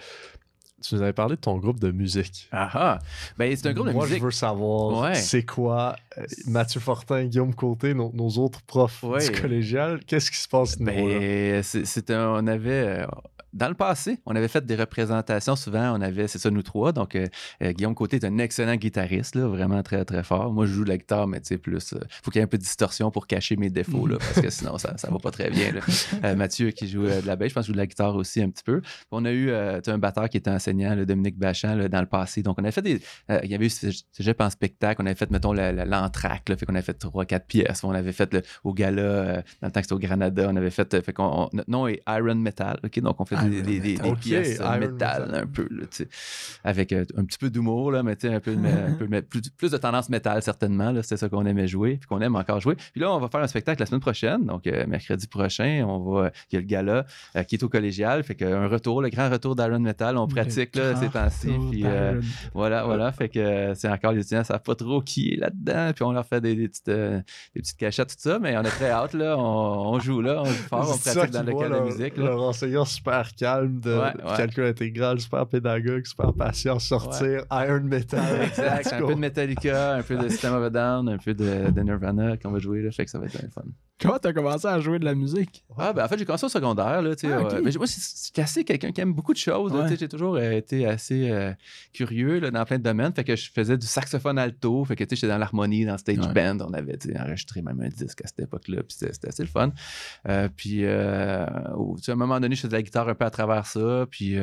tu 0.83 0.95
nous 0.95 1.03
avais 1.03 1.13
parlé 1.13 1.37
de 1.37 1.41
ton 1.43 1.59
groupe 1.59 1.79
de 1.79 1.91
musique. 1.91 2.49
Ah 2.53 2.71
ah! 2.73 2.99
Ben, 3.37 3.55
c'est 3.55 3.69
un 3.69 3.75
groupe 3.75 3.89
de 3.89 3.93
Moi, 3.93 4.05
musique. 4.07 4.21
je 4.21 4.25
veux 4.25 4.31
savoir, 4.31 5.03
Ouais. 5.03 5.15
c'est 5.15 5.45
quoi 5.45 5.95
euh, 6.17 6.25
Mathieu 6.47 6.81
Fortin, 6.81 7.25
Guillaume 7.27 7.55
Côté, 7.55 7.93
nos, 7.93 8.11
nos 8.15 8.31
autres 8.39 8.63
profs 8.63 9.03
Ouais. 9.03 9.29
du 9.29 9.39
collégial, 9.39 10.01
qu'est-ce 10.07 10.31
qui 10.31 10.39
se 10.39 10.49
passe 10.49 10.81
niveau-là? 10.81 11.19
Ben, 11.19 11.63
c'est 11.63 12.11
on 12.13 12.47
avait. 12.47 13.05
Euh, 13.55 13.59
dans 13.59 13.69
le 13.69 13.75
passé, 13.75 14.19
on 14.27 14.35
avait 14.37 14.49
fait 14.49 14.65
des 14.65 14.77
représentations. 14.77 15.57
Souvent, 15.57 15.97
on 15.97 16.01
avait, 16.01 16.29
c'est 16.29 16.39
ça, 16.39 16.51
nous 16.51 16.63
trois. 16.63 16.93
Donc, 16.93 17.15
euh, 17.17 17.27
euh, 17.63 17.73
Guillaume 17.73 17.95
Côté 17.95 18.17
est 18.17 18.25
un 18.25 18.39
excellent 18.39 18.77
guitariste, 18.77 19.35
là, 19.35 19.47
vraiment 19.47 19.83
très, 19.83 20.05
très 20.05 20.23
fort. 20.23 20.53
Moi, 20.53 20.67
je 20.67 20.73
joue 20.73 20.85
de 20.85 20.89
la 20.91 20.99
guitare, 20.99 21.27
mais 21.27 21.41
tu 21.41 21.49
sais, 21.49 21.59
plus. 21.59 21.93
Il 21.93 21.99
faut 22.23 22.31
qu'il 22.31 22.39
y 22.39 22.41
ait 22.41 22.45
un 22.45 22.49
peu 22.49 22.59
de 22.59 22.63
distorsion 22.63 23.11
pour 23.11 23.27
cacher 23.27 23.57
mes 23.57 23.71
défauts, 23.71 24.07
là, 24.07 24.17
parce 24.19 24.41
que 24.41 24.51
sinon, 24.51 24.79
ça 24.79 24.95
ne 25.05 25.13
va 25.13 25.19
pas 25.19 25.31
très 25.31 25.51
bien. 25.51 25.73
là. 25.73 25.81
Euh, 26.25 26.35
Mathieu, 26.35 26.71
qui 26.71 26.87
joue 26.89 27.05
euh, 27.07 27.23
de 27.23 27.27
la 27.27 27.37
basse, 27.37 27.49
je 27.51 27.55
pense 27.55 27.67
joue 27.67 27.73
de 27.73 27.79
la 27.79 27.87
guitare 27.87 28.15
aussi 28.15 28.43
un 28.43 28.51
petit 28.51 28.63
peu. 28.63 28.81
Puis 28.81 28.91
on 29.11 29.25
a 29.25 29.31
eu 29.31 29.49
euh, 29.51 29.81
un 29.87 29.99
batteur 29.99 30.29
qui 30.29 30.37
était 30.37 30.51
enseignant, 30.51 30.95
là, 30.95 31.05
Dominique 31.05 31.39
Bachand, 31.39 31.75
là, 31.75 31.89
dans 31.89 32.01
le 32.01 32.07
passé. 32.07 32.43
Donc, 32.43 32.57
on 32.59 32.63
avait 32.63 32.73
fait 32.73 32.83
des. 32.83 33.01
euh, 33.31 33.41
il 33.43 33.51
y 33.51 33.55
avait 33.55 33.67
eu 33.67 33.71
ce 33.71 33.87
cégep 34.13 34.41
en 34.41 34.51
spectacle. 34.51 35.01
On 35.03 35.07
avait 35.07 35.15
fait, 35.15 35.31
mettons, 35.31 35.53
l'entraque. 35.53 36.49
là, 36.49 36.57
fait 36.57 36.67
qu'on 36.67 36.75
avait 36.75 36.83
fait 36.83 36.95
trois, 36.95 37.25
quatre 37.25 37.47
pièces. 37.47 37.85
On 37.85 37.91
avait 37.93 38.13
fait 38.13 38.33
le- 38.35 38.43
au 38.65 38.75
gala, 38.75 39.03
euh, 39.03 39.43
dans 39.61 39.69
le 39.69 39.73
temps 39.73 39.81
que 39.81 39.87
c'était 39.87 39.95
au 39.95 39.99
Granada. 39.99 40.49
On 40.51 40.57
avait 40.57 40.71
fait. 40.71 40.93
euh, 40.95 41.03
fait 41.03 41.13
qu'on, 41.13 41.25
on- 41.25 41.49
notre 41.53 41.71
nom 41.71 41.87
est 41.87 42.03
Iron 42.09 42.35
Metal. 42.35 42.79
OK? 42.85 43.01
Donc, 43.01 43.21
on 43.21 43.25
fait 43.25 43.37
des, 43.49 43.57
Iron 43.59 43.67
des- 43.67 43.81
des- 43.81 43.97
des 43.99 44.13
pièces 44.17 44.61
euh, 44.61 44.79
métal, 44.79 45.23
Metal. 45.27 45.35
un 45.43 45.47
peu, 45.47 45.67
là, 45.71 45.85
avec 46.65 46.93
euh, 46.93 47.05
un 47.17 47.25
petit 47.25 47.39
peu 47.39 47.51
d'humour, 47.51 47.91
là, 47.93 48.03
mais 48.03 48.17
un 48.25 48.41
peu, 48.41 48.55
mais 48.57 48.71
un 48.73 48.93
peu 48.93 49.07
mais 49.09 49.23
plus, 49.23 49.41
plus 49.57 49.71
de 49.71 49.77
tendance 49.77 50.09
métal, 50.09 50.43
certainement. 50.43 50.91
Là, 50.93 51.03
c'était 51.03 51.17
ça 51.17 51.29
qu'on 51.29 51.47
aimait 51.47 51.67
jouer, 51.69 51.97
puis 51.97 52.09
qu'on 52.09 52.21
aime 52.21 52.37
encore 52.37 52.61
jouer. 52.61 52.77
Puis 52.77 53.01
là, 53.01 53.13
on 53.13 53.19
va 53.19 53.29
faire 53.29 53.41
un 53.41 53.47
spectacle 53.47 53.81
la 53.81 53.87
semaine 53.87 54.01
prochaine, 54.01 54.45
donc 54.45 54.67
euh, 54.67 54.87
mercredi 54.87 55.27
prochain. 55.27 55.85
On 55.87 55.99
va, 56.13 56.31
il 56.51 56.55
y 56.55 56.59
a 56.59 56.61
le 56.61 56.67
gala 56.67 57.07
euh, 57.37 57.43
qui 57.45 57.57
est 57.57 57.63
au 57.63 57.69
collégial, 57.69 58.23
fait 58.23 58.35
qu'un 58.35 58.67
retour, 58.69 59.03
le 59.03 59.09
grand 59.09 59.31
retour 59.31 59.57
d'Iron 59.57 59.79
Metal, 59.81 60.17
on 60.17 60.27
pratique 60.27 60.77
là, 60.77 60.95
ces 60.97 61.09
temps-ci. 61.09 61.49
Puis 61.71 61.85
voilà, 62.55 62.85
voilà, 62.85 63.13
fait 63.13 63.29
que 63.29 63.73
c'est 63.75 63.89
encore 63.89 64.13
les 64.13 64.21
étudiants, 64.21 64.41
ne 64.41 64.45
savent 64.45 64.63
pas 64.63 64.75
trop 64.75 65.01
qui 65.01 65.33
est 65.33 65.37
là-dedans, 65.37 65.93
puis 65.95 66.05
on 66.05 66.13
leur 66.13 66.27
fait 66.27 66.41
des, 66.41 66.55
petites, 66.69 66.87
des 66.91 67.23
petites 67.55 67.77
cachettes, 67.77 68.09
tout 68.09 68.15
ça, 68.19 68.39
mais 68.39 68.57
on 68.57 68.63
est 68.63 68.69
très 68.71 68.91
hâte, 68.91 69.15
là, 69.15 69.37
on, 69.39 69.43
on 69.95 69.99
joue 70.01 70.21
là, 70.21 70.41
on 70.43 70.45
joue 70.45 70.53
fort, 70.53 70.91
on 70.95 70.99
pratique 70.99 71.31
dans 71.33 71.43
le 71.43 71.53
cadre 71.53 71.65
de 71.65 71.69
leur- 71.69 71.85
musique. 71.85 72.17
Là. 72.17 72.25
Leur 72.25 72.43
enseignant 72.43 72.85
super 73.31 73.49
calme 73.49 73.81
de 73.81 73.91
Ouais, 73.97 74.13
ouais. 74.31 74.37
calcul 74.37 74.65
intégral, 74.65 75.21
super 75.21 75.47
pédagogue, 75.47 76.05
super 76.07 76.33
patient, 76.33 76.79
sortir 76.79 77.45
Iron 77.53 77.81
Metal. 77.85 78.21
Exact, 78.43 78.93
un 78.93 78.99
peu 79.07 79.15
de 79.15 79.21
Metallica, 79.21 79.95
un 79.97 80.03
peu 80.03 80.17
de 80.17 80.29
System 80.29 80.55
of 80.55 80.65
a 80.65 80.71
Down, 80.71 81.09
un 81.09 81.19
peu 81.19 81.35
de, 81.35 81.71
de 81.71 81.81
Nirvana 81.81 82.37
qu'on 82.37 82.51
va 82.51 82.59
jouer, 82.59 82.83
là, 82.83 82.91
fait 82.91 83.05
que 83.05 83.11
ça 83.11 83.19
va 83.19 83.27
être 83.27 83.39
bien 83.39 83.49
fun. 83.55 83.63
Comment 84.01 84.19
t'as 84.19 84.33
commencé 84.33 84.67
à 84.67 84.81
jouer 84.81 84.99
de 84.99 85.05
la 85.05 85.15
musique? 85.15 85.65
Ah, 85.77 85.93
ben 85.93 86.05
en 86.05 86.09
fait, 86.09 86.19
j'ai 86.19 86.25
commencé 86.25 86.47
au 86.47 86.49
secondaire, 86.49 87.03
là. 87.03 87.11
Ah, 87.23 87.27
ok. 87.43 87.53
euh, 87.55 87.61
mais 87.65 87.71
moi, 87.77 87.87
c'est- 87.87 88.39
assez 88.39 88.65
quelqu'un 88.65 88.91
qui 88.93 89.01
aime 89.03 89.13
beaucoup 89.13 89.33
de 89.35 89.39
choses, 89.39 89.73
Ouais. 89.73 89.97
J'ai 89.99 90.09
toujours 90.09 90.37
euh, 90.37 90.53
été 90.53 90.87
assez 90.87 91.31
euh, 91.31 91.53
curieux, 91.93 92.39
là, 92.39 92.51
dans 92.51 92.65
plein 92.65 92.79
de 92.79 92.83
domaines. 92.83 93.13
Fait 93.13 93.25
que 93.25 93.37
je 93.37 93.51
faisais 93.53 93.77
du 93.77 93.87
saxophone 93.87 94.39
alto, 94.39 94.85
fait 94.85 94.97
que, 94.97 95.05
j'étais 95.11 95.27
dans 95.29 95.37
l'harmonie, 95.39 95.85
dans 95.85 95.93
le 95.93 95.99
stage 95.99 96.19
Ouais. 96.19 96.33
band. 96.33 96.59
On 96.67 96.73
avait, 96.73 96.97
enregistré 97.19 97.61
même 97.63 97.81
un 97.83 97.89
disque 97.89 98.23
à 98.25 98.27
cette 98.29 98.41
époque-là, 98.41 98.83
puis 98.83 98.97
c'était 98.99 99.29
assez 99.29 99.43
le 99.43 99.49
fun. 99.49 99.71
Euh, 100.29 100.49
puis, 100.55 100.87
à 100.87 101.47
un 102.09 102.15
moment 102.15 102.41
donné, 102.41 102.55
je 102.55 102.61
faisais 102.63 102.69
de 102.71 102.75
la 102.77 102.83
guitare 102.83 103.09
un 103.09 103.15
peu 103.15 103.25
à 103.27 103.31
travers 103.31 103.67
ça, 103.67 104.07
puis 104.11 104.37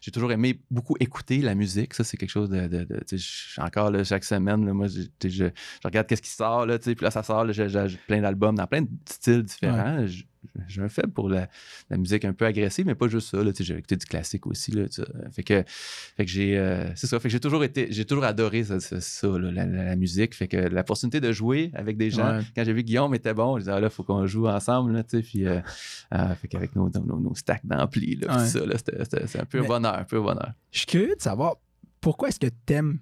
j'ai 0.00 0.10
toujours 0.10 0.32
aimé 0.32 0.60
beaucoup 0.70 0.96
écouter 1.00 1.38
la 1.38 1.54
musique. 1.54 1.92
Ça, 1.94 2.04
c'est 2.04 2.16
quelque 2.16 2.30
chose 2.30 2.48
de... 2.48 2.66
de- 2.66 2.84
de- 2.84 2.98
encore, 3.58 3.90
là, 3.90 4.04
chaque 4.04 4.24
semaine, 4.24 4.64
là, 4.64 4.72
moi, 4.72 4.86
je, 4.88 5.44
regarde 5.84 6.06
qu'est-ce 6.06 6.22
qui 6.22 6.30
sort, 6.30 6.64
là, 6.66 6.78
puis 6.78 6.96
là, 7.00 7.10
ça 7.10 7.22
sort, 7.22 7.50
j'ai 7.52 7.68
plein 8.06 8.20
d'albums 8.22 8.54
dans 8.54 8.66
plein 8.66 8.77
de 8.82 8.88
styles 9.08 9.42
différents. 9.42 10.06
J'ai 10.66 10.82
un 10.82 10.88
faible 10.88 11.12
pour 11.12 11.28
la, 11.28 11.48
la 11.90 11.96
musique 11.96 12.24
un 12.24 12.32
peu 12.32 12.46
agressive, 12.46 12.86
mais 12.86 12.94
pas 12.94 13.08
juste 13.08 13.28
ça. 13.30 13.38
J'ai 13.60 13.76
écouté 13.76 13.96
du 13.96 14.06
classique 14.06 14.46
aussi. 14.46 14.70
Là, 14.70 14.84
fait 15.30 15.42
que, 15.42 15.62
fait 15.66 16.24
que 16.24 16.30
j'ai, 16.30 16.56
euh, 16.56 16.94
c'est 16.94 17.06
ça. 17.06 17.18
Fait 17.20 17.28
que 17.28 17.32
j'ai 17.32 17.40
toujours 17.40 17.64
été, 17.64 17.88
j'ai 17.90 18.04
toujours 18.04 18.24
adoré 18.24 18.64
ça, 18.64 18.80
ça, 18.80 19.00
ça, 19.00 19.26
là, 19.38 19.50
la, 19.50 19.96
musique. 19.96 20.34
Fait 20.34 20.48
que 20.48 20.56
la 20.56 20.80
opportunité 20.80 21.20
de 21.20 21.32
jouer 21.32 21.70
avec 21.74 21.96
des 21.96 22.10
gens. 22.10 22.38
Ouais. 22.38 22.44
Quand 22.56 22.64
j'ai 22.64 22.72
vu 22.72 22.82
Guillaume 22.82 23.14
était 23.14 23.34
bon, 23.34 23.56
je 23.56 23.62
disais 23.64 23.72
ah, 23.72 23.80
là, 23.80 23.90
faut 23.90 24.04
qu'on 24.04 24.26
joue 24.26 24.46
ensemble. 24.48 24.92
Là, 24.92 25.02
puis, 25.04 25.46
euh, 25.46 25.60
euh, 26.14 26.34
fait 26.40 26.48
qu'avec 26.48 26.74
nos, 26.74 26.88
nos, 26.88 27.20
nos 27.20 27.34
stacks 27.34 27.64
d'ampli, 27.64 28.18
Ouais. 28.28 28.46
ça, 28.46 28.60
c'était, 28.76 29.38
un 29.38 29.44
peu 29.44 29.58
Mais- 29.60 29.64
un 29.64 29.68
bonheur, 29.68 29.98
un 29.98 30.04
peu 30.04 30.18
un 30.18 30.22
bonheur. 30.22 30.52
Je 30.70 30.78
suis 30.78 30.86
curieux 30.86 31.14
de 31.16 31.22
savoir 31.22 31.56
pourquoi 32.00 32.28
est-ce 32.28 32.40
que 32.40 32.46
t'aimes. 32.64 32.98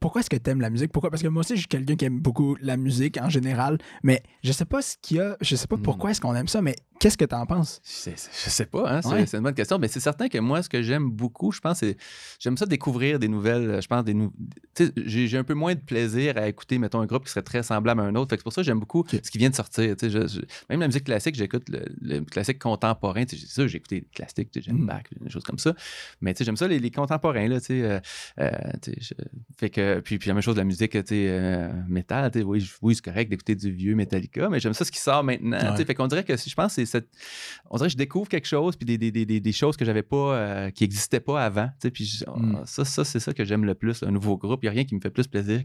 Pourquoi 0.00 0.20
est-ce 0.20 0.30
que 0.30 0.36
t'aimes 0.36 0.60
la 0.60 0.70
musique? 0.70 0.92
Pourquoi? 0.92 1.10
Parce 1.10 1.22
que 1.22 1.28
moi 1.28 1.40
aussi, 1.40 1.54
je 1.54 1.60
suis 1.60 1.68
quelqu'un 1.68 1.96
qui 1.96 2.04
aime 2.04 2.18
beaucoup 2.20 2.56
la 2.60 2.76
musique 2.76 3.18
en 3.20 3.28
général, 3.28 3.78
mais 4.02 4.22
je 4.42 4.52
sais 4.52 4.64
pas 4.64 4.82
ce 4.82 4.96
qu'il 5.00 5.16
y 5.18 5.20
a, 5.20 5.36
je 5.40 5.56
sais 5.56 5.66
pas 5.66 5.76
Hmm. 5.76 5.82
pourquoi 5.82 6.10
est-ce 6.10 6.20
qu'on 6.20 6.34
aime 6.34 6.48
ça, 6.48 6.62
mais 6.62 6.76
qu'est-ce 7.04 7.18
que 7.18 7.24
t'en 7.26 7.44
penses? 7.44 7.80
C'est- 7.82 8.16
c'est- 8.16 8.30
Je 8.46 8.50
sais 8.50 8.64
pas, 8.64 8.90
hein, 8.90 9.02
c'est 9.02 9.08
Ouais. 9.10 9.24
une 9.34 9.40
bonne 9.42 9.52
question. 9.54 9.78
Mais 9.78 9.88
c'est 9.88 10.00
certain 10.00 10.28
que 10.28 10.38
moi, 10.38 10.62
ce 10.62 10.70
que 10.70 10.80
j'aime 10.82 11.10
beaucoup, 11.10 11.52
je 11.52 11.60
pense, 11.60 11.78
c'est 11.80 11.98
j'aime 12.40 12.56
ça 12.56 12.64
découvrir 12.64 13.18
des 13.18 13.28
nouvelles. 13.28 13.80
Je 13.82 13.86
pense 13.86 14.04
des 14.04 14.14
nou- 14.14 14.32
tu 14.74 14.90
J'ai 15.04 15.36
un 15.36 15.44
peu 15.44 15.52
moins 15.52 15.74
de 15.74 15.80
plaisir 15.80 16.38
à 16.38 16.48
écouter, 16.48 16.78
mettons, 16.78 17.00
un 17.00 17.06
groupe 17.06 17.24
qui 17.26 17.30
serait 17.30 17.42
très 17.42 17.62
semblable 17.62 18.00
à 18.00 18.04
un 18.04 18.14
autre. 18.14 18.34
C'est 18.34 18.42
pour 18.42 18.52
ça 18.54 18.62
que 18.62 18.66
j'aime 18.66 18.80
beaucoup 18.80 19.04
ce 19.10 19.30
qui 19.30 19.36
vient 19.36 19.50
de 19.50 19.54
sortir. 19.54 19.94
tu 19.96 20.06
sais, 20.06 20.10
je- 20.10 20.26
je- 20.26 20.40
même 20.70 20.80
la 20.80 20.86
musique 20.86 21.04
classique, 21.04 21.34
j'écoute 21.34 21.68
le, 21.68 21.84
le 22.00 22.20
classique 22.24 22.58
contemporain. 22.58 23.26
tu 23.26 23.36
C'est 23.36 23.48
ça, 23.48 23.66
j'ai 23.66 23.76
écouté 23.76 24.00
des 24.00 24.06
classiques, 24.14 24.50
tu 24.50 24.62
j'aime 24.62 24.78
Mm. 24.78 24.86
Bach, 24.86 25.02
des 25.20 25.28
choses 25.30 25.42
comme 25.44 25.58
ça. 25.58 25.74
Mais 26.22 26.32
tu 26.32 26.42
j'aime 26.42 26.56
ça, 26.56 26.66
les, 26.66 26.78
les 26.78 26.90
contemporains. 26.90 27.48
Là, 27.48 27.60
tu 27.60 27.66
sais, 27.66 27.82
euh, 27.82 28.00
euh, 28.40 28.50
tu 28.80 28.92
je- 28.98 29.12
fait 29.58 29.68
que, 29.68 30.00
puis, 30.00 30.18
puis 30.18 30.28
la 30.28 30.34
même 30.34 30.42
chose 30.42 30.54
de 30.54 30.60
la 30.60 30.64
musique 30.64 30.92
tu 31.04 31.14
euh, 31.14 31.70
métal. 31.86 32.30
tu 32.30 32.42
Oui, 32.42 32.66
oui 32.82 32.94
c'est 32.94 33.04
correct 33.04 33.28
d'écouter 33.28 33.54
du 33.56 33.70
vieux 33.70 33.94
Metallica, 33.94 34.48
mais 34.48 34.58
j'aime 34.58 34.72
ça 34.74 34.84
ce 34.86 34.90
qui 34.92 35.00
sort 35.00 35.22
maintenant. 35.22 35.58
tu 35.74 35.80
Ouais. 35.80 35.84
Fait 35.84 35.94
qu'on 35.94 36.06
dirait 36.06 36.24
que 36.24 36.34
je 36.36 36.54
pense 36.54 36.68
que 36.76 36.84
c'est 36.84 36.86
cette 36.94 37.08
on 37.70 37.76
dirait 37.76 37.88
que 37.88 37.92
je 37.92 37.96
découvre 37.96 38.28
quelque 38.28 38.46
chose, 38.46 38.76
puis 38.76 38.86
des, 38.86 38.98
des, 38.98 39.10
des, 39.10 39.40
des- 39.40 39.52
choses 39.52 39.76
que 39.76 39.84
j'avais 39.84 40.02
pas, 40.02 40.34
euh, 40.36 40.70
qui 40.70 40.84
n'existaient 40.84 41.20
pas 41.20 41.44
avant. 41.44 41.66
tu 41.68 41.74
sais, 41.82 41.90
Puis 41.90 42.04
je- 42.04 42.24
Mm. 42.24 42.62
ça, 42.66 42.84
ça 42.84 43.04
c'est 43.04 43.20
ça 43.20 43.32
que 43.32 43.44
j'aime 43.44 43.64
le 43.64 43.74
plus, 43.74 44.02
un 44.02 44.10
nouveau 44.10 44.36
groupe. 44.36 44.60
Il 44.62 44.66
n'y 44.66 44.68
a 44.70 44.72
rien 44.72 44.84
qui 44.84 44.94
me 44.94 45.00
fait 45.00 45.10
plus 45.10 45.26
plaisir 45.26 45.62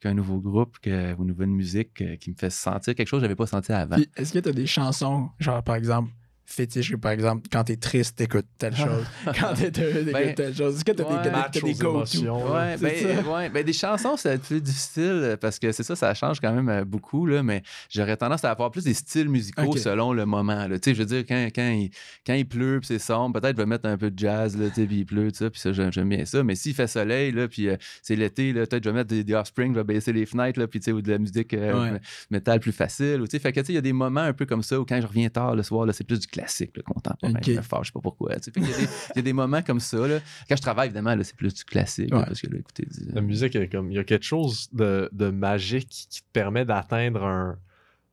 qu'un 0.00 0.14
nouveau 0.14 0.38
groupe, 0.38 0.78
que, 0.80 1.14
ou 1.14 1.22
une 1.22 1.28
nouvelle 1.28 1.48
musique 1.48 2.00
euh, 2.02 2.16
qui 2.16 2.30
me 2.30 2.36
fait 2.36 2.50
sentir 2.50 2.94
quelque 2.94 3.08
chose 3.08 3.20
que 3.20 3.24
j'avais 3.24 3.36
pas 3.36 3.46
senti 3.46 3.72
avant. 3.72 3.96
Est-ce 4.16 4.32
que 4.32 4.38
t'as 4.38 4.52
des 4.52 4.66
chansons, 4.66 5.28
genre 5.38 5.62
par 5.62 5.76
exemple, 5.76 6.10
fétiche, 6.44 6.94
par 6.96 7.12
exemple, 7.12 7.48
quand 7.50 7.64
t'es 7.64 7.76
triste, 7.76 8.16
t'écoutes 8.16 8.46
telle 8.58 8.76
chose, 8.76 9.04
quand 9.24 9.54
t'es 9.54 9.72
heureux, 9.80 10.00
t'écoutes 10.04 10.12
Ben, 10.12 10.34
telle 10.34 10.54
chose. 10.54 10.76
Est-ce 10.76 10.84
que 10.84 10.92
t'as 10.92 11.04
ouais. 11.04 11.22
des, 11.22 11.30
t'as 11.30 11.48
des 11.48 11.60
go-to? 11.74 11.90
émotions. 11.90 12.52
Ouais, 12.52 12.76
ben, 12.76 13.24
ouais, 13.26 13.48
ben, 13.48 13.64
des 13.64 13.72
chansons, 13.72 14.16
c'est 14.16 14.40
plus 14.40 14.60
difficile 14.60 15.02
euh, 15.22 15.36
parce 15.36 15.58
que 15.58 15.72
c'est 15.72 15.82
ça, 15.82 15.96
ça 15.96 16.12
change 16.14 16.40
quand 16.40 16.52
même 16.52 16.68
euh, 16.68 16.84
beaucoup, 16.84 17.26
là, 17.26 17.42
mais 17.42 17.62
j'aurais 17.90 18.16
tendance 18.16 18.44
à 18.44 18.50
avoir 18.50 18.70
plus 18.70 18.84
des 18.84 18.94
styles 18.94 19.28
musicaux 19.28 19.76
selon 19.76 20.12
le 20.12 20.26
moment. 20.26 20.66
là. 20.66 20.78
Tu 20.78 20.90
sais, 20.90 20.94
je 20.94 21.00
veux 21.00 21.06
dire, 21.06 21.24
quand, 21.26 21.48
quand, 21.54 21.70
il, 21.70 21.90
quand 22.26 22.34
il 22.34 22.46
pleut 22.46 22.80
puis 22.80 22.88
c'est 22.88 22.98
sombre, 22.98 23.40
peut-être 23.40 23.56
je 23.56 23.62
vais 23.62 23.66
mettre 23.66 23.88
un 23.88 23.96
peu 23.96 24.10
de 24.10 24.18
jazz, 24.18 24.56
là, 24.56 24.68
tu 24.68 24.74
sais, 24.82 24.86
puis 24.86 24.98
il 25.00 25.06
pleut, 25.06 25.30
puis 25.30 25.60
ça, 25.60 25.72
j'aime 25.72 26.08
bien 26.08 26.24
ça. 26.24 26.42
Mais 26.44 26.54
s'il 26.54 26.74
fait 26.74 26.86
soleil, 26.86 27.32
là, 27.32 27.48
puis 27.48 27.68
euh, 27.68 27.76
c'est 28.02 28.16
l'été, 28.16 28.52
là, 28.52 28.66
peut-être 28.66 28.84
je 28.84 28.90
vais 28.90 28.94
mettre 28.96 29.08
des, 29.08 29.24
des 29.24 29.34
Offspring, 29.34 29.72
je 29.74 29.78
vais 29.78 29.84
baisser 29.84 30.12
les 30.12 30.26
fenêtres, 30.26 30.58
là, 30.60 30.66
puis 30.66 30.80
tu 30.80 30.86
sais, 30.86 30.92
ou 30.92 31.00
de 31.02 31.10
la 31.10 31.18
musique 31.18 31.54
euh, 31.54 31.92
Ouais. 31.92 32.00
métal 32.30 32.60
plus 32.60 32.72
facile. 32.72 33.20
Ou, 33.20 33.26
tu 33.26 33.32
sais, 33.32 33.38
fait 33.38 33.52
que 33.52 33.60
tu 33.60 33.66
sais, 33.66 33.72
il 33.72 33.76
y 33.76 33.78
a 33.78 33.82
des 33.82 33.92
moments 33.92 34.20
un 34.20 34.32
peu 34.32 34.44
comme 34.46 34.62
ça 34.62 34.78
où 34.78 34.84
quand 34.84 35.00
je 35.00 35.06
reviens 35.06 35.28
tard 35.30 35.54
le 35.56 35.62
soir, 35.62 35.86
là, 35.86 35.92
c'est 35.92 36.04
plus 36.04 36.18
du 36.20 36.26
classique, 36.26 36.41
le 36.76 36.82
contemporain. 36.82 37.32
Ok. 37.34 37.44
Je 37.44 37.52
me 37.52 37.62
fâche, 37.62 37.80
je 37.82 37.86
sais 37.88 37.92
pas 37.92 38.00
pourquoi. 38.00 38.34
tu 38.36 38.42
sais. 38.44 38.50
Fait 38.52 38.60
qu'il 38.60 38.70
y 38.70 38.74
a 38.74 38.76
des- 38.78 38.82
il 38.84 39.16
y, 39.16 39.18
a 39.18 39.22
des 39.22 39.32
moments 39.32 39.62
comme 39.62 39.80
ça. 39.80 40.06
Là. 40.06 40.18
Quand 40.48 40.56
je 40.56 40.62
travaille, 40.62 40.86
évidemment, 40.88 41.14
là, 41.14 41.24
c'est 41.24 41.36
plus 41.36 41.52
du 41.54 41.64
classique. 41.64 42.10
là, 42.10 42.24
parce 42.26 42.40
que 42.40 42.46
là, 42.48 42.58
écoutez, 42.58 42.86
du- 42.86 43.12
La 43.12 43.20
musique, 43.20 43.54
est 43.56 43.68
comme, 43.68 43.90
il 43.90 43.94
y 43.94 43.98
a 43.98 44.04
quelque 44.04 44.24
chose 44.24 44.68
de, 44.72 45.08
de 45.12 45.30
magique 45.30 45.88
qui 45.88 46.22
te 46.22 46.26
permet 46.32 46.64
d'atteindre 46.64 47.24
un, 47.24 47.58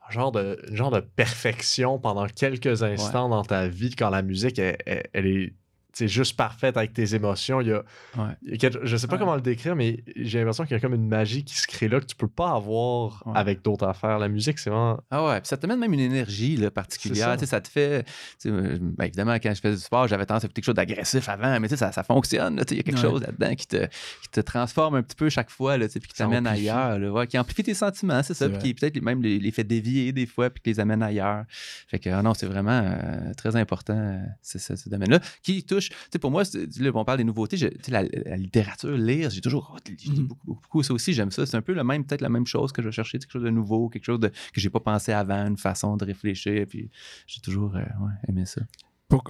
genre 0.10 0.32
de, 0.32 0.60
un 0.72 0.76
genre 0.76 0.90
de 0.92 1.02
perfection 1.02 2.00
pendant 2.00 2.26
quelques 2.28 2.82
instants 2.84 3.30
dans 3.30 3.44
ta 3.44 3.68
vie 3.68 3.96
quand 3.96 4.10
la 4.10 4.22
musique, 4.24 4.58
elle, 4.60 4.78
elle- 4.86 5.08
elle 5.14 5.28
est 5.28 5.54
c'est 6.00 6.08
juste 6.08 6.36
parfaite 6.38 6.78
avec 6.78 6.94
tes 6.94 7.14
émotions. 7.16 7.62
Il 7.62 7.68
y 7.68 7.72
a, 7.74 7.84
Ouais. 8.18 8.24
il 8.44 8.52
y 8.52 8.54
a 8.54 8.58
quelque- 8.58 8.86
je 8.86 8.96
sais 8.98 9.08
pas 9.08 9.14
Ouais. 9.16 9.20
comment 9.20 9.36
le 9.36 9.42
décrire, 9.42 9.76
mais 9.76 10.04
j'ai 10.16 10.40
l'impression 10.40 10.64
qu'il 10.64 10.74
y 10.74 10.78
a 10.78 10.80
comme 10.80 10.94
une 10.94 11.08
magie 11.08 11.44
qui 11.44 11.56
se 11.58 11.68
crée 11.68 11.88
là 11.90 12.00
que 12.00 12.06
tu 12.06 12.16
peux 12.16 12.28
pas 12.28 12.52
avoir 12.52 13.24
Ouais. 13.26 13.34
avec 13.36 13.62
d'autres 13.64 13.86
affaires. 13.86 14.18
La 14.20 14.30
musique, 14.30 14.60
c'est 14.60 14.70
vraiment. 14.70 15.00
Ah 15.12 15.26
ouais, 15.26 15.40
puis 15.42 15.48
ça 15.48 15.58
te 15.58 15.68
met 15.68 15.76
même 15.76 15.94
une 15.94 16.00
énergie 16.00 16.56
là, 16.58 16.72
particulière. 16.72 17.38
ça. 17.40 17.46
Ça. 17.46 17.60
te 17.62 17.68
fait. 17.68 18.06
euh, 18.46 18.78
ben, 18.80 19.06
évidemment, 19.06 19.34
quand 19.36 19.54
je 19.54 19.60
faisais 19.60 19.76
du 19.76 19.82
sport, 19.82 20.08
j'avais 20.08 20.26
tendance 20.26 20.44
à 20.44 20.48
écouter 20.48 20.62
quelque 20.62 20.66
chose 20.68 20.76
d'agressif 20.76 21.28
avant, 21.28 21.60
mais 21.60 21.68
ça, 21.68 21.92
ça 21.92 22.04
fonctionne. 22.04 22.56
là, 22.56 22.64
Il 22.72 22.78
y 22.78 22.80
a 22.80 22.84
quelque 22.84 22.98
chose 23.00 23.22
là-dedans 23.22 23.54
qui 23.56 23.68
te, 23.68 23.86
qui 23.86 24.30
te 24.32 24.40
transforme 24.40 24.96
un 24.96 25.04
petit 25.04 25.16
peu 25.16 25.30
chaque 25.30 25.50
fois, 25.50 25.78
là, 25.78 25.88
puis 25.90 26.00
qui 26.00 26.14
t'amène 26.16 26.48
ailleurs. 26.48 26.98
là, 27.00 27.26
qui 27.26 27.38
amplifie 27.38 27.64
tes 27.64 27.74
sentiments, 27.74 28.24
c'est 28.24 28.34
ça. 28.34 28.48
Puis 28.48 28.58
qui 28.60 28.74
peut-être 28.74 29.02
même 29.02 29.22
les, 29.22 29.40
les 29.40 29.52
fait 29.52 29.64
dévier 29.66 30.12
des 30.14 30.26
fois, 30.26 30.50
puis 30.50 30.62
qui 30.64 30.70
les 30.70 30.80
amène 30.80 31.04
ailleurs. 31.04 31.44
Fait 31.88 32.00
que 32.00 32.10
ah 32.10 32.22
non, 32.22 32.34
c'est 32.34 32.46
vraiment 32.46 32.82
euh, 32.84 33.34
très 33.36 33.56
important, 33.58 33.98
euh, 33.98 34.20
ce 34.42 34.90
domaine-là. 34.90 35.20
Qui 35.44 35.64
touche. 35.64 35.89
Sais, 36.12 36.20
pour 36.20 36.32
moi, 36.32 36.44
là, 36.44 36.92
on 36.94 37.06
parle 37.06 37.18
des 37.20 37.24
nouveautés. 37.24 37.58
je- 37.58 37.68
la, 37.92 38.04
la 38.04 38.38
littérature, 38.38 38.96
lire, 38.98 39.30
j'ai 39.30 39.42
toujours. 39.42 39.74
oh, 39.76 39.80
Mhm. 39.90 40.28
beaucoup, 40.28 40.46
beaucoup, 40.48 40.62
beaucoup. 40.62 40.84
Ça 40.84 40.94
aussi, 40.94 41.14
j'aime 41.14 41.32
ça. 41.32 41.46
C'est 41.46 41.58
un 41.58 41.62
peu 41.62 41.74
le 41.74 41.84
même, 41.84 42.06
peut-être 42.06 42.22
la 42.22 42.30
même 42.30 42.46
chose 42.48 42.72
que 42.72 42.82
je 42.82 42.88
vais 42.88 42.92
chercher, 42.92 43.20
quelque 43.20 43.32
chose 43.32 43.44
de 43.44 43.50
nouveau, 43.50 43.90
quelque 43.90 44.06
chose 44.06 44.20
de, 44.20 44.28
que 44.28 44.60
j'ai 44.62 44.70
pas 44.70 44.80
pensé 44.80 45.12
avant, 45.12 45.46
une 45.48 45.58
façon 45.58 45.98
de 45.98 46.06
réfléchir. 46.06 46.66
Puis 46.68 46.90
j'ai 47.28 47.42
toujours 47.42 47.76
euh, 47.76 47.80
ouais, 47.80 48.14
aimé 48.28 48.46
ça. 48.46 48.62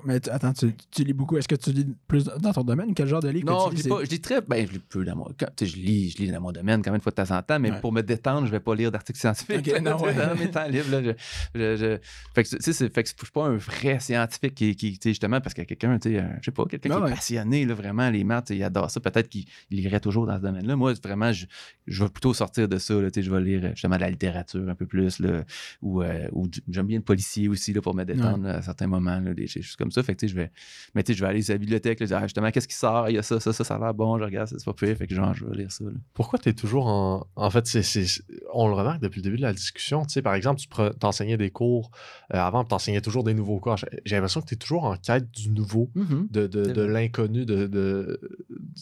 Mais 0.04 0.20
tu- 0.20 0.30
attends, 0.30 0.52
tu, 0.52 0.74
tu 0.92 1.04
lis 1.06 1.14
beaucoup. 1.14 1.38
Est-ce 1.38 1.48
que 1.48 1.56
tu 1.56 1.72
lis 1.72 1.88
plus 2.08 2.26
dans 2.26 2.52
ton 2.52 2.64
domaine? 2.64 2.94
Quel 2.94 3.08
genre 3.08 3.22
de 3.22 3.30
livre 3.30 3.46
Non, 3.50 3.70
que 3.70 3.72
je 3.72 3.76
tu 3.76 3.76
lis, 3.78 3.84
lis? 3.84 3.90
pas, 3.90 4.04
je 4.04 4.10
lis 4.10 4.20
très. 4.22 4.42
Ben, 4.42 4.68
je 4.68 4.74
lis 4.74 4.80
peu 4.80 5.06
dans 5.06 5.16
mon. 5.16 5.28
quand- 5.40 5.48
je 5.66 5.76
lis, 5.78 6.10
je 6.12 6.18
lis 6.18 6.32
dans 6.32 6.42
mon 6.42 6.52
domaine 6.52 6.82
quand 6.82 6.92
même 6.92 6.96
une 6.98 7.02
fois 7.02 7.12
de 7.12 7.16
temps 7.16 7.38
en 7.38 7.42
temps, 7.42 7.60
mais 7.60 7.72
Ouais. 7.72 7.80
pour 7.80 7.94
me 7.94 8.02
détendre, 8.02 8.46
je 8.46 8.52
vais 8.52 8.60
pas 8.60 8.76
lire 8.76 8.92
d'articles 8.92 9.20
scientifiques. 9.20 9.70
Non, 9.82 10.02
ouais. 10.02 10.14
dans 10.14 10.36
mes 10.38 10.52
temps 10.52 10.68
libres. 10.68 10.90
Là, 10.92 11.02
je, 11.04 11.12
je- 11.56 11.76
je- 11.78 11.98
Fait 12.36 12.44
que, 12.44 12.50
tu 12.58 12.74
sais, 12.74 12.90
fait 12.90 13.04
que 13.04 13.10
je 13.10 13.14
suis 13.24 13.32
pas 13.32 13.46
un 13.46 13.56
vrai 13.56 14.00
scientifique 14.02 14.56
qui, 14.56 14.76
qui 14.76 14.92
tu 14.94 15.00
sais, 15.02 15.10
justement, 15.12 15.40
parce 15.40 15.54
que 15.54 15.62
quelqu'un, 15.62 15.98
tu 15.98 16.10
sais, 16.12 16.20
euh, 16.20 16.24
je 16.42 16.46
sais 16.46 16.52
pas, 16.52 16.66
quelqu'un 16.66 16.90
qui 16.90 17.02
ouais. 17.02 17.12
est 17.12 17.14
passionné, 17.16 17.66
là, 17.66 17.74
vraiment, 17.74 18.10
les 18.10 18.24
maths, 18.26 18.50
il 18.50 18.62
adore 18.64 18.92
ça. 18.92 19.00
Peut-être 19.00 19.30
qu'il 19.30 19.46
il 19.72 19.80
irait 19.80 20.02
toujours 20.02 20.26
dans 20.26 20.36
ce 20.38 20.42
domaine-là. 20.42 20.76
Moi, 20.76 20.94
vraiment, 21.02 21.32
je, 21.32 21.46
je 21.88 22.04
vais 22.04 22.10
plutôt 22.10 22.34
sortir 22.34 22.68
de 22.68 22.78
ça. 22.78 22.96
Là, 22.96 23.10
tu 23.12 23.22
sais, 23.22 23.26
je 23.26 23.32
vais 23.34 23.40
lire 23.42 23.62
euh, 23.64 23.70
justement 23.72 23.96
de 23.96 24.02
la 24.02 24.10
littérature 24.10 24.68
un 24.68 24.76
peu 24.76 24.86
plus, 24.86 25.20
là, 25.20 25.44
ou, 25.82 26.02
euh, 26.04 26.28
ou 26.34 26.50
j'aime 26.70 26.88
bien 26.88 26.98
le 26.98 27.04
policier 27.04 27.48
aussi 27.48 27.72
là, 27.72 27.82
pour 27.82 27.96
me 27.96 28.04
détendre 28.04 28.44
là, 28.44 28.56
à 28.58 28.62
certains 28.62 28.88
moments, 28.88 29.20
là, 29.20 29.34
des 29.34 29.48
choses 29.70 29.76
comme 29.78 29.92
ça. 29.92 30.04
Fait 30.04 30.14
que, 30.16 30.20
tu 30.20 30.28
sais, 30.28 30.34
je 30.34 30.38
vais, 30.40 30.52
mais 30.96 31.04
tu 31.04 31.12
sais, 31.14 31.18
je 31.18 31.24
vais 31.24 31.30
aller 31.30 31.42
sur 31.42 31.54
la 31.54 31.58
bibliothèque, 31.58 32.00
là, 32.00 32.06
dire, 32.06 32.18
ah, 32.18 32.24
justement, 32.24 32.52
qu'est-ce 32.52 32.68
qui 32.68 32.76
sort? 32.76 33.10
Il 33.10 33.16
y 33.16 33.18
a 33.18 33.24
ça, 33.24 33.40
ça, 33.40 33.54
ça, 33.54 33.64
ça 33.64 33.76
a 33.76 33.80
l'air 33.80 33.94
bon, 33.94 34.18
je 34.20 34.24
regarde, 34.24 34.48
c'est 34.50 34.64
pas 34.66 34.74
pire. 34.74 34.96
Fait 34.98 35.08
que 35.08 35.16
genre, 35.16 35.34
je 35.34 35.46
vais 35.46 35.56
lire 35.58 35.72
ça. 35.72 35.84
là. 35.86 35.92
Pourquoi 36.14 36.38
tu 36.40 36.50
es 36.50 36.54
toujours 36.54 36.88
en. 36.88 37.28
En 37.36 37.50
fait, 37.50 37.66
c'est, 37.68 37.84
c'est- 37.84 38.22
on 38.54 38.68
le 38.68 38.74
remarque 38.74 39.02
depuis 39.02 39.20
le 39.20 39.24
début 39.24 39.38
de 39.38 39.42
la 39.44 39.54
discussion. 39.54 40.04
Tu 40.04 40.14
sais, 40.14 40.22
par 40.22 40.34
exemple, 40.34 40.60
tu 40.60 40.68
pre- 40.68 40.94
t'enseignais 40.98 41.38
des 41.38 41.50
cours 41.52 41.92
euh, 42.34 42.38
avant, 42.38 42.64
tu 42.66 42.74
enseignais 42.74 43.02
toujours 43.02 43.24
des 43.24 43.34
nouveaux 43.34 43.60
cours. 43.60 43.76
J'ai 44.06 44.16
l'impression 44.16 44.42
que 44.42 44.48
tu 44.48 44.56
es 44.56 44.58
toujours 44.58 44.84
en 44.86 44.98
quête 44.98 45.30
du 45.32 45.50
nouveau, 45.50 45.90
de, 45.96 46.48
de, 46.48 46.64
C'est 46.66 46.74
de 46.74 46.82
vrai. 46.82 46.92
l'inconnu, 46.92 47.46
de, 47.46 47.68
de- 47.68 48.20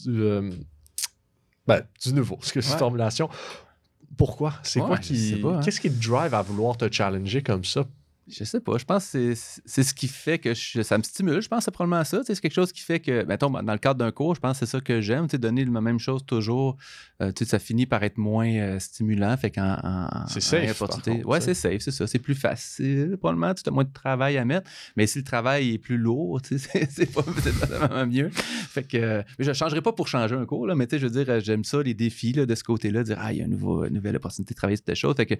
du, 0.06 0.22
euh, 0.22 0.52
ben, 1.68 1.82
du 2.04 2.14
nouveau. 2.14 2.40
C'est 2.42 2.54
que 2.54 2.60
Ouais. 2.60 2.78
formulation. 2.78 3.30
Pourquoi? 4.16 4.54
C'est 4.64 4.80
Ouais, 4.80 4.88
quoi 4.88 4.98
qui. 4.98 5.42
hein. 5.46 5.60
Qu'est-ce 5.64 5.80
qui 5.82 5.92
te 5.92 6.08
drive 6.08 6.34
à 6.34 6.42
vouloir 6.42 6.78
te 6.78 6.92
challenger 6.92 7.44
comme 7.44 7.64
ça? 7.64 7.86
Je 8.30 8.44
sais 8.44 8.60
pas. 8.60 8.78
Je 8.78 8.84
pense 8.84 9.12
que 9.12 9.34
c'est- 9.36 9.84
ce 9.84 9.94
qui 9.94 10.08
fait 10.10 10.38
que 10.38 10.54
je- 10.54 10.82
ça 10.82 10.98
me 10.98 11.04
stimule. 11.04 11.42
Je 11.42 11.48
pense 11.48 11.60
que 11.60 11.66
c'est 11.66 11.72
probablement 11.72 12.04
ça. 12.04 12.22
C'est 12.26 12.38
quelque 12.40 12.54
chose 12.54 12.72
qui 12.74 12.82
fait 12.82 13.00
que, 13.00 13.24
mettons, 13.24 13.50
dans 13.50 13.62
le 13.72 13.78
cadre 13.78 14.00
d'un 14.00 14.12
cours, 14.12 14.36
je 14.36 14.42
pense 14.42 14.60
que 14.60 14.66
c'est 14.66 14.72
ça 14.72 14.82
que 14.82 15.00
j'aime. 15.00 15.28
Donner 15.28 15.64
la 15.66 15.82
même 15.82 16.00
chose 16.00 16.26
toujours, 16.26 16.76
euh, 17.22 17.32
ça 17.46 17.58
finit 17.60 17.86
par 17.86 18.04
être 18.04 18.18
moins 18.18 18.50
euh, 18.50 18.80
stimulant. 18.80 19.36
Fait 19.38 19.52
qu'en. 19.52 19.78
en- 19.82 20.28
C'est 20.28 20.42
safe, 20.42 20.78
par 20.80 20.90
contre, 20.90 21.26
ouais, 21.26 21.40
c'est 21.42 21.54
safe, 21.54 21.82
c'est 21.82 21.92
ça. 21.92 22.06
C'est 22.08 22.20
plus 22.20 22.36
facile. 22.36 23.16
Probablement, 23.18 23.54
tu 23.54 23.64
as 23.66 23.72
moins 23.72 23.84
de 23.86 23.94
travail 23.94 24.38
à 24.38 24.44
mettre. 24.46 24.70
Mais 24.98 25.08
si 25.08 25.20
le 25.20 25.24
travail 25.24 25.74
est 25.74 25.78
plus 25.78 25.98
lourd, 25.98 26.42
c'est 26.58 27.14
pas, 27.14 27.24
pas 27.24 27.66
vraiment 27.78 28.06
mieux. 28.08 28.30
Fait 28.30 28.84
que 28.84 28.98
euh, 28.98 29.24
je 29.40 29.50
ne 29.50 29.54
changerai 29.54 29.82
pas 29.82 29.94
pour 29.94 30.08
changer 30.08 30.36
un 30.36 30.46
cours, 30.46 30.68
là, 30.68 30.76
mais 30.76 30.86
tu 30.88 30.96
sais, 30.96 31.00
je 31.00 31.08
veux 31.08 31.24
dire, 31.24 31.40
j'aime 31.40 31.64
ça, 31.64 31.82
les 31.82 31.94
défis 31.94 32.34
là, 32.34 32.46
de 32.46 32.56
ce 32.56 32.64
côté-là, 32.64 33.04
dire, 33.04 33.18
ah, 33.22 33.32
il 33.32 33.40
y 33.40 33.42
a 33.42 33.46
une, 33.46 33.52
nouveau- 33.52 33.86
une 33.86 33.94
nouvelle 33.94 34.16
opportunité 34.18 34.54
de 34.54 34.58
travailler 34.58 34.76
sur 34.78 34.86
telle 34.86 34.96
chose. 34.96 35.16
Fait 35.16 35.26
que 35.26 35.36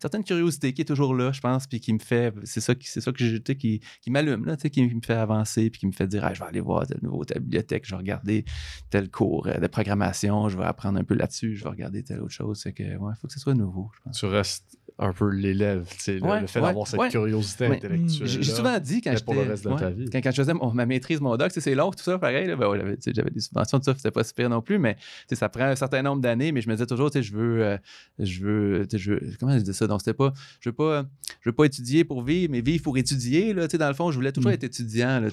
certaine 0.00 0.24
curiosité 0.24 0.72
qui 0.72 0.82
est 0.82 0.86
toujours 0.86 1.14
là, 1.14 1.32
je 1.32 1.40
pense, 1.40 1.66
puis 1.66 1.80
qui 1.80 1.92
me 1.92 1.98
fait, 1.98 2.34
c'est 2.44 2.60
ça, 2.60 2.74
c'est 2.80 3.00
ça 3.00 3.12
que 3.12 3.18
sais, 3.24 3.56
qui, 3.56 3.80
qui 4.00 4.10
m'allume, 4.10 4.44
là, 4.44 4.56
qui 4.56 4.82
me 4.82 5.00
fait 5.02 5.14
avancer, 5.14 5.70
puis 5.70 5.80
qui 5.80 5.86
me 5.86 5.92
fait 5.92 6.06
dire, 6.06 6.24
ah, 6.24 6.34
je 6.34 6.40
vais 6.40 6.46
aller 6.46 6.60
voir 6.60 6.86
tel 6.86 6.98
nouveau, 7.02 7.24
telle 7.24 7.40
bibliothèque, 7.40 7.84
je 7.86 7.90
vais 7.90 7.98
regarder 7.98 8.44
tel 8.90 9.10
cours 9.10 9.46
euh, 9.46 9.58
de 9.58 9.66
programmation, 9.66 10.48
je 10.48 10.56
vais 10.56 10.64
apprendre 10.64 10.98
un 10.98 11.04
peu 11.04 11.14
là-dessus, 11.14 11.56
je 11.56 11.64
vais 11.64 11.70
regarder 11.70 12.02
telle 12.02 12.20
autre 12.20 12.32
chose. 12.32 12.60
C'est 12.62 12.72
que, 12.72 12.82
ouais, 12.82 13.12
il 13.14 13.20
faut 13.20 13.26
que 13.26 13.32
ce 13.32 13.40
soit 13.40 13.54
nouveau, 13.54 13.90
je 13.94 14.00
pense. 14.02 14.18
Tu 14.18 14.26
restes 14.26 14.77
un 15.00 15.12
peu 15.12 15.28
l'élève, 15.30 15.86
tu 15.90 15.96
sais, 16.02 16.14
le- 16.14 16.22
Ouais, 16.22 16.40
le 16.40 16.46
fait 16.48 16.60
ouais, 16.60 16.66
d'avoir 16.66 16.86
cette 16.88 16.98
ouais. 16.98 17.08
curiosité 17.08 17.68
Ouais. 17.68 17.76
intellectuelle. 17.76 18.26
J'ai 18.28 18.42
souvent 18.42 18.78
dit 18.78 19.00
quand 19.00 19.10
mais 19.10 19.16
j'étais. 19.16 19.24
pour 19.24 19.34
le 19.34 19.42
reste 19.42 19.64
de 19.64 19.70
ta 19.76 19.86
ouais, 19.86 19.92
vie. 19.92 20.10
Quand, 20.10 20.20
quand 20.20 20.30
je 20.32 20.36
faisais 20.42 20.54
mon- 20.54 20.72
ma 20.72 20.86
maîtrise, 20.86 21.20
mon 21.20 21.36
doc, 21.36 21.48
tu 21.48 21.54
sais, 21.54 21.60
c'est 21.60 21.74
long, 21.74 21.90
tout 21.90 22.02
ça, 22.02 22.18
pareil. 22.18 22.46
là, 22.48 22.56
ben 22.56 22.68
ouais, 22.68 22.96
j'avais, 23.06 23.30
des 23.30 23.40
subventions, 23.40 23.78
tout 23.78 23.84
ça, 23.84 23.94
c'était 23.96 24.10
pas 24.10 24.24
super 24.24 24.48
non 24.50 24.60
plus, 24.60 24.78
mais 24.78 24.96
ça 25.32 25.48
prend 25.48 25.64
un 25.64 25.76
certain 25.76 26.02
nombre 26.02 26.20
d'années, 26.22 26.50
mais 26.52 26.60
je 26.60 26.68
me 26.68 26.74
disais 26.74 26.86
toujours, 26.86 27.10
tu 27.10 27.18
sais, 27.18 27.22
je 27.22 27.32
veux. 27.36 27.62
euh, 27.64 27.78
je 28.18 28.40
veux, 28.42 28.86
tu 28.88 28.98
sais, 28.98 29.02
je 29.04 29.12
veux- 29.12 29.20
Comment 29.38 29.56
je 29.56 29.62
dis 29.62 29.72
ça? 29.74 29.86
Donc, 29.86 30.00
c'était 30.00 30.14
pas. 30.14 30.32
Je 30.60 30.68
veux 30.70 30.74
pas. 30.74 31.04
Je 31.40 31.48
veux 31.50 31.54
pas 31.54 31.64
étudier 31.66 32.04
pour 32.04 32.22
vivre, 32.22 32.50
mais 32.50 32.60
vivre 32.60 32.82
pour 32.82 32.98
étudier. 32.98 33.54
Là, 33.54 33.68
tu 33.68 33.72
sais, 33.72 33.78
dans 33.78 33.88
le 33.88 33.94
fond, 33.94 34.10
je 34.10 34.16
voulais 34.16 34.32
toujours 34.32 34.50
Mm. 34.50 34.54
être 34.54 34.64
étudiant. 34.64 35.20
Là, 35.20 35.28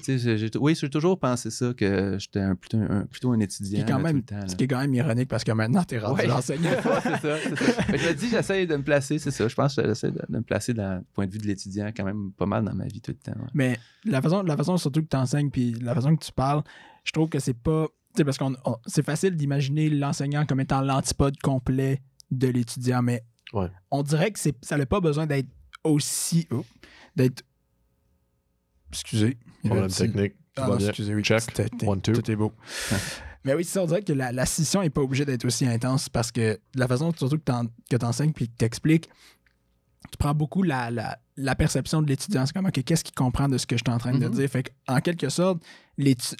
oui, 0.60 0.76
j'ai 0.80 0.90
toujours 0.90 1.18
pensé 1.18 1.50
ça, 1.50 1.72
que 1.76 2.16
j'étais 2.20 2.40
un, 2.40 2.54
plutôt, 2.54 2.78
un, 2.78 3.06
plutôt 3.10 3.32
un 3.32 3.40
étudiant. 3.40 3.80
Ce 3.80 3.84
qui 3.84 3.90
est 3.90 3.92
quand 3.92 3.96
là, 3.98 4.02
même- 4.04 4.22
tout 4.22 4.34
le 4.34 4.36
temps, 4.36 4.42
là. 4.42 4.48
Ce 4.48 4.54
qui 4.56 4.64
est 4.64 4.68
quand 4.68 4.78
même 4.80 4.94
ironique 4.94 5.28
parce 5.28 5.42
que 5.44 5.52
maintenant, 5.52 5.82
t'es 5.82 5.98
rendu 5.98 6.20
Ouais. 6.20 6.26
l'enseignant. 6.26 6.70
Ouais, 6.86 7.00
c'est 7.02 7.10
ça. 7.10 7.36
c'est 7.42 7.56
ça. 7.56 7.82
Je 7.96 8.08
me 8.08 8.14
dis, 8.14 8.28
j'essaye 8.30 8.66
de 8.66 8.76
me 8.76 8.82
placer, 8.82 9.18
c'est 9.18 9.30
ça. 9.30 9.48
Je 9.48 9.54
pense 9.56 9.74
que 9.74 9.82
j'essaie 9.84 10.10
de, 10.12 10.20
de 10.28 10.36
me 10.38 10.42
placer 10.42 10.72
dans 10.74 10.98
le 10.98 11.04
point 11.14 11.26
de 11.26 11.32
vue 11.32 11.38
de 11.38 11.46
l'étudiant 11.46 11.88
quand 11.96 12.04
même 12.04 12.32
pas 12.32 12.46
mal 12.46 12.64
dans 12.64 12.74
ma 12.74 12.86
vie 12.86 13.00
tout 13.00 13.10
le 13.12 13.16
temps. 13.32 13.38
ouais. 13.40 13.48
Mais 13.54 13.78
la 14.04 14.22
façon, 14.22 14.42
la 14.42 14.56
façon 14.56 14.76
surtout 14.76 15.02
que 15.02 15.08
tu 15.08 15.16
enseignes, 15.16 15.50
puis 15.50 15.72
la 15.74 15.94
façon 15.94 16.14
que 16.16 16.24
tu 16.24 16.32
parles, 16.32 16.62
je 17.04 17.12
trouve 17.12 17.28
que 17.28 17.38
c'est 17.40 17.54
pas. 17.54 17.86
Tu 18.14 18.18
sais, 18.18 18.24
parce 18.24 18.38
qu'on 18.38 18.54
on- 18.64 18.76
c'est 18.86 19.04
facile 19.04 19.34
d'imaginer 19.36 19.90
l'enseignant 19.90 20.46
comme 20.46 20.60
étant 20.60 20.80
l'antipode 20.82 21.36
complet 21.38 22.00
de 22.30 22.48
l'étudiant, 22.48 23.02
mais 23.02 23.24
Ouais. 23.52 23.68
on 23.90 24.02
dirait 24.02 24.30
que 24.30 24.38
c'est, 24.38 24.56
ça 24.64 24.76
n'a 24.76 24.86
pas 24.86 25.00
besoin 25.00 25.26
d'être 25.26 25.48
aussi. 25.84 26.46
oh, 26.50 26.64
d'être. 27.16 27.42
Excusez. 28.92 29.36
Problème 29.64 29.88
technique. 29.90 30.34
Ah 30.56 30.68
non, 30.68 30.78
excusez, 30.78 31.14
oui, 31.14 31.22
Check. 31.22 31.42
One, 31.86 32.00
two. 32.00 32.12
Tout 32.14 32.30
est 32.30 32.36
beau. 32.36 32.52
Mais 33.44 33.54
oui, 33.54 33.62
c'est 33.62 33.74
ça, 33.74 33.82
on 33.82 33.86
dirait 33.86 34.02
que 34.02 34.12
la, 34.12 34.32
la 34.32 34.44
scission 34.46 34.80
n'est 34.82 34.90
pas 34.90 35.02
obligée 35.02 35.24
d'être 35.24 35.44
aussi 35.44 35.66
intense 35.66 36.08
parce 36.08 36.32
que 36.32 36.58
la 36.74 36.88
façon 36.88 37.12
surtout 37.16 37.38
que 37.38 37.96
tu 37.96 38.04
enseignes 38.04 38.32
puis 38.32 38.48
que 38.48 38.54
tu 38.58 38.64
expliques, 38.64 39.08
tu 40.10 40.16
prends 40.18 40.34
beaucoup 40.34 40.62
la, 40.62 40.90
la, 40.90 41.18
la 41.36 41.54
perception 41.54 42.00
de 42.02 42.06
l'étudiant. 42.08 42.46
C'est 42.46 42.54
comme, 42.54 42.66
OK, 42.66 42.82
qu'est-ce 42.84 43.04
qu'il 43.04 43.14
comprend 43.14 43.48
de 43.48 43.58
ce 43.58 43.66
que 43.66 43.76
je 43.76 43.82
suis 43.86 43.94
en 43.94 43.98
train 43.98 44.12
de 44.16 44.24
Mhm. 44.26 44.30
dire? 44.32 44.48
Fait 44.48 44.72
en 44.88 45.00
quelque 45.00 45.28
sorte, 45.28 45.62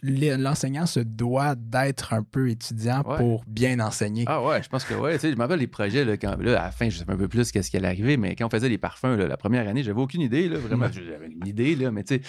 l'enseignant 0.02 0.86
se 0.86 1.00
doit 1.00 1.54
d'être 1.54 2.12
un 2.12 2.22
peu 2.22 2.50
étudiant 2.50 3.02
Ouais. 3.06 3.16
pour 3.18 3.44
bien 3.46 3.80
enseigner. 3.80 4.24
Ah 4.26 4.42
ouais, 4.44 4.62
je 4.62 4.68
pense 4.68 4.84
que 4.84 4.94
ouais. 4.94 5.14
Tu 5.14 5.20
sais, 5.20 5.30
je 5.32 5.36
me 5.36 5.40
rappelle 5.42 5.58
les 5.58 5.66
projets, 5.66 6.04
là, 6.04 6.16
quand, 6.16 6.36
là, 6.38 6.60
à 6.60 6.64
la 6.66 6.70
fin, 6.70 6.88
je 6.88 6.98
savais 6.98 7.12
un 7.12 7.16
peu 7.16 7.28
plus 7.28 7.50
qu'est-ce 7.52 7.70
qui 7.70 7.76
allait 7.76 7.88
arriver, 7.88 8.16
mais 8.16 8.34
quand 8.36 8.46
on 8.46 8.50
faisait 8.50 8.68
les 8.68 8.78
parfums, 8.78 9.16
là, 9.16 9.26
la 9.26 9.36
première 9.36 9.66
année, 9.68 9.82
j'avais 9.82 10.00
aucune 10.00 10.20
idée, 10.20 10.48
là, 10.48 10.58
vraiment. 10.58 10.86
J'avais 10.92 11.26
une 11.26 11.46
idée, 11.46 11.74
là, 11.76 11.90
mais 11.90 12.04
tu 12.04 12.16
sais, 12.16 12.22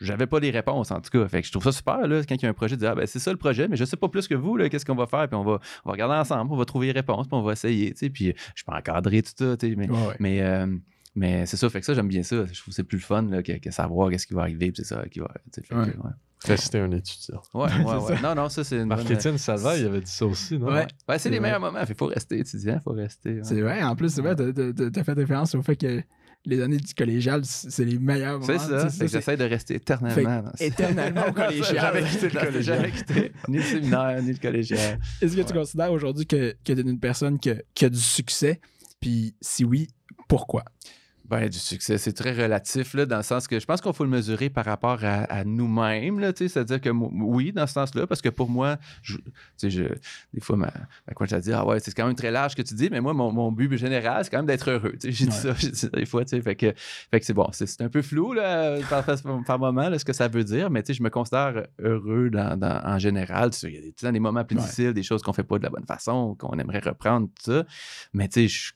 j'avais 0.00 0.26
pas 0.26 0.40
les 0.40 0.50
réponses, 0.50 0.90
en 0.90 1.00
tout 1.00 1.10
cas. 1.10 1.26
Fait 1.28 1.40
que 1.40 1.46
je 1.46 1.52
trouve 1.52 1.64
ça 1.64 1.72
super, 1.72 2.06
là, 2.06 2.22
quand 2.28 2.34
il 2.34 2.42
y 2.42 2.46
a 2.46 2.48
un 2.48 2.54
projet, 2.54 2.76
de 2.76 2.80
dire, 2.80 2.90
ah, 2.90 2.94
ben, 2.94 3.06
c'est 3.06 3.18
ça 3.18 3.30
le 3.30 3.36
projet, 3.38 3.68
mais 3.68 3.76
je 3.76 3.84
sais 3.84 3.96
pas 3.96 4.08
plus 4.08 4.28
que 4.28 4.34
vous, 4.34 4.56
là, 4.56 4.68
qu'est-ce 4.68 4.84
qu'on 4.86 4.94
va 4.94 5.06
faire, 5.06 5.28
puis 5.28 5.36
on 5.36 5.44
va, 5.44 5.58
on 5.84 5.88
va 5.88 5.92
regarder 5.92 6.14
ensemble, 6.14 6.52
on 6.52 6.56
va 6.56 6.64
trouver 6.64 6.86
les 6.86 6.92
réponses, 6.92 7.26
puis 7.28 7.36
on 7.36 7.42
va 7.42 7.52
essayer, 7.52 7.92
tu 7.92 7.98
sais, 7.98 8.10
puis 8.10 8.34
je 8.54 8.64
peux 8.64 8.72
encadrer 8.72 9.22
tout 9.22 9.32
ça, 9.36 9.56
tu 9.56 9.68
sais, 9.70 9.76
mais, 9.76 9.88
Ouais, 9.90 9.96
ouais. 10.08 10.14
mais, 10.18 10.40
euh, 10.42 10.66
mais 11.14 11.46
c'est 11.46 11.56
ça, 11.56 11.68
fait 11.70 11.80
que 11.80 11.86
ça, 11.86 11.94
j'aime 11.94 12.08
bien 12.08 12.22
ça. 12.22 12.44
Je 12.46 12.52
trouve 12.60 12.66
que 12.72 12.72
c'est 12.74 12.84
plus 12.84 12.98
le 12.98 13.02
fun 13.02 13.22
là, 13.22 13.42
que, 13.42 13.52
que 13.58 13.70
savoir 13.70 14.10
qu'est-ce 14.10 14.26
qui 14.26 14.34
va 14.34 14.42
arriver, 14.42 14.72
puis 14.72 14.82
c'est 14.84 14.94
ça 14.94 15.04
qui 15.10 15.20
va. 15.20 15.30
tu 15.52 15.60
sais, 15.60 15.62
fait 15.66 15.74
que, 15.74 15.80
Ouais. 15.98 16.10
Rester 16.44 16.80
un 16.80 16.90
étudiant. 16.90 17.40
Ouais, 17.54 17.68
ouais, 17.84 17.94
ouais. 17.96 18.20
Non, 18.20 18.34
non, 18.34 18.48
ça, 18.48 18.64
c'est 18.64 18.74
une. 18.76 18.88
bonne- 18.88 18.98
Marc-Étienne 18.98 19.38
Salva, 19.38 19.78
il 19.78 19.86
avait 19.86 20.00
dit 20.00 20.10
ça 20.10 20.26
aussi, 20.26 20.58
non? 20.58 20.66
Ouais. 20.72 20.86
Ouais, 21.08 21.18
c'est 21.18 21.28
les 21.30 21.36
C'est 21.36 21.40
meilleurs 21.40 21.60
moments. 21.60 21.78
Il 21.88 21.94
faut 21.94 22.06
rester 22.06 22.38
étudiant, 22.40 22.74
il 22.74 22.82
faut 22.82 22.90
rester. 22.90 23.34
ouais. 23.34 23.40
C'est 23.44 23.60
vrai, 23.60 23.80
en 23.84 23.94
plus, 23.94 24.08
c'est 24.12 24.22
vrai, 24.22 24.34
t'as- 24.34 25.04
fait 25.04 25.12
référence 25.12 25.54
au 25.54 25.62
fait 25.62 25.76
que 25.76 26.02
les 26.44 26.60
années 26.60 26.78
du 26.78 26.92
collégial, 26.94 27.44
c'est 27.44 27.70
c'est 27.70 27.84
les 27.84 27.96
meilleurs 27.96 28.40
moments. 28.40 28.46
C'est 28.46 28.58
ça. 28.58 28.66
Tu 28.86 28.90
sais, 28.90 28.96
Fait 28.98 29.04
que 29.04 29.10
c'est- 29.10 29.18
J'essaie 29.18 29.36
de 29.36 29.44
rester 29.44 29.74
éternellement. 29.76 30.42
ça. 30.56 30.64
éternellement 30.64 31.26
au 31.28 31.32
collégial. 31.32 31.76
Jamais 31.94 32.08
quitté 32.08 32.28
le 32.30 32.40
collégial. 32.40 32.76
Jamais 32.80 32.90
quitté 32.90 33.32
ni 33.46 33.56
le 33.58 33.62
séminaire, 33.62 34.22
ni 34.24 34.32
le 34.32 34.38
collégial. 34.38 34.98
Est-ce 35.20 35.36
que 35.36 35.42
tu 35.42 35.52
considères 35.52 35.92
aujourd'hui 35.92 36.26
que, 36.26 36.56
que 36.64 36.72
tu 36.72 36.78
es 36.80 36.82
une 36.82 36.98
personne 36.98 37.38
qui 37.38 37.50
a, 37.50 37.56
qui 37.72 37.84
a 37.84 37.88
du 37.88 38.00
succès? 38.00 38.60
Puis 39.00 39.36
si 39.40 39.64
oui, 39.64 39.86
pourquoi? 40.26 40.64
Ben, 41.24 41.48
du 41.48 41.58
succès, 41.58 41.98
c'est 41.98 42.12
très 42.12 42.32
relatif, 42.32 42.94
là, 42.94 43.06
dans 43.06 43.18
le 43.18 43.22
sens 43.22 43.46
que 43.46 43.58
je 43.58 43.64
pense 43.64 43.80
qu'il 43.80 43.92
faut 43.92 44.04
le 44.04 44.10
mesurer 44.10 44.50
par 44.50 44.64
rapport 44.64 44.98
à, 45.04 45.22
à 45.24 45.44
nous-mêmes, 45.44 46.18
là, 46.18 46.32
tu 46.32 46.44
sais, 46.44 46.48
c'est-à-dire 46.48 46.80
que 46.80 46.90
oui, 46.90 47.52
dans 47.52 47.66
ce 47.66 47.74
sens-là, 47.74 48.06
parce 48.06 48.20
que 48.20 48.28
pour 48.28 48.50
moi, 48.50 48.76
je, 49.02 49.16
des 49.62 50.40
fois, 50.40 50.56
ma, 50.56 50.72
ma 51.06 51.14
coach 51.14 51.32
a 51.32 51.40
dit, 51.40 51.52
ah 51.52 51.64
ouais, 51.64 51.78
c'est 51.80 51.94
quand 51.94 52.06
même 52.06 52.16
très 52.16 52.30
large 52.30 52.52
ce 52.52 52.56
que 52.56 52.62
tu 52.62 52.74
dis, 52.74 52.88
mais 52.90 53.00
moi, 53.00 53.14
mon, 53.14 53.32
mon 53.32 53.52
but 53.52 53.74
général, 53.76 54.24
c'est 54.24 54.30
quand 54.30 54.38
même 54.38 54.46
d'être 54.46 54.68
heureux, 54.70 54.94
j'ai 55.00 55.10
dit 55.10 55.30
ça, 55.30 55.54
j'ai 55.56 55.70
dit 55.70 55.78
ça 55.78 55.88
des 55.88 56.06
fois, 56.06 56.24
tu 56.24 56.30
sais, 56.30 56.42
fait 56.42 56.56
que, 56.56 56.72
fait 56.76 57.20
que 57.20 57.24
c'est 57.24 57.34
bon, 57.34 57.48
c'est, 57.52 57.80
un 57.80 57.88
peu 57.88 58.02
flou, 58.02 58.32
là, 58.32 58.78
par, 59.46 59.58
moment, 59.58 59.88
là, 59.88 59.98
ce 59.98 60.04
que 60.04 60.12
ça 60.12 60.28
veut 60.28 60.44
dire, 60.44 60.70
mais 60.70 60.82
je 60.86 61.02
me 61.02 61.08
considère 61.10 61.66
heureux 61.78 62.30
dans, 62.30 62.58
dans- 62.58 62.82
en 62.84 62.98
général, 62.98 63.50
il 63.62 63.70
y 63.70 64.06
a 64.06 64.12
des, 64.12 64.20
moments 64.20 64.44
plus 64.44 64.56
Ouais. 64.56 64.62
difficiles, 64.62 64.92
des 64.92 65.02
choses 65.02 65.22
qu'on 65.22 65.32
fait 65.32 65.44
pas 65.44 65.58
de 65.58 65.62
la 65.62 65.70
bonne 65.70 65.86
façon, 65.86 66.34
qu'on 66.34 66.58
aimerait 66.58 66.80
reprendre, 66.80 67.28
tout 67.28 67.52
ça, 67.52 67.64
mais 68.12 68.28
tu 68.28 68.48
sais, 68.48 68.48
je 68.48 68.72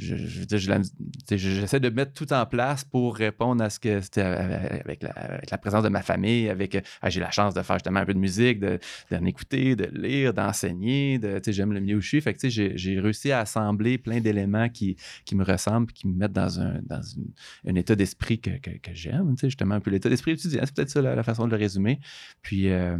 j'essaie 0.00 1.80
de 1.80 1.88
mettre 1.90 2.12
tout 2.12 2.32
en 2.32 2.46
place 2.46 2.84
pour 2.84 3.16
répondre 3.16 3.62
à 3.62 3.70
ce 3.70 3.78
que 3.78 4.00
c'était 4.00 4.22
avec 4.22 5.02
la, 5.02 5.58
présence 5.58 5.84
de 5.84 5.88
ma 5.88 6.02
famille, 6.02 6.48
avec 6.48 6.74
euh, 6.74 6.80
j'ai 7.08 7.20
la 7.20 7.30
chance 7.30 7.54
de 7.54 7.62
faire 7.62 7.76
justement 7.76 8.00
un 8.00 8.06
peu 8.06 8.14
de 8.14 8.18
musique, 8.18 8.60
de, 8.60 8.78
d'en 9.10 9.24
écouter, 9.24 9.76
de 9.76 9.90
lire, 9.92 10.32
d'enseigner, 10.34 11.18
de, 11.18 11.40
j'aime 11.46 11.72
le 11.72 11.80
milieu 11.80 11.96
où 11.96 12.00
je 12.00 12.08
suis. 12.08 12.20
Fait 12.20 12.34
que, 12.34 12.48
j'ai, 12.48 12.76
j'ai 12.76 12.98
réussi 12.98 13.32
à 13.32 13.40
assembler 13.40 13.98
plein 13.98 14.20
d'éléments 14.20 14.68
qui, 14.68 14.96
qui 15.24 15.34
me 15.36 15.44
ressemblent, 15.44 15.92
qui 15.92 16.08
me 16.08 16.16
mettent 16.16 16.32
dans 16.32 16.60
un, 16.60 16.80
dans 16.82 17.02
une- 17.02 17.32
un 17.66 17.74
état 17.74 17.94
d'esprit 17.94 18.40
que, 18.40 18.50
que, 18.58 18.70
que 18.70 18.94
j'aime, 18.94 19.34
justement 19.40 19.74
un 19.74 19.80
peu 19.80 19.90
l'état 19.90 20.08
d'esprit 20.08 20.32
étudiant, 20.32 20.62
c'est 20.64 20.74
peut-être 20.74 20.90
ça 20.90 21.02
la, 21.02 21.14
la 21.14 21.22
façon 21.22 21.46
de 21.46 21.50
le 21.50 21.56
résumer. 21.56 22.00
Puis 22.42 22.70
euh, 22.70 22.96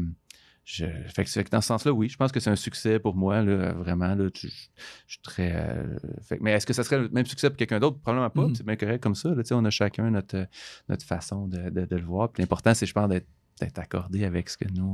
je, 0.72 0.84
fait, 1.08 1.24
que, 1.24 1.30
fait 1.30 1.42
que 1.44 1.50
dans 1.50 1.60
ce 1.60 1.66
sens-là, 1.66 1.92
oui, 1.92 2.08
je 2.08 2.16
pense 2.16 2.30
que 2.30 2.38
c'est 2.38 2.50
un 2.50 2.54
succès 2.56 3.00
pour 3.00 3.16
moi, 3.16 3.42
là, 3.42 3.72
vraiment. 3.72 4.14
Là, 4.14 4.28
je, 4.32 4.46
suis 4.48 5.20
très. 5.22 5.52
euh, 5.52 5.96
fait 6.22 6.38
mais 6.40 6.52
est-ce 6.52 6.64
que 6.66 6.72
ça 6.72 6.84
serait 6.84 6.98
le 7.00 7.08
même 7.08 7.26
succès 7.26 7.50
pour 7.50 7.56
quelqu'un 7.56 7.80
d'autre? 7.80 7.98
Probablement 7.98 8.30
pas. 8.30 8.46
Mhm. 8.46 8.54
C'est 8.54 8.64
bien 8.64 8.76
correct 8.76 9.02
comme 9.02 9.16
ça. 9.16 9.30
là, 9.34 9.42
on 9.50 9.64
a 9.64 9.70
chacun 9.70 10.10
notre, 10.10 10.46
notre 10.88 11.04
façon 11.04 11.48
de, 11.48 11.70
de- 11.70 11.86
de 11.86 11.96
le 11.96 12.04
voir. 12.04 12.30
Puis 12.30 12.42
l'important, 12.42 12.72
c'est, 12.74 12.86
je 12.86 12.92
pense, 12.92 13.08
d'être, 13.08 13.26
d'être 13.60 13.78
accordé 13.80 14.24
avec 14.24 14.48
ce 14.48 14.56
que 14.56 14.66
nous, 14.72 14.84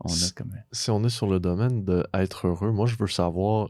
on, 0.00 0.08
on 0.08 0.12
a 0.12 0.30
comme. 0.34 0.52
Si 0.72 0.90
on 0.90 1.04
est 1.04 1.10
sur 1.10 1.26
le 1.26 1.38
domaine 1.38 1.84
d'être 1.84 2.46
heureux, 2.46 2.72
moi, 2.72 2.86
je 2.86 2.96
veux 2.98 3.06
savoir, 3.06 3.68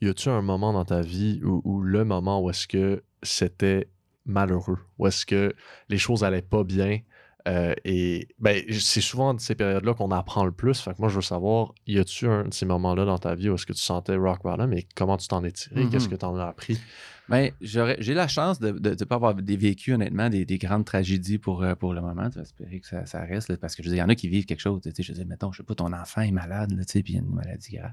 y 0.00 0.08
a-tu 0.08 0.30
un 0.30 0.42
moment 0.42 0.72
dans 0.72 0.84
ta 0.84 1.00
vie 1.00 1.40
où, 1.44 1.62
où 1.64 1.80
le 1.80 2.04
moment 2.04 2.42
où 2.42 2.50
est-ce 2.50 2.66
que 2.66 3.04
c'était 3.22 3.88
malheureux, 4.26 4.78
où 4.98 5.06
est-ce 5.06 5.24
que 5.26 5.54
les 5.88 5.98
choses 5.98 6.24
allaient 6.24 6.42
pas 6.42 6.64
bien? 6.64 6.98
Euh, 7.46 7.74
et 7.84 8.28
ben, 8.38 8.62
c'est 8.70 9.00
souvent 9.00 9.34
de 9.34 9.40
ces 9.40 9.54
périodes-là 9.54 9.94
qu'on 9.94 10.10
apprend 10.10 10.44
le 10.44 10.52
plus. 10.52 10.80
Fait 10.80 10.92
que 10.92 11.00
moi, 11.00 11.08
je 11.08 11.16
veux 11.16 11.22
savoir, 11.22 11.74
y 11.86 11.98
a-tu 11.98 12.26
un 12.26 12.44
de 12.44 12.54
ces 12.54 12.64
moments-là 12.64 13.04
dans 13.04 13.18
ta 13.18 13.34
vie 13.34 13.50
où 13.50 13.54
est-ce 13.54 13.66
que 13.66 13.74
tu 13.74 13.82
sentais 13.82 14.16
rock 14.16 14.42
bottom 14.42 14.72
et 14.72 14.86
comment 14.94 15.16
tu 15.16 15.28
t'en 15.28 15.44
es 15.44 15.52
tiré? 15.52 15.84
Mhm. 15.84 15.90
Qu'est-ce 15.90 16.08
que 16.08 16.14
tu 16.14 16.24
en 16.24 16.36
as 16.36 16.46
appris? 16.46 16.78
Ben, 17.28 17.50
j'aurais, 17.60 17.96
j'ai 18.00 18.12
la 18.12 18.28
chance 18.28 18.60
de 18.60 18.70
ne 18.70 19.04
pas 19.04 19.14
avoir 19.14 19.34
vécu, 19.34 19.94
honnêtement, 19.94 20.28
des, 20.28 20.44
des 20.44 20.58
grandes 20.58 20.84
tragédies 20.84 21.38
pour, 21.38 21.62
euh, 21.62 21.74
pour 21.74 21.94
le 21.94 22.02
moment. 22.02 22.28
Tu 22.28 22.36
vas 22.36 22.42
espérer 22.42 22.80
que 22.80 22.86
ça, 22.86 23.06
ça 23.06 23.20
reste, 23.24 23.48
là, 23.48 23.56
parce 23.56 23.74
que 23.74 23.82
je 23.82 23.88
veux 23.88 23.94
dire, 23.94 24.02
il 24.02 24.06
y 24.06 24.06
en 24.06 24.10
a 24.10 24.14
qui 24.14 24.28
vivent 24.28 24.44
quelque 24.44 24.60
chose. 24.60 24.82
Tu 24.82 24.90
sais, 24.90 25.02
je 25.02 25.12
veux 25.12 25.18
dire, 25.18 25.26
mettons, 25.26 25.50
je 25.50 25.58
sais 25.58 25.62
pas, 25.62 25.74
ton 25.74 25.92
enfant 25.92 26.20
est 26.20 26.32
malade, 26.32 26.72
là, 26.72 26.84
tu 26.84 26.92
sais, 26.92 27.02
puis 27.02 27.14
il 27.14 27.16
y 27.16 27.18
a 27.18 27.22
une 27.22 27.34
maladie 27.34 27.76
grave. 27.76 27.92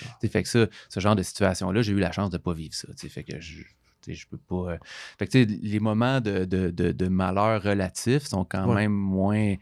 Tu 0.00 0.06
sais, 0.22 0.28
fait 0.28 0.42
que 0.42 0.48
ça, 0.48 0.66
ce 0.88 1.00
genre 1.00 1.14
de 1.14 1.22
situation-là, 1.22 1.82
j'ai 1.82 1.92
eu 1.92 1.98
la 1.98 2.12
chance 2.12 2.30
de 2.30 2.38
pas 2.38 2.54
vivre 2.54 2.74
ça. 2.74 2.88
Tu 2.88 3.00
sais, 3.00 3.08
fait 3.08 3.24
que 3.24 3.38
je. 3.40 3.64
Je 4.06 4.26
peux 4.26 4.38
pas. 4.38 4.72
euh, 4.72 4.78
Fait 5.18 5.26
que 5.26 5.32
tu 5.32 5.40
sais, 5.44 5.58
les 5.62 5.80
moments 5.80 6.20
de, 6.20 6.44
de, 6.44 6.70
de, 6.70 6.92
de 6.92 7.08
malheur 7.08 7.62
relatif 7.62 8.24
sont 8.24 8.44
quand 8.44 8.68
Ouais. 8.68 8.74
même 8.82 8.92
moins. 8.92 9.54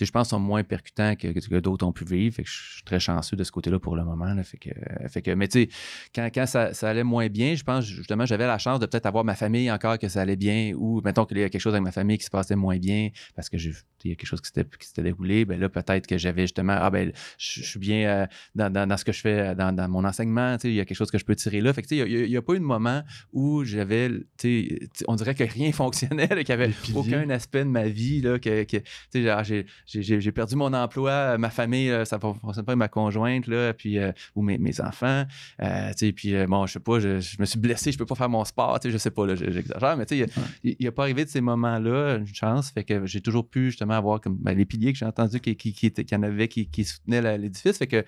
Je 0.00 0.10
pense 0.10 0.30
sont 0.30 0.38
moins 0.40 0.64
percutants 0.64 1.14
que, 1.16 1.28
que- 1.28 1.60
d'autres 1.60 1.86
ont 1.86 1.92
pu 1.92 2.04
vivre. 2.04 2.34
Fait 2.34 2.42
que 2.44 2.48
je 2.48 2.74
suis 2.74 2.82
très 2.84 2.98
chanceux 3.00 3.36
de 3.36 3.44
ce 3.44 3.52
côté-là 3.52 3.78
pour 3.78 3.96
le 3.96 4.04
moment. 4.04 4.32
là. 4.34 4.42
Fait 4.42 4.56
que, 4.56 4.70
fait 5.08 5.22
que, 5.22 5.30
mais 5.32 5.48
tu 5.48 5.62
sais, 5.64 5.68
quand, 6.14 6.28
quand 6.34 6.46
ça, 6.46 6.72
ça 6.74 6.88
allait 6.88 7.04
moins 7.04 7.28
bien, 7.28 7.54
je 7.54 7.62
pense 7.62 7.84
justement, 7.84 8.24
j'avais 8.26 8.46
la 8.46 8.58
chance 8.58 8.80
de 8.80 8.86
peut-être 8.86 9.06
avoir 9.06 9.24
ma 9.24 9.34
famille 9.34 9.70
encore 9.70 9.98
que 9.98 10.08
ça 10.08 10.22
allait 10.22 10.36
bien, 10.36 10.72
ou 10.76 11.00
mettons 11.04 11.24
qu'il 11.24 11.38
y 11.38 11.42
a 11.42 11.48
quelque 11.48 11.60
chose 11.60 11.74
avec 11.74 11.84
ma 11.84 11.92
famille 11.92 12.18
qui 12.18 12.24
se 12.24 12.30
passait 12.30 12.56
moins 12.56 12.78
bien 12.78 13.10
parce 13.36 13.48
que 13.48 13.58
j'ai- 13.58 13.72
il 14.04 14.10
y 14.10 14.12
a 14.12 14.16
quelque 14.16 14.26
chose 14.26 14.40
qui 14.40 14.50
s'était, 14.52 15.02
déroulé. 15.02 15.44
Ben 15.44 15.58
là, 15.60 15.68
peut-être 15.68 16.06
que 16.06 16.18
j'avais 16.18 16.42
justement, 16.42 16.76
ah 16.76 16.90
ben, 16.90 17.12
je, 17.38 17.62
suis 17.62 17.78
bien 17.78 18.08
euh, 18.08 18.26
dans, 18.54 18.70
dans- 18.72 18.86
dans 18.88 18.96
ce 18.96 19.04
que 19.04 19.12
je 19.12 19.20
fais, 19.20 19.54
dans, 19.54 19.72
dans 19.74 19.88
mon 19.88 20.04
enseignement, 20.04 20.56
tu 20.56 20.62
sais, 20.62 20.68
il 20.70 20.74
y 20.74 20.80
a 20.80 20.84
quelque 20.84 20.96
chose 20.96 21.10
que 21.10 21.18
je 21.18 21.24
peux 21.24 21.36
tirer 21.36 21.60
là. 21.60 21.72
Fait 21.72 21.82
que, 21.82 21.88
tu 21.88 21.98
sais, 21.98 22.10
il 22.10 22.28
n'y 22.28 22.36
a, 22.36 22.42
pas 22.42 22.54
eu 22.54 22.58
de 22.60 22.64
moment 22.64 23.02
où 23.32 23.62
j'avais, 23.64 24.08
tu 24.38 24.68
sais, 24.68 24.88
on 25.06 25.14
dirait 25.16 25.34
que 25.34 25.44
rien 25.44 25.70
fonctionnait, 25.72 26.28
qu'il 26.28 26.44
n'y 26.56 26.62
avait 26.62 26.72
aucun 26.94 27.28
aspect 27.30 27.60
de 27.64 27.70
ma 27.70 27.88
vie, 27.88 28.20
là, 28.20 28.38
que, 28.38 28.64
que, 28.64 28.76
tu 28.78 28.82
sais, 29.10 29.22
genre, 29.22 29.42
j'ai, 29.86 30.32
perdu 30.32 30.56
mon 30.56 30.72
emploi, 30.72 31.10
euh, 31.10 31.38
ma 31.38 31.50
famille, 31.50 31.90
euh, 31.90 32.04
ça 32.04 32.16
ne 32.16 32.20
fonctionne 32.20 32.64
pas 32.64 32.72
avec 32.72 32.78
ma 32.78 32.88
conjointe, 32.88 33.46
là, 33.46 33.72
puis, 33.72 33.98
euh, 33.98 34.12
ou 34.34 34.42
mes, 34.42 34.58
mes 34.58 34.80
enfants. 34.80 35.24
Euh, 35.62 35.92
puis, 36.14 36.34
bon, 36.46 36.66
je 36.66 36.74
sais 36.74 36.80
pas, 36.80 37.00
je, 37.00 37.20
je 37.20 37.36
me 37.38 37.44
suis 37.44 37.58
blessé, 37.58 37.92
je 37.92 37.98
peux 37.98 38.06
pas 38.06 38.14
faire 38.14 38.28
mon 38.28 38.44
sport, 38.44 38.78
je 38.84 38.96
sais 38.96 39.10
pas, 39.10 39.34
j'exagère, 39.34 39.96
mais 39.96 40.04
il 40.10 40.76
n'y 40.80 40.86
a, 40.86 40.92
pas 40.92 41.02
arrivé 41.02 41.24
de 41.24 41.30
ces 41.30 41.40
moments-là, 41.40 42.16
une 42.16 42.26
chance, 42.26 42.70
fait 42.70 42.84
que 42.84 43.06
j'ai 43.06 43.20
toujours 43.20 43.48
pu 43.48 43.66
justement 43.66 43.94
avoir 43.94 44.20
comme 44.20 44.36
ben, 44.36 44.56
les 44.56 44.64
piliers 44.64 44.92
que 44.92 44.98
j'ai 44.98 45.06
entendus 45.06 45.40
qui, 45.40 45.56
qui, 45.56 45.72
qui, 45.72 45.90
qui 45.90 46.14
en 46.14 46.22
avaient, 46.22 46.48
qui, 46.48 46.68
qui 46.68 46.84
soutenaient 46.84 47.38
l'édifice, 47.38 47.78
fait 47.78 47.86
que. 47.86 48.04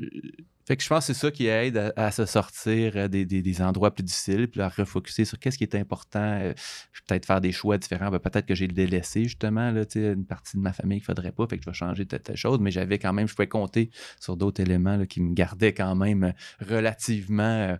Euh, 0.00 0.06
Fait 0.66 0.76
que 0.76 0.82
je 0.82 0.88
pense 0.88 1.06
que 1.06 1.12
c'est 1.12 1.20
ça 1.20 1.30
qui 1.30 1.46
aide 1.46 1.76
à, 1.76 1.92
à 1.96 2.10
se 2.12 2.26
sortir 2.26 2.92
euh, 2.96 3.08
des, 3.08 3.24
des- 3.26 3.42
des 3.42 3.60
endroits 3.62 3.92
plus 3.92 4.04
difficiles, 4.04 4.46
puis 4.48 4.60
à 4.60 4.68
refocuser 4.68 5.24
sur 5.24 5.38
qu'est-ce 5.38 5.58
qui 5.58 5.64
est 5.64 5.74
important, 5.74 6.20
euh, 6.20 6.52
peut-être 7.08 7.26
faire 7.26 7.40
des 7.40 7.50
choix 7.52 7.76
différents. 7.78 8.10
Ben, 8.10 8.18
peut-être 8.20 8.46
que 8.46 8.54
j'ai 8.54 8.68
délaissé 8.68 9.24
justement 9.24 9.70
là, 9.72 9.82
une 9.96 10.24
partie 10.26 10.56
de 10.56 10.62
ma 10.62 10.72
famille 10.72 10.98
qu'il 11.00 11.10
ne 11.10 11.14
faudrait 11.16 11.32
pas, 11.32 11.46
fait 11.48 11.56
que 11.58 11.64
je 11.64 11.70
vais 11.70 11.74
changer 11.74 12.06
telle, 12.06 12.22
telle 12.22 12.36
chose, 12.36 12.58
mais 12.60 12.70
j'avais 12.70 12.98
quand 12.98 13.12
même, 13.12 13.26
je 13.26 13.34
pouvais 13.34 13.48
compter 13.48 13.90
sur 14.20 14.36
d'autres 14.36 14.60
éléments 14.62 14.96
là, 14.96 15.06
qui 15.06 15.20
me 15.20 15.34
gardaient 15.34 15.74
quand 15.74 15.96
même 15.96 16.32
relativement 16.60 17.42
euh, 17.42 17.76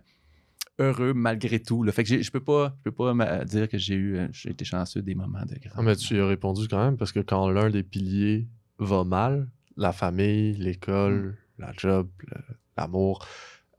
heureux 0.79 1.13
malgré 1.13 1.59
tout. 1.59 1.85
Fait 1.91 2.03
que 2.03 2.21
je 2.21 2.31
peux 2.31 2.43
pas, 2.43 2.75
je 2.79 2.89
peux 2.89 2.95
pas 3.13 3.45
dire 3.45 3.69
que 3.69 3.77
j'ai 3.77 3.95
eu, 3.95 4.19
j'ai 4.31 4.49
été 4.51 4.65
chanceux 4.65 5.01
des 5.01 5.15
moments 5.15 5.45
de. 5.45 5.55
Ah, 5.75 5.81
mais 5.81 5.95
tu 5.95 6.15
y 6.15 6.19
as 6.19 6.25
répondu 6.27 6.67
quand 6.67 6.83
même 6.83 6.97
parce 6.97 7.11
que 7.11 7.19
quand 7.19 7.49
l'un 7.49 7.69
des 7.69 7.83
piliers 7.83 8.47
va 8.79 9.03
mal, 9.03 9.47
la 9.77 9.93
famille, 9.93 10.53
l'école, 10.53 11.37
la 11.57 11.71
job, 11.77 12.09
l'amour, 12.77 13.25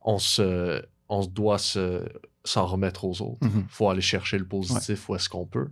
on 0.00 0.18
se, 0.18 0.84
on 1.08 1.24
doit 1.26 1.58
se, 1.58 2.08
s'en 2.44 2.66
remettre 2.66 3.04
aux 3.04 3.22
autres. 3.22 3.46
Mhm. 3.46 3.66
faut 3.68 3.88
aller 3.88 4.00
chercher 4.00 4.38
le 4.38 4.46
positif 4.46 5.08
où 5.08 5.14
est-ce 5.14 5.28
qu'on 5.28 5.46
peut. 5.46 5.68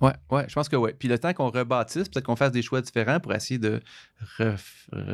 Ouais. 0.00 0.12
Ouais, 0.30 0.46
je 0.48 0.54
pense 0.54 0.68
que 0.68 0.76
oui. 0.76 0.92
Puis 0.98 1.08
le 1.08 1.18
temps 1.18 1.34
qu'on 1.34 1.50
rebâtisse, 1.50 2.08
peut-être 2.08 2.24
qu'on 2.24 2.36
fasse 2.36 2.52
des 2.52 2.62
choix 2.62 2.80
différents 2.80 3.20
pour 3.20 3.34
essayer 3.34 3.58
de 3.58 3.80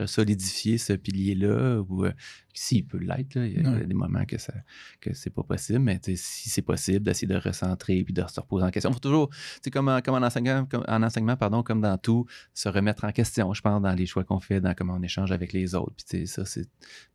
solidifier 0.07 0.79
ce 0.79 0.93
pilier-là, 0.93 1.81
ou 1.89 2.05
euh, 2.05 2.13
s'il 2.55 2.87
peut 2.87 2.99
l'être, 2.99 3.37
il 3.37 3.63
y 3.63 3.67
a 3.67 3.81
des 3.81 3.95
moments 3.95 4.25
que 4.25 4.39
ça 4.39 4.53
que 5.01 5.13
c'est 5.13 5.31
pas 5.31 5.43
possible, 5.43 5.81
mais 5.81 6.01
si 6.03 6.51
c'est 6.51 6.63
possible, 6.63 7.05
d'essayer 7.05 7.27
de 7.27 7.37
recentrer 7.37 8.05
puis 8.05 8.15
de 8.15 8.23
se 8.29 8.41
reposer 8.41 8.65
en 8.65 8.71
question. 8.71 8.91
Il 8.91 8.95
faut 8.95 9.01
toujours, 9.01 9.31
comme, 9.73 9.89
en, 9.89 10.01
comme 10.01 10.15
en 10.15 10.25
enseignement, 10.25 10.65
comme 10.67 10.85
en 10.87 11.03
enseignement, 11.03 11.37
pardon, 11.37 11.65
comme 11.65 11.81
dans 11.81 11.99
tout, 11.99 12.27
se 12.55 12.69
remettre 12.69 13.05
en 13.05 13.13
question, 13.13 13.53
je 13.55 13.63
pense, 13.63 13.83
dans 13.83 13.93
les 13.93 14.07
choix 14.07 14.23
qu'on 14.23 14.41
fait, 14.41 14.61
dans 14.61 14.75
comment 14.75 14.95
on 14.95 15.03
échange 15.03 15.33
avec 15.33 15.53
les 15.53 15.75
autres. 15.75 15.95
Puis 16.09 16.29
ça, 16.29 16.45
c'est 16.45 16.69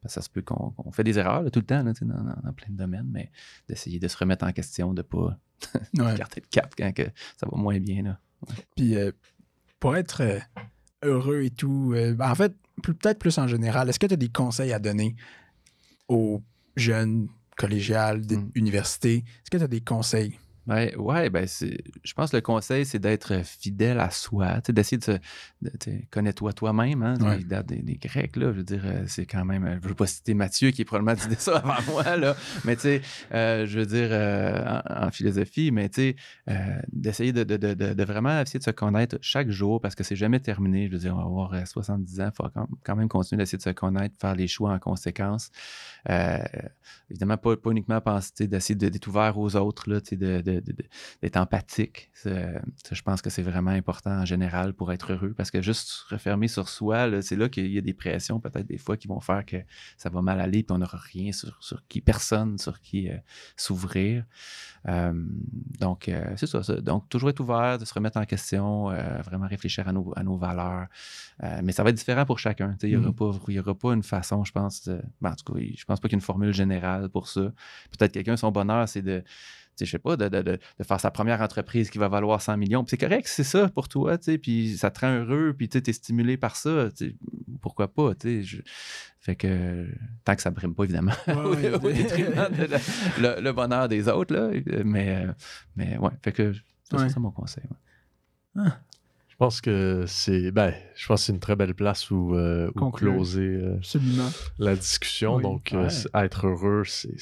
ça 0.06 0.22
se 0.22 0.30
peut 0.30 0.42
qu'on 0.42 0.92
fait 0.92 1.04
des 1.04 1.18
erreurs 1.18 1.50
tout 1.52 1.60
le 1.60 1.66
temps 1.66 1.84
dans, 1.84 1.94
dans, 1.94 2.54
plein 2.54 2.70
de 2.70 2.78
domaines, 2.78 3.10
mais 3.10 3.32
d'essayer 3.70 4.00
de 4.00 4.08
se 4.08 4.18
remettre 4.18 4.46
en 4.46 4.52
question, 4.52 4.94
de 4.94 5.02
pas 5.02 5.38
ouais. 5.98 6.14
de 6.36 6.42
cap 6.50 6.74
quand 6.78 6.92
que 6.94 7.04
ça 7.38 7.48
va 7.52 7.58
moins 7.58 7.80
bien. 7.80 8.04
Là. 8.04 8.20
Puis 8.76 8.96
euh, 8.96 9.12
pour 9.80 9.96
être 9.96 10.22
euh, 10.22 10.40
heureux 11.04 11.44
et 11.44 11.50
tout, 11.50 11.94
euh, 11.96 12.16
en 12.20 12.36
fait, 12.36 12.54
peut-être 12.84 13.20
plus 13.20 13.38
en 13.38 13.48
général, 13.48 13.90
est-ce 13.90 14.00
que 14.00 14.08
tu 14.08 14.14
as 14.14 14.18
des 14.18 14.30
conseils 14.30 14.74
à 14.74 14.80
donner 14.80 15.16
aux 16.08 16.42
jeunes 16.76 17.28
collégiales, 17.58 18.22
mmh. 18.22 18.52
universités? 18.56 19.18
Est-ce 19.18 19.52
que 19.52 19.58
tu 19.58 19.64
as 19.64 19.68
des 19.68 19.82
conseils? 19.82 20.38
Ben, 20.68 20.96
ouais, 20.98 21.32
ben 21.32 21.48
je 21.48 22.14
pense 22.14 22.32
que 22.32 22.38
le 22.38 22.42
conseil, 22.42 22.86
c'est 22.86 23.00
d'être 23.00 23.44
fidèle 23.44 24.00
à 24.00 24.12
soi, 24.12 24.62
d'essayer 24.70 25.00
de 25.00 25.04
se. 25.04 25.92
Connais-toi 26.12 26.54
toi-même, 26.54 27.02
hein, 27.02 27.16
des, 27.64 27.98
Grecs, 27.98 28.36
là, 28.36 28.52
je 28.52 28.58
veux 28.58 28.64
dire, 28.64 28.84
euh, 28.86 29.04
c'est 29.08 29.26
quand 29.26 29.44
même. 29.44 29.80
Je 29.82 29.88
veux 29.88 29.96
pas 29.96 30.06
citer 30.06 30.36
Mathieu 30.36 30.70
qui 30.70 30.86
probablement 30.86 31.16
dit 31.16 31.36
ça 31.40 31.58
avant 31.64 31.92
moi, 31.92 32.16
là, 32.16 32.36
mais 32.64 32.76
tu 32.76 32.84
sais, 32.84 33.02
euh, 33.34 33.66
je 33.66 33.80
veux 33.80 33.86
dire, 33.88 34.10
euh, 34.12 34.82
en, 34.88 35.10
philosophie, 35.10 35.72
mais 35.72 35.90
tu 35.90 36.16
sais, 36.48 36.66
d'essayer 36.92 37.34
de, 37.34 37.44
de, 37.44 37.58
de, 37.58 38.04
vraiment 38.04 38.40
essayer 38.40 38.60
de 38.60 38.64
se 38.64 38.72
connaître 38.72 39.18
chaque 39.22 39.50
jour 39.50 39.82
parce 39.82 39.96
que 39.96 40.04
c'est 40.04 40.16
jamais 40.16 40.40
terminé. 40.40 40.88
Je 40.88 40.94
veux 40.94 41.00
dire, 41.00 41.16
on 41.16 41.18
va 41.18 41.24
avoir 41.24 41.68
70 41.68 42.22
ans, 42.22 42.30
il 42.32 42.36
faut 42.36 42.50
quand 42.84 42.96
même 42.96 43.10
continuer 43.10 43.42
d'essayer 43.42 43.58
de 43.58 43.64
se 43.64 43.72
connaître, 43.72 44.16
faire 44.22 44.36
les 44.36 44.48
choix 44.48 44.72
en 44.72 44.80
conséquence. 44.80 45.50
évidemment, 47.10 47.38
pas, 47.38 47.58
pas 47.58 47.72
uniquement 47.72 48.00
penser, 48.00 48.48
d'essayer 48.48 48.76
d'être 48.76 49.08
ouvert 49.08 49.40
aux 49.40 49.56
autres, 49.56 49.90
là, 49.90 50.00
de 50.00 50.51
d'être 51.22 51.38
empathique. 51.38 52.12
je 52.26 53.02
pense 53.04 53.22
que 53.22 53.30
c'est 53.30 53.42
vraiment 53.42 53.72
important 53.72 54.12
en 54.12 54.26
général 54.26 54.74
pour 54.74 54.92
être 54.92 55.14
heureux 55.14 55.34
parce 55.36 55.52
que 55.52 55.62
juste 55.62 55.88
se 55.88 56.14
refermer 56.14 56.48
sur 56.48 56.68
soi, 56.68 57.22
c'est 57.22 57.36
là 57.36 57.50
qu'il 57.50 57.72
y 57.72 57.78
a 57.78 57.82
des 57.82 57.94
pressions 57.94 58.40
peut-être 58.40 58.68
des 58.68 58.78
fois 58.78 58.98
qui 58.98 59.08
vont 59.08 59.20
faire 59.20 59.46
que 59.46 59.58
ça 59.98 60.10
va 60.10 60.22
mal 60.22 60.40
aller 60.40 60.64
puis 60.64 60.76
on 60.76 60.80
n'aura 60.80 60.98
rien 60.98 61.32
sur, 61.32 61.58
qui, 61.88 62.02
personne 62.02 62.58
sur 62.58 62.82
qui 62.82 63.10
euh, 63.10 63.18
s'ouvrir. 63.56 64.26
Euh, 64.88 65.14
donc, 65.80 66.10
euh, 66.10 66.34
c'est 66.36 66.48
ça, 66.48 66.60
Donc, 66.82 67.08
toujours 67.10 67.30
être 67.30 67.40
ouvert, 67.40 67.78
de 67.78 67.86
se 67.86 67.94
remettre 67.94 68.18
en 68.18 68.26
question, 68.26 68.86
vraiment 69.24 69.48
réfléchir 69.48 69.88
à 69.88 69.94
nos, 69.94 70.12
à 70.16 70.24
nos 70.24 70.38
valeurs. 70.38 70.88
mais 71.64 71.72
ça 71.72 71.84
va 71.84 71.90
être 71.90 71.96
différent 71.96 72.26
pour 72.26 72.40
chacun. 72.40 72.76
Il 72.82 72.90
n'y 72.90 72.96
aura, 72.96 73.10
mmh. 73.10 73.60
aura, 73.60 73.76
pas 73.76 73.94
une 73.94 74.04
façon, 74.04 74.44
je 74.44 74.52
pense, 74.52 74.90
ben, 75.22 75.32
en 75.32 75.36
tout 75.36 75.54
cas, 75.54 75.60
je 75.60 75.86
pense 75.86 76.00
pas 76.00 76.08
qu'il 76.08 76.16
y 76.16 76.18
ait 76.18 76.22
une 76.22 76.26
formule 76.26 76.54
générale 76.54 77.10
pour 77.10 77.28
ça. 77.28 77.52
Peut-être 77.98 78.14
quelqu'un, 78.14 78.38
son 78.38 78.52
bonheur, 78.52 78.88
c'est 78.90 79.02
de 79.02 79.24
je 79.80 79.86
sais 79.86 80.00
pas, 80.00 80.16
de, 80.18 80.60
faire 80.84 81.00
sa 81.00 81.12
première 81.12 81.42
entreprise 81.42 81.90
qui 81.90 81.98
va 81.98 82.08
valoir 82.08 82.42
100 82.42 82.58
millions. 82.58 82.86
c'est 82.88 82.98
correct, 82.98 83.28
c'est 83.28 83.44
ça 83.44 83.70
pour 83.70 83.88
toi, 83.88 84.18
puis 84.42 84.78
ça 84.78 84.92
te 84.92 85.02
rend 85.02 85.14
heureux, 85.14 85.54
puis 85.58 85.70
tu 85.70 85.78
es 85.78 85.94
stimulé 85.94 86.38
par 86.38 86.56
ça. 86.56 86.90
Pourquoi 87.62 87.88
pas, 87.88 88.12
je... 88.24 88.58
Fait 89.20 89.36
que, 89.36 89.88
tant 90.24 90.36
que 90.36 90.42
ça 90.42 90.50
ne 90.50 90.56
brime 90.56 90.74
pas, 90.74 90.84
évidemment, 90.84 91.12
au, 91.28 91.56
détriment 91.56 92.50
le, 93.20 93.52
bonheur 93.52 93.88
des 93.88 94.08
autres, 94.08 94.34
là. 94.34 94.50
Mais, 94.84 95.28
mais 95.76 95.98
ouais, 96.00 96.10
fait 96.24 96.32
que 96.32 96.54
c'est 96.90 97.10
ça 97.10 97.20
mon 97.20 97.32
conseil. 97.32 97.64
Ah. 98.58 98.80
Je 99.30 99.36
pense 99.38 99.62
que 99.62 100.06
c'est 100.08 100.52
ben, 100.52 100.74
je 100.96 101.08
pense 101.08 101.24
c'est 101.24 101.34
une 101.34 101.40
très 101.40 101.56
belle 101.56 101.74
place 101.74 102.12
où, 102.12 102.36
euh, 102.36 102.72
closer 102.94 103.42
euh, 103.42 103.80
la 104.60 104.76
discussion. 104.76 105.40
Donc, 105.40 105.74
euh, 105.74 105.90
être 106.14 106.46
heureux, 106.48 106.84
c'est 106.86 107.16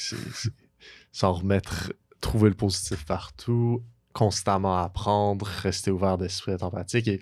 s'en 1.11 1.33
remettre 1.33 1.93
trouver 2.21 2.49
le 2.49 2.55
positif 2.55 3.05
partout, 3.05 3.83
constamment 4.13 4.77
apprendre, 4.77 5.45
rester 5.45 5.91
ouvert 5.91 6.17
d'esprit, 6.17 6.51
être 6.51 6.63
empathique. 6.63 7.07
Et 7.07 7.21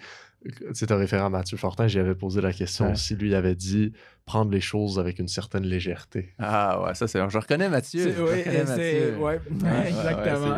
tu 0.74 0.86
référent 0.94 1.26
à 1.26 1.30
Mathieu 1.30 1.58
Fortin, 1.58 1.88
j'y 1.88 2.00
avais 2.00 2.16
posé 2.16 2.42
la 2.42 2.54
question 2.54 2.96
si 2.96 3.16
lui 3.16 3.36
avait 3.36 3.56
dit 3.56 3.92
prendre 4.26 4.52
les 4.52 4.62
choses 4.62 5.00
avec 5.00 5.20
une 5.20 5.28
certaine 5.28 5.64
légèreté. 5.64 6.34
Ah 6.38 6.84
ouais, 6.84 6.94
ça 6.94 7.08
c'est. 7.08 7.20
Je 7.30 7.38
reconnais 7.38 7.70
Mathieu. 7.70 8.14
Oui, 8.20 8.44
c'est. 8.44 9.16
Ouais, 9.16 9.42
exactement. 9.88 10.58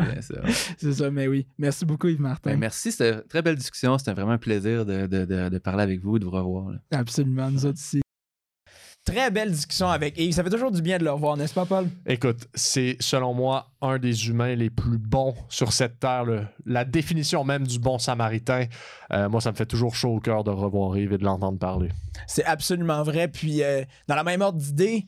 c'est 0.76 0.92
ça, 0.92 1.10
mais 1.10 1.28
oui. 1.28 1.46
Merci 1.58 1.84
beaucoup, 1.84 2.08
Yves 2.08 2.20
Martin. 2.20 2.50
Ben, 2.50 2.58
merci, 2.58 2.92
c'était 2.92 3.14
une 3.14 3.22
très 3.22 3.42
belle 3.42 3.56
discussion. 3.56 3.96
C'était 3.98 4.12
vraiment 4.12 4.32
un 4.32 4.38
plaisir 4.38 4.84
de, 4.84 5.06
de, 5.06 5.24
de, 5.24 5.58
parler 5.58 5.82
avec 5.82 6.00
vous, 6.00 6.18
de 6.18 6.24
vous 6.24 6.30
revoir. 6.30 6.74
Absolument, 6.92 7.50
nous 7.50 7.64
autres 7.64 7.78
aussi. 7.78 8.00
Très 9.04 9.30
belle 9.30 9.50
discussion 9.50 9.88
avec 9.88 10.18
Yves. 10.18 10.34
Ça 10.34 10.44
fait 10.44 10.50
toujours 10.50 10.70
du 10.70 10.82
bien 10.82 10.98
de 10.98 11.04
le 11.04 11.10
revoir, 11.10 11.36
n'est-ce 11.36 11.54
pas, 11.54 11.64
Paul? 11.64 11.88
Écoute, 12.06 12.48
c'est 12.54 12.96
selon 13.00 13.32
moi 13.32 13.70
un 13.80 13.98
des 13.98 14.28
humains 14.28 14.54
les 14.54 14.68
plus 14.70 14.98
bons 14.98 15.34
sur 15.48 15.72
cette 15.72 15.98
terre. 16.00 16.24
La 16.66 16.84
définition 16.84 17.42
même 17.42 17.66
du 17.66 17.78
bon 17.78 17.98
samaritain. 17.98 18.66
Euh, 19.12 19.28
moi, 19.28 19.40
ça 19.40 19.52
me 19.52 19.56
fait 19.56 19.66
toujours 19.66 19.94
chaud 19.94 20.16
au 20.16 20.20
cœur 20.20 20.44
de 20.44 20.50
revoir 20.50 20.96
Yves 20.98 21.14
et 21.14 21.18
de 21.18 21.24
l'entendre 21.24 21.58
parler. 21.58 21.88
C'est 22.26 22.44
absolument 22.44 23.02
vrai. 23.02 23.28
Puis, 23.28 23.62
euh, 23.62 23.84
dans 24.06 24.16
la 24.16 24.24
même 24.24 24.42
ordre 24.42 24.58
d'idée, 24.58 25.06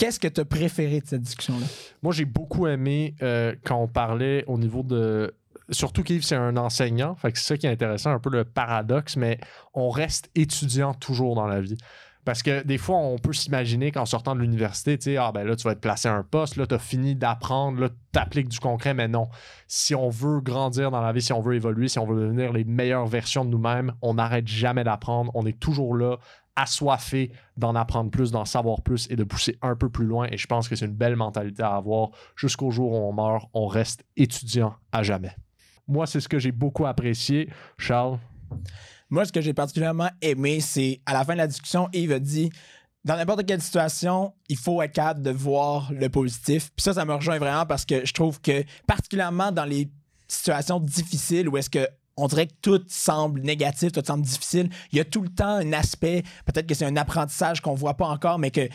Qu'est-ce 0.00 0.18
que 0.18 0.28
tu 0.28 0.40
as 0.40 0.46
préféré 0.46 1.02
de 1.02 1.06
cette 1.06 1.20
discussion-là? 1.20 1.66
Moi, 2.02 2.14
j'ai 2.14 2.24
beaucoup 2.24 2.66
aimé 2.66 3.14
euh, 3.20 3.54
quand 3.66 3.76
on 3.76 3.86
parlait 3.86 4.44
au 4.46 4.56
niveau 4.56 4.82
de 4.82 5.34
surtout 5.68 6.02
qu'Yves, 6.02 6.22
c'est 6.22 6.36
un 6.36 6.56
enseignant. 6.56 7.14
Fait 7.16 7.32
que 7.32 7.38
c'est 7.38 7.48
ça 7.48 7.56
qui 7.58 7.66
est 7.66 7.70
intéressant, 7.70 8.10
un 8.10 8.18
peu 8.18 8.30
le 8.30 8.44
paradoxe, 8.44 9.16
mais 9.16 9.38
on 9.74 9.90
reste 9.90 10.30
étudiant 10.34 10.94
toujours 10.94 11.34
dans 11.34 11.46
la 11.46 11.60
vie. 11.60 11.76
Parce 12.24 12.42
que 12.42 12.62
des 12.64 12.76
fois, 12.76 12.96
on 12.96 13.18
peut 13.18 13.32
s'imaginer 13.32 13.92
qu'en 13.92 14.04
sortant 14.04 14.34
de 14.34 14.40
l'université, 14.40 14.98
tu 14.98 15.04
sais, 15.04 15.16
ah 15.16 15.32
ben 15.32 15.44
là, 15.44 15.56
tu 15.56 15.64
vas 15.64 15.72
être 15.72 15.80
placé 15.80 16.06
à 16.08 16.14
un 16.14 16.22
poste, 16.22 16.56
là, 16.56 16.66
tu 16.66 16.74
as 16.74 16.78
fini 16.78 17.14
d'apprendre, 17.14 17.80
là, 17.80 17.88
tu 17.88 18.18
appliques 18.18 18.48
du 18.48 18.60
concret, 18.60 18.92
mais 18.92 19.08
non. 19.08 19.28
Si 19.66 19.94
on 19.94 20.10
veut 20.10 20.40
grandir 20.40 20.90
dans 20.90 21.00
la 21.00 21.12
vie, 21.12 21.22
si 21.22 21.32
on 21.32 21.40
veut 21.40 21.54
évoluer, 21.54 21.88
si 21.88 21.98
on 21.98 22.06
veut 22.06 22.20
devenir 22.20 22.52
les 22.52 22.64
meilleures 22.64 23.06
versions 23.06 23.44
de 23.44 23.50
nous-mêmes, 23.50 23.92
on 24.02 24.14
n'arrête 24.14 24.46
jamais 24.46 24.84
d'apprendre. 24.84 25.30
On 25.34 25.46
est 25.46 25.58
toujours 25.58 25.96
là, 25.96 26.18
assoiffé 26.56 27.32
d'en 27.56 27.74
apprendre 27.74 28.10
plus, 28.10 28.30
d'en 28.30 28.44
savoir 28.44 28.82
plus 28.82 29.10
et 29.10 29.16
de 29.16 29.24
pousser 29.24 29.56
un 29.62 29.74
peu 29.74 29.88
plus 29.88 30.06
loin. 30.06 30.28
Et 30.30 30.36
je 30.36 30.46
pense 30.46 30.68
que 30.68 30.76
c'est 30.76 30.86
une 30.86 30.94
belle 30.94 31.16
mentalité 31.16 31.62
à 31.62 31.74
avoir. 31.74 32.10
Jusqu'au 32.36 32.70
jour 32.70 32.92
où 32.92 32.96
on 32.96 33.12
meurt, 33.12 33.48
on 33.54 33.66
reste 33.66 34.04
étudiant 34.16 34.74
à 34.92 35.02
jamais. 35.02 35.34
Moi, 35.88 36.06
c'est 36.06 36.20
ce 36.20 36.28
que 36.28 36.38
j'ai 36.38 36.52
beaucoup 36.52 36.86
apprécié. 36.86 37.48
Charles? 37.78 38.18
Moi, 39.10 39.24
ce 39.24 39.32
que 39.32 39.40
j'ai 39.40 39.52
particulièrement 39.52 40.08
aimé, 40.22 40.60
c'est 40.60 41.00
à 41.04 41.12
la 41.12 41.24
fin 41.24 41.32
de 41.32 41.38
la 41.38 41.46
discussion, 41.46 41.88
Yves 41.92 42.12
a 42.12 42.18
dit 42.18 42.50
dans 43.04 43.16
n'importe 43.16 43.46
quelle 43.46 43.62
situation, 43.62 44.34
il 44.48 44.58
faut 44.58 44.82
être 44.82 44.92
capable 44.92 45.22
de 45.22 45.30
voir 45.30 45.90
le 45.92 46.08
positif. 46.08 46.70
Puis 46.76 46.82
ça, 46.82 46.92
ça 46.92 47.04
me 47.04 47.14
rejoint 47.14 47.38
vraiment 47.38 47.64
parce 47.64 47.84
que 47.84 48.04
je 48.04 48.12
trouve 48.12 48.40
que, 48.40 48.62
particulièrement 48.86 49.52
dans 49.52 49.64
les 49.64 49.90
situations 50.28 50.78
difficiles 50.78 51.48
où 51.48 51.56
est-ce 51.56 51.70
que 51.70 51.88
on 52.16 52.26
dirait 52.26 52.48
que 52.48 52.52
tout 52.60 52.82
semble 52.86 53.40
négatif, 53.40 53.92
tout 53.92 54.02
semble 54.04 54.24
difficile. 54.24 54.68
Il 54.92 54.98
y 54.98 55.00
a 55.00 55.04
tout 55.06 55.22
le 55.22 55.30
temps 55.30 55.54
un 55.54 55.72
aspect, 55.72 56.22
peut-être 56.44 56.66
que 56.66 56.74
c'est 56.74 56.84
un 56.84 56.96
apprentissage 56.96 57.62
qu'on 57.62 57.74
voit 57.74 57.94
pas 57.94 58.06
encore, 58.06 58.38
mais 58.38 58.50
que 58.50 58.68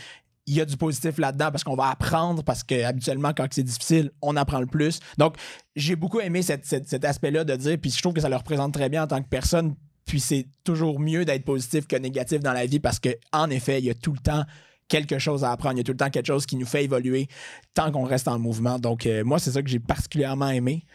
il 0.47 0.55
y 0.55 0.61
a 0.61 0.65
du 0.65 0.77
positif 0.77 1.19
là-dedans 1.19 1.51
parce 1.51 1.63
qu'on 1.63 1.75
va 1.75 1.89
apprendre, 1.89 2.43
parce 2.43 2.63
que 2.63 2.83
habituellement, 2.83 3.33
quand 3.35 3.45
c'est 3.51 3.63
difficile, 3.63 4.11
on 4.21 4.35
apprend 4.35 4.59
le 4.59 4.65
plus. 4.65 4.99
Donc, 5.17 5.35
j'ai 5.75 5.95
beaucoup 5.95 6.19
aimé 6.19 6.41
cet 6.41 7.05
aspect-là 7.05 7.43
de 7.43 7.55
dire, 7.55 7.77
puis 7.79 7.91
je 7.91 8.01
trouve 8.01 8.13
que 8.13 8.21
ça 8.21 8.29
le 8.29 8.35
représente 8.35 8.73
très 8.73 8.89
bien 8.89 9.03
en 9.03 9.07
tant 9.07 9.21
que 9.21 9.27
personne, 9.27 9.75
puis 10.05 10.19
c'est 10.19 10.47
toujours 10.63 10.99
mieux 10.99 11.25
d'être 11.25 11.43
positif 11.43 11.87
que 11.87 11.95
négatif 11.95 12.39
dans 12.39 12.53
la 12.53 12.65
vie 12.65 12.79
parce 12.79 12.99
que 12.99 13.09
en 13.31 13.49
effet, 13.49 13.79
il 13.79 13.85
y 13.85 13.89
a 13.89 13.95
tout 13.95 14.13
le 14.13 14.19
temps 14.19 14.43
quelque 14.87 15.17
chose 15.17 15.43
à 15.43 15.51
apprendre, 15.51 15.75
il 15.75 15.77
y 15.79 15.81
a 15.81 15.83
tout 15.83 15.93
le 15.93 15.97
temps 15.97 16.09
quelque 16.09 16.27
chose 16.27 16.45
qui 16.45 16.55
nous 16.55 16.65
fait 16.65 16.83
évoluer 16.83 17.27
tant 17.73 17.91
qu'on 17.91 18.03
reste 18.03 18.27
en 18.27 18.39
mouvement. 18.39 18.79
Donc 18.79 19.05
euh, 19.05 19.23
moi, 19.23 19.39
c'est 19.39 19.51
ça 19.51 19.61
que 19.61 19.69
j'ai 19.69 19.79
particulièrement 19.79 20.49
aimé. 20.49 20.85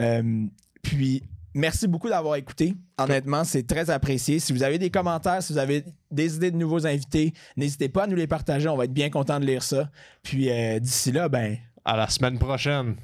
Euh, 0.00 0.46
puis 0.82 1.22
merci 1.52 1.86
beaucoup 1.86 2.08
d'avoir 2.08 2.36
écouté. 2.36 2.74
Honnêtement, 2.98 3.44
c'est 3.44 3.66
très 3.66 3.90
apprécié. 3.90 4.38
Si 4.38 4.52
vous 4.52 4.62
avez 4.62 4.78
des 4.78 4.90
commentaires, 4.90 5.42
si 5.42 5.52
vous 5.52 5.58
avez 5.58 5.84
des 6.10 6.36
idées 6.36 6.50
de 6.50 6.56
nouveaux 6.56 6.86
invités, 6.86 7.34
n'hésitez 7.56 7.88
pas 7.88 8.04
à 8.04 8.06
nous 8.06 8.16
les 8.16 8.26
partager. 8.26 8.68
On 8.68 8.76
va 8.76 8.84
être 8.84 8.94
bien 8.94 9.10
content 9.10 9.40
de 9.40 9.46
lire 9.46 9.62
ça. 9.62 9.90
Puis 10.22 10.50
euh, 10.50 10.78
d'ici 10.78 11.12
là, 11.12 11.28
ben 11.28 11.58
à 11.84 11.96
la 11.96 12.08
semaine 12.08 12.38
prochaine. 12.38 12.96